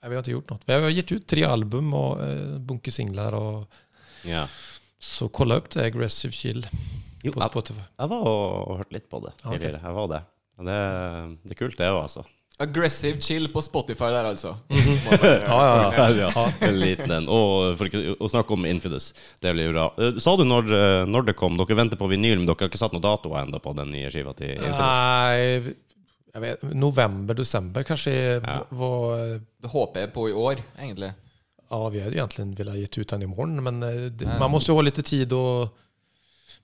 nej, 0.02 0.10
vi 0.10 0.16
har 0.16 0.18
inte 0.18 0.32
gjort 0.32 0.50
något. 0.50 0.62
Vi 0.66 0.74
har 0.74 0.90
gett 0.90 1.12
ut 1.12 1.28
tre 1.28 1.44
album 1.44 1.94
och 1.94 2.24
eh, 2.28 2.58
bunke 2.60 2.92
singlar. 2.92 3.34
Och, 3.34 3.70
Ja. 4.24 4.48
så 5.00 5.28
kolla 5.28 5.56
upp 5.56 5.70
det, 5.70 5.86
Aggressive 5.86 6.32
Chill 6.32 6.68
Jo, 7.24 7.32
på 7.32 7.40
jeg, 7.40 7.50
Spotify. 7.50 7.82
jeg 7.98 8.10
var 8.10 8.22
og 8.28 8.78
hørte 8.78 8.94
litt 8.94 9.10
på 9.10 9.20
det 9.26 9.32
Okay. 9.46 9.72
Jeg 9.72 9.94
var 9.94 10.08
det. 10.08 10.22
Det, 10.58 10.78
det 11.44 11.52
er 11.52 11.60
kult, 11.60 11.78
det 11.78 11.90
òg, 11.92 12.02
altså. 12.06 12.24
Aggressive 12.60 13.20
chill 13.20 13.50
på 13.52 13.62
Spotify 13.62 14.14
der, 14.14 14.30
altså. 14.30 14.54
Ja, 14.72 15.40
ja, 15.44 16.10
ja. 16.10 16.30
ja, 16.36 16.44
en 16.64 16.78
liten 16.80 17.12
en. 17.12 17.28
Og 17.28 17.76
for 17.76 17.90
ikke 17.90 18.16
å 18.16 18.30
snakke 18.32 18.56
om 18.56 18.68
Infidus. 18.70 19.10
Det 19.44 19.52
blir 19.52 19.74
bra. 19.74 19.90
Eh, 20.00 20.22
Sa 20.24 20.38
du 20.40 20.46
når, 20.48 20.72
eh, 20.72 21.02
når 21.10 21.28
det 21.30 21.36
kom? 21.40 21.58
Dere 21.60 21.78
venter 21.82 22.00
på 22.00 22.08
vinyl, 22.12 22.40
men 22.40 22.48
dere 22.48 22.64
har 22.64 22.72
ikke 22.72 22.80
satt 22.80 22.96
noen 22.96 23.04
datoer 23.04 23.42
ennå 23.44 23.60
på 23.60 23.76
den 23.76 23.92
nye 23.92 24.14
skiva 24.14 24.32
til 24.40 24.56
Infidus? 24.56 24.80
Nei, 24.80 25.76
jeg 26.36 26.44
vet, 26.46 26.66
november, 26.76 27.36
december 27.36 27.84
kanskje. 27.88 28.16
Ja. 28.40 28.58
var... 28.72 29.38
Det 29.60 29.72
håper 29.76 30.06
jeg 30.06 30.16
på 30.16 30.30
i 30.32 30.40
år, 30.48 30.64
egentlig. 30.80 31.12
Ja, 31.70 31.90
vi 31.90 32.02
hade 32.04 32.16
egentligen 32.16 32.68
ha 32.72 32.76
gitt 32.78 32.98
ut 32.98 33.10
den 33.10 33.24
i 33.24 33.30
morgen, 33.32 33.64
men 33.64 33.84
eh, 33.84 34.06
det, 34.12 34.28
man 34.40 34.52
må 34.52 34.64
jo 34.64 34.76
ha 34.78 34.84
litt 34.86 35.00
tid 35.04 35.34
å 35.34 35.46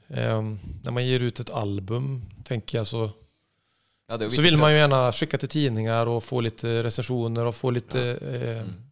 um, 0.08 0.54
Når 0.86 0.94
man 0.94 1.08
gir 1.08 1.26
ut 1.26 1.40
et 1.42 1.52
album, 1.52 2.22
tenker 2.48 2.82
jeg 2.82 2.90
så, 2.92 3.10
Ja, 4.12 4.18
er 4.20 4.28
jo 4.28 4.36
så 4.36 4.44
vill 4.44 4.58
man 4.60 4.74
ju 4.74 4.78
gärna 4.78 5.12
skicka 5.12 5.38
till 5.38 5.50
tidningar 5.50 6.06
och 6.06 6.24
få 6.24 6.42
lite 6.42 6.84
recensioner 6.84 7.46
och 7.46 7.56
få 7.56 7.72
lite... 7.72 8.02
Eh, 8.22 8.62
Mm. 8.62 8.92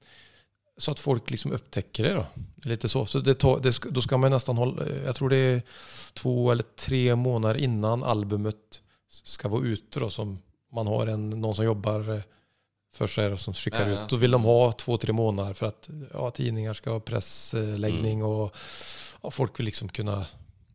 Så 0.80 0.92
att 0.92 1.00
folk 1.00 1.30
liksom 1.30 1.52
upptäcker 1.52 2.04
det 2.04 2.14
då. 2.14 2.26
Lite 2.64 2.90
så. 2.90 3.06
Så 3.06 3.20
det 3.20 3.34
tar, 3.34 3.60
det 3.60 3.74
skal 3.74 3.94
då 3.94 4.02
ska 4.02 4.18
man 4.18 4.32
nästan 4.32 4.58
hålla... 4.58 4.90
Jag 5.06 5.16
tror 5.16 5.30
det 5.30 5.36
är 5.36 5.62
två 6.14 6.52
eller 6.52 6.64
tre 6.64 7.16
månader 7.16 7.60
innan 7.60 8.04
albumet 8.04 8.82
ska 9.24 9.48
vara 9.48 9.66
ute 9.66 10.00
då 10.00 10.10
som 10.10 10.40
man 10.72 10.88
har 10.88 11.08
en, 11.08 11.30
någon 11.30 11.56
som 11.56 11.66
jobbar 11.66 12.04
for 12.04 12.24
för 12.94 13.08
sig 13.08 13.32
och 13.32 13.40
som 13.40 13.54
skickar 13.54 13.90
Ja, 13.90 13.96
ja, 13.96 14.04
ut. 14.04 14.10
Då 14.10 14.16
vill 14.16 14.32
de 14.32 14.44
ha 14.44 14.72
två, 14.72 14.98
tre 14.98 15.14
månader 15.14 15.54
för 15.54 15.66
att 15.66 15.90
ja, 16.14 16.32
tidningar 16.32 16.74
ska 16.74 16.92
ha 16.92 17.00
pressläggning 17.00 18.24
och 18.24 18.56
ja, 19.22 19.32
folk 19.32 19.60
vill 19.60 19.66
liksom 19.66 19.90
kunna... 19.90 20.26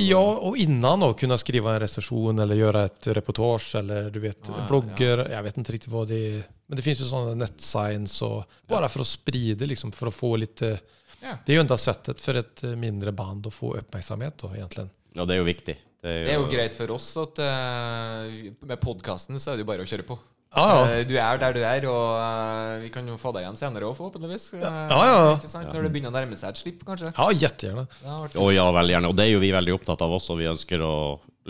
Ja, 0.00 0.22
og 0.22 0.56
innan 0.58 1.04
å 1.06 1.12
kunne 1.18 1.36
skrive 1.38 1.74
en 1.74 1.82
resesjon 1.82 2.42
eller 2.42 2.58
gjøre 2.58 2.84
et 2.88 3.08
reportage 3.18 3.78
eller 3.78 4.08
du 4.10 4.18
vet 4.22 4.48
Ja, 4.48 4.56
ja, 4.56 4.64
blogger. 4.70 5.24
Jag 5.30 5.46
vet 5.46 5.60
ikke 5.60 5.76
riktig 5.76 5.92
hva 5.92 6.02
det 6.08 6.18
er. 6.30 6.42
Men 6.66 6.80
det 6.80 6.86
finns 6.86 7.02
jo 7.04 7.10
sånne 7.10 7.36
netsigns 7.36 8.16
Bare 8.22 8.46
bara 8.72 8.88
for 8.90 9.04
å 9.04 9.06
spride, 9.06 9.68
liksom 9.68 9.92
for 9.94 10.10
å 10.10 10.14
få 10.14 10.34
litt 10.40 10.64
Ja. 10.64 11.36
Det 11.44 11.52
er 11.52 11.60
jo 11.60 11.62
enda 11.62 11.78
settet 11.78 12.18
for 12.18 12.34
ett 12.34 12.64
eh, 12.66 12.74
mindre 12.74 13.12
band 13.14 13.46
å 13.46 13.52
få 13.54 13.76
oppmerksomhet, 13.78 14.40
då 14.42 14.48
egentligen. 14.56 14.88
Ja, 15.14 15.26
det 15.28 15.36
er 15.36 15.38
jo 15.38 15.46
viktig. 15.46 15.76
Det 16.02 16.10
er 16.10 16.24
Det 16.24 16.32
er 16.32 16.40
jo 16.40 16.48
greit 16.50 16.74
for 16.74 16.90
oss 16.96 17.12
at 17.20 17.38
uh, 17.38 18.32
med 18.66 18.80
podkasten 18.82 19.38
så 19.38 19.52
er 19.52 19.60
det 19.60 19.62
jo 19.62 19.68
bare 19.68 19.84
å 19.84 19.86
kjøre 19.86 20.06
på. 20.08 20.16
Ja, 20.54 20.64
ja. 20.68 20.80
Eh, 20.98 21.04
Du 21.08 21.14
er 21.16 21.38
der 21.40 21.52
du 21.56 21.60
er, 21.64 21.86
og 21.88 22.08
eh, 22.20 22.80
vi 22.84 22.90
kan 22.92 23.06
jo 23.08 23.16
få 23.16 23.32
deg 23.32 23.46
igjen 23.46 23.56
senere 23.56 23.88
òg, 23.88 23.94
forhåpentligvis. 23.96 24.50
Eh, 24.54 24.60
Ja, 24.60 24.70
ja, 24.88 25.04
ja. 25.06 25.34
Ikke 25.38 25.48
sant? 25.48 25.72
Når 25.72 25.82
det 25.88 25.92
begynner 25.94 26.12
å 26.12 26.16
nærme 26.18 26.36
seg 26.36 26.50
et 26.50 26.60
slipp, 26.60 26.84
kanskje. 26.84 27.12
Ja, 27.16 27.28
jettegjerne. 27.32 27.86
Har 28.04 28.28
vært- 28.28 28.54
ja, 28.54 28.66
veldig 28.72 28.94
gjerne. 28.96 29.08
Og 29.08 29.16
det 29.16 29.24
er 29.26 29.32
jo 29.32 29.40
vi 29.40 29.50
veldig 29.52 29.74
opptatt 29.80 30.02
av 30.02 30.10
også. 30.18 30.36
Vi 30.36 30.44
ønsker 30.52 30.78
å 30.84 30.94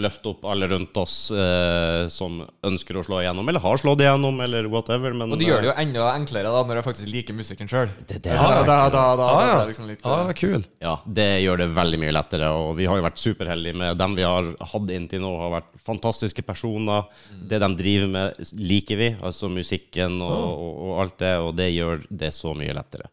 løfte 0.01 0.31
opp 0.31 0.47
alle 0.49 0.69
rundt 0.71 0.97
oss 0.97 1.17
eh, 1.37 2.07
som 2.13 2.39
ønsker 2.65 2.97
å 2.97 3.03
slå 3.05 3.19
igjennom, 3.21 3.49
eller 3.51 3.61
har 3.61 3.81
slått 3.81 4.01
igjennom, 4.01 4.39
eller 4.41 4.69
whatever. 4.73 5.13
Men, 5.13 5.35
Og 5.35 5.41
det 5.41 5.49
gjør 5.51 5.61
det 5.65 5.69
jo 5.69 5.75
enda 5.83 6.07
enklere 6.15 6.53
da 6.55 6.63
når 6.69 6.81
jeg 6.81 6.87
faktisk 6.87 7.11
liker 7.13 7.37
musikken 7.37 7.69
sjøl. 7.71 7.93
det, 8.09 8.23
det, 8.25 8.33
Ja, 8.33 8.47
da, 8.63 8.63
da, 8.65 8.79
da, 8.95 9.05
da, 9.21 9.27
Ja, 9.33 9.43
ja. 9.51 9.59
det 9.61 9.73
liksom 9.73 9.91
litt 9.91 10.07
Ja, 10.07 10.17
eh. 10.33 10.65
Ja, 10.83 10.95
det 11.21 11.29
gjør 11.45 11.61
det 11.61 11.69
veldig 11.77 12.01
mye 12.05 12.15
lettere. 12.17 12.49
Og 12.57 12.73
vi 12.81 12.89
har 12.89 13.01
jo 13.01 13.07
vært 13.07 13.21
superheldige 13.21 13.79
med 13.83 14.01
dem 14.01 14.17
vi 14.17 14.27
har 14.27 14.49
hatt 14.73 14.95
inntil 14.97 15.25
nå, 15.25 15.35
har 15.43 15.55
vært 15.59 15.71
fantastiske 15.85 16.47
personer. 16.47 17.05
Det 17.51 17.61
de 17.61 17.71
driver 17.83 18.13
med, 18.17 18.43
liker 18.57 19.01
vi. 19.03 19.11
Altså 19.21 19.53
musikken 19.53 20.19
og, 20.25 20.33
og, 20.33 20.73
og 20.89 21.05
alt 21.05 21.19
det, 21.21 21.35
og 21.43 21.53
det 21.59 21.69
gjør 21.75 22.07
det 22.09 22.33
så 22.37 22.57
mye 22.57 22.77
lettere. 22.77 23.11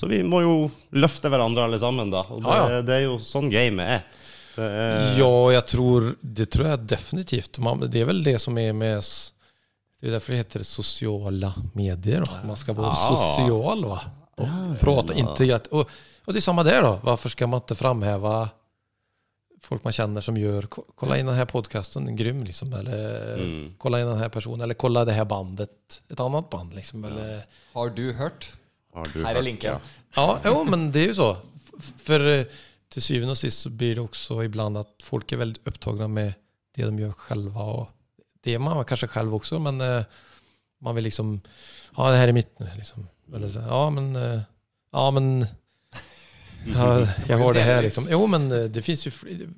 Så 0.00 0.08
vi 0.08 0.22
må 0.24 0.40
jo 0.46 0.56
løfte 0.96 1.28
hverandre 1.32 1.68
alle 1.68 1.80
sammen, 1.82 2.12
da. 2.12 2.24
Og 2.32 2.40
det, 2.46 2.82
det 2.88 2.98
er 3.02 3.06
jo 3.10 3.20
sånn 3.22 3.52
gamet 3.52 3.96
er. 3.98 4.20
Ja, 5.18 5.52
jag 5.52 5.66
tror, 5.66 6.16
det 6.20 6.46
tror 6.46 6.68
jag 6.68 6.78
definitivt. 6.80 7.58
Man, 7.58 7.90
det 7.90 8.00
är 8.00 8.04
väl 8.04 8.22
det 8.22 8.38
som 8.38 8.58
är 8.58 8.72
med, 8.72 9.02
det 10.00 10.06
är 10.06 10.10
därför 10.10 10.32
det 10.32 10.36
heter 10.36 10.62
sociala 10.62 11.54
medier. 11.72 12.20
Då. 12.26 12.46
Man 12.46 12.56
ska 12.56 12.72
vara 12.72 12.86
ja. 12.86 12.94
social 13.16 13.84
va? 13.84 14.00
Och 14.36 14.80
prata, 14.80 15.14
integrerat. 15.14 15.66
Och, 15.66 15.88
och 16.24 16.32
det 16.32 16.38
är 16.38 16.40
samma 16.40 16.62
där 16.62 16.82
då. 16.82 16.98
Varför 17.02 17.28
ska 17.28 17.46
man 17.46 17.58
inte 17.60 17.74
framhäva 17.74 18.48
folk 19.62 19.84
man 19.84 19.92
känner 19.92 20.20
som 20.20 20.36
gör, 20.36 20.62
ko- 20.62 20.84
kolla 20.94 21.18
in 21.18 21.26
den 21.26 21.34
här 21.34 21.44
podcasten, 21.44 22.16
grym 22.16 22.44
liksom. 22.44 22.72
Eller 22.72 23.34
Mm. 23.34 23.74
kolla 23.78 24.00
in 24.00 24.06
den 24.06 24.18
här 24.18 24.28
personen, 24.28 24.60
eller 24.60 24.74
kolla 24.74 25.04
det 25.04 25.12
här 25.12 25.24
bandet, 25.24 26.02
ett 26.08 26.20
annat 26.20 26.50
band 26.50 26.74
liksom. 26.74 27.04
Eller, 27.04 27.42
Har 27.72 27.88
du 27.88 28.12
hørt? 28.12 28.52
Har 28.94 29.04
du 29.14 29.18
här 29.24 29.28
hört, 29.28 29.36
är 29.38 29.42
länken. 29.42 29.76
Ja, 30.14 30.38
jo, 30.44 30.64
men 30.64 30.92
det 30.92 31.00
är 31.00 31.06
ju 31.06 31.14
så. 31.14 31.36
F- 31.78 31.92
För 31.96 32.46
till 32.92 33.02
syvende 33.02 33.30
och 33.30 33.38
sist 33.38 33.60
så 33.60 33.70
blir 33.70 33.94
det 33.94 34.00
också 34.00 34.44
ibland 34.44 34.76
att 34.76 34.94
folk 35.02 35.32
är 35.32 35.36
väldigt 35.36 35.66
upptagna 35.68 36.08
med 36.08 36.34
det 36.74 36.84
de 36.84 36.98
gör 36.98 37.12
själva. 37.12 37.60
Och 37.60 37.88
det 38.40 38.54
är 38.54 38.58
man 38.58 38.84
kanske 38.84 39.06
själv 39.06 39.34
också, 39.34 39.58
men 39.58 39.80
eh, 39.80 40.02
man 40.80 40.94
vill 40.94 41.04
liksom, 41.04 41.40
ja 41.96 42.10
det 42.10 42.16
här 42.16 42.28
är 42.28 42.32
mitt 42.32 42.58
nu. 42.58 42.70
Liksom. 42.76 43.08
Eller 43.34 43.48
så, 43.48 43.58
ja 43.58 43.90
men, 43.90 44.16
eh, 44.16 44.40
ja 44.92 45.10
men, 45.10 45.46
ja, 46.74 47.08
jag 47.28 47.38
har 47.38 47.54
det 47.54 47.60
här 47.60 47.82
liksom. 47.82 48.06
Jo 48.10 48.26
men 48.26 48.52
eh, 48.52 48.64
det 48.64 48.82
finns 48.82 49.06
ju, 49.06 49.10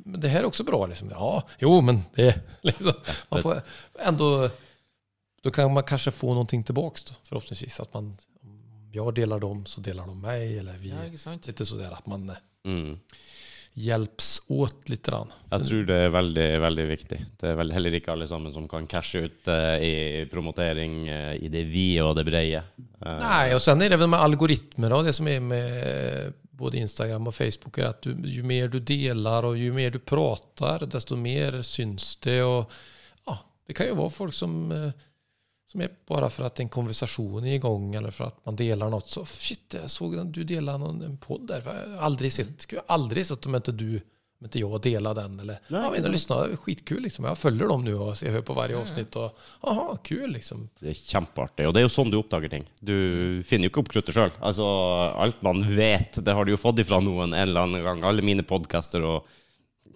det 0.05 0.29
här 0.29 0.41
är 0.41 0.45
också 0.45 0.65
bra 0.65 0.87
liksom. 0.87 1.11
Ja, 1.11 1.43
jo 1.59 1.81
men 1.81 2.03
det, 2.15 2.41
liksom, 2.61 2.93
man 3.29 3.43
får 3.43 3.63
ändå, 3.99 4.51
då 5.43 5.51
kan 5.51 5.73
man 5.73 5.83
kanske 5.83 6.11
få 6.11 6.29
någonting 6.29 6.65
tillbaks 6.65 7.05
då, 7.05 7.15
förhoppningsvis. 7.23 7.81
Att 7.81 7.95
man, 7.95 8.17
jag 8.95 9.15
delar 9.15 9.41
dem 9.41 9.67
så 9.67 9.81
delar 9.81 10.07
de 10.07 10.21
mig. 10.21 10.59
Eller 10.59 10.79
vi, 10.79 10.89
Ja, 10.95 11.05
ikke 11.05 11.19
sant? 11.19 11.47
lite 11.47 11.67
sådär 11.67 11.91
att 11.93 12.07
man 12.07 12.31
eh, 12.31 12.37
Mm. 12.65 12.99
hjelps 13.75 14.43
åt 14.49 14.89
litt. 14.89 15.07
grann. 15.07 15.33
Jeg 15.51 15.67
tror 15.67 15.85
det 15.87 15.97
er 16.07 16.11
veldig, 16.15 16.47
veldig 16.63 16.85
viktig. 16.89 17.19
Det 17.41 17.49
er 17.51 17.57
vel 17.59 17.73
heller 17.75 17.97
ikke 17.99 18.13
alle 18.15 18.27
sammen 18.31 18.53
som 18.55 18.69
kan 18.71 18.87
cashe 18.87 19.25
ut 19.27 19.49
uh, 19.51 19.77
i 19.83 20.25
promotering 20.31 21.09
uh, 21.11 21.35
i 21.35 21.49
det 21.51 21.65
vide 21.69 22.05
og 22.07 22.15
det 22.17 22.25
breie. 22.29 22.63
Uh. 23.05 23.19
Nei, 23.21 23.53
og 23.55 23.61
sen 23.61 23.83
er 23.83 23.91
det 23.93 23.99
väl 24.01 24.09
med 24.15 24.23
algoritmer 24.23 24.95
og 24.95 25.05
det 25.09 25.15
som 25.19 25.29
er 25.29 25.41
med 25.43 26.33
både 26.55 26.79
Instagram 26.79 27.27
og 27.27 27.35
Facebook 27.35 27.79
er 27.83 27.89
at 27.91 28.07
du, 28.07 28.15
jo 28.31 28.45
mer 28.47 28.69
du 28.71 28.79
deler 28.79 29.45
og 29.51 29.59
jo 29.59 29.75
mer 29.75 29.91
du 29.91 29.99
prater, 29.99 30.87
desto 30.87 31.17
mer 31.19 31.59
syns 31.67 32.15
det. 32.23 32.39
Og 32.47 32.71
ja, 33.27 33.37
det 33.67 33.75
kan 33.77 33.91
jo 33.91 33.99
være 33.99 34.15
folk 34.15 34.35
som, 34.39 34.55
som 35.75 35.81
är 35.81 35.91
bara 36.07 36.31
för 36.31 36.45
att 36.45 36.61
en 36.61 36.69
konversation 36.69 37.47
är 37.47 37.55
igång 37.55 37.95
eller 37.95 38.11
för 38.11 38.25
att 38.25 38.47
man 38.47 38.57
delar 38.57 38.91
något. 38.91 39.09
Så 39.09 39.25
shit, 39.25 39.75
jag 39.83 39.91
såg 39.91 40.19
att 40.19 40.35
du 40.35 40.45
delade 40.45 40.79
någon, 40.79 41.03
en 41.03 41.17
podd 41.17 41.47
där. 41.47 41.63
Jag 41.65 41.97
har 41.97 42.03
aldrig 42.03 42.33
sett, 42.33 42.61
skulle 42.61 42.79
jeg 42.79 42.85
aldrig 42.89 43.27
sett 43.27 43.47
om 43.47 43.55
inte 43.55 43.73
du 43.73 44.01
om 44.41 44.45
inte 44.45 44.59
jag 44.59 44.81
delar 44.81 45.15
den. 45.15 45.41
Eller, 45.41 45.59
Nej, 45.69 45.83
ja, 45.83 45.91
men 46.03 46.13
lyssna, 46.13 46.47
skitkul 46.57 47.03
liksom. 47.03 47.25
Jag 47.25 47.39
följer 47.39 47.69
dem 47.69 47.85
nu 47.85 47.95
och 47.95 48.17
jag 48.23 48.33
hör 48.33 48.41
på 48.41 48.55
varje 48.55 48.77
avsnitt. 48.77 49.17
Och, 49.17 49.39
aha, 49.61 49.99
kul 50.05 50.31
liksom. 50.33 50.69
Det 50.79 50.93
er 50.93 50.95
kjempeartig. 50.95 51.67
Og 51.67 51.75
det 51.75 51.83
er 51.83 51.89
jo 51.89 51.95
sånn 51.97 52.13
du 52.13 52.21
oppdager 52.21 52.53
ting. 52.53 52.71
Du 52.79 53.43
finner 53.47 53.67
jo 53.67 53.73
ikke 53.73 53.83
opp 53.83 53.91
kruttet 53.97 54.15
sjøl. 54.15 54.31
Altså, 54.39 54.67
alt 55.27 55.43
man 55.43 55.65
vet, 55.75 56.21
det 56.23 56.39
har 56.39 56.47
du 56.47 56.55
jo 56.55 56.61
fått 56.61 56.85
ifra 56.85 57.03
noen 57.03 57.33
en 57.33 57.49
eller 57.49 57.67
annen 57.67 57.83
gang. 57.83 58.07
Alle 58.07 58.23
mine 58.23 58.47
podkaster 58.47 59.03
og 59.03 59.27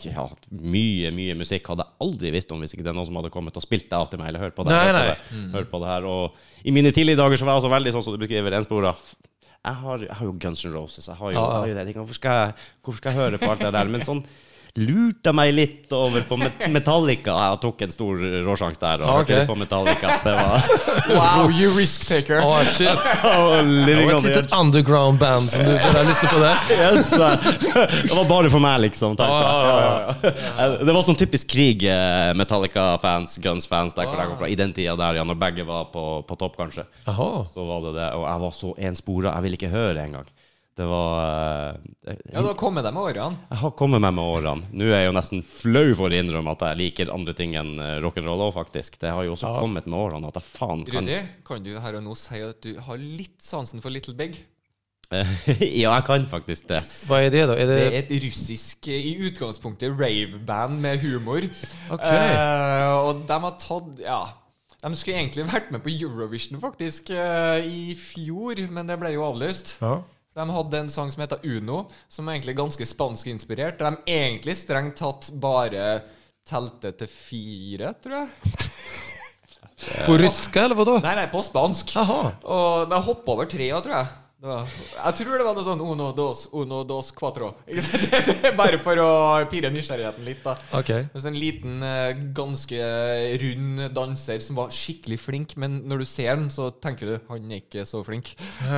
ja, 0.07 0.29
mye, 0.51 1.11
mye 1.15 1.35
musikk 1.35 1.67
hadde 1.73 1.85
jeg 1.87 1.95
aldri 2.07 2.31
visst 2.35 2.53
om 2.55 2.61
hvis 2.63 2.75
ikke 2.75 2.85
det 2.87 2.93
er 2.93 2.97
noen 2.99 3.07
som 3.09 3.17
hadde 3.19 3.31
kommet 3.35 3.57
og 3.59 3.63
spilt 3.65 3.89
det 3.91 3.97
av 3.99 4.09
til 4.13 4.19
meg. 4.21 4.29
Eller 4.31 4.41
hørt 4.47 4.55
på 4.55 4.65
det, 4.69 4.73
Nei, 4.77 4.85
hørt 4.93 5.25
på 5.29 5.35
nei. 5.35 5.51
hørt 5.57 5.71
på 5.73 5.81
det 5.83 5.89
her. 5.93 6.07
Og 6.09 6.65
i 6.65 6.75
mine 6.75 6.93
tidlige 6.95 7.17
dager 7.19 7.37
så 7.41 7.45
var 7.49 7.57
jeg 7.57 7.63
også 7.65 7.73
veldig 7.75 7.93
sånn 7.97 8.05
som 8.07 8.15
du 8.15 8.23
beskriver, 8.23 8.53
enspora. 8.59 8.95
Jeg 9.59 9.75
har, 9.83 9.99
jeg 10.07 10.15
har 10.15 10.25
jo 10.29 10.35
Guns 10.41 10.65
N' 10.65 10.73
Roses. 10.73 11.09
Jeg 11.11 11.17
har 11.19 11.33
jo, 11.33 11.39
Ja, 11.39 11.43
ja. 11.43 11.49
jeg 11.49 11.59
har 11.59 11.69
jo 11.69 11.79
det. 11.87 11.97
Hvorfor 11.99 12.15
skal, 12.15 12.31
jeg, 12.45 12.69
hvorfor 12.85 12.99
skal 13.03 13.11
jeg 13.13 13.21
høre 13.25 13.39
på 13.43 13.51
alt 13.51 13.61
det 13.67 13.73
der? 13.75 13.89
Men 13.93 14.05
sånn 14.07 14.23
lurte 14.79 15.33
meg 15.37 15.53
litt 15.55 15.93
over 15.95 16.25
på 16.29 16.39
Metallica. 16.75 17.35
Jeg 17.51 17.61
tok 17.63 17.85
en 17.87 17.95
stor 17.95 18.23
råsjanse 18.47 18.83
der 18.83 19.05
og 19.05 19.23
okay. 19.23 19.41
litt 19.41 19.51
på 19.51 19.57
Metallica. 19.59 20.19
Det 20.25 20.35
var 20.39 20.69
Wow, 21.19 21.51
you 21.53 21.71
risk 21.77 22.07
taker. 22.09 22.43
Oh, 22.45 22.63
shit. 22.65 22.89
Oh, 23.29 23.59
Det 23.59 23.87
living 23.87 24.09
var 24.09 24.19
on 24.21 24.27
ett 24.31 24.53
underground 24.55 25.19
band 25.19 25.51
som 25.51 25.65
du 25.65 25.75
har 25.77 26.05
lyst 26.07 26.21
til 26.23 26.31
på 26.33 26.41
det? 26.43 26.55
Yes. 26.75 27.11
Det 27.11 28.15
var 28.15 28.29
bare 28.29 28.51
for 28.53 28.63
meg, 28.63 28.81
liksom. 28.87 29.17
Oh. 29.19 29.25
Ja, 29.29 29.41
ja, 29.43 29.77
Ja, 29.79 30.33
ja. 30.59 30.69
Det 30.85 30.95
var 30.95 31.05
sånn 31.07 31.19
typisk 31.19 31.51
krig, 31.51 31.85
eh, 31.89 32.33
Metallica-fans, 32.39 33.39
Guns-fans, 33.43 33.97
der 33.99 34.09
hvor 34.09 34.21
jeg 34.21 34.31
kom 34.33 34.41
fra. 34.41 34.51
I 34.51 34.59
den 34.59 34.75
tida 34.77 34.97
der, 34.99 35.21
ja, 35.21 35.27
når 35.27 35.39
begge 35.41 35.67
var 35.69 35.89
på, 35.93 36.05
på 36.29 36.39
topp, 36.41 36.57
kanskje. 36.61 36.87
Aha. 37.11 37.31
Så 37.53 37.67
var 37.69 37.85
det 37.89 37.97
det. 37.99 38.11
Og 38.19 38.27
jeg 38.29 38.45
var 38.45 38.59
så 38.63 38.75
enspora, 38.91 39.35
jeg 39.35 39.47
ville 39.47 39.61
ikke 39.61 39.73
høre 39.75 40.05
engang. 40.05 40.29
Det 40.79 40.87
var 40.87 41.73
eh, 42.07 42.19
Ja, 42.31 42.41
du 42.43 42.47
har 42.53 42.59
kommet 42.59 42.85
deg 42.87 42.95
med 42.95 43.03
årene. 43.11 43.39
Jeg 43.51 43.59
har 43.65 43.73
kommet 43.79 44.03
meg 44.05 44.13
med 44.15 44.23
årene. 44.37 44.69
Nå 44.79 44.85
er 44.87 45.01
jeg 45.03 45.09
jo 45.09 45.15
nesten 45.17 45.41
flau 45.43 45.89
for 45.99 46.07
å 46.15 46.21
innrømme 46.21 46.53
at 46.55 46.63
jeg 46.69 46.79
liker 46.85 47.11
andre 47.15 47.35
ting 47.35 47.57
enn 47.59 47.73
eh, 47.83 47.97
rock'n'roll 48.05 48.45
òg, 48.47 48.53
faktisk. 48.61 49.01
Det 49.03 49.11
har 49.11 49.27
jo 49.27 49.35
også 49.35 49.51
Ja. 49.51 49.59
kommet 49.65 49.89
med 49.91 49.99
årene 49.99 50.31
at 50.31 50.39
jeg 50.39 50.47
faen 50.53 50.85
kan 50.87 51.03
Rudi, 51.03 51.19
kan 51.49 51.65
du 51.67 51.73
her 51.83 51.99
og 51.99 52.05
nå 52.07 52.15
si 52.19 52.39
at 52.47 52.63
du 52.63 52.77
har 52.87 53.01
litt 53.03 53.43
sansen 53.43 53.83
for 53.83 53.91
Little 53.91 54.15
Big? 54.19 54.39
Ja, 55.59 55.95
jeg 55.97 56.05
kan 56.07 56.27
faktisk 56.29 56.69
det. 56.69 56.83
Hva 57.09 57.23
er 57.25 57.31
det 57.33 57.47
da? 57.49 57.55
Er 57.57 57.67
Det 57.71 57.79
det... 57.79 57.87
er 57.89 57.97
et 58.05 58.11
russisk, 58.27 58.89
i 58.93 59.15
utgangspunktet, 59.29 59.95
rave-band 59.99 60.79
med 60.85 61.01
humor. 61.01 61.47
Ok. 61.91 62.05
Uh, 62.05 63.09
og 63.09 63.25
de 63.27 63.39
har 63.47 63.57
tatt 63.63 64.05
Ja. 64.05 64.21
De 64.79 64.93
skulle 64.95 65.17
egentlig 65.19 65.43
vært 65.51 65.73
med 65.75 65.83
på 65.83 65.91
Eurovision, 65.91 66.61
faktisk, 66.63 67.09
uh, 67.11 67.59
i 67.67 67.97
fjor, 67.99 68.61
men 68.71 68.87
det 68.87 68.95
ble 69.01 69.11
jo 69.17 69.25
avlyst. 69.27 69.73
Ja. 69.83 69.97
De 70.39 70.47
hadde 70.55 70.79
en 70.79 70.91
sang 70.93 71.11
som 71.11 71.25
heter 71.25 71.43
Uno, 71.43 71.85
som 72.07 72.29
er 72.29 72.37
egentlig 72.37 72.55
ganske 72.61 72.87
spanskinspirert. 72.87 73.81
Der 73.81 73.97
de 73.97 74.15
egentlig 74.15 74.55
strengt 74.61 75.01
tatt 75.01 75.33
bare 75.35 76.05
telte 76.49 76.93
til 77.01 77.11
fire, 77.11 77.93
tror 78.03 78.21
jeg. 78.21 78.29
På 80.07 80.17
ryska 80.19 80.65
eller 80.65 80.79
hva 80.79 80.87
da? 80.87 80.97
Nei, 81.05 81.17
nei, 81.21 81.27
på 81.31 81.43
spansk. 81.45 81.91
Aha. 82.01 82.21
Og 82.43 82.89
de 82.91 83.03
hoppa 83.09 83.35
over 83.35 83.51
trea, 83.51 83.79
tror 83.83 83.99
jeg. 83.99 84.09
Var, 84.39 84.69
jeg 84.71 85.15
tror 85.19 85.33
det 85.35 85.45
var 85.49 85.57
noe 85.57 85.67
sånn 85.67 85.81
uno, 85.83 86.13
dos, 86.15 86.45
uno, 86.55 86.85
dos, 86.87 87.09
quatro. 87.11 87.49
Er 87.67 88.53
bare 88.55 88.79
for 88.79 89.01
å 89.03 89.07
pirre 89.51 89.67
nysgjerrigheten 89.75 90.23
litt, 90.23 90.45
da. 90.45 90.53
okay. 90.79 91.09
Det 91.11 91.19
er 91.19 91.27
en 91.33 91.39
liten, 91.43 91.81
eh, 91.83 92.21
ganske 92.37 92.79
rund 93.43 93.83
danser 93.97 94.45
som 94.47 94.61
var 94.61 94.71
skikkelig 94.71 95.19
flink, 95.19 95.57
men 95.59 95.81
når 95.91 96.05
du 96.05 96.07
ser 96.07 96.39
den, 96.39 96.47
så 96.55 96.69
tenker 96.71 97.11
du 97.11 97.15
han 97.33 97.51
er 97.51 97.65
ikke 97.65 97.83
så 97.89 98.05
flink. 98.07 98.31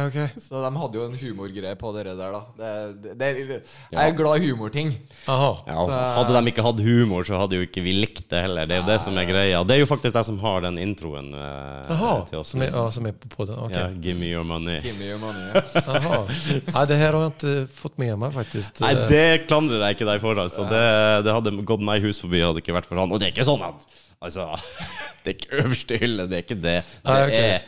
Okay. 0.07 0.31
Så 0.47 0.63
de 0.65 0.71
hadde 0.81 0.97
jo 0.97 1.05
en 1.05 1.19
humorgreie 1.21 1.77
på 1.77 1.93
det 1.93 2.07
der, 2.09 2.33
da. 2.33 2.41
Det, 2.57 2.73
det, 3.21 3.31
det, 3.51 3.61
jeg 3.93 4.01
er 4.01 4.17
glad 4.17 4.41
i 4.41 4.49
humorting. 4.49 4.95
Ja, 5.27 5.37
hadde 5.69 6.41
de 6.41 6.55
ikke 6.55 6.65
hatt 6.65 6.81
humor, 6.81 7.29
så 7.29 7.37
hadde 7.43 7.61
jo 7.61 7.69
ikke 7.69 7.85
vi 7.85 7.99
likt 7.99 8.31
det 8.33 8.47
heller. 8.47 8.65
Det 8.65 8.79
er 8.79 8.81
jo 8.81 8.89
det 8.89 8.99
som 9.05 9.21
er 9.21 9.29
greia. 9.29 9.61
Det 9.61 9.77
er 9.77 9.85
jo 9.85 9.93
faktisk 9.93 10.17
jeg 10.17 10.31
som 10.33 10.41
har 10.41 10.65
den 10.65 10.81
introen 10.81 11.35
Aha, 11.37 12.17
til 12.33 12.41
oss. 12.41 12.57
Som 12.57 12.65
er, 12.65 12.73
ja, 12.73 12.89
som 12.97 13.13
er 13.13 13.21
på 13.21 13.29
podden. 13.37 13.61
Okay. 13.69 13.85
Ja, 13.85 13.93
give 14.01 14.17
me 14.17 14.33
your 14.33 14.49
money. 14.49 14.81
Give 14.81 14.97
me 14.97 15.13
your 15.13 15.21
money. 15.21 15.50
Jaha. 15.55 16.21
Ja, 16.75 16.85
det 16.89 16.99
her 17.01 17.17
har 17.17 17.25
jeg 17.27 17.35
ikke 17.37 17.55
fått 17.81 17.99
med 18.03 18.15
meg 18.23 18.35
faktisk. 18.37 18.81
Nei, 18.85 18.93
det 19.11 19.25
klandrer 19.51 19.85
jeg 19.87 19.99
ikke 19.99 20.09
deg 20.11 20.23
for, 20.23 20.41
altså. 20.45 20.67
Det, 20.71 20.85
det 21.27 21.35
hadde 21.37 21.55
gått 21.69 21.85
meg 21.87 22.07
hus 22.07 22.23
forbi, 22.23 22.43
hadde 22.45 22.61
det 22.61 22.65
ikke 22.67 22.79
vært 22.79 22.89
for 22.91 23.01
han. 23.03 23.13
Og 23.13 23.21
det 23.23 23.31
er 23.31 23.37
ikke 23.37 23.49
sånn 23.49 23.67
at 23.67 23.89
Altså, 24.21 24.45
det 25.25 25.31
er 25.33 25.37
ikke 25.39 25.61
øverste 25.63 25.97
hylle, 26.03 26.27
det 26.29 26.37
er 26.37 26.43
ikke 26.45 26.59
det. 26.61 26.75
Det 26.85 27.09
Nei, 27.09 27.21
er 27.39 27.63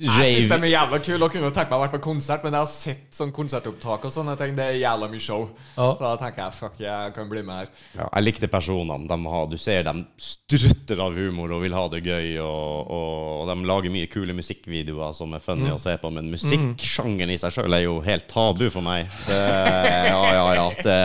Jeg 0.00 0.32
syns 0.42 0.50
de 0.50 0.56
er 0.66 0.72
jævla 0.74 0.98
kule 1.00 1.24
og 1.24 1.32
kunne 1.32 1.48
tenkt 1.56 1.70
meg 1.70 1.76
å 1.78 1.82
vært 1.84 1.94
på 1.96 2.00
konsert, 2.04 2.42
men 2.44 2.52
jeg 2.56 2.60
har 2.64 2.68
sett 2.68 3.16
sånn 3.16 3.30
konsertopptak 3.32 4.04
og 4.04 4.12
sånne 4.12 4.34
ting. 4.36 4.52
det 4.58 4.64
er 4.66 4.78
jævla 4.82 5.08
mye 5.12 5.22
show. 5.24 5.46
Ja. 5.76 5.86
Så 5.96 6.02
da 6.04 6.10
tenker 6.20 6.42
jeg 6.44 6.56
fuck, 6.58 6.76
jeg 6.82 7.14
kan 7.16 7.30
bli 7.30 7.42
med 7.46 7.62
her. 7.62 7.70
ja, 7.96 8.08
Jeg 8.16 8.26
likte 8.26 8.50
personene. 8.52 9.08
De 9.08 9.18
har, 9.32 9.46
du 9.48 9.56
ser 9.56 9.82
dem 9.88 10.04
strutter 10.20 11.00
av 11.06 11.16
humor 11.16 11.54
og 11.56 11.62
vil 11.64 11.74
ha 11.78 11.86
det 11.92 12.02
gøy. 12.04 12.36
Og, 12.44 12.90
og, 12.92 13.16
og 13.40 13.50
de 13.52 13.68
lager 13.72 13.94
mye 13.96 14.10
kule 14.12 14.36
musikkvideoer 14.36 15.16
som 15.16 15.32
er 15.36 15.44
funny 15.44 15.72
å 15.72 15.80
se 15.80 15.96
på, 16.02 16.12
men 16.12 16.28
musikksjangeren 16.34 17.32
i 17.32 17.40
seg 17.40 17.56
sjøl 17.56 17.72
er 17.78 17.86
jo 17.86 17.98
helt 18.04 18.28
tabu 18.28 18.68
for 18.70 18.84
meg. 18.84 19.08
Det, 19.26 19.40
ja, 20.12 20.22
ja, 20.36 20.46
ja. 20.60 20.68
Det, 20.82 21.00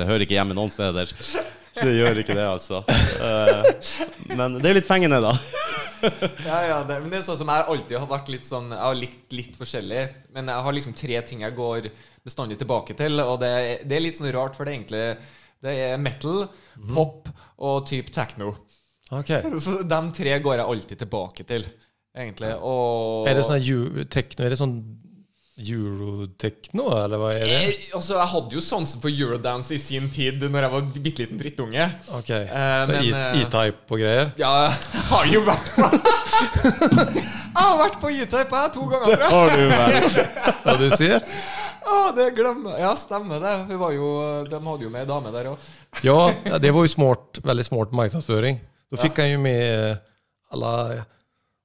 det 0.00 0.08
hører 0.08 0.24
ikke 0.26 0.38
hjemme 0.40 0.56
noen 0.56 0.72
steder. 0.72 1.12
Det 1.80 1.92
gjør 1.94 2.18
ikke 2.24 2.34
det, 2.34 2.44
altså. 2.50 2.80
Eh, 2.88 4.34
Men 4.36 4.56
det 4.60 4.72
er 4.72 4.80
litt 4.80 4.88
fengende, 4.90 5.20
da. 5.22 5.36
Ja, 6.02 6.58
ja, 6.66 6.78
det, 6.86 7.00
men 7.02 7.10
det 7.12 7.20
er 7.20 7.26
sånn 7.26 7.38
som 7.40 7.50
jeg 7.52 7.66
alltid 7.74 7.98
har 7.98 8.08
vært 8.10 8.30
litt 8.32 8.48
sånn 8.48 8.70
Jeg 8.72 8.82
har 8.82 8.96
likt 8.98 9.36
litt 9.36 9.58
forskjellig, 9.58 10.06
men 10.36 10.48
jeg 10.52 10.64
har 10.66 10.76
liksom 10.76 10.96
tre 10.96 11.20
ting 11.28 11.44
jeg 11.44 11.56
går 11.58 11.90
bestandig 12.26 12.58
tilbake 12.60 12.96
til, 12.98 13.20
og 13.24 13.36
det, 13.42 13.52
det 13.88 13.98
er 13.98 14.04
litt 14.04 14.18
sånn 14.18 14.32
rart, 14.34 14.56
for 14.56 14.66
det 14.66 14.72
er 14.72 14.78
egentlig 14.78 15.04
Det 15.60 15.76
er 15.90 16.00
metal, 16.00 16.46
pop 16.94 17.28
og 17.60 17.86
type 17.90 18.12
techno. 18.14 18.54
Okay. 19.10 19.44
Så 19.64 19.82
de 19.84 20.00
tre 20.16 20.38
går 20.40 20.60
jeg 20.60 20.72
alltid 20.74 21.02
tilbake 21.04 21.44
til, 21.48 21.66
egentlig. 22.16 22.54
Og 22.56 23.28
Er 23.28 23.36
det 23.36 23.46
sånn 23.48 24.08
techno? 24.08 24.46
Er 24.46 24.54
det 24.54 24.60
sån 24.60 24.76
eurotechno 25.60 26.86
eller 27.04 27.20
hva 27.20 27.30
er 27.36 27.44
det? 27.44 27.50
jeg, 27.52 27.76
altså, 27.98 28.16
jeg 28.18 28.30
hadde 28.32 28.56
jo 28.58 28.62
sansen 28.64 29.02
for 29.02 29.10
eurodance 29.12 29.74
i 29.76 29.78
sin 29.80 30.08
tid 30.12 30.42
Når 30.42 30.66
jeg 30.66 30.72
var 30.74 30.88
bitte 31.04 31.22
liten 31.26 31.40
drittunge. 31.40 31.86
Ok, 32.18 32.30
Eh, 32.30 32.86
Så 32.86 32.96
E- 32.96 33.12
eh, 33.12 33.40
E-Type 33.42 33.90
og 33.94 33.98
greier? 34.00 34.32
Ja, 34.40 34.52
jeg 34.70 35.04
har 35.10 35.24
jo 35.34 35.40
vært 35.46 35.70
på 35.76 35.88
Jeg 37.50 37.64
har 37.66 37.78
vært 37.80 37.96
på 38.00 38.10
E-Type 38.14 38.60
jeg, 38.62 38.72
to 38.76 38.84
ganger, 38.88 39.16
tror 39.16 39.24
jeg. 39.24 39.32
Har 39.34 39.48
du 39.56 39.62
vært. 39.74 40.62
Hva 40.64 40.76
du 40.80 40.86
sier? 40.96 41.24
Å, 41.90 41.94
det 42.14 42.28
glemmer 42.36 42.76
Ja, 42.78 42.92
stemmer 43.00 43.40
det. 43.42 43.54
Jo, 43.96 44.10
de 44.46 44.60
hadde 44.66 44.84
jo 44.86 44.90
med 44.92 45.02
ei 45.02 45.08
dame 45.08 45.32
der 45.34 45.48
òg. 45.52 45.70
Ja, 46.06 46.18
ja, 46.46 46.58
det 46.62 46.70
var 46.76 46.86
jo 46.86 46.92
smart, 46.92 47.40
veldig 47.44 47.64
smart 47.66 47.92
markedsføring 47.96 48.60
Da 48.92 49.00
fikk 49.00 49.18
han 49.22 49.32
jo 49.34 49.40
med 49.42 49.98
alla, 50.54 50.72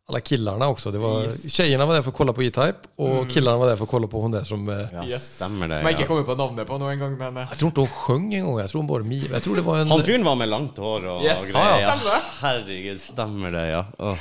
alla 0.07 0.19
killarna 0.19 0.67
också. 0.67 0.91
Det 0.91 0.97
var, 0.97 1.23
Yes. 1.23 1.51
Tjejerna 1.53 1.85
var 1.85 1.93
där 1.95 2.01
för 2.01 2.09
att 2.09 2.15
kolla 2.17 2.33
på 2.33 2.43
E-Type 2.43 2.73
och 2.95 3.29
killarna 3.29 3.57
var 3.57 3.67
där 3.69 3.75
för 3.75 3.83
att 3.83 3.89
kolla 3.89 4.07
på 4.07 4.21
hon 4.21 4.31
där 4.31 4.43
som... 4.43 4.69
eh, 4.69 4.75
Ja, 4.93 5.05
Yes. 5.05 5.39
det. 5.39 5.45
Som 5.45 5.61
jeg 5.61 5.91
ikke 5.91 6.01
Ja. 6.01 6.07
kommer 6.07 6.23
på 6.23 6.35
navnet 6.35 6.67
på 6.67 6.77
nå 6.77 6.89
engang, 6.89 7.17
men 7.17 7.37
eh, 7.37 7.45
Jag 7.49 7.57
tror 7.57 7.67
inte 7.69 7.79
hon 7.79 7.89
sjöng 7.89 8.33
en 8.33 8.45
gång. 8.45 8.59
Jag 8.59 8.69
tror 8.69 8.79
hon 8.81 8.87
bara 8.87 9.03
mi. 9.03 9.27
Jag 9.33 9.43
tror 9.43 9.55
det 9.55 9.61
var 9.61 9.77
en... 9.79 9.87
Han 9.91 10.03
fyren 10.03 10.23
var 10.23 10.35
med 10.35 10.49
langt 10.49 10.77
hår 10.77 11.05
og 11.05 11.23
Yes. 11.23 11.41
greier. 11.51 11.53
Ja, 11.53 11.81
ja. 11.81 11.95
Ja. 12.05 12.21
Herregud, 12.39 12.99
stemmer 12.99 13.51
det, 13.51 13.67
ja. 13.67 13.85
Oh. 13.97 14.17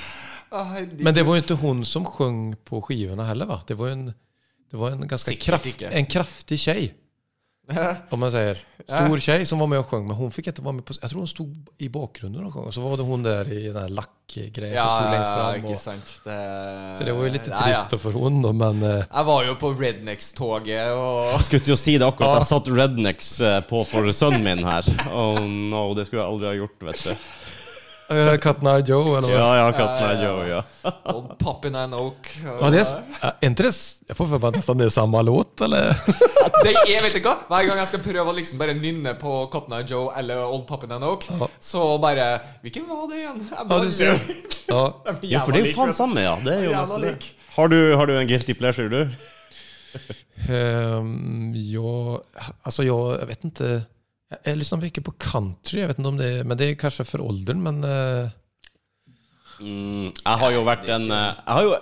ah. 0.51 0.67
Men 0.93 1.15
det 1.15 1.23
var 1.23 1.35
ju 1.35 1.41
inte 1.41 1.55
hon 1.55 1.85
som 1.85 2.05
sjöng 2.05 2.57
på 2.65 2.83
skivorna 2.83 3.25
heller 3.25 3.47
va? 3.47 3.61
Det 3.67 3.75
var 3.75 3.87
ju 3.87 3.93
en, 3.93 4.07
det 4.71 4.77
var 4.77 4.91
en 4.91 5.09
ganska 5.09 5.35
kraft, 5.37 5.67
inte. 5.67 5.87
en 5.87 6.07
kraftig 6.07 6.59
tjej. 6.61 6.95
Om 8.11 8.21
man 8.21 8.31
säger. 8.31 8.59
Stor 8.89 9.19
tjej 9.19 9.47
som 9.47 9.59
var 9.59 9.67
med 9.67 9.79
och 9.79 9.87
sjöng. 9.87 10.07
Men 10.07 10.17
hon 10.17 10.31
fick 10.31 10.47
inte 10.47 10.63
vara 10.63 10.73
med 10.73 10.85
på... 10.85 10.93
Jag 11.01 11.11
tror 11.11 11.21
hon 11.21 11.29
stod 11.29 11.67
i 11.79 11.89
bakgrunden 11.89 12.45
och 12.45 12.55
sjöng. 12.55 12.65
Och 12.65 12.75
så 12.75 12.81
var 12.81 12.97
det 12.97 13.03
hon 13.03 13.23
där 13.23 13.53
i 13.53 13.67
den 13.67 13.77
här 13.83 13.89
lackgrejen 13.89 14.81
som 14.83 14.97
stod 14.97 15.11
längst 15.11 15.33
fram. 15.35 15.55
ikke 15.57 15.73
Och, 15.73 15.79
sant. 15.79 16.21
Det, 16.25 16.95
så 16.99 17.05
det 17.05 17.13
var 17.13 17.25
ju 17.25 17.31
lite 17.31 17.51
Ja, 17.51 17.57
ja. 17.59 17.65
trist 17.65 17.91
då 17.91 17.99
för 17.99 18.13
hon 18.13 18.43
då, 18.43 18.53
men... 18.53 18.83
eh, 18.83 19.05
Jeg 19.15 19.25
var 19.25 19.45
jo 19.45 19.55
på 19.55 19.73
Rednecks-toget 19.73 20.93
og 20.93 21.33
Jeg 21.33 21.41
skulle 21.45 21.63
jo 21.67 21.77
si 21.77 21.99
det 21.99 22.07
akkurat. 22.07 22.29
Ja. 22.29 22.37
Jeg 22.43 22.47
satt 22.51 22.69
Rednecks 22.69 23.41
eh, 23.41 23.61
på 23.69 23.85
for 23.85 24.13
sønnen 24.13 24.45
min 24.45 24.65
her. 24.65 24.85
Oh 25.15 25.41
no, 25.47 25.95
det 25.95 26.07
skulle 26.07 26.23
jeg 26.23 26.31
aldri 26.33 26.47
ha 26.47 26.55
gjort, 26.55 26.83
vet 26.91 27.05
du. 27.05 27.17
Uh, 28.11 28.37
Cotton 28.37 28.67
Eye 28.69 28.83
Joe 28.85 29.17
eller 29.17 29.31
hva? 29.31 29.37
Ja, 29.39 29.53
ja, 29.57 29.69
katten 29.73 30.11
er 30.11 30.19
Joe, 30.21 30.43
ja. 30.49 30.59
Old 31.15 31.39
Poppin' 31.41 31.77
and 31.79 31.95
Oak. 31.97 32.29
Ja, 32.45 32.69
det 32.71 32.83
er 32.83 33.33
inte 33.49 33.65
får 34.17 34.29
för 34.29 34.39
nesten 34.39 34.79
det 34.79 34.91
samme 34.91 34.91
samma 34.91 35.23
låt 35.23 35.61
eller? 35.61 35.97
Det 36.65 36.75
er, 36.75 37.01
vet 37.01 37.15
du 37.17 37.25
hva? 37.25 37.39
Hver 37.49 37.69
gang 37.69 37.79
jeg 37.81 37.89
skal 37.89 38.03
prøve 38.05 38.33
å 38.33 38.35
liksom 38.37 38.61
bare 38.61 38.75
nynne 38.77 39.15
på 39.21 39.33
Cotton 39.53 39.79
Eye 39.79 39.87
Joe 39.89 40.13
eller 40.21 40.43
Old 40.45 40.67
Poppin' 40.69 40.93
and 40.93 41.05
Oak, 41.05 41.25
Ja. 41.33 41.49
så 41.61 41.87
bare 41.99 42.27
Hvilken 42.63 42.85
var 42.89 43.09
det 43.09 43.23
igjen? 43.23 43.41
Jeg 43.51 43.71
Ja, 43.71 43.79
du 43.81 43.91
ser. 43.91 44.21
Ja. 44.69 44.83
Jo, 45.33 45.41
for 45.41 45.53
det 45.53 45.63
er 45.63 45.67
jo 45.71 45.77
faen 45.79 45.89
like, 45.93 45.97
samme, 45.97 46.21
ja. 46.21 46.37
Det 46.45 46.59
er 46.59 46.65
jo 46.69 46.75
nesten 46.77 47.01
det. 47.01 47.15
lik. 47.15 47.31
Har 47.57 47.69
du, 47.73 47.79
har 47.97 48.07
du 48.07 48.17
en 48.19 48.29
guilty 48.29 48.55
pleasure, 48.59 48.89
du? 48.93 49.17
um, 50.53 51.53
jo, 51.55 52.21
altså, 52.67 52.85
jo, 52.85 52.99
jeg 53.17 53.29
vet 53.33 53.45
inte. 54.35 54.51
Jag, 54.51 54.59
liksom 54.59 54.85
ikke 54.85 55.05
på 55.07 55.15
country, 55.19 55.81
Jeg 55.81 55.89
vet 55.89 55.99
ikke 55.99 56.09
om 56.13 56.19
det 56.21 56.31
men 56.47 56.59
det 56.61 56.69
er 56.71 56.81
kanskje 56.81 57.07
for 57.09 57.25
alderen, 57.25 57.63
men... 57.63 57.85
uh... 57.85 58.31
Mm, 59.61 60.09
jeg 60.11 60.39
har 60.41 60.51
jo 60.51 60.63
vært 60.67 60.89
en 60.91 61.05
eh, 61.15 61.37
Jeg 61.47 61.55
har 61.55 61.63
jo 61.63 61.75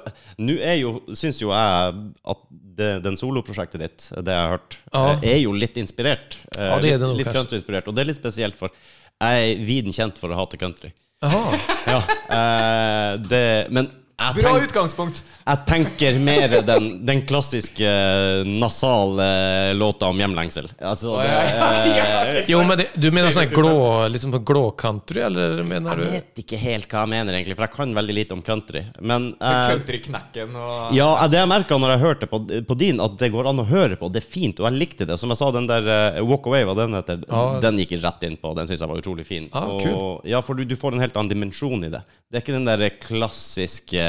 Nå 0.44 0.56
er 0.60 0.74
jo 0.76 0.90
Syns 1.16 1.38
jo 1.40 1.48
jeg 1.54 1.94
at 2.34 2.42
det, 2.76 2.88
den 3.04 3.16
soloprosjektet 3.16 3.80
ditt, 3.80 4.04
det 4.12 4.32
jeg 4.32 4.42
har 4.44 4.52
hørt, 4.58 4.76
Ja. 4.92 5.02
eh, 5.14 5.24
er 5.34 5.38
jo 5.42 5.52
litt 5.52 5.76
inspirert. 5.80 6.36
Ja, 6.56 6.78
det 6.80 6.94
er 6.94 6.98
det 7.00 7.08
nok, 7.08 7.18
litt, 7.18 7.28
countryinspirert. 7.32 7.88
Og 7.88 7.94
det 7.96 8.00
er 8.04 8.08
litt 8.08 8.16
spesielt, 8.20 8.56
for 8.56 8.72
jeg 9.20 9.50
er 9.52 9.64
viden 9.68 9.92
kjent 9.92 10.16
for 10.20 10.32
å 10.32 10.38
hate 10.40 10.56
country. 10.60 10.92
Jaha, 11.22 11.58
Ja, 11.92 11.98
eh, 12.36 13.10
det, 13.28 13.42
men 13.76 13.90
Jeg 13.92 14.01
Bra 14.36 14.54
tenk- 14.54 14.68
utgangspunkt! 14.68 15.22
Jeg 15.42 15.64
tenker 15.66 16.18
mer 16.22 16.56
den, 16.62 16.88
den 17.06 17.22
klassiske 17.26 17.82
eh, 17.82 18.46
nasale 18.46 19.26
låta 19.74 20.06
om 20.12 20.20
hjemlengsel. 20.22 20.68
Altså, 20.78 21.16
det, 21.18 21.28
eh, 22.38 22.50
Jo, 22.52 22.62
men 22.66 22.78
det, 22.78 22.88
du 22.94 23.08
mener 23.10 23.34
sånn 23.34 23.50
glå, 23.50 23.74
liksom 24.12 24.36
glå 24.46 24.64
country, 24.78 25.24
eller 25.26 25.64
mener 25.66 26.04
Jeg 26.04 26.12
vet 26.14 26.42
ikke 26.44 26.60
helt 26.62 26.86
hva 26.88 27.02
jeg 27.02 27.12
mener, 27.16 27.38
egentlig, 27.38 27.58
for 27.58 27.66
jeg 27.66 27.76
kan 27.76 27.96
veldig 27.98 28.18
lite 28.20 28.36
om 28.38 28.44
country. 28.46 28.84
Men 29.00 29.32
eh, 29.40 29.58
Countryknekken 29.72 30.56
og 30.58 30.94
ja, 30.96 31.10
det 31.30 31.40
jeg 31.40 31.50
merka 31.50 31.78
når 31.80 31.94
jeg 31.94 32.02
hørte 32.02 32.28
på, 32.30 32.40
på 32.68 32.78
din, 32.78 33.00
at 33.02 33.18
det 33.20 33.30
går 33.34 33.48
an 33.50 33.62
å 33.62 33.66
høre 33.68 33.98
på. 33.98 34.10
Det 34.12 34.22
er 34.22 34.28
fint, 34.34 34.60
og 34.60 34.68
jeg 34.68 34.78
likte 34.78 35.08
det. 35.08 35.18
Som 35.20 35.32
jeg 35.32 35.40
sa, 35.40 35.50
den 35.54 35.68
der 35.70 35.88
uh, 35.88 36.22
Walk 36.28 36.46
Away, 36.50 36.66
hva 36.68 36.76
den 36.78 36.96
heter, 36.96 37.22
ah, 37.32 37.58
den 37.62 37.80
gikk 37.82 37.96
rett 38.02 38.26
inn 38.28 38.38
på. 38.40 38.54
Den 38.58 38.68
syns 38.70 38.84
jeg 38.84 38.92
var 38.92 39.02
utrolig 39.02 39.26
fin. 39.28 39.48
Ah, 39.56 39.68
og, 39.72 40.26
ja, 40.28 40.42
for 40.44 40.58
du, 40.58 40.64
du 40.68 40.76
får 40.78 40.96
en 40.96 41.04
helt 41.04 41.16
annen 41.18 41.32
dimensjon 41.32 41.86
i 41.86 41.92
det. 41.92 42.02
Det 42.32 42.38
er 42.38 42.44
ikke 42.44 42.56
den 42.56 42.68
der 42.68 42.86
klassiske, 43.02 44.04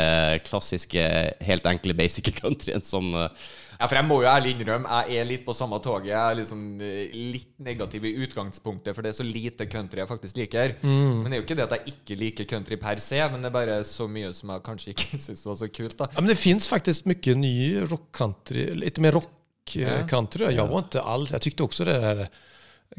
klassiske 0.47 1.03
helt 1.47 1.65
enkle 1.69 1.93
basic 1.97 2.29
countryen 2.41 2.83
som 2.85 3.09
eh, 3.15 3.29
Ja, 3.79 3.87
for 3.89 3.97
jeg 3.97 4.05
må 4.07 4.19
jo 4.21 4.27
ærlig 4.29 4.51
innrømme, 4.53 4.99
jeg 5.09 5.17
er 5.19 5.25
litt 5.27 5.41
på 5.43 5.51
samme 5.57 5.75
toget. 5.83 6.11
Jeg 6.13 6.19
er 6.31 6.37
liksom 6.39 6.59
eh, 6.85 7.15
litt 7.33 7.55
negativ 7.65 8.05
i 8.07 8.13
utgangspunktet, 8.23 8.93
for 8.95 9.03
det 9.03 9.11
er 9.11 9.17
så 9.17 9.25
lite 9.27 9.65
country 9.67 9.99
jeg 10.03 10.07
faktisk 10.11 10.37
liker. 10.39 10.75
Men 10.85 11.25
det 11.27 11.33
er 11.35 11.41
jo 11.41 11.45
ikke 11.47 11.57
det 11.59 11.65
at 11.65 11.75
jeg 11.79 11.95
ikke 11.95 12.19
liker 12.21 12.47
country 12.53 12.77
per 12.79 13.01
se, 13.03 13.19
men 13.33 13.43
det 13.43 13.49
er 13.49 13.55
bare 13.57 13.79
så 13.89 14.07
mye 14.07 14.29
som 14.37 14.53
jeg 14.53 14.63
kanskje 14.69 14.93
ikke 14.93 15.19
syns 15.25 15.43
var 15.49 15.57
så 15.59 15.67
kult, 15.73 15.97
da. 15.99 16.07
Ja, 16.13 16.21
men 16.23 16.31
det 16.31 16.39
fins 16.39 16.69
faktisk 16.71 17.09
mye 17.11 17.35
ny 17.41 17.53
rock-country, 17.91 18.69
litt 18.85 19.01
mer 19.03 19.17
Ja. 19.17 19.19
rock-country. 19.19 20.49
Jeg 20.53 20.67
var 20.69 20.83
ikke 20.85 21.01
alt 21.07 21.31
Jeg 21.33 21.43
tykte 21.49 21.63
også 21.67 21.85
det 21.87 21.99
der 22.03 22.25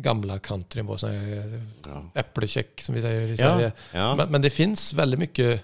gamla 0.05 0.39
countryen 0.43 0.87
var 0.89 0.99
sån 0.99 1.13
ja. 1.87 2.01
äppelcheck 2.19 2.81
som 2.83 2.97
vi 2.97 3.03
sier 3.05 3.29
i 3.31 3.37
Sverige. 3.39 3.69
ja. 3.95 4.07
Men, 4.19 4.33
men 4.35 4.43
det 4.43 4.51
fins 4.51 4.89
veldig 4.99 5.19
mycket, 5.21 5.63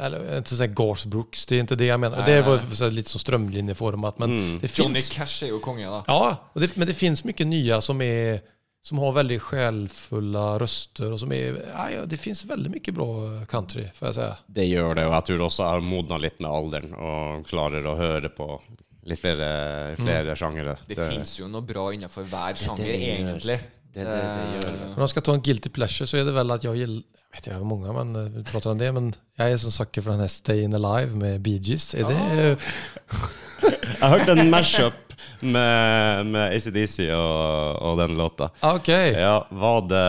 eller 0.00 0.36
inte 0.38 0.56
säga 0.56 0.66
Garth 0.66 1.08
Brooks, 1.08 1.46
det 1.46 1.56
är 1.56 1.60
inte 1.60 1.76
det 1.76 1.84
jag 1.86 2.00
menar. 2.00 2.16
Nej, 2.16 2.26
det 2.34 2.42
var 2.42 2.58
så 2.74 2.84
här 2.84 2.90
lite 2.90 3.10
så 3.10 3.18
strömlinjeformat, 3.18 4.18
men 4.18 4.30
Mm. 4.30 4.58
det 4.60 4.78
Johnny. 4.78 5.00
Cash 5.00 5.44
er 5.44 5.48
jo 5.48 5.58
konge, 5.60 5.86
da. 5.86 6.04
Ja, 6.06 6.36
och 6.52 6.60
det, 6.60 6.76
men 6.76 6.86
det 6.86 6.94
finns 6.94 7.24
mycket 7.24 7.46
nya 7.46 7.80
som 7.80 8.00
är 8.00 8.40
som 8.82 8.98
har 8.98 9.12
väldigt 9.12 9.42
själfulla 9.42 10.58
röster 10.58 11.12
och 11.12 11.20
som 11.20 11.32
är, 11.32 11.56
ja, 11.74 12.06
det 12.06 12.16
finns 12.16 12.44
väldigt 12.44 12.72
mycket 12.72 12.94
bra 12.94 13.06
country 13.48 13.84
får 13.94 14.08
jag 14.08 14.14
säga. 14.14 14.36
Det 14.46 14.64
gjør 14.64 14.94
det, 14.94 15.06
og 15.06 15.14
jeg 15.14 15.24
tror 15.24 15.40
også 15.46 15.62
jeg 15.62 15.70
har 15.70 15.80
modna 15.80 16.18
litt 16.20 16.40
med 16.40 16.50
alderen 16.50 16.92
og 16.94 17.46
klarer 17.48 17.86
å 17.86 17.94
høre 17.96 18.28
på 18.28 18.60
litt 19.08 19.20
flere, 19.20 19.96
flere 19.96 20.36
sjangere. 20.36 20.76
Det, 20.88 20.96
fins 21.00 21.38
jo 21.40 21.48
noe 21.48 21.64
bra 21.64 21.86
innenfor 21.94 22.28
hver 22.28 22.54
sjanger, 22.60 22.92
egentlig. 22.92 23.58
Det- 23.94 24.04
det- 24.04 24.22
det 24.36 24.46
gjør 24.54 24.72
det. 24.72 24.86
Om 24.94 25.00
jag 25.00 25.10
ska 25.10 25.20
ta 25.20 25.34
en 25.34 25.42
guilty 25.42 25.68
pleasure 25.70 26.06
så 26.06 26.16
er 26.18 26.24
det 26.24 26.34
vel 26.34 26.50
at 26.50 26.64
jeg 26.64 26.76
gillar, 26.76 27.02
jag 27.34 27.36
vet 27.36 27.46
inte 27.46 27.64
många 27.64 27.92
men 27.92 28.16
eh, 28.16 28.30
vi 28.30 28.42
pratar 28.44 28.70
om 28.70 28.78
det, 28.78 28.92
men 28.92 29.14
jag 29.36 29.50
är 29.50 29.56
som 29.56 29.70
sucker 29.70 30.02
för 30.02 30.10
den 30.10 30.20
här 30.20 30.28
Stayin' 30.28 30.74
Alive 30.74 31.14
med 31.16 31.40
Bee 31.40 31.58
Gees. 31.62 31.94
Är 31.94 32.04
det, 32.08 32.56
Jeg 34.00 34.10
hørte 34.10 34.32
en 34.32 34.50
mashup 34.50 34.94
med, 35.40 36.26
med 36.26 36.56
ACDC 36.56 36.98
og, 37.14 37.76
og 37.82 37.98
den 37.98 38.16
låta. 38.18 38.50
Ok. 38.62 38.88
Ja, 38.88 39.46
var 39.50 39.80
det 39.88 40.04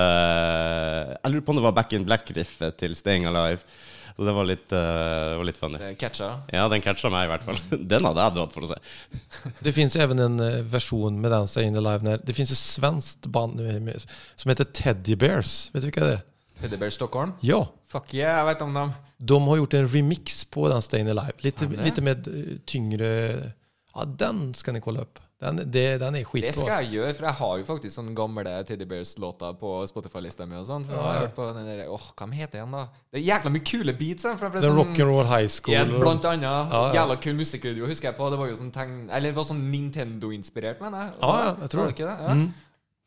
Jeg 1.23 1.31
lurer 1.31 1.45
på 1.45 1.51
om 1.51 1.55
det 1.59 1.63
var 1.63 1.71
Back 1.77 1.93
in 1.93 2.05
Black-riffet 2.05 2.75
til 2.79 2.95
Staying 2.95 3.25
Alive. 3.29 3.59
Så 4.15 4.23
det 4.23 4.31
var 4.31 4.47
litt, 4.47 4.71
uh, 4.71 5.35
var 5.35 5.43
litt 5.43 5.57
funny. 5.59 5.79
Catcha. 5.99 6.29
Ja, 6.53 6.69
den 6.71 6.83
catcha 6.83 7.09
meg 7.11 7.27
i 7.27 7.31
hvert 7.33 7.43
fall. 7.43 7.57
Den 7.91 8.05
hadde 8.07 8.23
jeg 8.23 8.35
dratt 8.37 8.53
for 8.55 8.63
å 8.63 8.69
se. 8.69 8.77
Det 9.65 9.73
finns 9.75 9.97
even 9.99 10.23
en 10.23 10.37
versjon 10.71 10.95
version 10.95 11.21
med 11.21 11.31
den 11.31 11.47
the 11.47 11.77
Alive. 11.77 12.03
När, 12.03 12.17
det 12.17 12.33
fins 12.33 12.51
et 12.51 12.57
svenskt 12.57 13.27
band 13.27 13.59
som 14.35 14.49
heter 14.49 14.63
Teddy 14.63 15.15
Bears. 15.15 15.69
Vet 15.73 15.83
du 15.83 15.91
hva 15.91 16.05
det 16.05 16.13
er? 16.19 16.23
Teddy 16.61 16.77
Bears 16.77 16.93
Stockholm. 16.93 17.33
Ja, 17.41 17.65
Fuck 17.87 18.13
yeah, 18.13 18.39
jeg 18.39 18.45
vet 18.45 18.61
om 18.61 18.73
dem. 18.73 18.93
de 19.17 19.41
har 19.47 19.57
gjort 19.57 19.73
en 19.73 19.87
remix 19.87 20.45
på 20.45 20.69
den 20.69 20.81
Stayin' 20.81 21.09
Alive. 21.09 21.35
Lite, 21.43 21.65
Har 21.65 21.71
Litt, 21.71 21.85
lite 21.85 22.01
med 22.01 22.27
eh, 22.27 22.57
tyngre... 22.65 23.51
Ja, 23.95 24.05
den 24.05 24.53
skal 24.53 24.75
dere 24.75 24.83
kolla 24.83 25.05
upp. 25.05 25.19
Den, 25.41 25.57
det, 25.71 25.97
den 25.99 26.15
är 26.15 26.23
Det 26.41 26.55
skal 26.55 26.83
jeg 26.85 26.91
gjøre, 26.93 27.13
for 27.13 27.25
jeg 27.25 27.33
har 27.35 27.57
jo 27.59 27.63
faktisk 27.67 27.95
sånne 27.97 28.13
gamle 28.15 28.63
Teddy 28.63 28.85
Bears-låter 28.87 29.51
på 29.59 29.71
Spotify-lista 29.89 30.45
mi 30.47 30.55
og 30.55 30.63
sånn. 30.65 30.85
Så 30.87 30.91
jeg 30.95 30.97
Ja. 31.01 31.19
hørt 31.19 31.35
på 31.35 31.47
den 31.53 31.65
der, 31.67 31.89
åh, 31.91 32.05
hva 32.15 32.27
heter 32.31 32.61
den 32.63 32.71
da? 32.71 32.87
Det 33.11 33.19
er 33.19 33.25
jækla 33.33 33.51
mye 33.51 33.65
kule 33.67 33.93
beats. 33.93 34.23
er 34.25 34.35
Den 34.37 34.63
sånn- 34.63 34.79
Rock'n'Roll 34.79 35.27
High 35.27 35.47
School. 35.47 35.73
Ja, 35.75 35.83
blant 35.83 36.23
annet. 36.25 36.43
Ja, 36.43 36.67
ja. 36.71 36.93
Jævla 36.93 37.19
kul 37.21 37.33
musikkvideo 37.35 37.85
husker 37.85 38.07
jeg 38.09 38.15
på. 38.15 38.29
Det 38.31 38.39
var 38.39 38.47
jo 38.47 38.55
sånn 38.55 38.71
tegn... 38.71 39.09
Eller 39.11 39.29
det 39.31 39.35
var 39.35 39.43
sånn 39.43 39.69
Nintendo-inspirert, 39.71 40.79
mener 40.79 40.97
jeg. 41.03 41.13
Ja, 41.21 41.33
ja, 41.43 41.55
jeg 41.61 41.69
tror 41.69 41.81
Var 41.81 41.91
det. 41.91 41.95
ikke 41.99 42.07
det? 42.07 42.17
Ja. 42.23 42.33
Mm. 42.33 42.53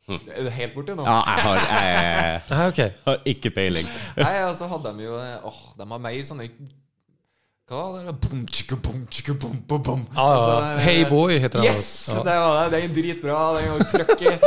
Er 0.09 0.43
du 0.43 0.49
helt 0.49 0.73
borte 0.75 0.95
nå? 0.95 1.03
Ja, 1.05 1.21
jeg 1.25 1.43
har, 1.45 1.55
jeg 1.55 2.41
jeg, 2.49 2.77
jeg, 2.77 2.93
har 3.05 3.17
ikke 3.25 3.49
peiling. 3.53 3.85
Nei, 4.17 4.35
altså 4.45 4.67
hadde 4.69 4.93
de 4.97 5.03
jo 5.03 5.17
Åh, 5.17 5.59
de 5.77 5.85
har 5.89 5.99
mer 5.99 6.21
sånne 6.25 6.47
Hva 7.69 7.83
var 7.93 8.05
det? 8.07 8.13
Ja. 10.15 10.23
Altså, 10.25 10.53
det- 10.61 10.81
Hey 10.87 11.03
Boy 11.05 11.37
heter 11.37 11.59
det. 11.61 11.67
Yes! 11.69 12.09
Ja. 12.09 12.23
Det 12.25 12.37
var 12.41 12.57
det. 12.57 12.71
Det 12.73 12.83
er 12.83 12.93
dritbra. 12.95 13.39
Den 13.55 13.63
er 13.63 13.67
jo 13.69 13.89
trøkk 13.91 14.21
i. 14.25 14.33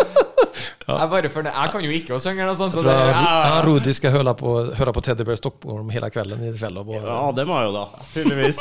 Jeg 0.83 1.09
bare 1.11 1.29
for 1.31 1.47
det. 1.47 1.53
Jeg 1.55 1.71
kan 1.73 1.85
jo 1.87 1.91
ikke 1.95 2.17
å 2.17 2.21
synge 2.21 2.43
noe 2.45 2.57
sånt. 2.59 2.75
så 2.75 2.83
han, 2.83 3.13
han 3.15 3.45
ja. 3.47 3.61
Rudi 3.65 3.93
skal 3.95 4.11
høre 4.17 4.35
på, 4.35 4.51
høre 4.75 4.93
på 4.97 5.03
Teddy 5.07 5.25
Bear 5.25 5.39
Stockholm 5.39 5.89
hele 5.95 6.11
kvelden 6.11 6.43
i 6.43 6.51
Och 6.51 6.89
Og, 6.89 6.95
Ja, 6.99 7.33
det 7.33 7.47
må 7.47 7.61
jeg 7.61 7.71
jo 7.71 7.73
da. 7.79 7.85
Tydeligvis. 8.13 8.59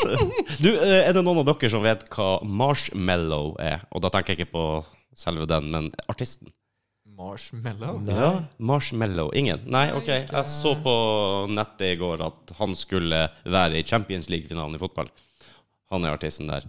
Du, 0.62 0.70
eh, 0.78 1.10
er 1.10 1.14
det 1.18 1.24
noen 1.26 1.42
av 1.42 1.46
dere 1.50 1.70
som 1.74 1.82
vet 1.82 2.06
hva 2.14 2.30
marshmallow 2.46 3.56
er? 3.60 3.82
Og 3.92 4.02
da 4.06 4.10
tenker 4.14 4.36
jeg 4.36 4.46
ikke 4.46 4.54
på 4.54 4.66
selve 5.18 5.48
den, 5.50 5.72
men 5.72 5.90
artisten. 6.08 6.54
Marshmallow. 7.22 8.02
Ja, 8.07 8.43
Marshmallow. 8.57 9.30
Ingen? 9.38 9.61
Nei, 9.69 9.91
ok. 9.93 10.10
Jeg 10.10 10.48
så 10.49 10.73
på 10.81 10.93
nettet 11.53 11.93
i 11.93 11.99
går 11.99 12.23
at 12.26 12.53
han 12.57 12.73
skulle 12.77 13.27
være 13.45 13.77
i 13.77 13.85
Champions 13.85 14.30
League-finalen 14.31 14.77
i 14.77 14.81
fotball. 14.81 15.11
Han 15.93 16.07
er 16.07 16.15
artisten 16.15 16.49
der. 16.49 16.65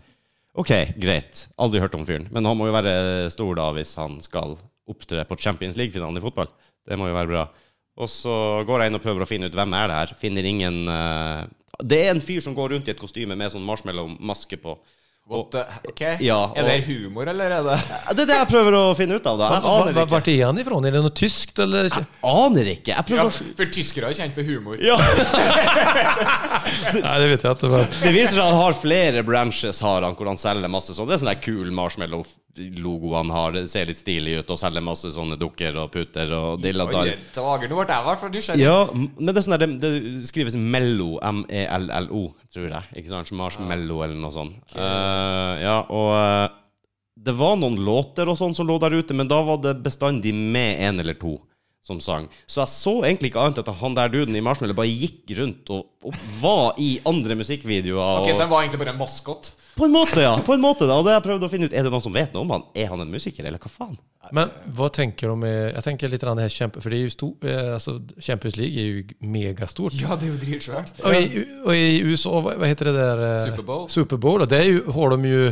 Ok, 0.53 0.75
greit. 1.01 1.47
Aldri 1.57 1.81
hørt 1.81 1.97
om 1.97 2.05
fyren. 2.05 2.29
Men 2.35 2.45
han 2.45 2.59
må 2.59 2.69
jo 2.69 2.77
være 2.77 3.31
stor 3.33 3.57
da 3.57 3.71
hvis 3.79 3.95
han 3.97 4.19
skal 4.25 4.59
opptre 4.93 5.25
på 5.25 5.39
Champions 5.41 5.79
League-finalen 5.81 6.21
i 6.21 6.25
fotball. 6.25 6.53
Det 6.85 6.99
må 7.01 7.09
jo 7.09 7.17
være 7.17 7.33
bra. 7.33 7.47
Og 8.03 8.11
så 8.13 8.35
går 8.69 8.83
jeg 8.83 8.93
inn 8.93 9.01
og 9.01 9.05
prøver 9.05 9.25
å 9.25 9.31
finne 9.31 9.49
ut 9.49 9.57
hvem 9.57 9.77
er 9.79 9.89
det 9.89 10.01
her. 10.03 10.17
Finner 10.21 10.49
ingen 10.53 10.83
uh... 10.91 11.49
Det 11.81 12.03
er 12.05 12.13
en 12.13 12.21
fyr 12.21 12.45
som 12.45 12.55
går 12.57 12.75
rundt 12.75 12.91
i 12.91 12.93
et 12.93 13.01
kostyme 13.01 13.37
med 13.39 13.55
sånn 13.55 13.65
marshmallow-maske 13.65 14.61
på. 14.61 14.77
What 15.33 15.51
the, 15.55 15.63
ok? 15.89 16.03
Ja, 16.21 16.39
Er 16.57 16.67
det 16.69 16.79
humor, 16.85 17.29
eller 17.31 17.55
er 17.57 17.65
det 17.65 17.77
Det 18.13 18.25
er 18.25 18.29
det 18.29 18.37
jeg 18.37 18.49
prøver 18.51 18.77
å 18.77 18.83
finne 18.99 19.17
ut 19.17 19.29
av, 19.31 19.39
da. 19.41 19.49
Jeg 19.55 19.65
aner 19.73 19.93
ikke. 19.93 20.07
Hvor 20.13 20.29
er 20.33 20.45
han 20.45 20.61
ifrån? 20.61 20.89
Er 20.89 20.97
det 20.97 21.03
noe 21.07 21.15
tyskt 21.17 21.63
eller? 21.65 21.89
Aner 22.29 22.73
ikke. 22.75 22.93
Jeg 22.93 23.17
ja, 23.17 23.25
å 23.25 23.33
For 23.33 23.73
tyskere 23.73 24.11
er 24.11 24.19
kjent 24.19 24.37
for 24.37 24.45
humor. 24.45 24.77
Ja. 24.83 24.99
Nei, 27.03 27.15
det 27.23 27.31
vet 27.33 27.47
jeg 27.47 27.57
ikke. 27.57 27.73
Men... 27.73 27.89
Det 28.03 28.13
viser 28.13 28.37
seg 28.37 28.43
at 28.43 28.51
han 28.51 28.61
har 28.61 28.77
flere 28.77 29.25
branches 29.27 29.81
har 29.85 30.05
han, 30.07 30.17
hvor 30.19 30.31
han 30.33 30.41
selger 30.41 30.73
masse 30.73 30.97
sånn. 30.97 31.09
Det 31.09 31.17
er 31.17 31.23
sånn 31.25 31.33
der 31.33 31.41
kul 31.45 31.73
marshmallow-logo 31.81 33.15
han 33.17 33.33
har. 33.33 33.57
Det 33.57 33.65
ser 33.73 33.89
litt 33.89 34.01
stilig 34.01 34.43
ut 34.43 34.53
og 34.53 34.61
selger 34.61 34.85
masse 34.85 35.15
sånne 35.17 35.41
dukker 35.41 35.81
og 35.81 35.93
puter 35.95 36.37
og 36.37 36.59
Oi, 36.59 36.63
dilladar. 36.67 37.15
nå 37.33 37.57
ble 37.57 37.89
jeg 37.89 37.89
i 37.89 38.07
hvert 38.11 38.23
fall 38.23 38.37
nysgjerrig. 38.37 38.65
Ja, 38.69 38.79
men 38.93 39.33
det 39.33 39.39
er 39.39 39.49
sånn 39.49 39.57
der, 39.57 39.77
det, 39.81 39.93
det 40.05 40.29
skrives 40.29 40.59
Mello, 40.61 41.17
M-E-L-L-O, 41.33 42.27
tror 42.53 42.69
jeg. 42.69 42.91
Ikke 43.01 43.13
sant? 43.13 43.33
Marshmallow 43.37 44.03
eller 44.05 44.19
noe 44.19 44.35
sånt. 44.35 44.75
Eh, 44.77 45.55
ja, 45.65 45.79
og 45.89 46.11
uh, 46.17 46.59
det 47.23 47.35
var 47.39 47.57
noen 47.61 47.79
låter 47.85 48.29
og 48.29 48.39
sånn 48.39 48.57
som 48.57 48.69
lå 48.69 48.79
der 48.83 48.97
ute, 48.99 49.17
men 49.17 49.31
da 49.31 49.41
var 49.47 49.63
det 49.65 49.79
bestandig 49.85 50.35
med 50.35 50.81
en 50.85 51.03
eller 51.03 51.19
to 51.21 51.39
som 51.83 51.99
sang. 52.01 52.29
Så 52.47 52.61
jeg 52.63 52.71
så 52.71 52.93
egentlig 53.03 53.33
ikke 53.33 53.43
annet 53.43 53.59
enn 53.59 53.71
at 53.73 53.81
han 53.81 53.97
der 53.99 54.11
duden 54.13 54.37
i 54.39 54.43
Marshmallow 54.45 54.77
bare 54.79 54.91
gikk 54.91 55.33
rundt 55.41 55.71
og, 55.75 55.89
og 56.07 56.19
var 56.39 56.79
i 56.79 56.93
andre 57.09 57.35
musikkvideoer. 57.41 58.21
Ok, 58.21 58.29
og, 58.29 58.37
Så 58.37 58.45
han 58.45 58.53
var 58.53 58.63
egentlig 58.63 58.79
bare 58.85 58.93
en 58.95 59.01
maskot? 59.01 59.51
På 59.75 59.89
en 59.89 59.95
måte, 59.95 60.21
ja. 60.23 60.37
På 60.47 60.55
en 60.55 60.63
måte 60.63 60.87
da. 60.87 61.01
Og 61.01 61.09
det 61.09 61.17
jeg 61.17 61.25
prøvd 61.25 61.47
å 61.47 61.51
finne 61.51 61.67
ut 61.67 61.75
Er 61.75 61.83
det 61.83 61.91
noen 61.91 62.05
som 62.05 62.15
vet 62.15 62.37
noe 62.37 62.47
om 62.47 62.55
han? 62.55 62.65
Er 62.79 62.93
han 62.93 63.03
en 63.03 63.11
musiker, 63.11 63.43
eller 63.49 63.59
hva 63.63 63.73
faen? 63.73 63.97
Men 64.37 64.53
hva 64.79 64.87
tenker 64.95 65.27
du 65.27 65.35
om 65.35 65.43
Jeg 65.49 65.83
tenker 65.83 66.13
litt 66.13 66.23
det 66.23 66.45
her 66.45 66.71
For 66.77 66.85
för 66.85 66.95
det 66.95 67.01
er 67.01 67.03
jo 67.09 67.15
stor, 67.17 67.49
altså, 67.75 67.97
Champions 68.21 68.57
League 68.61 68.79
er 68.79 68.87
jo 68.87 69.29
megastort. 69.35 69.99
Ja, 69.99 70.15
det 70.15 70.29
er 70.29 70.37
jo 70.37 70.43
dritsvært. 70.45 70.95
Og, 71.03 71.17
i, 71.19 71.47
och 71.65 71.75
i 71.75 71.99
USA, 72.07 72.39
hva, 72.39 72.55
vad 72.63 72.69
heter 72.69 72.93
det 72.93 72.95
der 72.95 73.25
Superbowl. 73.47 73.51
Super 73.57 73.67
Bowl. 73.67 73.89
Super 73.91 74.17
Bowl, 74.17 74.43
och 74.43 74.49
det 74.49 74.61
er 74.61 74.71
jo, 74.71 74.93
har 74.93 75.17
de 75.17 75.27
jo 75.27 75.43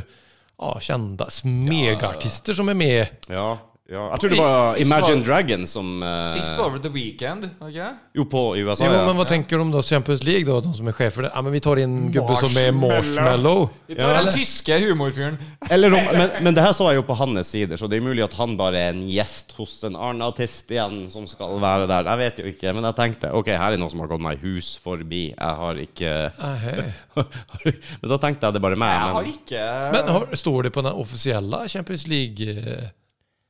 ja, 0.61 0.71
kjente 0.85 1.27
megaartister 1.49 2.55
som 2.55 2.69
er 2.71 2.79
med. 2.79 3.19
Ja, 3.33 3.57
ja. 3.91 4.05
Jeg 4.13 4.21
tror 4.23 4.31
det 4.31 4.39
var 4.39 4.79
Imagine 4.79 5.25
Dragon 5.25 5.25
Dragons 5.27 5.73
som 5.75 6.03
eh, 6.03 6.33
Sist 6.37 6.55
var 6.59 6.71
det 6.77 6.83
The 6.85 6.93
Weekend. 6.95 7.49
ok? 7.59 7.79
Jo, 8.15 8.25
på 8.31 8.43
i 8.57 8.63
USA, 8.63 8.85
Jo, 8.87 8.93
ja. 8.93 9.01
men 9.07 9.17
du 9.59 9.63
om 9.65 9.73
da 9.73 9.79
då? 9.79 9.83
Champions 9.83 10.23
League 10.23 10.45
da? 10.47 10.61
de 10.61 10.75
som 10.75 10.87
är 10.89 10.93
det? 11.27 11.31
Ja, 11.35 11.43
men 11.43 11.53
vi 11.53 11.61
tar 11.61 11.81
inn 11.83 11.97
gubbe 12.15 12.37
som 12.39 12.57
er 12.57 12.71
Marshmallow. 12.73 13.69
Vi 13.87 13.95
tar 13.99 14.15
Ja, 14.15 14.23
den 14.23 14.33
tyske 14.33 14.79
humorfyren. 14.79 15.39
Eller 15.71 15.91
men, 15.91 16.31
men 16.45 16.55
det 16.55 16.63
her 16.63 16.73
så 16.77 16.91
jeg 16.91 17.01
jo 17.01 17.07
på 17.09 17.17
hans 17.19 17.51
sider, 17.51 17.77
så 17.77 17.89
det 17.91 17.99
er 17.99 18.07
mulig 18.07 18.23
at 18.25 18.35
han 18.39 18.57
bare 18.61 18.79
er 18.79 18.95
en 18.95 19.03
gjest 19.11 19.57
hos 19.59 19.75
en 19.89 19.97
annen 19.99 20.23
artist 20.23 20.71
igjen 20.71 21.09
som 21.11 21.27
skal 21.27 21.59
være 21.61 21.89
der. 21.91 22.07
Jeg 22.13 22.23
vet 22.23 22.39
jo 22.45 22.47
ikke, 22.55 22.75
men 22.77 22.87
jeg 22.87 22.99
tenkte 23.01 23.33
ok, 23.35 23.51
her 23.57 23.75
er 23.75 23.81
noen 23.81 23.91
som 23.91 24.05
har 24.05 24.13
gått 24.13 24.23
meg 24.23 24.39
hus 24.45 24.77
forbi. 24.83 25.25
Jeg 25.35 25.59
har 25.65 25.83
ikke. 25.83 26.15
Men 28.01 28.09
da 28.13 28.17
tenkte 28.23 28.47
jeg 28.47 28.55
det 28.55 28.61
er 28.61 28.65
bare 28.65 28.79
meg. 28.79 28.95
Jeg 28.95 29.15
har 29.17 29.29
ikke 29.35 29.67
Men 29.95 30.15
har, 30.15 30.31
står 30.39 30.69
det 30.69 30.73
på 30.75 30.85
den 30.87 30.97
offisielle 31.03 31.65
Champions 31.69 32.07
League? 32.11 32.55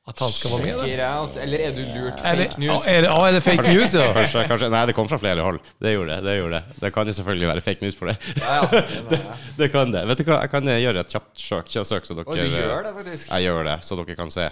Eh, 0.06 0.10
Att 0.10 0.18
han 0.18 0.30
skal 0.30 0.50
være 0.50 0.60
med? 0.66 0.74
Check 0.80 0.82
Eller? 0.82 0.94
it 0.94 1.20
out. 1.20 1.36
Eller 1.36 1.58
er 1.58 1.70
du 1.76 1.82
lurt? 1.84 2.20
Är 2.24 2.36
det, 2.36 2.44
Fake 2.48 2.60
news? 2.60 2.86
Er 2.88 3.02
det, 3.02 3.08
är 3.08 3.32
det 3.32 3.40
fake 3.40 3.62
news 3.74 3.94
ja? 3.94 4.12
Kanskje, 4.12 4.44
kanskje 4.48 4.68
Nei, 4.70 4.86
det 4.86 4.94
kom 4.96 5.08
fra 5.08 5.18
flere 5.18 5.40
hold. 5.44 5.60
Det 5.78 5.92
gjorde 5.92 6.16
det. 6.16 6.20
Det 6.28 6.36
gjorde 6.38 6.54
det 6.56 6.80
Det 6.80 6.90
kan 6.94 7.06
jo 7.06 7.12
selvfølgelig 7.12 7.48
være 7.48 7.60
fake 7.60 7.82
news 7.84 7.96
for 7.96 8.06
det. 8.06 8.16
Ja, 8.40 8.54
ja. 8.72 8.82
Men, 9.10 9.20
eh, 9.20 9.36
Det 9.58 9.68
kan 9.72 9.92
det. 9.92 10.06
Vet 10.08 10.18
du 10.18 10.24
hva, 10.24 10.40
jeg 10.40 10.50
kan 10.50 10.64
gjøre 10.64 11.00
et 11.00 11.12
kjapt 11.14 11.40
søk, 11.40 11.68
søk 11.70 12.04
så 12.08 12.14
dere 12.14 12.26
Og 12.26 12.36
du 12.36 12.42
gjør 12.48 12.82
det, 12.88 12.94
faktisk. 12.96 13.30
Jeg 13.30 13.42
gjør 13.42 13.62
det, 13.70 13.78
så 13.84 13.96
dere 14.00 14.16
kan 14.16 14.30
se. 14.30 14.48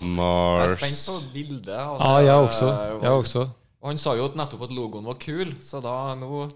Mars 0.00 0.60
Jeg 0.60 0.70
er 0.70 0.76
spent 0.76 1.02
på 1.06 1.32
bildet. 1.32 1.68
og 1.78 2.00
Ja, 2.00 2.20
det- 2.20 2.26
jag 2.26 2.44
också. 2.44 2.66
Jag 3.02 3.18
också. 3.18 3.50
Og 3.82 3.88
han 3.90 3.98
sa 3.98 4.14
jo 4.16 4.24
at 4.24 4.34
nettopp 4.36 4.62
at 4.62 4.70
logoen 4.72 5.04
var 5.04 5.14
kul, 5.20 5.54
så 5.60 5.80
da 5.80 6.14
nå 6.14 6.48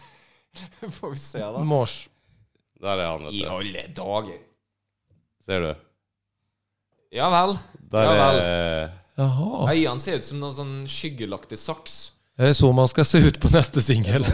får 0.98 1.10
vi 1.10 1.16
se, 1.16 1.38
da. 1.38 1.58
Mars. 1.64 2.08
Der 2.80 2.88
er 2.98 3.10
han, 3.12 3.20
I 3.30 3.42
vet 3.42 3.46
du. 3.46 3.50
alle 3.52 3.82
dager. 3.96 4.38
Ser 5.46 5.60
du? 5.60 5.74
Ja 7.10 7.30
vel. 7.32 7.56
Der 7.90 8.04
Ja 8.06 8.14
vel. 8.14 8.40
er 8.40 8.90
Jaha. 9.20 9.72
Øynene 9.72 10.00
ser 10.00 10.16
ut 10.20 10.24
som 10.24 10.38
noen 10.40 10.54
sånn 10.56 10.74
skyggelagtig 10.88 11.58
saks. 11.60 12.12
Det 12.38 12.52
er 12.52 12.56
så 12.56 12.70
man 12.72 12.88
skal 12.88 13.04
se 13.04 13.18
ut 13.20 13.40
på 13.42 13.50
neste 13.52 13.82
singel. 13.84 14.24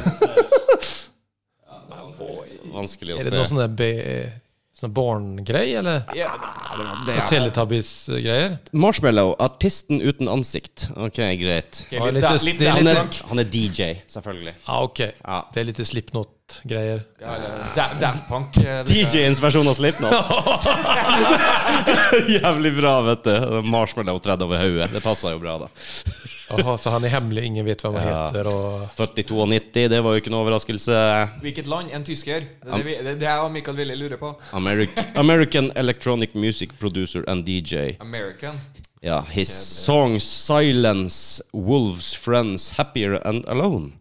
vanskelig 2.77 3.17
å 3.17 3.19
se. 3.19 3.25
Er 3.25 3.31
det 3.31 3.39
noe 3.39 3.49
sånn 3.49 3.63
sån 3.65 3.79
där 4.81 4.89
Born-grei, 4.89 5.75
eller? 5.75 6.03
Ja, 6.15 6.29
Teletubbies-greier? 7.29 8.59
Marshmallow, 8.71 9.37
artisten 9.39 10.01
uten 10.01 10.29
ansikt. 10.29 10.91
Ok, 10.97 11.17
greit. 11.17 11.87
Okay, 11.87 12.13
litt, 12.13 12.31
litt, 12.33 12.43
litt 12.43 12.59
det 12.59 12.69
Han 12.69 12.87
er, 12.87 13.09
han 13.29 13.39
er 13.39 13.45
DJ, 13.45 13.95
selvfølgelig. 14.07 14.55
Ah, 14.65 14.83
ok. 14.85 15.01
Ja. 15.01 15.41
Det 15.55 15.61
er 15.61 15.69
litt 15.71 15.81
Slipknot-greier. 15.87 17.03
Ja, 17.21 17.89
Daft 18.01 18.29
Punk. 18.29 18.57
eh, 18.61 18.85
DJ-ens 18.85 19.41
versjon 19.43 19.69
av 19.69 19.81
Slipknot. 19.81 20.13
Jævlig 22.37 22.77
bra, 22.77 23.01
vet 23.09 23.25
du. 23.25 23.63
Marshmallow 23.65 24.21
tredd 24.21 24.45
over 24.45 24.61
hodet. 24.61 24.93
Det 24.93 25.01
passer 25.05 25.33
jo 25.39 25.41
bra, 25.41 25.59
da. 25.65 25.73
Jaha, 26.49 26.77
så 26.79 26.91
han 26.95 27.05
er 27.05 27.11
hemmelig, 27.11 27.43
ingen 27.49 27.67
vet 27.67 27.81
hvem 27.83 27.95
han 27.99 28.07
Ja. 28.09 28.27
heter 28.29 28.47
Og... 28.47 28.89
42,90, 28.97 29.89
det 29.91 29.99
var 30.05 30.15
jo 30.15 30.21
ikke 30.23 30.31
noe 30.31 30.45
overraskelse. 30.45 30.95
Hvilket 31.43 31.67
land? 31.67 31.91
En 31.93 32.05
tysker? 32.07 32.47
Det 32.63 32.73
er 32.73 32.85
det, 32.87 32.97
det, 33.05 33.15
det 33.21 33.29
er 33.29 33.49
Michael 33.51 33.77
Willy 33.81 33.97
lurer 33.99 34.17
på. 34.21 34.31
Americ 34.53 34.91
American 35.25 35.73
electronic 35.77 36.35
music 36.35 36.71
producer 36.81 37.25
and 37.29 37.45
DJ. 37.47 37.97
American. 38.01 38.61
Ja, 39.03 39.21
his 39.31 39.49
songs 39.51 40.25
'Silence', 40.25 41.41
'Wolves', 41.53 42.15
'Friends', 42.17 42.73
'Happier 42.77 43.19
and 43.27 43.45
Alone' 43.47 43.93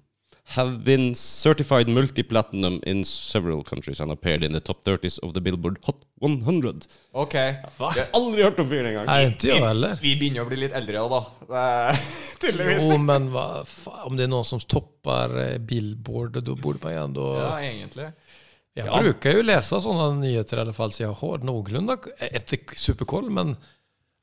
have 0.53 0.83
been 0.85 1.15
certified 1.15 1.87
multi-platinum 1.89 2.75
in 2.85 3.03
several 3.03 3.63
countries 3.63 3.99
and 3.99 4.11
appeared 4.13 4.43
in 4.43 4.53
the 4.53 4.59
top 4.61 4.83
30s 4.85 5.17
of 5.25 5.33
the 5.33 5.41
Billboard 5.41 5.79
Hot 5.87 6.03
100. 6.21 6.85
Ok. 7.17 7.33
Hva? 7.79 7.89
Jeg 7.97 8.05
har 8.05 8.11
Aldri 8.19 8.43
hørt 8.45 8.59
om 8.61 8.67
fyren 8.69 8.85
engang. 8.91 9.07
Nej, 9.09 9.25
ikke 9.31 9.49
jeg 9.49 9.63
heller. 9.65 9.95
vi 10.03 10.13
begynner 10.19 10.45
å 10.45 10.49
bli 10.51 10.59
litt 10.61 10.75
eldre 10.77 11.01
òg, 11.01 11.15
da. 11.15 11.23
Det 11.49 12.03
Tydeligvis. 12.45 12.89
Jo, 12.91 12.99
men 13.01 13.29
hva, 13.33 13.45
fan, 13.65 14.03
om 14.11 14.19
det 14.19 14.27
er 14.27 14.31
noen 14.35 14.45
som 14.45 14.61
topper 14.61 15.33
eh, 15.47 15.57
Billboard, 15.57 16.37
då 16.45 16.55
borde 16.55 16.83
man 16.83 16.93
igjen, 16.93 17.09
ändå... 17.09 17.25
Ja, 17.41 17.51
egentlig. 17.65 18.11
Jeg 18.75 18.85
Ja. 18.91 19.01
bruker 19.01 19.37
jo 19.39 19.43
lese 19.47 19.77
sånne 19.81 20.09
nyheter 20.19 20.59
i 20.59 20.63
alle 20.65 20.73
fall, 20.75 20.91
så 20.91 21.05
jeg 21.07 21.15
har 21.23 21.43
noenlunde 21.47 21.95
etter 22.19 22.59
superkoll, 22.77 23.29
men 23.31 23.53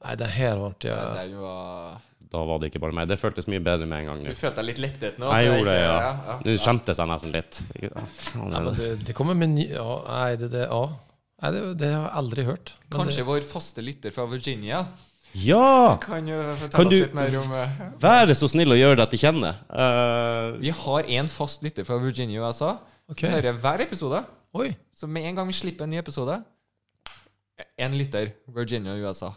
nei, 0.04 0.14
det 0.20 0.28
her 0.36 0.58
har 0.60 0.74
inte 0.74 0.92
Det 0.92 1.22
er 1.26 1.30
jo... 1.32 1.40
var 1.46 2.00
Da 2.32 2.40
var 2.48 2.60
det 2.62 2.70
ikke 2.70 2.80
bare 2.80 2.96
meg. 2.96 3.08
Det 3.10 3.18
føltes 3.20 3.44
mye 3.50 3.60
bedre 3.60 3.84
med 3.88 4.02
en 4.02 4.06
gang. 4.08 4.20
Du 4.24 4.36
følte 4.38 4.62
deg 4.62 4.68
litt 4.70 4.78
lettet 4.80 5.18
nå? 5.20 5.28
Jeg 5.36 5.50
gjorde 5.50 5.68
det, 5.68 5.78
ja. 5.82 5.96
ja. 6.00 6.12
ja. 6.30 6.36
Nå 6.46 6.54
skjemtes 6.62 7.00
jeg 7.02 7.10
nesten 7.10 7.34
litt. 7.34 7.58
Ja, 7.82 8.04
men 8.40 8.68
det- 8.78 8.92
det, 9.04 9.16
kommer 9.18 9.36
med 9.36 9.52
ny... 9.52 9.66
Ja, 9.74 9.96
Nei, 10.08 10.30
det, 10.40 10.48
det, 10.54 10.62
ja. 10.70 10.82
nei, 11.44 11.50
det, 11.52 11.62
det 11.82 11.90
har 11.92 12.06
jeg 12.06 12.14
aldri 12.22 12.46
hørt. 12.48 12.72
Men 12.86 12.94
Kanskje 12.96 13.20
det, 13.20 13.26
vår 13.28 13.44
faste 13.50 13.84
lytter 13.84 14.14
fra 14.16 14.24
Virginia 14.32 14.80
Ja! 15.36 15.98
kan 16.00 16.28
jo 16.28 16.38
Kan 16.72 16.88
du- 16.88 17.04
om 17.12 17.52
eh, 17.58 17.84
Være 18.00 18.36
så 18.38 18.48
snill 18.48 18.72
å 18.72 18.80
gjøre 18.80 19.02
deg 19.02 19.12
til 19.12 19.24
kjenne. 19.26 19.52
Uh, 19.68 20.56
Vi 20.62 20.72
har 20.80 21.12
en 21.20 21.28
fast 21.28 21.62
lytter 21.64 21.84
fra 21.88 22.00
Virginia 22.00 22.40
USA. 22.48 22.78
Okay. 23.12 23.28
Vi 23.28 23.34
hører 23.36 23.60
hver 23.60 23.84
episode. 23.84 24.24
Oi. 24.56 24.70
Så 24.96 25.04
med 25.08 25.28
en 25.28 25.36
gang 25.36 25.52
vi 25.52 25.60
slipper 25.60 25.84
en 25.84 25.92
ny 25.92 26.00
episode 26.00 26.40
En 27.76 27.92
lytter. 27.96 28.32
Virginia, 28.48 28.96
USA. 28.96 29.34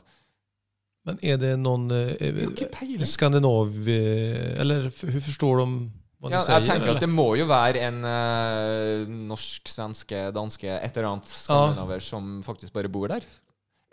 Men 1.06 1.20
är 1.22 1.38
det 1.38 1.56
någon 1.58 1.92
eh, 1.92 2.14
ikke 2.50 2.68
peiling. 2.74 3.06
skandinav... 3.06 3.70
Eh, 3.90 4.60
eller 4.62 4.88
f- 4.90 5.04
hur 5.08 5.22
förstår 5.22 5.58
de 5.62 5.92
vad 6.20 6.32
ni 6.32 6.36
Ja, 6.38 6.42
sier? 6.42 6.60
jeg 6.60 6.68
tenker 6.70 6.88
eller? 6.90 6.96
at 6.98 7.04
det 7.06 7.10
må 7.12 7.28
jo 7.38 7.46
være 7.50 7.82
en 7.86 8.00
eh, 8.10 9.06
norsk, 9.30 9.68
svenske, 9.70 10.24
danske, 10.34 10.68
et 10.82 10.98
eller 10.98 11.12
annet 11.12 11.30
skandinaver 11.30 12.02
som 12.02 12.42
faktisk 12.48 12.74
bare 12.74 12.90
bor 12.90 13.08
der. 13.14 13.26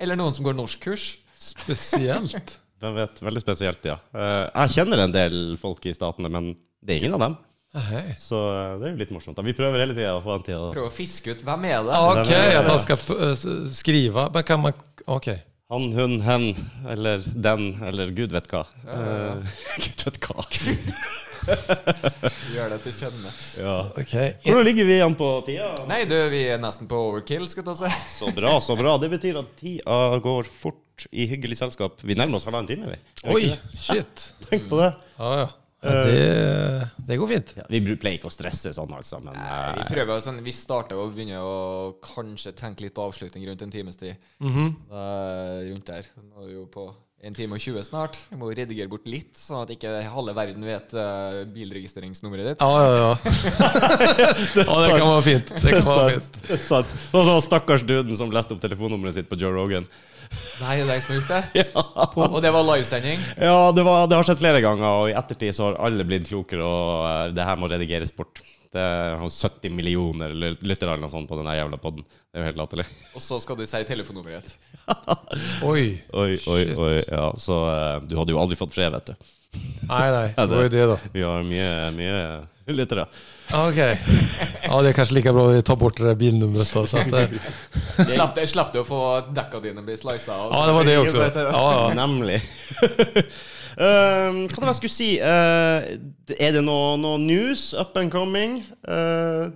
Eller 0.01 0.16
noen 0.16 0.32
som 0.34 0.47
går 0.47 0.56
norskkurs. 0.56 1.18
Spesielt. 1.36 2.59
Hvem 2.82 2.94
vet. 3.02 3.20
Veldig 3.22 3.43
spesielt, 3.44 3.84
ja. 3.86 3.98
Eh, 4.14 4.48
jeg 4.62 4.76
kjenner 4.78 5.05
en 5.05 5.12
del 5.14 5.36
folk 5.60 5.84
i 5.86 5.94
statene, 5.97 6.30
men 6.32 6.52
det 6.82 6.97
er 6.97 7.02
ingen 7.05 7.18
av 7.18 7.26
dem. 7.28 7.36
Hei. 7.72 8.02
Så 8.20 8.36
eh, 8.52 8.74
det 8.80 8.89
er 8.89 8.97
jo 8.97 9.01
litt 9.05 9.12
morsomt. 9.14 9.39
Vi 9.47 9.55
prøver 9.56 9.80
hele 9.84 9.94
tida 9.97 10.16
å 10.18 10.24
få 10.24 10.34
han 10.39 10.43
til 10.48 10.59
å 10.60 10.72
Prøve 10.74 10.90
å 10.90 10.93
fiske 10.93 11.32
ut 11.36 11.44
hvem 11.47 11.62
er 11.70 11.78
det 11.86 12.01
Ok, 12.01 12.32
att 12.59 12.68
han 12.68 12.82
ska 12.82 12.97
eh, 12.97 13.32
s- 13.32 13.84
Men 14.34 14.44
kan 14.44 14.60
man... 14.60 14.72
Okej. 15.06 15.39
Han, 15.72 15.92
hun, 15.96 16.20
hen, 16.20 16.42
eller 16.88 17.22
den, 17.32 17.78
eller 17.80 18.10
gud 18.12 18.34
vet 18.34 18.50
hva. 18.52 18.66
Ja, 18.84 18.92
ja, 18.92 19.12
ja. 19.16 19.28
Eh, 19.32 19.52
gud 19.86 20.02
vet 20.04 20.18
hva. 20.26 20.44
Gjør 22.52 22.74
det 22.74 22.78
til 22.84 22.94
kjenne. 22.98 23.32
ja. 23.56 23.76
Okay. 23.96 24.34
Hvordan 24.44 24.68
ligger 24.68 24.90
vi 24.90 24.98
an 25.00 25.16
på 25.16 25.30
tida? 25.46 25.70
Nei, 25.88 26.02
du, 26.10 26.14
vi 26.28 26.42
er 26.52 26.60
nesten 26.60 26.90
på 26.90 27.00
overkill, 27.08 27.48
skal 27.48 27.72
jeg 27.72 27.80
si. 27.80 27.94
Så 28.18 28.28
bra, 28.36 28.52
så 28.60 28.76
bra. 28.76 28.98
Det 29.00 29.08
betyr 29.14 29.40
at 29.40 29.48
tida 29.62 30.20
går 30.28 30.52
fort 30.60 31.08
i 31.08 31.24
hyggelig 31.32 31.62
selskap. 31.62 32.04
Vi 32.04 32.20
nærmer 32.20 32.36
oss 32.36 32.50
halvannen 32.50 32.68
time, 32.68 32.92
vi. 32.92 33.00
Det? 33.24 33.56
shit. 33.72 34.28
Tenk 34.50 34.68
på 34.68 34.84
det. 34.84 34.92
Ja, 35.16 35.34
ja. 35.46 35.50
Ja 35.82 36.02
det, 36.06 36.88
det 37.09 37.18
går 37.18 37.30
fint. 37.32 37.54
Ja, 37.59 37.66
vi 37.68 37.80
pleier 37.90 38.18
ikke 38.18 38.30
å 38.30 38.34
stresse 38.34 38.70
sånn, 38.74 38.92
altså, 38.94 39.18
men 39.24 39.34
Nei, 39.34 39.60
vi 39.78 39.84
eh, 39.84 39.88
prøver 39.90 40.20
sånn, 40.22 40.42
vi 40.44 40.54
starter 40.54 41.00
og 41.00 41.14
begynner 41.16 41.42
å 41.42 41.56
kanskje 42.04 42.54
tenke 42.59 42.86
litt 42.86 42.94
på 42.94 43.06
avslutning 43.09 43.46
rundt 43.48 43.64
en 43.66 43.74
times 43.74 43.98
tid. 43.98 44.20
Mm 44.38 44.52
-hmm. 44.52 44.74
uh, 44.92 45.70
rundt 45.70 45.86
der. 45.86 46.06
Nå 46.22 46.44
er 46.44 46.46
vi 46.46 46.54
jo 46.54 46.66
på 46.66 46.92
en 47.22 47.34
time 47.34 47.54
og 47.54 47.60
20 47.62 47.84
snart. 47.86 48.16
Vi 48.30 48.36
må 48.36 48.50
redigere 48.50 48.90
bort 48.90 49.04
litt, 49.06 49.36
sånn 49.38 49.62
at 49.62 49.70
ikke 49.70 49.90
halve 50.10 50.34
verden 50.34 50.64
vet 50.66 50.94
uh, 50.94 51.42
bilregistreringsnummeret 51.54 52.48
ditt. 52.52 52.60
Ja, 52.60 52.70
ja, 52.82 52.94
ja. 52.98 53.12
ja, 54.66 54.78
det 54.82 54.96
kan 54.98 55.06
være 55.06 55.22
fint. 55.22 55.52
Det 55.54 55.62
Det 55.62 55.76
kan 55.76 55.86
være 55.86 56.16
fint. 56.16 56.40
Det 56.48 56.56
er 56.59 56.64
sant. 56.66 56.96
Og 57.12 57.26
så 57.26 57.36
stakkars 57.46 57.86
duden 57.86 58.18
som 58.18 58.30
leste 58.34 58.54
opp 58.54 58.62
telefonnummeret 58.62 59.14
sitt 59.14 59.30
på 59.30 59.38
Joe 59.38 59.54
Rogan. 59.54 59.86
Nei, 60.60 60.76
det 60.78 60.86
er 60.86 60.94
jeg 60.96 61.04
som 61.04 61.12
har 61.14 61.20
gjort 61.20 61.32
det. 61.32 61.42
Ja, 61.62 61.82
Og 62.22 62.38
det 62.44 62.52
var 62.54 62.64
livesending. 62.68 63.20
ja 63.40 63.59
det, 63.74 63.84
var, 63.86 64.06
det 64.10 64.18
har 64.18 64.26
skjedd 64.28 64.40
flere 64.42 64.62
ganger, 64.64 64.88
og 65.02 65.10
i 65.10 65.16
ettertid 65.18 65.56
så 65.56 65.68
har 65.70 65.80
alle 65.88 66.06
blitt 66.09 66.28
klokere, 66.30 66.64
og 66.64 67.04
eh, 67.09 67.34
det 67.36 67.46
her 67.48 67.60
må 67.60 67.70
redigeres 67.72 68.14
bort. 68.16 68.40
Det 68.72 68.80
er 68.80 69.18
70 69.20 69.68
millioner 69.76 70.32
lytter 70.32 70.64
lyttere 70.70 70.94
eller 70.94 71.04
noe 71.04 71.12
sånt 71.12 71.28
på 71.28 71.36
den 71.36 71.50
jævla 71.52 71.76
podden. 71.82 72.06
Det 72.09 72.38
er 72.38 72.40
jo 72.40 72.48
helt 72.48 72.60
latterlig. 72.62 72.86
Og 73.12 73.20
så 73.20 73.36
skal 73.44 73.59
du 73.59 73.66
si 73.68 73.82
telefonnummeret 73.84 74.48
ditt. 74.48 74.54
Oj. 75.60 75.82
Oi, 76.22 76.30
oi, 76.48 76.62
oi. 76.80 76.94
Ja, 77.04 77.26
så 77.36 77.59
eh, 77.68 77.98
du 78.09 78.16
hadde 78.16 78.32
jo 78.32 78.40
aldri 78.40 78.56
fått 78.56 78.72
fred, 78.72 78.94
vet 78.96 79.12
du. 79.12 79.28
Nej, 79.88 80.10
nei. 80.10 80.34
Ja, 80.36 80.46
Det 80.46 80.56
var 80.56 80.62
jo 80.62 80.68
det 80.72 80.86
da. 80.86 80.96
Vi 81.12 81.22
har 81.22 81.42
mye, 81.42 81.90
mye 81.96 82.72
lyttere. 82.72 83.06
Ok. 83.52 83.76
Ja, 83.76 84.78
det 84.82 84.92
er 84.92 84.96
kanskje 84.96 85.16
like 85.18 85.32
bra 85.34 85.46
vi 85.50 85.62
tar 85.66 85.76
bort 85.76 85.98
det 85.98 86.12
att, 86.12 87.12
eh, 87.12 88.06
Slapp, 88.06 88.34
det- 88.34 88.46
slapp 88.48 88.72
du 88.72 88.78
å 88.80 88.84
få 88.84 89.00
dekka 89.34 89.60
dine 89.60 89.82
bli 89.82 89.96
slisa? 89.96 90.32
ja, 90.32 90.66
det 90.66 90.72
var 90.72 90.84
det 90.84 90.98
også. 90.98 91.18
Ja, 91.34 91.88
ja. 91.88 91.94
Nemlig. 91.94 92.40
um, 93.76 94.46
hva 94.46 94.54
det 94.54 94.62
var 94.62 94.70
jeg 94.72 94.80
skulle 94.80 94.94
si? 94.94 95.10
Uh, 95.20 96.36
er 96.38 96.56
det 96.56 96.62
noe, 96.64 96.96
noe 96.96 97.18
news 97.18 97.74
up 97.74 97.96
and 97.96 98.10
coming? 98.12 98.62
Uh, 98.88 99.50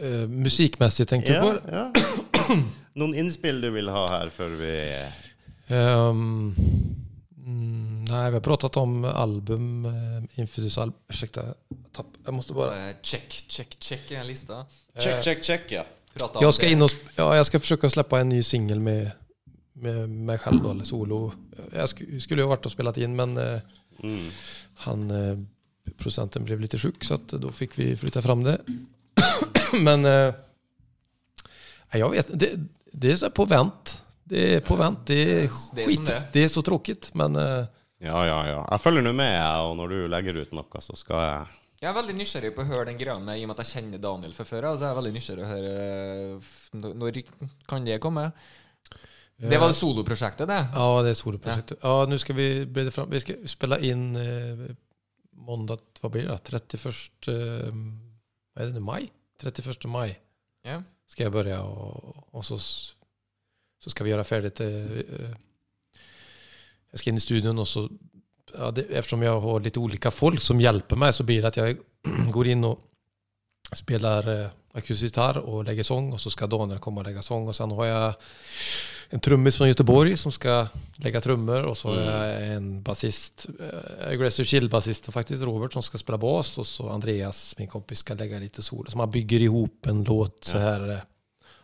uh, 0.00 0.24
musikkmessig, 0.30 1.08
tenker 1.08 1.34
yeah, 1.34 1.44
du 1.44 1.60
på? 1.60 1.68
ja. 1.72 2.56
Noen 2.96 3.12
innspill 3.18 3.58
du 3.60 3.68
vil 3.74 3.90
ha 3.92 4.06
her 4.08 4.30
før 4.32 4.54
vi 4.56 4.72
um, 5.68 6.54
mm, 7.44 7.75
nej, 8.10 8.30
vi 8.30 8.34
har 8.36 8.40
pratat 8.40 8.76
om 8.76 9.04
album, 9.04 9.84
uh, 9.86 10.24
Infidus 10.34 10.78
album. 10.78 10.98
Ursäkta, 11.08 11.42
tapp. 11.92 12.06
jag 12.24 12.34
måste 12.34 12.52
bara... 12.52 12.66
Bare 12.70 12.94
check, 13.02 13.32
check, 13.48 13.76
check 13.80 14.10
i 14.10 14.14
en 14.14 14.26
lista. 14.26 14.66
Check, 14.98 15.24
check, 15.24 15.44
check, 15.44 15.72
ja. 15.72 15.86
Prata 16.18 16.38
Jag 16.42 16.54
ska 16.54 16.66
det. 16.66 16.72
in 16.72 16.82
och, 16.82 16.90
ja, 17.16 17.36
jag 17.36 17.46
ska 17.46 17.60
försöka 17.60 17.90
släppa 17.90 18.20
en 18.20 18.28
ny 18.28 18.42
singel 18.42 18.80
med, 18.80 19.10
med 19.72 20.08
mig 20.10 20.38
själv 20.38 20.62
då, 20.62 20.70
eller 20.70 20.84
solo. 20.84 21.32
Jag 21.74 21.86
sk- 21.86 22.18
skulle 22.18 22.40
ju 22.40 22.44
ha 22.44 22.50
varit 22.50 22.66
och 22.66 22.72
spelat 22.72 22.96
in 22.96 23.16
men 23.16 23.36
eh, 23.36 23.60
Mm. 24.02 24.26
han, 24.76 25.10
eh, 25.10 25.38
producenten 25.98 26.44
blev 26.44 26.60
lite 26.60 26.78
sjuk 26.78 27.04
så 27.04 27.14
att 27.14 27.28
då 27.28 27.52
fick 27.52 27.78
vi 27.78 27.96
flytta 27.96 28.22
fram 28.22 28.44
det. 28.44 28.60
men 29.72 30.04
eh, 30.04 30.34
jag 31.92 32.10
vet 32.10 32.40
det, 32.40 32.50
det 32.92 33.12
är 33.12 33.16
så 33.16 33.30
på 33.30 33.44
vänt. 33.44 34.02
Det 34.24 34.54
är 34.54 34.60
på 34.60 34.76
vänt. 34.76 34.98
Det 35.06 35.14
är 35.14 35.50
Det 35.74 35.82
är 35.82 35.86
skit. 35.88 36.06
det 36.06 36.12
är. 36.14 36.22
Det 36.32 36.44
är 36.44 36.48
så 36.48 36.62
tråkigt 36.62 37.10
men 37.14 37.36
eh, 37.36 37.64
Ja, 38.04 38.18
ja, 38.28 38.40
ja. 38.50 38.58
Jeg 38.70 38.82
følger 38.84 39.04
nå 39.06 39.12
med, 39.16 39.36
og 39.64 39.76
når 39.78 39.92
du 39.94 40.00
legger 40.12 40.42
ut 40.42 40.52
noe, 40.56 40.82
så 40.84 40.96
skal 41.00 41.22
jeg 41.22 41.46
Jeg 41.80 41.88
er 41.90 41.96
veldig 41.96 42.16
nysgjerrig 42.18 42.50
på 42.56 42.64
å 42.64 42.68
høre 42.68 42.86
den 42.90 42.98
greia 43.00 43.16
med, 43.20 43.38
i 43.38 43.44
og 43.44 43.50
med 43.50 43.56
at 43.58 43.64
jeg 43.64 43.78
kjenner 43.78 44.02
Daniel 44.02 44.32
fra 44.36 44.46
før. 44.48 44.68
Altså 44.72 44.86
jeg 44.86 44.92
er 44.92 44.98
veldig 45.00 45.14
nysgjerrig 45.16 45.44
å 45.44 45.50
høre 45.50 45.74
eh, 45.82 46.94
Når 47.02 47.20
kan 47.68 47.84
det 47.88 48.00
komme? 48.04 48.30
Det 49.36 49.58
var 49.60 49.68
det 49.68 49.76
soloprosjektet, 49.76 50.48
det. 50.48 50.60
Ja, 50.72 51.02
det 51.04 51.10
er 51.12 51.18
soloprosjektet. 51.18 51.82
Ja. 51.84 51.96
nå 52.08 52.16
skal 52.20 52.36
vi 52.38 52.46
bredda 52.64 52.92
fram. 52.94 53.10
Vi 53.12 53.20
skal 53.20 53.42
spille 53.52 53.76
inn 53.84 54.06
eh, 54.16 54.62
måndag, 55.46 55.82
Hva 56.00 56.10
blir 56.12 56.28
det? 56.30 56.38
31 56.48 57.28
eh, 57.32 57.80
vad 58.56 58.64
är 58.64 58.72
det, 58.72 58.80
mai? 58.80 59.10
31 59.42 59.84
mai 59.92 60.16
Ja. 60.64 60.82
skal 61.06 61.24
jeg 61.24 61.32
begynne, 61.32 61.58
og, 61.60 62.22
og 62.32 62.44
så, 62.44 62.56
så 62.58 63.90
skal 63.92 64.06
vi 64.06 64.10
gjøre 64.14 64.24
ferdig 64.24 64.54
til 64.56 65.04
eh, 65.04 65.34
jag 66.90 67.00
ska 67.00 67.10
in 67.10 67.16
i 67.16 67.20
studion 67.20 67.58
och 67.58 67.68
så, 67.68 67.88
ja, 68.58 68.70
det, 68.70 68.82
eftersom 68.82 69.22
jag 69.22 69.40
har 69.40 69.60
lite 69.60 69.80
olika 69.80 70.10
folk 70.10 70.42
som 70.42 70.60
hjälper 70.60 70.96
mig 70.96 71.12
så 71.12 71.22
blir 71.22 71.42
det 71.42 71.48
att 71.48 71.56
jag 71.56 71.76
går 72.32 72.46
in 72.46 72.64
och 72.64 72.78
spelar 73.72 74.42
eh, 74.42 74.48
akustisk 74.72 75.02
gitarr 75.02 75.38
och 75.38 75.64
lägger 75.64 75.82
sång 75.82 76.12
och 76.12 76.20
så 76.20 76.30
ska 76.30 76.46
Daniel 76.46 76.78
komma 76.78 77.00
och 77.00 77.06
lägga 77.06 77.22
sång 77.22 77.48
och 77.48 77.56
sen 77.56 77.70
har 77.70 77.84
jag 77.84 78.14
en 79.08 79.20
trummis 79.20 79.56
från 79.56 79.68
Göteborg 79.68 80.16
som 80.16 80.32
ska 80.32 80.66
lägga 80.96 81.20
trummor 81.20 81.62
och 81.62 81.76
så 81.76 81.88
har 81.88 82.00
jag 82.00 82.46
en 82.46 82.82
basist, 82.82 83.46
eh, 83.60 84.08
aggressive 84.08 84.46
chill-basist 84.46 85.08
och 85.08 85.14
faktiskt 85.14 85.42
Robert 85.42 85.72
som 85.72 85.82
ska 85.82 85.98
spela 85.98 86.18
bas 86.18 86.58
och 86.58 86.66
så 86.66 86.88
Andreas, 86.88 87.54
min 87.58 87.68
kompis, 87.68 87.98
ska 87.98 88.14
lägga 88.14 88.38
lite 88.38 88.62
sol. 88.62 88.86
Så 88.90 88.96
man 88.96 89.10
bygger 89.10 89.42
ihop 89.42 89.86
en 89.86 90.04
låt 90.04 90.44
så 90.44 90.58
her. 90.58 90.80
här 90.80 90.88
eh, 90.88 90.98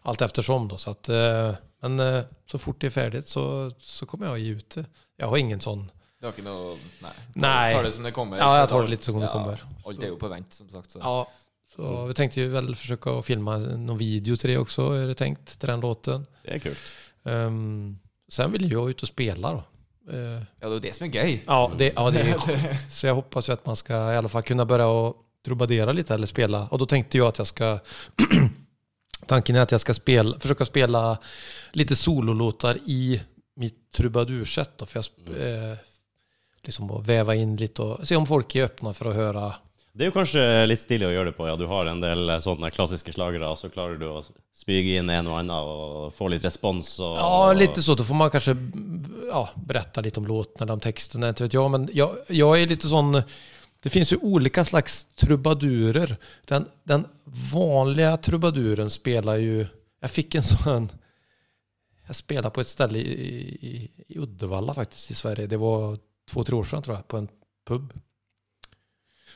allt 0.02 0.22
eftersom 0.22 0.68
då. 0.68 0.76
Så 0.76 0.90
att, 0.90 1.08
eh, 1.08 1.54
men 1.80 2.00
eh, 2.00 2.24
så 2.50 2.58
fort 2.58 2.80
det 2.80 2.86
är 2.86 2.90
färdigt 2.90 3.28
så, 3.28 3.70
så 3.78 4.06
kommer 4.06 4.26
jag 4.26 4.38
ge 4.38 4.52
ut 4.52 4.70
det. 4.70 4.84
Jag 5.22 5.28
har 5.30 5.38
ingen 5.38 5.60
sånn 5.62 5.84
Du 6.18 6.26
har 6.26 6.32
ikke 6.34 6.42
noe 6.46 6.74
Nei. 7.02 7.12
Nei. 7.34 7.74
Tar 7.74 7.86
det 7.86 7.92
som 7.94 8.06
det 8.06 8.10
kommer. 8.14 8.40
Ja, 8.42 8.50
jeg 8.58 8.68
tar 8.72 8.82
det 8.82 8.90
litt 8.90 9.06
som 9.06 9.20
det 9.20 9.28
Ja, 9.28 9.32
kommer. 9.32 9.62
Alt 9.86 10.02
er 10.02 10.10
jo 10.10 10.18
på 10.18 10.30
vent, 10.30 10.54
som 10.54 10.68
sagt. 10.70 10.90
Så. 10.90 11.02
Ja, 11.02 11.26
så 11.74 11.92
vi 12.06 12.14
tenkte 12.14 12.40
ju 12.40 12.48
väl 12.52 12.74
försöka 12.78 13.14
å 13.18 13.22
filme 13.26 13.56
noen 13.58 13.98
video 13.98 14.36
til 14.36 14.52
det 14.52 14.58
også, 14.60 14.88
är 14.98 15.06
det 15.06 15.14
tänkt, 15.18 15.58
till 15.58 15.68
den 15.68 15.80
låten. 15.80 16.26
Det 16.44 16.54
er 16.54 16.58
kult. 16.62 16.84
Ehm, 17.24 17.98
sen 18.28 18.52
vill 18.52 18.70
jag 18.72 18.90
ut 18.90 19.02
og 19.02 19.08
spela 19.08 19.52
då. 19.52 19.62
Uh, 20.12 20.42
Ja, 20.60 20.68
det 20.68 20.68
er 20.68 20.74
jo 20.74 20.82
det 20.82 20.94
som 20.94 21.06
er 21.06 21.10
gøy. 21.10 21.40
Ja, 21.46 21.70
det, 21.78 21.92
ja, 21.96 22.10
det 22.10 22.20
är 22.20 22.78
Så 22.90 23.06
jeg 23.06 23.14
hoppas 23.14 23.48
ju 23.48 23.52
att 23.52 23.66
man 23.66 23.76
skal 23.76 24.12
i 24.12 24.16
alla 24.16 24.28
fall 24.28 24.42
kunna 24.42 24.64
börja 24.64 24.86
och 24.86 25.16
trubadera 25.46 25.92
lite 25.92 26.14
eller 26.14 26.26
spela. 26.26 26.68
Og 26.70 26.78
da 26.78 26.86
tenkte 26.86 27.18
jeg 27.18 27.26
at 27.26 27.38
jeg 27.38 27.46
skal 27.46 27.78
tanken 29.26 29.56
er 29.56 29.62
at 29.62 29.72
jeg 29.72 29.80
skal 29.80 29.94
spela, 29.94 30.38
försöka 30.38 30.64
spela 30.64 31.18
lite 31.72 31.96
sololåtar 31.96 32.78
i 32.86 33.20
mitt 33.62 33.78
trubadursett. 33.94 34.78
Då, 34.78 34.86
för 34.86 35.00
jag 35.00 35.36
eh, 35.38 35.76
liksom 36.66 36.90
å 36.90 37.00
veve 37.06 37.36
in 37.38 37.56
litt 37.58 37.78
og 37.82 38.02
se 38.06 38.18
om 38.18 38.26
folk 38.28 38.56
er 38.56 38.70
åpne 38.70 38.94
for 38.96 39.10
å 39.10 39.16
høre. 39.16 39.50
Det 39.92 40.06
er 40.06 40.08
jo 40.08 40.14
kanskje 40.14 40.42
litt 40.64 40.80
stilig 40.80 41.04
å 41.04 41.12
gjøre 41.12 41.30
det 41.32 41.36
på. 41.36 41.44
Ja, 41.50 41.56
du 41.60 41.66
har 41.68 41.88
en 41.90 42.00
del 42.00 42.30
sånne 42.40 42.70
klassiske 42.72 43.12
slagere, 43.12 43.50
og 43.52 43.58
så 43.60 43.68
klarer 43.68 43.98
du 44.00 44.06
å 44.08 44.22
spyge 44.56 44.94
inn 44.96 45.10
en 45.12 45.28
og 45.28 45.36
annen 45.36 45.52
og 45.52 46.14
få 46.16 46.30
litt 46.32 46.46
respons. 46.46 46.94
Og, 47.02 47.18
Ja, 47.20 47.52
litt 47.52 47.76
så. 47.76 47.96
Da 47.98 48.06
får 48.08 48.16
man 48.16 48.32
kanskje 48.32 48.54
ja, 49.26 49.42
berette 49.68 50.04
litt 50.06 50.16
om 50.16 50.28
låten 50.30 50.64
eller 50.64 50.78
om 50.78 50.84
teksten 50.84 51.26
Inte 51.28 51.44
vet 51.44 51.58
jeg. 51.58 51.74
men 51.74 51.84
jeg, 51.92 52.24
jeg 52.32 52.62
er 52.64 52.72
litt 52.72 52.88
sånn 52.88 53.20
Det 53.82 53.90
finnes 53.90 54.12
jo 54.14 54.20
olika 54.22 54.64
slags 54.64 55.02
trubadurer. 55.18 56.16
Den, 56.48 56.68
den 56.88 57.04
vanlige 57.52 58.16
trubaduren 58.30 58.90
spiller 58.90 59.42
jo 59.42 59.62
Jeg 59.66 60.16
fikk 60.16 60.40
en 60.40 60.50
sån... 60.54 60.90
Jag 62.12 62.16
spelade 62.16 62.50
på 62.50 62.60
ett 62.60 62.68
ställe 62.68 62.98
i, 62.98 63.02
i, 63.02 63.90
i 64.08 64.18
Uddevalla 64.18 64.74
faktiskt 64.74 65.10
i 65.10 65.14
Sverige. 65.14 65.46
Det 65.46 65.56
var 65.56 65.98
två, 66.30 66.44
tre 66.44 66.56
år 66.56 66.64
sedan 66.64 66.82
tror 66.82 66.96
jag, 66.96 67.08
på 67.08 67.16
en 67.16 67.28
pub. 67.68 67.92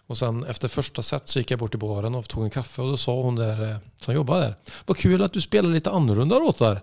Och 0.07 0.19
sen 0.19 0.45
efter 0.45 0.69
första 0.69 1.03
set 1.03 1.29
så 1.29 1.39
gick 1.39 1.51
jag 1.51 1.59
bort 1.59 1.71
till 1.71 1.79
baren 1.81 2.15
och 2.15 2.29
tog 2.29 2.45
en 2.45 2.51
kaffe 2.51 2.83
och 2.83 2.89
då 2.89 2.97
sa 2.97 3.23
hon 3.23 3.37
där 3.37 3.71
eh, 3.71 3.77
som 4.01 4.15
jobbade 4.15 4.41
där. 4.41 4.55
Vad 4.87 4.97
kul 4.97 5.23
att 5.23 5.33
du 5.33 5.41
spelar 5.41 5.71
lite 5.71 5.91
annorlunda 5.91 6.39
låtar. 6.39 6.81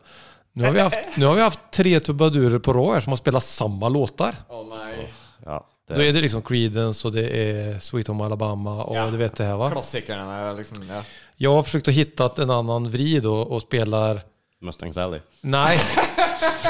Nu 0.51 0.63
har 0.63 0.71
vi 0.71 0.79
haft, 0.79 1.17
nu 1.17 1.25
har 1.25 1.35
vi 1.35 1.41
haft 1.41 1.59
tre 1.71 1.99
trubadurer 1.99 2.59
på 2.59 2.73
rad 2.73 2.93
här 2.93 2.99
som 2.99 3.11
har 3.11 3.17
spelat 3.17 3.43
samma 3.43 3.89
låtar. 3.89 4.35
Oh, 4.49 4.77
nei. 4.77 5.07
Ja, 5.45 5.67
Då 5.87 6.01
är 6.01 6.13
det 6.13 6.21
liksom 6.21 6.41
Creedence 6.41 7.07
och 7.07 7.13
det 7.13 7.29
är 7.29 7.79
Sweet 7.79 8.07
Home 8.07 8.23
Alabama 8.23 8.83
och 8.83 8.95
Ja. 8.95 9.09
du 9.11 9.17
vet 9.17 9.35
det 9.35 9.43
här 9.43 9.57
va? 9.57 9.71
Klassikerne 9.71 10.51
er 10.51 10.55
liksom 10.55 10.89
ja. 10.89 11.03
Jag 11.35 11.53
har 11.53 11.63
försökt 11.63 11.87
att 11.87 11.93
hitta 11.93 12.43
en 12.43 12.49
annan 12.49 12.89
vrid 12.89 13.25
och, 13.25 13.51
och 13.51 13.61
spelar... 13.61 14.21
Mustang 14.63 14.93
Sally. 14.93 15.19
Nej. 15.41 15.79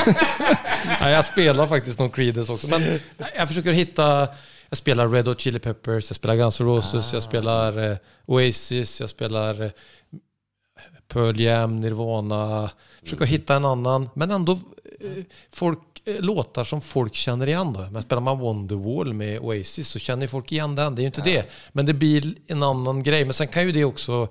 Nej, 1.02 1.14
jag 1.14 1.26
spelar 1.26 1.68
faktiskt 1.68 2.00
någon 2.00 2.10
Creedence 2.10 2.54
också. 2.54 2.68
Men 2.68 3.00
jag 3.36 3.48
försöker 3.48 3.72
hitta... 3.72 4.28
Jag 4.70 4.78
spelar 4.78 5.10
Red 5.10 5.28
Hot 5.28 5.40
Chili 5.40 5.60
Peppers, 5.60 6.10
jag 6.10 6.16
spelar 6.16 6.36
Guns 6.36 6.62
N' 6.62 6.68
Roses, 6.68 7.14
jag 7.14 7.24
spelar 7.24 7.92
eh, 7.92 7.98
Oasis, 8.26 9.00
jag 9.00 9.10
spelar 9.10 9.62
eh, 9.62 9.72
Pearl 11.08 11.40
Jam, 11.40 11.80
Nirvana. 11.80 12.70
Försöker 13.04 13.26
hitta 13.26 13.56
en 13.56 13.66
annan, 13.66 14.10
men 14.14 14.32
ändå 14.32 14.52
eh, 15.00 15.24
folk, 15.52 15.80
låtar 16.06 16.64
som 16.64 16.82
folk 16.82 17.16
känner 17.16 17.48
igen. 17.48 17.74
Då. 17.74 17.88
Men 17.92 18.02
spelar 18.02 18.22
man 18.22 18.40
Wonderwall 18.40 19.14
med 19.14 19.40
Oasis 19.40 19.88
så 19.88 20.00
känner 20.00 20.28
folk 20.28 20.52
igen 20.52 20.76
den. 20.76 20.96
Det 20.96 21.00
är 21.00 21.04
ju 21.04 21.08
inte 21.08 21.22
det. 21.22 21.46
Men 21.72 21.86
det 21.86 21.94
blir 21.94 22.36
en 22.48 22.64
annan 22.64 23.04
grej. 23.04 23.26
Men 23.26 23.34
sen 23.34 23.48
kan 23.48 23.64
ju 23.66 23.72
det 23.72 23.86
också 23.86 24.28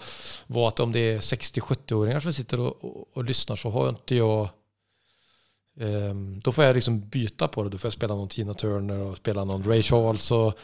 vara 0.46 0.68
att 0.68 0.80
om 0.80 0.92
det 0.92 0.98
är 0.98 1.18
60-70-åringar 1.18 2.20
som 2.20 2.32
sitter 2.32 2.60
och, 2.60 2.84
och, 2.84 3.16
och 3.16 3.24
lyssnar 3.24 3.56
så 3.56 3.70
har 3.70 3.88
inte 3.88 4.14
jag 4.14 4.48
Um, 5.80 6.40
då 6.40 6.52
får 6.52 6.64
jag 6.64 6.74
liksom 6.74 7.08
byta 7.08 7.48
på 7.48 7.62
det. 7.62 7.68
Då 7.70 7.78
får 7.78 7.88
jag 7.88 7.92
spela 7.92 8.14
någon 8.14 8.28
Tina 8.28 8.54
Turner 8.54 8.98
och 8.98 9.16
spela 9.16 9.44
någon 9.44 9.64
Ray 9.64 9.82
Charles 9.82 10.30
och 10.30 10.58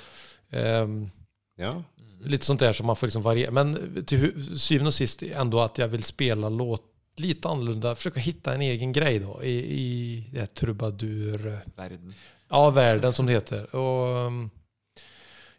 um, 0.53 1.11
Ja. 1.57 1.83
lite 2.21 2.47
sånt 2.47 2.61
där 2.61 2.73
som 2.73 2.87
man 2.87 2.97
får 2.97 3.07
liksom 3.07 3.23
variera. 3.23 3.51
Men 3.51 4.05
till 4.07 4.59
syvende 4.59 4.89
och 4.89 4.95
sist 4.95 5.23
ändå 5.23 5.61
att 5.61 5.79
jag 5.79 5.89
vill 5.89 6.03
spela 6.03 6.49
låt 6.49 6.83
lite 7.21 7.49
annorlunda. 7.49 7.95
Försöka 7.95 8.21
hitta 8.21 8.55
en 8.55 8.61
egen 8.63 8.93
grej 8.93 9.19
då 9.19 9.43
i, 9.43 9.51
i 9.81 10.25
det 10.33 10.39
här 10.39 10.47
trubadur... 10.47 11.59
Verden. 11.77 12.15
Ja, 12.49 12.71
världen 12.71 13.13
som 13.13 13.27
det 13.27 13.33
heter. 13.33 13.77
Och, 13.77 14.19
ehm, 14.19 14.51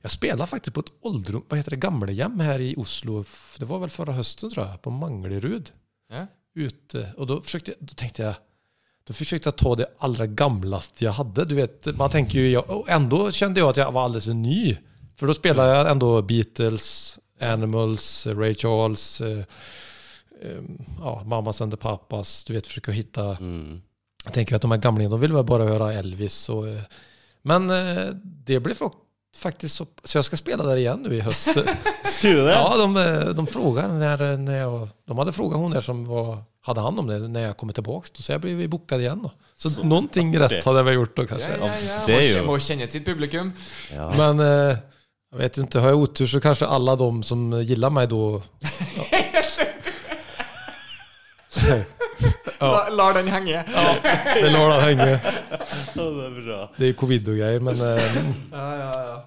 jag 0.02 0.12
spelar 0.12 0.46
faktiskt 0.46 0.74
på 0.74 0.80
ett 0.80 0.92
åldrum, 1.02 1.44
vad 1.50 1.60
heter 1.60 1.70
det, 1.70 1.76
Gamlehjem 1.78 2.40
här 2.40 2.60
i 2.60 2.76
Oslo. 2.78 3.26
Det 3.60 3.66
var 3.66 3.80
väl 3.80 3.90
förra 3.90 4.14
hösten 4.14 4.50
tror 4.50 4.66
jag, 4.66 4.82
på 4.82 4.90
Manglerud. 4.92 5.72
Ja. 6.14 6.28
ute. 6.56 7.14
Och 7.18 7.28
då, 7.28 7.42
försökte, 7.42 7.72
jag- 7.72 7.88
då 7.88 7.94
tänkte 7.94 8.22
jag, 8.24 8.34
då 9.04 9.14
försökte 9.14 9.48
jag 9.48 9.56
ta 9.56 9.76
det 9.76 9.88
allra 9.98 10.28
gamlaste 10.28 11.06
jag 11.06 11.12
hade. 11.12 11.46
Du 11.46 11.56
vet, 11.56 11.96
man 11.98 12.10
tänker 12.10 12.40
ju, 12.40 12.58
och 12.58 12.90
ändå 12.90 13.32
kände 13.32 13.60
jag 13.60 13.70
att 13.70 13.78
jag 13.78 13.92
var 13.92 14.04
alldeles 14.04 14.26
för 14.26 14.34
ny. 14.34 14.78
För 15.16 15.28
då 15.28 15.34
spelade 15.34 15.76
jag 15.76 15.92
ändå 15.92 16.22
Beatles, 16.22 17.20
Animals, 17.40 18.28
Ray 18.28 18.56
Charles, 18.56 19.22
eh, 19.22 19.44
ja, 21.00 21.24
Mamas 21.26 21.62
and 21.62 21.72
the 21.72 21.78
Papas. 21.78 22.44
Du 22.44 22.54
vet, 22.54 22.68
försöka 22.68 22.92
hitta 22.92 23.24
Mm. 23.24 23.82
jag 24.24 24.34
tänker 24.34 24.56
att 24.56 24.62
de 24.62 24.72
här 24.72 24.78
gamlingarna, 24.78 25.12
de 25.16 25.22
vill 25.22 25.34
väl 25.34 25.44
bara 25.44 25.64
höra 25.64 25.94
Elvis. 25.94 26.50
Och, 26.50 26.68
eh, 26.68 26.82
men 27.42 27.70
eh, 27.70 28.06
det 28.24 28.60
blev 28.60 28.76
fa- 28.78 28.92
faktiskt 29.36 29.76
så... 29.76 29.86
Så 30.04 30.18
jag 30.18 30.26
ska 30.26 30.38
spela 30.38 30.64
där 30.64 30.78
igen 30.78 31.06
nu 31.10 31.16
i 31.16 31.20
höst. 31.20 31.48
Ser 32.10 32.36
du 32.36 32.46
det? 32.46 32.52
ja, 32.52 32.78
de, 32.78 32.98
eh, 32.98 33.20
de 33.36 33.48
frågade 33.48 33.94
när, 33.94 34.38
när 34.38 34.58
jag... 34.58 34.88
De 35.08 35.18
hade 35.18 35.32
frågat 35.32 35.58
hon 35.60 35.72
där 35.72 35.82
som 35.82 36.06
var, 36.06 36.38
hade 36.62 36.82
hand 36.82 37.00
om 37.00 37.08
det 37.08 37.20
när 37.20 37.40
jag 37.42 37.58
kommer 37.58 37.74
tillbaka. 37.74 38.08
Då, 38.18 38.22
så 38.22 38.32
jag 38.32 38.42
blev 38.42 38.70
bokad 38.70 39.02
igen 39.02 39.20
då. 39.24 39.32
Så, 39.58 39.70
Så 39.70 39.84
någonting 39.84 40.40
rätt 40.40 40.66
hade 40.66 40.78
jag 40.80 40.84
väl 40.84 40.94
gjort 40.94 41.16
då 41.18 41.28
kanske. 41.28 41.50
ja, 41.62 41.70
ja. 41.88 42.04
det 42.06 42.14
jo- 42.28 42.40
kje- 42.42 42.46
må 42.46 42.60
kjenne 42.60 42.88
sitt 42.88 43.06
publikum. 43.06 43.52
Ja. 43.96 44.14
Men 44.18 44.40
jag 45.32 45.38
vet 45.38 45.58
inte, 45.58 45.80
har 45.80 45.90
jag 45.90 45.98
otur 45.98 46.28
så 46.28 46.40
kanske 46.42 46.66
alla 46.66 46.96
de 46.96 47.24
som 47.24 47.62
gillar 47.64 47.90
mig 47.90 48.08
då... 48.08 48.42
Ja. 48.60 49.18
La, 52.60 52.90
lar 52.92 53.14
den 53.16 53.30
henge. 53.32 53.64
Ja, 53.64 53.84
det 54.36 54.50
den 54.52 54.84
henge. 54.84 55.10
det 55.96 56.06
er 56.06 56.40
bra. 56.44 56.62
Det 56.78 56.90
er 56.90 56.96
covid 57.00 57.30
og 57.32 57.38
greier, 57.40 57.64
men 57.64 57.84
eh, 57.86 58.22
Ja, 58.52 58.70
ja, 58.84 58.90
ja. 59.10 59.20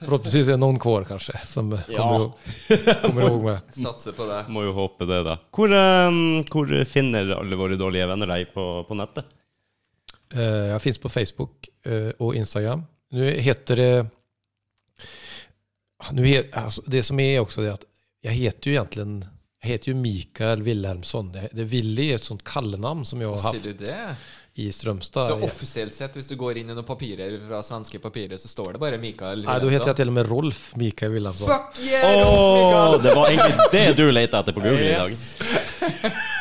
Forhåpentligvis 0.00 0.48
er 0.48 0.56
det 0.56 0.60
noen 0.62 0.78
kår, 0.80 1.04
kanskje, 1.08 1.36
som 1.48 1.70
kommer, 1.72 2.26
Ja. 2.68 2.96
kommer 3.02 3.26
ihåg 3.26 3.42
med. 3.44 3.70
Satser 3.82 4.12
på 4.16 4.26
det. 4.28 4.42
Må 4.52 4.64
jo 4.66 4.74
håpe 4.76 5.06
det, 5.08 5.22
da. 5.26 5.36
Hvor, 5.56 5.72
um, 5.72 6.40
hvor 6.52 6.72
finner 6.88 7.34
alle 7.36 7.58
våre 7.58 7.78
dårlige 7.80 8.08
venner 8.10 8.30
deg 8.32 8.52
på, 8.54 8.66
på 8.88 8.98
nettet? 8.98 9.28
Uh, 10.34 10.70
jeg 10.74 10.82
finnes 10.84 11.02
på 11.02 11.12
Facebook 11.12 11.70
uh, 11.88 12.12
og 12.18 12.36
Instagram. 12.38 12.84
Nå 13.16 13.30
heter 13.44 13.80
det... 13.80 13.92
Nu 16.16 16.24
he, 16.24 16.44
alltså 16.56 16.82
det 16.88 17.02
som 17.04 17.20
er 17.20 17.42
også 17.42 17.60
det 17.64 17.72
at 17.74 17.84
jeg 18.24 18.38
heter 18.38 18.70
jo 18.70 18.76
egentligen 18.76 19.16
jag 19.62 19.68
heter 19.68 19.90
jo 19.90 19.96
Mikael 19.96 20.62
Wilhelmsson. 20.62 21.32
Det, 21.32 21.48
det 21.52 21.64
Willy 21.64 22.10
är 22.10 22.14
et 22.14 22.24
sånt 22.24 22.44
kallenavn 22.44 23.04
som 23.04 23.20
jeg 23.20 23.28
har 23.28 23.52
Sier 23.52 23.72
du 23.72 23.84
det? 23.84 24.16
i 24.54 24.72
Strømstad. 24.72 25.26
Så 25.26 25.36
offisielt 25.44 25.94
sett, 25.94 26.16
hvis 26.16 26.26
du 26.28 26.34
går 26.36 26.58
inn 26.58 26.72
i 26.72 26.74
noen 26.74 26.86
papirer 26.86 27.36
fra 27.48 27.60
svenske 27.64 28.00
papirer, 28.02 28.36
så 28.40 28.48
står 28.48 28.74
det 28.74 28.82
bare 28.82 28.98
Mikael 29.00 29.44
Nei, 29.44 29.58
da 29.62 29.70
heter 29.70 29.92
jeg 29.92 30.00
til 30.00 30.10
og 30.10 30.16
med 30.16 30.28
Rolf 30.28 30.64
Mikael 30.80 31.14
Wilhelmsson. 31.14 31.52
Fuck 31.52 31.80
yeah, 31.84 32.08
Rolf 32.24 32.58
Mikael! 32.58 32.98
det 33.04 33.14
var 33.16 33.30
egentlig 33.30 33.70
det 33.76 33.86
du 34.00 34.04
lette 34.10 34.42
etter 34.42 34.56
på 34.56 34.64
Google 34.64 34.90
i 34.90 34.98
dag. 34.98 36.20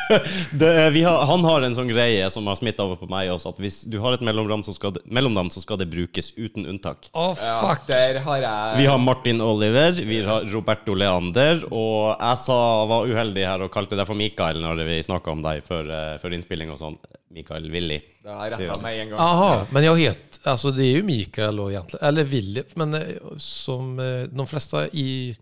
Det, 0.52 0.90
vi 0.90 1.04
har, 1.04 1.26
han 1.30 1.44
har 1.46 1.64
en 1.66 1.76
sånn 1.78 1.90
greie 1.92 2.26
som 2.34 2.48
har 2.50 2.58
smitta 2.58 2.86
over 2.88 2.98
på 3.00 3.10
meg 3.12 3.30
også, 3.34 3.54
at 3.54 3.60
hvis 3.62 3.84
du 3.92 4.00
har 4.04 4.16
et 4.16 4.24
mellomnavn, 4.26 4.64
så 4.66 4.74
skal 4.74 4.96
det, 4.96 5.04
mellomnavn, 5.06 5.52
så 5.54 5.62
skal 5.62 5.80
det 5.82 5.90
brukes 5.92 6.32
uten 6.38 6.66
unntak. 6.66 7.12
Å, 7.14 7.28
oh, 7.32 7.44
fuck. 7.62 7.86
der 7.90 8.22
har 8.26 8.42
jeg 8.44 8.80
Vi 8.82 8.88
har 8.90 9.02
Martin 9.02 9.44
Oliver, 9.46 9.94
vi 9.94 10.22
har 10.26 10.48
Roberto 10.50 10.98
Leander, 10.98 11.62
og 11.70 12.16
jeg 12.16 12.42
sa, 12.42 12.60
var 12.90 13.10
uheldig 13.10 13.46
her 13.46 13.66
og 13.66 13.74
kalte 13.74 14.00
deg 14.00 14.10
for 14.10 14.18
Mikael 14.18 14.62
når 14.64 14.84
vi 14.90 15.00
snakka 15.06 15.36
om 15.36 15.46
deg 15.46 15.62
før, 15.68 15.94
eh, 15.94 16.18
før 16.24 16.38
innspilling 16.38 16.74
og 16.74 16.82
sånn. 16.82 17.00
Mikael 17.30 17.70
Willy. 17.72 18.00
Det 18.24 18.34
har 18.34 18.50
retta 18.56 18.80
meg 18.82 19.00
en 19.04 19.12
gang. 19.12 19.20
Aha, 19.22 19.66
men 19.70 19.84
jag 19.84 20.00
heter, 20.00 20.50
alltså 20.50 20.72
det 20.72 20.84
är 20.84 20.92
ju 20.92 21.04
Mikael 21.04 21.56
då 21.56 21.72
egentligen, 21.72 22.06
eller 22.08 22.24
Willy, 22.24 22.64
men 22.74 22.94
eh, 22.94 23.02
som 23.38 24.00
eh, 24.00 24.24
de 24.24 24.48
flesta 24.48 24.88
i, 24.88 25.38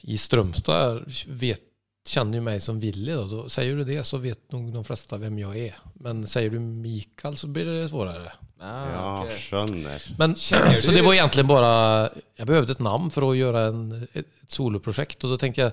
i 0.00 0.18
Strömstad 0.18 1.02
vet, 1.26 1.62
känner 2.08 2.34
ju 2.34 2.40
mig 2.40 2.60
som 2.60 2.80
Willy 2.80 3.12
då, 3.12 3.24
då. 3.26 3.48
Säger 3.48 3.76
du 3.76 3.84
det 3.84 4.04
så 4.04 4.16
vet 4.18 4.52
nog 4.52 4.72
de 4.72 4.84
flesta 4.84 5.16
vem 5.16 5.38
jag 5.38 5.56
är. 5.58 5.74
Men 5.94 6.26
säger 6.26 6.50
du 6.50 6.58
Mikael 6.58 7.36
så 7.36 7.46
blir 7.46 7.64
det 7.64 7.88
svårare. 7.88 8.32
Ah, 8.60 8.90
Ja, 8.92 9.22
okay. 9.24 9.38
skjønner. 9.38 10.02
Men, 10.18 10.34
Känner 10.34 10.72
du- 10.74 10.80
så 10.82 10.90
det 10.90 11.02
var 11.02 11.14
egentligen 11.14 11.46
bara, 11.46 12.08
jag 12.36 12.46
behövde 12.46 12.72
ett 12.72 12.78
namn 12.78 13.10
för 13.10 13.30
att 13.30 13.36
göra 13.36 13.60
en, 13.60 14.08
ett, 14.12 14.26
soloprojekt 14.46 15.24
och 15.24 15.30
då 15.30 15.36
tänkte 15.36 15.60
jag 15.60 15.72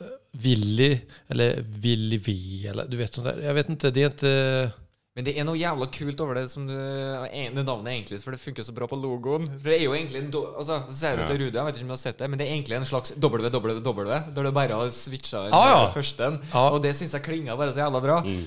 eh, 0.00 0.06
Willy 0.32 0.98
eller 1.28 1.60
Willy 1.60 2.18
V 2.18 2.66
eller 2.70 2.86
du 2.88 2.96
vet 2.96 3.14
sånt 3.14 3.26
där. 3.26 3.40
Jag 3.42 3.54
vet 3.54 3.68
inte, 3.68 3.90
det 3.90 4.02
är 4.02 4.06
inte... 4.06 4.70
Men 5.18 5.26
det 5.26 5.32
er 5.34 5.46
noe 5.48 5.58
jævla 5.58 5.88
kult 5.90 6.20
over 6.22 6.38
det 6.38 6.44
som 6.46 6.66
du 6.68 6.74
det 6.78 7.62
navnet 7.66 7.88
egentlig, 7.90 8.20
for 8.22 8.30
det 8.30 8.38
funker 8.38 8.62
så 8.62 8.70
bra 8.76 8.86
på 8.86 8.94
logoen. 9.02 9.48
For 9.50 9.66
det 9.66 9.80
er 9.80 9.82
jo 9.88 9.96
egentlig 9.96 10.20
en 10.22 10.28
do, 10.30 10.42
altså, 10.54 10.76
Så 10.92 10.94
sier 11.00 11.18
du 11.18 11.24
til 11.26 11.40
Rudi, 11.40 11.56
jeg 11.58 11.66
vet 11.66 11.80
ikke 11.80 11.86
om 11.88 11.90
du 11.90 11.94
har 11.96 12.02
sett 12.04 12.20
det, 12.22 12.28
men 12.30 12.38
det 12.38 12.44
er 12.46 12.52
egentlig 12.54 12.76
en 12.76 12.86
slags 12.86 13.10
www, 13.18 13.48
der 13.50 14.46
du 14.46 14.52
bare 14.54 14.76
har 14.78 14.92
switcha 14.94 15.40
den 15.48 15.56
ah, 15.58 15.64
ja. 15.72 15.80
første. 15.96 16.28
ah. 16.52 16.68
Og 16.70 16.78
det 16.84 16.92
syns 16.94 17.16
jeg 17.18 17.24
klinger 17.26 17.58
bare 17.58 17.74
så 17.74 17.82
jævla 17.82 18.02
bra. 18.04 18.20
Mm. 18.22 18.44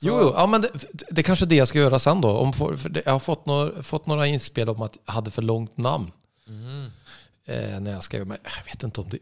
Så- 0.00 0.08
Jo, 0.08 0.14
jo, 0.22 0.30
ja, 0.32 0.46
men 0.46 0.64
det, 0.64 0.70
det 1.10 1.18
er 1.20 1.26
kanskje 1.28 1.48
det 1.52 1.58
jeg 1.60 1.68
skal 1.68 1.82
gjøre 1.82 2.00
sen 2.00 2.24
da. 2.24 2.28
Om, 2.28 2.54
for 2.56 2.72
det, 2.88 3.02
jag 3.04 3.12
har 3.12 3.20
fått 3.20 3.44
noen, 3.46 3.82
fått 3.84 4.08
noen 4.08 4.24
innspill 4.32 4.72
om 4.72 4.86
at 4.88 4.96
jeg 4.96 5.14
hadde 5.18 5.34
for 5.36 5.44
långt 5.44 5.76
navn. 5.76 6.08
Mm. 6.48 6.88
eh, 7.46 7.80
när 7.80 7.92
jag 7.92 8.02
skrev. 8.04 8.26
Men 8.26 8.38
jeg 8.44 8.64
vet 8.66 8.88
ikke 8.88 9.00
om 9.04 9.10
det... 9.12 9.20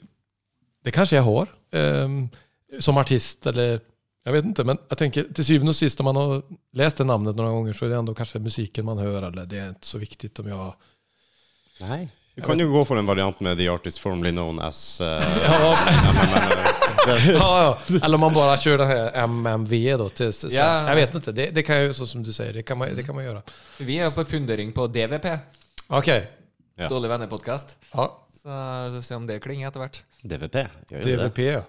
Det 0.85 0.93
kanskje 0.95 1.17
jeg 1.19 1.27
har. 1.27 1.51
eh, 1.75 2.79
som 2.79 2.99
artist 2.99 3.47
eller... 3.47 3.81
Jag 4.25 4.33
vet 4.33 4.45
inte, 4.45 4.65
men 4.65 4.79
jag 4.89 4.99
tänker 4.99 5.23
till 5.35 5.45
syvende 5.45 5.71
och 5.71 5.77
sist 5.77 6.01
om 6.01 6.05
man 6.05 6.17
har 6.17 6.43
läst 6.73 6.99
det 6.99 7.05
namnet 7.05 7.37
några 7.37 7.51
gånger 7.51 7.73
så 7.73 7.85
är 7.85 7.89
det 7.89 7.97
ändå 7.97 8.15
kanske 8.15 8.39
musiken 8.39 8.85
man 8.85 8.99
hör 8.99 9.23
eller 9.23 9.47
det 9.47 9.59
är 9.59 9.69
inte 9.69 9.87
så 9.87 9.99
viktigt 9.99 10.39
om 10.39 10.49
jag... 10.49 10.75
Nei. 11.81 12.09
Du 12.35 12.43
kan 12.43 12.59
jo 12.59 12.73
gå 12.73 12.85
for 12.85 12.97
en 12.99 13.07
variant 13.07 13.41
med 13.41 13.59
The 13.59 13.69
Artist 13.69 13.99
Formerly 13.99 14.31
Known 14.31 14.61
As 14.61 15.01
uh, 15.01 15.07
Ja, 15.07 15.19
ja, 15.49 15.79
men, 16.05 16.15
men, 16.15 16.49
det- 17.07 17.33
ja, 17.33 17.79
ja. 17.89 17.97
Eller 18.03 18.15
om 18.15 18.21
man 18.21 18.35
bare 18.35 18.57
kjører 18.59 18.79
den 18.79 18.89
her 18.89 19.27
MMV 19.27 19.75
da. 19.99 20.09
Til, 20.09 20.33
så, 20.33 20.49
Ja. 20.51 20.89
Jag 20.89 20.97
vet 20.97 21.15
ikke. 21.15 21.33
det, 21.33 21.51
det 21.55 21.63
kan 21.63 21.85
jo, 21.85 21.93
sånn 21.95 22.09
som 22.11 22.23
du 22.25 22.33
sier, 22.33 22.53
det 22.57 22.63
kan 22.67 22.79
man, 22.81 22.95
det 22.97 23.05
kan 23.07 23.15
man 23.15 23.25
gjøre. 23.27 23.43
Vi 23.79 23.99
er 24.01 24.11
på 24.15 24.25
fundering 24.25 24.73
på 24.73 24.87
DVP, 24.89 25.27
Ok. 25.89 26.09
Ja. 26.81 26.89
Dårlig 26.89 27.11
venner-podkast. 27.13 27.77
Ja, 27.93 28.09
Så, 28.35 28.49
så 28.97 29.03
se 29.03 29.15
om 29.15 29.27
det 29.29 29.39
klinger 29.45 29.69
etter 29.69 29.85
hvert. 29.85 30.01
DVP. 30.23 30.57
Gjør 30.91 30.99
jo 30.99 31.05
det. 31.05 31.17
DVP 31.29 31.39
ja. 31.53 31.63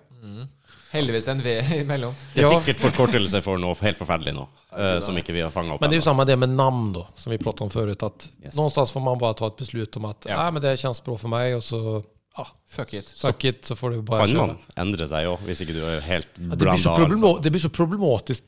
Heldigvis 0.96 1.28
en 1.32 1.44
V 1.46 1.54
imellom. 1.82 2.16
Det 2.34 2.44
er 2.46 2.50
sikkert 2.56 2.84
forkortelse 2.88 3.42
for 3.46 3.62
noe 3.62 3.76
helt 3.82 4.00
forferdelig 4.00 4.34
nå, 4.38 4.48
uh, 4.76 4.98
som 5.04 5.18
ikke 5.20 5.36
vi 5.36 5.44
har 5.46 5.54
fanga 5.54 5.76
opp 5.76 5.82
Men 5.84 5.92
det 5.94 6.00
er 6.00 6.04
jo 6.04 6.08
samme 6.10 6.26
det 6.28 6.38
med 6.40 6.56
namn 6.56 6.92
da, 6.96 7.06
som 7.20 7.32
vi 7.36 7.40
pratet 7.42 7.66
om 7.68 7.72
før. 7.74 7.92
At 7.96 8.30
Yes. 8.44 8.56
Någonstans 8.56 8.92
får 8.96 9.04
man 9.04 9.18
bare 9.22 9.38
ta 9.40 9.48
et 9.52 9.58
beslut 9.58 9.98
om 9.98 10.06
at 10.12 10.26
Ja. 10.30 10.50
men 10.52 10.62
det 10.62 10.76
kjennes 10.78 11.00
känns 11.00 11.04
bra 11.06 11.18
for 11.18 11.28
meg, 11.30 11.56
og 11.56 11.62
så 11.66 12.04
ja, 12.38 12.46
Fuck 12.68 12.94
it. 12.94 13.10
fuck 13.18 13.44
it, 13.46 13.62
så 13.66 13.76
får 13.76 13.92
du 13.96 14.02
bara 14.02 14.26
Kan 14.26 14.36
köra. 14.36 14.48
man 14.48 14.58
endre 14.78 15.08
seg 15.08 15.26
òg, 15.28 15.40
hvis 15.48 15.62
ikke 15.62 15.74
du 15.74 15.84
er 15.86 16.00
helt 16.02 16.28
Ja, 16.38 16.56
det, 16.56 16.58
blir 16.60 16.78
så 16.78 16.96
blanda? 16.96 17.16
problema- 17.16 17.42
det 17.42 17.52
blir 17.52 17.62
så 17.62 17.70
problematisk 17.70 18.44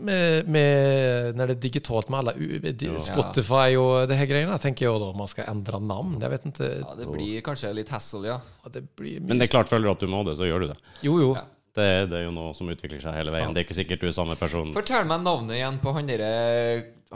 med, 0.00 0.48
med 0.48 1.34
når 1.36 1.46
det 1.50 1.56
er 1.56 1.60
digitalt 1.60 2.08
med 2.10 2.20
alle 2.20 3.00
Spotify 3.00 3.76
og 3.76 4.08
det 4.08 4.16
her 4.16 4.26
greiene. 4.26 4.58
tenker 4.62 4.86
jeg 4.86 4.92
jo 4.94 4.98
da 4.98 5.12
man 5.16 5.28
skal 5.28 5.44
endre 5.52 5.80
namn. 5.80 6.18
Jeg 6.20 6.30
vet 6.30 6.46
ikke. 6.50 6.68
Ja, 6.80 6.94
det 6.96 7.06
blir 7.10 7.40
kanskje 7.42 7.72
litt 7.76 7.88
hassle, 7.92 8.24
ja. 8.26 8.38
Ja, 8.64 8.70
det 8.72 8.84
blir 8.96 9.20
Men 9.20 9.38
det 9.38 9.48
er 9.48 9.58
klart, 9.58 9.68
føler 9.68 9.90
du 9.90 9.90
at 9.90 10.00
du 10.00 10.06
må 10.08 10.24
det, 10.24 10.36
så 10.38 10.48
gjør 10.48 10.60
du 10.60 10.66
det. 10.72 10.78
Jo, 11.06 11.18
jo. 11.20 11.34
Ja. 11.36 11.44
Det, 11.80 11.90
det 12.12 12.20
er 12.20 12.24
jo 12.26 12.36
noe 12.36 12.52
som 12.56 12.70
utvikler 12.70 13.02
seg 13.02 13.16
hele 13.16 13.34
veien. 13.34 13.54
Det 13.56 13.62
er 13.62 13.68
ikke 13.68 13.80
sikkert 13.80 14.04
du 14.04 14.08
er 14.10 14.16
samme 14.16 14.36
person. 14.38 14.70
Fortell 14.76 15.08
meg 15.08 15.24
navnet 15.24 15.58
igjen 15.58 15.80
på 15.82 15.94
han 15.96 16.08
derre 16.10 16.30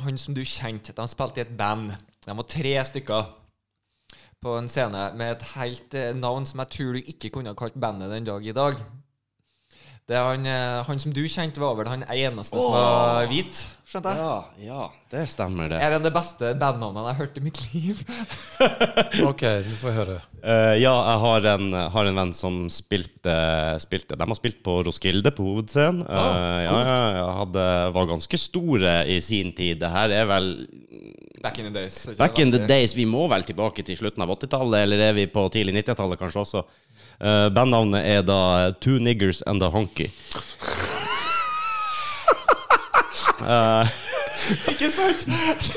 Han 0.02 0.18
som 0.18 0.34
du 0.34 0.42
kjente. 0.42 0.96
De 0.96 1.08
spilte 1.10 1.42
i 1.42 1.44
et 1.44 1.56
band. 1.58 1.92
De 2.24 2.34
var 2.34 2.48
tre 2.50 2.74
stykker 2.88 3.32
på 4.44 4.58
en 4.58 4.68
scene 4.68 5.06
med 5.16 5.36
et 5.36 5.46
helt 5.54 5.94
eh, 5.96 6.12
navn 6.16 6.44
som 6.48 6.60
jeg 6.60 6.72
tror 6.74 6.96
du 6.96 7.12
ikke 7.14 7.30
kunne 7.32 7.52
ha 7.52 7.56
kalt 7.56 7.76
bandet 7.80 8.12
den 8.12 8.26
dag 8.28 8.44
i 8.44 8.56
dag. 8.56 8.80
Det 10.04 10.16
er 10.20 10.26
han, 10.28 10.42
eh, 10.44 10.82
han 10.84 10.98
som 11.00 11.14
du 11.16 11.22
kjente, 11.24 11.56
var 11.62 11.78
vel 11.78 11.88
han 11.88 12.02
eneste 12.12 12.60
som 12.60 12.74
var 12.74 13.24
hvit, 13.30 13.62
skjønte 13.88 14.10
jeg? 14.12 14.20
Ja, 14.20 14.34
ja, 14.60 14.80
det 15.14 15.22
stemmer, 15.32 15.70
det. 15.72 15.78
Er 15.80 15.94
det 15.94 16.02
det 16.04 16.12
beste 16.12 16.50
bandnavnet 16.60 17.00
jeg 17.00 17.08
har 17.08 17.20
hørt 17.22 17.38
i 17.40 17.44
mitt 17.46 17.60
liv? 17.72 18.02
Ok, 19.30 19.40
du 19.64 19.72
får 19.80 19.94
høre. 19.96 20.18
höra. 20.18 20.42
Eh, 20.44 20.74
ja, 20.82 20.92
jeg 20.92 21.22
har 21.24 21.48
en, 21.54 21.66
har 21.94 22.10
en 22.10 22.20
venn 22.20 22.34
som 22.36 22.60
spilte, 22.72 23.32
spilte 23.80 24.18
De 24.20 24.28
har 24.28 24.36
spilt 24.36 24.60
på 24.66 24.76
Roskilde, 24.84 25.32
på 25.32 25.46
hovedscenen. 25.48 26.04
Eh, 26.04 26.20
Ah, 26.24 26.60
ja, 26.66 26.76
ja, 26.84 27.00
ja, 27.22 27.26
hadde, 27.40 27.66
var 27.96 28.12
ganske 28.12 28.40
store 28.40 28.98
i 29.08 29.16
sin 29.24 29.54
tid. 29.56 29.80
Det 29.80 29.88
her 29.94 30.12
er 30.20 30.28
vel 30.28 30.50
Back 31.44 31.58
in 31.60 31.66
the 31.68 31.74
days. 31.74 31.96
Back 32.16 32.38
in 32.40 32.52
the 32.52 32.60
days. 32.66 32.94
Vi 32.96 33.04
må 33.04 33.26
vel 33.28 33.44
tilbake 33.44 33.84
til 33.84 33.98
slutten 34.00 34.22
av 34.24 34.30
80-tallet, 34.32 34.84
eller 34.86 35.02
er 35.10 35.16
vi 35.16 35.26
på 35.28 35.42
tidlig 35.52 35.74
90-tallet 35.82 36.20
kanskje 36.20 36.40
også? 36.40 36.62
Uh, 37.22 37.48
bandnavnet 37.54 38.04
er 38.04 38.24
da 38.26 38.72
Two 38.82 38.98
Niggers 38.98 39.42
and 39.46 39.62
a 39.62 39.70
Honky. 39.70 40.10
uh, 43.44 43.86
Ikke 44.72 44.90
sant? 44.92 45.24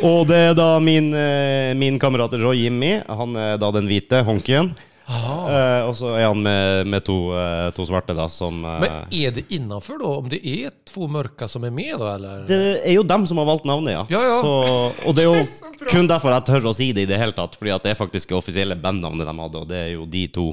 og 0.04 0.28
det 0.32 0.40
er 0.50 0.54
da 0.58 0.76
min, 0.84 1.14
eh, 1.16 1.74
min 1.78 2.00
kamerat 2.02 2.34
Roy 2.42 2.66
Jimmy. 2.66 2.98
Han 3.08 3.36
er 3.38 3.58
da 3.62 3.72
den 3.76 3.88
hvite 3.90 4.24
honkyen. 4.28 4.74
Uh, 5.08 5.88
og 5.88 5.94
så 5.96 6.10
er 6.20 6.26
han 6.26 6.42
med, 6.44 6.88
med 6.92 7.04
to, 7.08 7.30
uh, 7.32 7.70
to 7.72 7.86
svarte, 7.88 8.12
da, 8.12 8.26
som 8.28 8.58
uh, 8.66 8.74
Men 8.84 9.14
er 9.16 9.32
det 9.38 9.46
innafor, 9.56 10.02
da? 10.02 10.10
Om 10.20 10.28
det 10.34 10.42
er 10.44 10.74
to 10.90 11.08
mørka 11.08 11.48
som 11.48 11.64
er 11.64 11.72
med 11.72 11.94
da, 11.96 12.10
eller? 12.18 12.42
Det 12.50 12.58
er 12.82 12.98
jo 12.98 13.06
dem 13.08 13.24
som 13.30 13.40
har 13.40 13.48
valgt 13.48 13.64
navnet, 13.70 13.94
ja. 13.96 14.02
Ja, 14.12 14.24
ja. 14.34 14.42
Så, 14.44 14.52
og 15.08 15.16
det 15.16 15.24
er 15.24 15.30
jo 15.30 15.38
det 15.80 15.86
er 15.88 15.94
kun 15.94 16.12
derfor 16.12 16.36
jeg 16.36 16.48
tør 16.50 16.68
å 16.68 16.76
si 16.76 16.90
det 16.92 17.08
i 17.08 17.12
det 17.14 17.22
hele 17.22 17.36
tatt. 17.38 17.56
Fordi 17.56 17.72
at 17.78 17.88
det 17.88 17.94
er 17.94 18.02
faktisk 18.02 18.34
det 18.34 18.40
offisielle 18.42 18.76
bandnavnet 18.84 19.30
de 19.32 19.38
hadde, 19.46 19.64
og 19.64 19.72
det 19.72 19.80
er 19.86 19.94
jo 19.94 20.10
de 20.12 20.26
to 20.36 20.50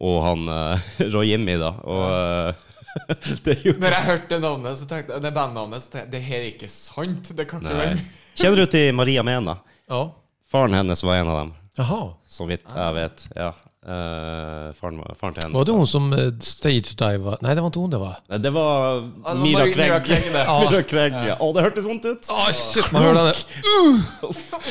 og 0.00 0.18
han 0.24 0.48
uh, 0.48 0.88
Roy 1.14 1.26
Jimmy, 1.32 1.56
da. 1.60 1.72
Og 1.82 2.02
uh, 2.06 2.64
det 3.44 3.54
er 3.56 3.66
jo 3.68 3.74
Når 3.78 3.94
jeg 3.94 4.06
hørte 4.08 4.38
navnet, 4.42 4.78
så 4.80 4.86
tenkte 4.90 5.14
jeg, 5.16 5.22
det 5.26 5.32
bandnavnet, 5.36 5.82
så 5.84 5.90
tenkte 5.92 6.06
jeg 6.06 6.12
det 6.16 6.22
her 6.28 6.40
er 6.42 6.50
ikke 6.54 6.70
sant. 6.72 7.32
Det 7.38 7.46
kan 7.50 7.62
ikke 7.62 7.76
være 7.78 7.98
Kjenner 8.38 8.62
du 8.62 8.66
til 8.70 8.92
Maria 8.94 9.22
Mena? 9.26 9.58
Ja. 9.90 10.04
Faren 10.50 10.74
hennes 10.78 11.02
var 11.04 11.18
en 11.20 11.28
av 11.32 11.38
dem, 11.42 11.48
Aha. 11.82 12.02
så 12.30 12.46
vidt 12.48 12.62
jeg 12.70 12.94
vet. 12.96 13.24
Ja. 13.36 13.48
Uh, 13.88 14.68
faren, 14.76 14.98
faren 15.16 15.34
til 15.36 15.42
hennes. 15.44 15.54
Var 15.56 15.66
det 15.68 15.74
hun 15.78 15.86
som 15.88 16.08
stagediva 16.44 17.36
Nei, 17.44 17.52
det 17.56 17.62
var 17.64 17.70
ikke 17.70 17.82
hun 17.84 17.92
det 17.94 18.00
var. 18.02 18.16
Nei, 18.28 18.38
Det 18.44 18.50
var 18.52 18.98
det 19.00 19.22
var 19.24 19.38
Mira 19.42 19.66
Craig. 19.70 19.78
Mira 19.88 20.00
Craig, 20.04 20.26
det. 20.34 20.42
Ja. 20.48 20.56
Mira 20.64 20.82
Craig, 20.90 21.18
ja. 21.30 21.36
Å, 21.40 21.50
det 21.56 21.64
hørtes 21.68 21.86
vondt 21.88 22.08
ut! 22.10 22.30
Ah, 22.34 22.48
shit, 22.54 22.90
man 22.92 23.06
hører 23.06 23.30
den. 23.30 24.02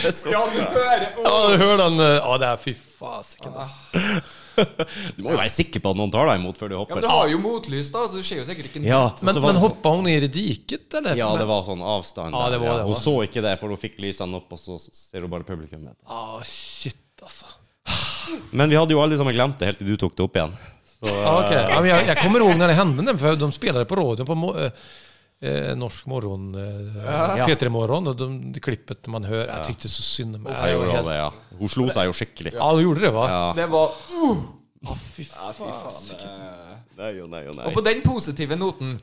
Det 0.01 0.11
er 0.11 0.17
så- 0.19 0.33
Ja, 0.35 0.43
du 0.53 0.59
hører 0.59 1.07
Ja, 1.23 1.37
du 1.51 1.63
hører 1.63 1.81
den. 1.85 2.03
Å, 2.03 2.09
Ja, 2.19 2.37
det 2.43 2.51
er 2.51 2.61
fy 2.67 2.75
fasiken. 2.77 3.55
alltså. 3.57 4.21
Du 5.17 5.23
må 5.23 5.31
jo 5.33 5.37
være 5.37 5.51
sikker 5.53 5.81
på 5.83 5.91
at 5.93 5.99
noen 5.99 6.11
tar 6.13 6.25
deg 6.31 6.39
imot 6.41 6.57
før 6.57 6.71
du 6.71 6.75
hopper. 6.79 6.95
Ja, 6.95 7.01
men 7.01 7.05
det 7.05 7.11
har 7.13 7.27
jo 7.33 7.39
motlys, 7.43 7.91
da, 7.93 8.05
så 8.09 8.17
du 8.21 8.23
ser 8.25 8.41
jo 8.41 8.45
sikkert 8.47 8.71
ikke 8.71 8.81
Ja. 8.87 9.01
Men, 9.21 9.35
var 9.35 9.41
men 9.41 9.55
det 9.55 9.61
sånn- 9.61 9.63
hoppade 9.67 9.95
hon 10.01 10.07
i 10.11 10.15
diket 10.27 10.97
eller? 11.01 11.15
Ja, 11.19 11.29
det 11.37 11.45
var 11.49 11.63
sånn 11.67 11.83
avstand. 11.85 12.33
Ja, 12.33 12.49
det 12.53 12.59
var 12.63 12.77
det, 12.79 12.87
Hun 12.89 12.93
va? 12.95 12.99
så 13.03 13.15
ikke 13.27 13.43
det, 13.45 13.53
for 13.61 13.69
hun 13.73 13.77
fikk 13.81 13.99
lysene 14.01 14.39
opp, 14.41 14.51
og 14.51 14.59
så 14.61 14.79
ser 14.81 15.21
hun 15.21 15.29
bare 15.29 15.45
publikum. 15.47 15.87
Ah, 16.07 16.39
shit 16.43 16.97
altså. 17.21 17.45
Men 18.51 18.69
vi 18.69 18.75
hadde 18.75 18.91
jo 18.91 18.99
alle 19.01 19.17
sammen 19.17 19.33
glemt 19.37 19.59
det 19.61 19.69
helt 19.71 19.79
til 19.79 19.87
du 19.93 19.97
tok 20.01 20.15
det 20.17 20.25
opp 20.25 20.35
igjen. 20.35 20.57
Så, 20.97 21.05
ah, 21.23 21.43
okay. 21.45 21.61
ja, 21.69 21.79
men 21.81 21.89
jag, 21.89 22.07
jag 22.07 22.17
kommer 22.23 22.39
ihåg 22.39 22.57
när 22.57 22.67
det 22.67 22.73
hände, 22.73 23.17
för 23.17 23.35
de 23.35 23.51
spelade 23.51 23.85
på 23.85 23.95
radion 23.95 24.25
på 24.25 24.35
mo- 24.35 24.71
eh, 25.41 25.73
Norsk 25.77 26.05
morgon, 26.05 26.55
eh, 26.55 27.05
Ja. 27.37 27.47
P3 27.47 27.69
Morgon, 27.69 28.07
och 28.07 28.15
de, 28.15 28.51
det 28.51 28.59
klippet 28.59 29.07
man 29.07 29.23
hører 29.23 29.53
Jeg 29.57 29.73
tykte 29.73 29.89
så 29.89 30.01
synd 30.01 30.35
om 30.35 30.47
jeg 30.49 30.73
gjorde 30.75 31.03
det, 31.09 31.17
ja. 31.17 31.31
Hun 31.59 31.69
slo 31.73 31.87
seg 31.93 32.09
jo 32.09 32.15
skikkelig. 32.17 32.53
Ja, 32.57 32.71
hun 32.71 32.83
gjorde 32.83 33.05
det 33.05 33.13
hva? 33.15 33.27
Ja. 33.29 33.45
Det 33.57 33.69
var 33.71 33.93
uh, 34.13 34.43
ah, 34.87 34.97
fy 34.97 35.27
ja, 35.27 35.53
fy 35.57 35.69
faen. 35.71 36.27
Nei 36.97 37.13
og 37.21 37.29
nei 37.29 37.43
og 37.45 37.55
nei. 37.57 37.69
Og 37.69 37.77
på 37.77 37.85
den 37.85 38.01
positive 38.05 38.57
noten 38.57 38.97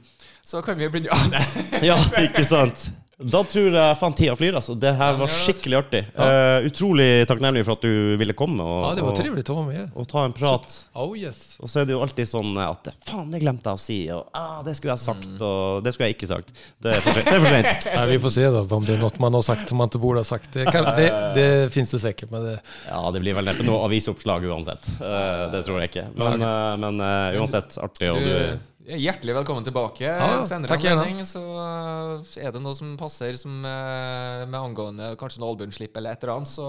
så 0.45 0.61
kan 0.63 0.79
vi 0.79 0.89
begynne 0.91 1.11
ja, 1.11 1.19
nei. 1.35 1.87
Ja, 1.87 1.99
ikke 2.27 2.45
sant? 2.47 2.89
Da 3.25 3.41
tror 3.49 3.73
jeg 3.73 3.97
faen 4.01 4.15
tida 4.17 4.35
flyr, 4.37 4.57
altså. 4.59 4.75
Det 4.77 4.91
her 4.99 5.17
var 5.21 5.31
skikkelig 5.33 5.79
artig. 5.79 6.03
Eh, 6.13 6.67
utrolig 6.69 7.09
takknemlig 7.29 7.65
for 7.65 7.79
at 7.79 7.87
du 7.87 8.17
ville 8.21 8.37
komme 8.37 8.65
og, 8.65 8.83
Ja, 8.85 8.91
det 8.99 9.05
var 9.07 9.17
trivelig 9.17 9.45
trevligt 9.47 9.53
ja 9.55 9.85
med. 9.85 9.95
og 9.95 10.09
ta 10.11 10.25
en 10.29 10.35
prat. 10.37 10.75
Oh 10.93 11.15
yes. 11.17 11.57
Og 11.61 11.71
så 11.71 11.81
er 11.83 11.89
det 11.89 11.97
jo 11.97 12.03
alltid 12.05 12.29
sånn 12.29 12.53
at 12.61 12.91
faen, 13.07 13.31
det 13.33 13.41
glemte 13.43 13.73
jeg 13.73 13.81
å 13.81 13.83
si, 13.85 13.99
og 14.13 14.29
ah, 14.37 14.61
det 14.67 14.77
skulle 14.77 14.97
jeg 14.97 15.05
sagt, 15.05 15.31
og 15.41 15.85
det 15.85 15.95
skulle 15.95 16.11
jeg 16.11 16.19
ikke 16.19 16.31
sagt. 16.31 16.53
Det 16.85 16.93
er 16.93 17.05
for 17.05 17.17
sent. 17.17 17.89
Ja, 17.95 18.05
vi 18.13 18.21
får 18.27 18.37
se 18.37 18.47
da 18.59 18.65
om 18.65 18.85
det 18.85 18.99
er 18.99 19.03
noe 19.05 19.25
man 19.25 19.39
har 19.39 19.47
sagt 19.47 19.71
som 19.71 19.81
man 19.81 19.93
ikke 19.93 20.03
burde 20.03 20.25
ha 20.25 20.29
sagt. 20.29 20.51
Det, 20.55 20.67
kan, 20.75 20.91
det, 20.99 21.09
det 21.39 21.49
finns 21.75 21.95
det 21.95 22.03
sikkert, 22.05 22.33
men 22.35 22.45
det, 22.51 22.59
Ja, 22.91 23.01
det 23.15 23.25
blir 23.25 23.39
vel 23.39 23.49
neppe 23.49 23.67
noe 23.67 23.85
avisoppslag 23.89 24.45
uansett. 24.51 24.91
Uh, 25.01 25.49
det 25.55 25.65
tror 25.65 25.81
jeg 25.81 25.93
ikke. 25.93 26.07
Men, 26.19 26.45
uh, 26.45 26.75
men 26.81 27.03
uansett, 27.41 27.79
artig. 27.81 28.13
Og 28.13 28.21
du 28.21 28.74
Hjertelig 28.85 29.35
velkommen 29.35 29.65
tilbake. 29.65 30.05
Ja, 30.05 30.43
Senere 30.45 30.75
takk 30.75 30.85
anledning 30.91 31.25
så 31.25 31.41
uh, 31.41 32.35
er 32.37 32.53
det 32.53 32.61
noe 32.61 32.77
som 32.77 32.91
passer 33.01 33.33
som, 33.41 33.63
uh, 33.65 34.45
med 34.45 34.59
angående 34.59 35.15
kanskje 35.17 35.41
noe 35.41 35.55
albumslipp 35.55 35.97
eller 35.97 36.13
et 36.13 36.27
eller 36.27 36.35
annet, 36.35 36.53
så 36.53 36.69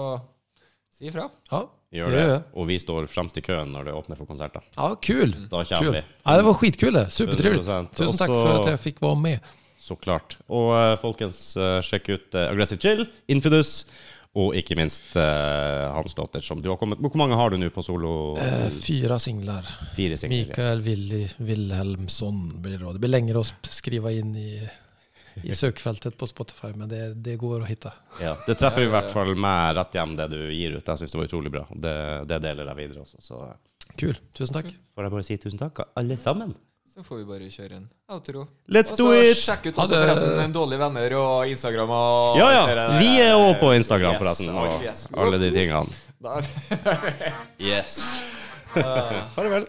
si 0.96 1.10
ifra. 1.10 1.26
Ja, 1.50 1.66
Gjør 1.96 2.10
det 2.10 2.24
det. 2.30 2.38
Og 2.56 2.66
vi 2.70 2.78
står 2.82 3.06
fremst 3.10 3.36
i 3.38 3.44
køen 3.44 3.70
når 3.72 3.88
det 3.88 3.94
åpner 3.94 4.18
for 4.18 4.28
konserter. 4.28 4.64
Ja, 4.74 4.88
kul. 4.96 5.36
Da 5.52 5.62
kommer 5.68 5.84
kul. 5.84 5.92
vi. 5.94 6.02
Ja, 6.02 6.40
det 6.40 6.48
var 6.48 6.58
skitkul 6.58 6.98
det. 6.98 7.04
Supertrevligt. 7.14 7.68
100%. 7.68 7.92
Tusen 8.00 8.18
takk 8.20 8.32
for 8.32 8.52
at 8.56 8.72
jeg 8.72 8.82
fikk 8.82 9.04
være 9.04 9.20
med. 9.22 9.54
Så 9.86 9.94
klart. 10.00 10.38
Og 10.50 10.72
eh, 10.74 10.96
folkens, 10.98 11.40
eh, 11.60 11.78
sjekk 11.86 12.10
ut 12.10 12.34
eh, 12.34 12.48
Aggressive 12.50 12.82
Chill, 12.82 13.04
Infidus, 13.30 13.84
og 14.36 14.56
ikke 14.58 14.76
minst 14.76 15.14
uh, 15.16 15.92
hans 15.94 16.16
låter 16.18 16.44
som 16.44 16.60
du 16.62 16.68
har 16.68 16.76
kommet 16.80 17.00
Hvor 17.00 17.14
mange 17.16 17.38
har 17.38 17.50
du 17.50 17.56
nå 17.60 17.70
på 17.72 17.84
solo? 17.84 18.10
Uh, 18.36 18.68
fire 18.70 19.18
singler. 19.22 19.68
Fire 19.96 20.18
singler. 20.20 20.50
Mikael 20.50 20.82
Willy 20.84 21.22
Wilhelmsson 21.38 22.42
blir 22.62 22.76
det. 22.76 22.96
Det 22.98 23.04
blir 23.04 23.14
lengre 23.14 23.40
å 23.40 23.46
skrive 23.72 24.12
inn 24.12 24.34
i, 24.36 24.50
i 25.40 25.56
søkefeltet 25.56 26.18
på 26.20 26.28
Spotify, 26.28 26.74
men 26.76 26.90
det, 26.90 27.02
det 27.24 27.38
går 27.40 27.64
å 27.64 27.70
finne. 27.70 27.94
Ja, 28.20 28.36
det 28.44 28.58
treffer 28.60 28.84
i 28.84 28.92
hvert 28.92 29.08
fall 29.14 29.32
meg 29.40 29.72
rett 29.80 29.96
hjem, 29.96 30.16
det 30.20 30.28
du 30.34 30.40
gir 30.52 30.76
ut. 30.76 30.84
Jeg 30.84 31.00
syns 31.00 31.16
det 31.16 31.22
var 31.22 31.30
utrolig 31.30 31.54
bra. 31.56 31.64
Det, 31.72 31.96
det 32.28 32.42
deler 32.44 32.72
jeg 32.74 32.80
videre 32.82 33.06
også. 33.06 33.24
Så 33.24 33.42
Kul. 33.96 34.16
Tusen 34.36 34.58
takk. 34.58 34.72
får 34.96 35.06
jeg 35.06 35.16
bare 35.16 35.26
si 35.26 35.40
tusen 35.40 35.60
takk, 35.60 35.86
alle 35.96 36.20
sammen. 36.20 36.52
Så 36.96 37.02
får 37.04 37.16
vi 37.20 37.24
bare 37.28 37.46
kjøre 37.52 37.76
en 37.76 37.82
outro. 38.08 38.46
Let's 38.72 38.94
Og 38.94 38.98
do 39.02 39.06
så 39.10 39.16
it! 39.20 39.36
sjekk 39.42 39.66
ut 39.68 39.80
også 39.82 39.98
forresten 40.00 40.38
en 40.40 40.54
Dårlige 40.54 40.80
venner 40.80 41.14
og 41.20 41.50
Instagram 41.52 41.90
og 41.92 42.38
Ja, 42.40 42.46
ja. 42.54 42.86
Vi 42.96 43.10
er 43.20 43.34
òg 43.36 43.58
på 43.60 43.74
Instagram, 43.76 44.14
Yes, 44.16 44.22
forresten. 44.22 44.56
Og 44.56 44.80
yes. 44.80 45.02
alle 45.12 45.42
de 45.44 45.50
tingene. 45.52 45.84
Yes. 47.60 47.98
Farvel. 49.36 49.68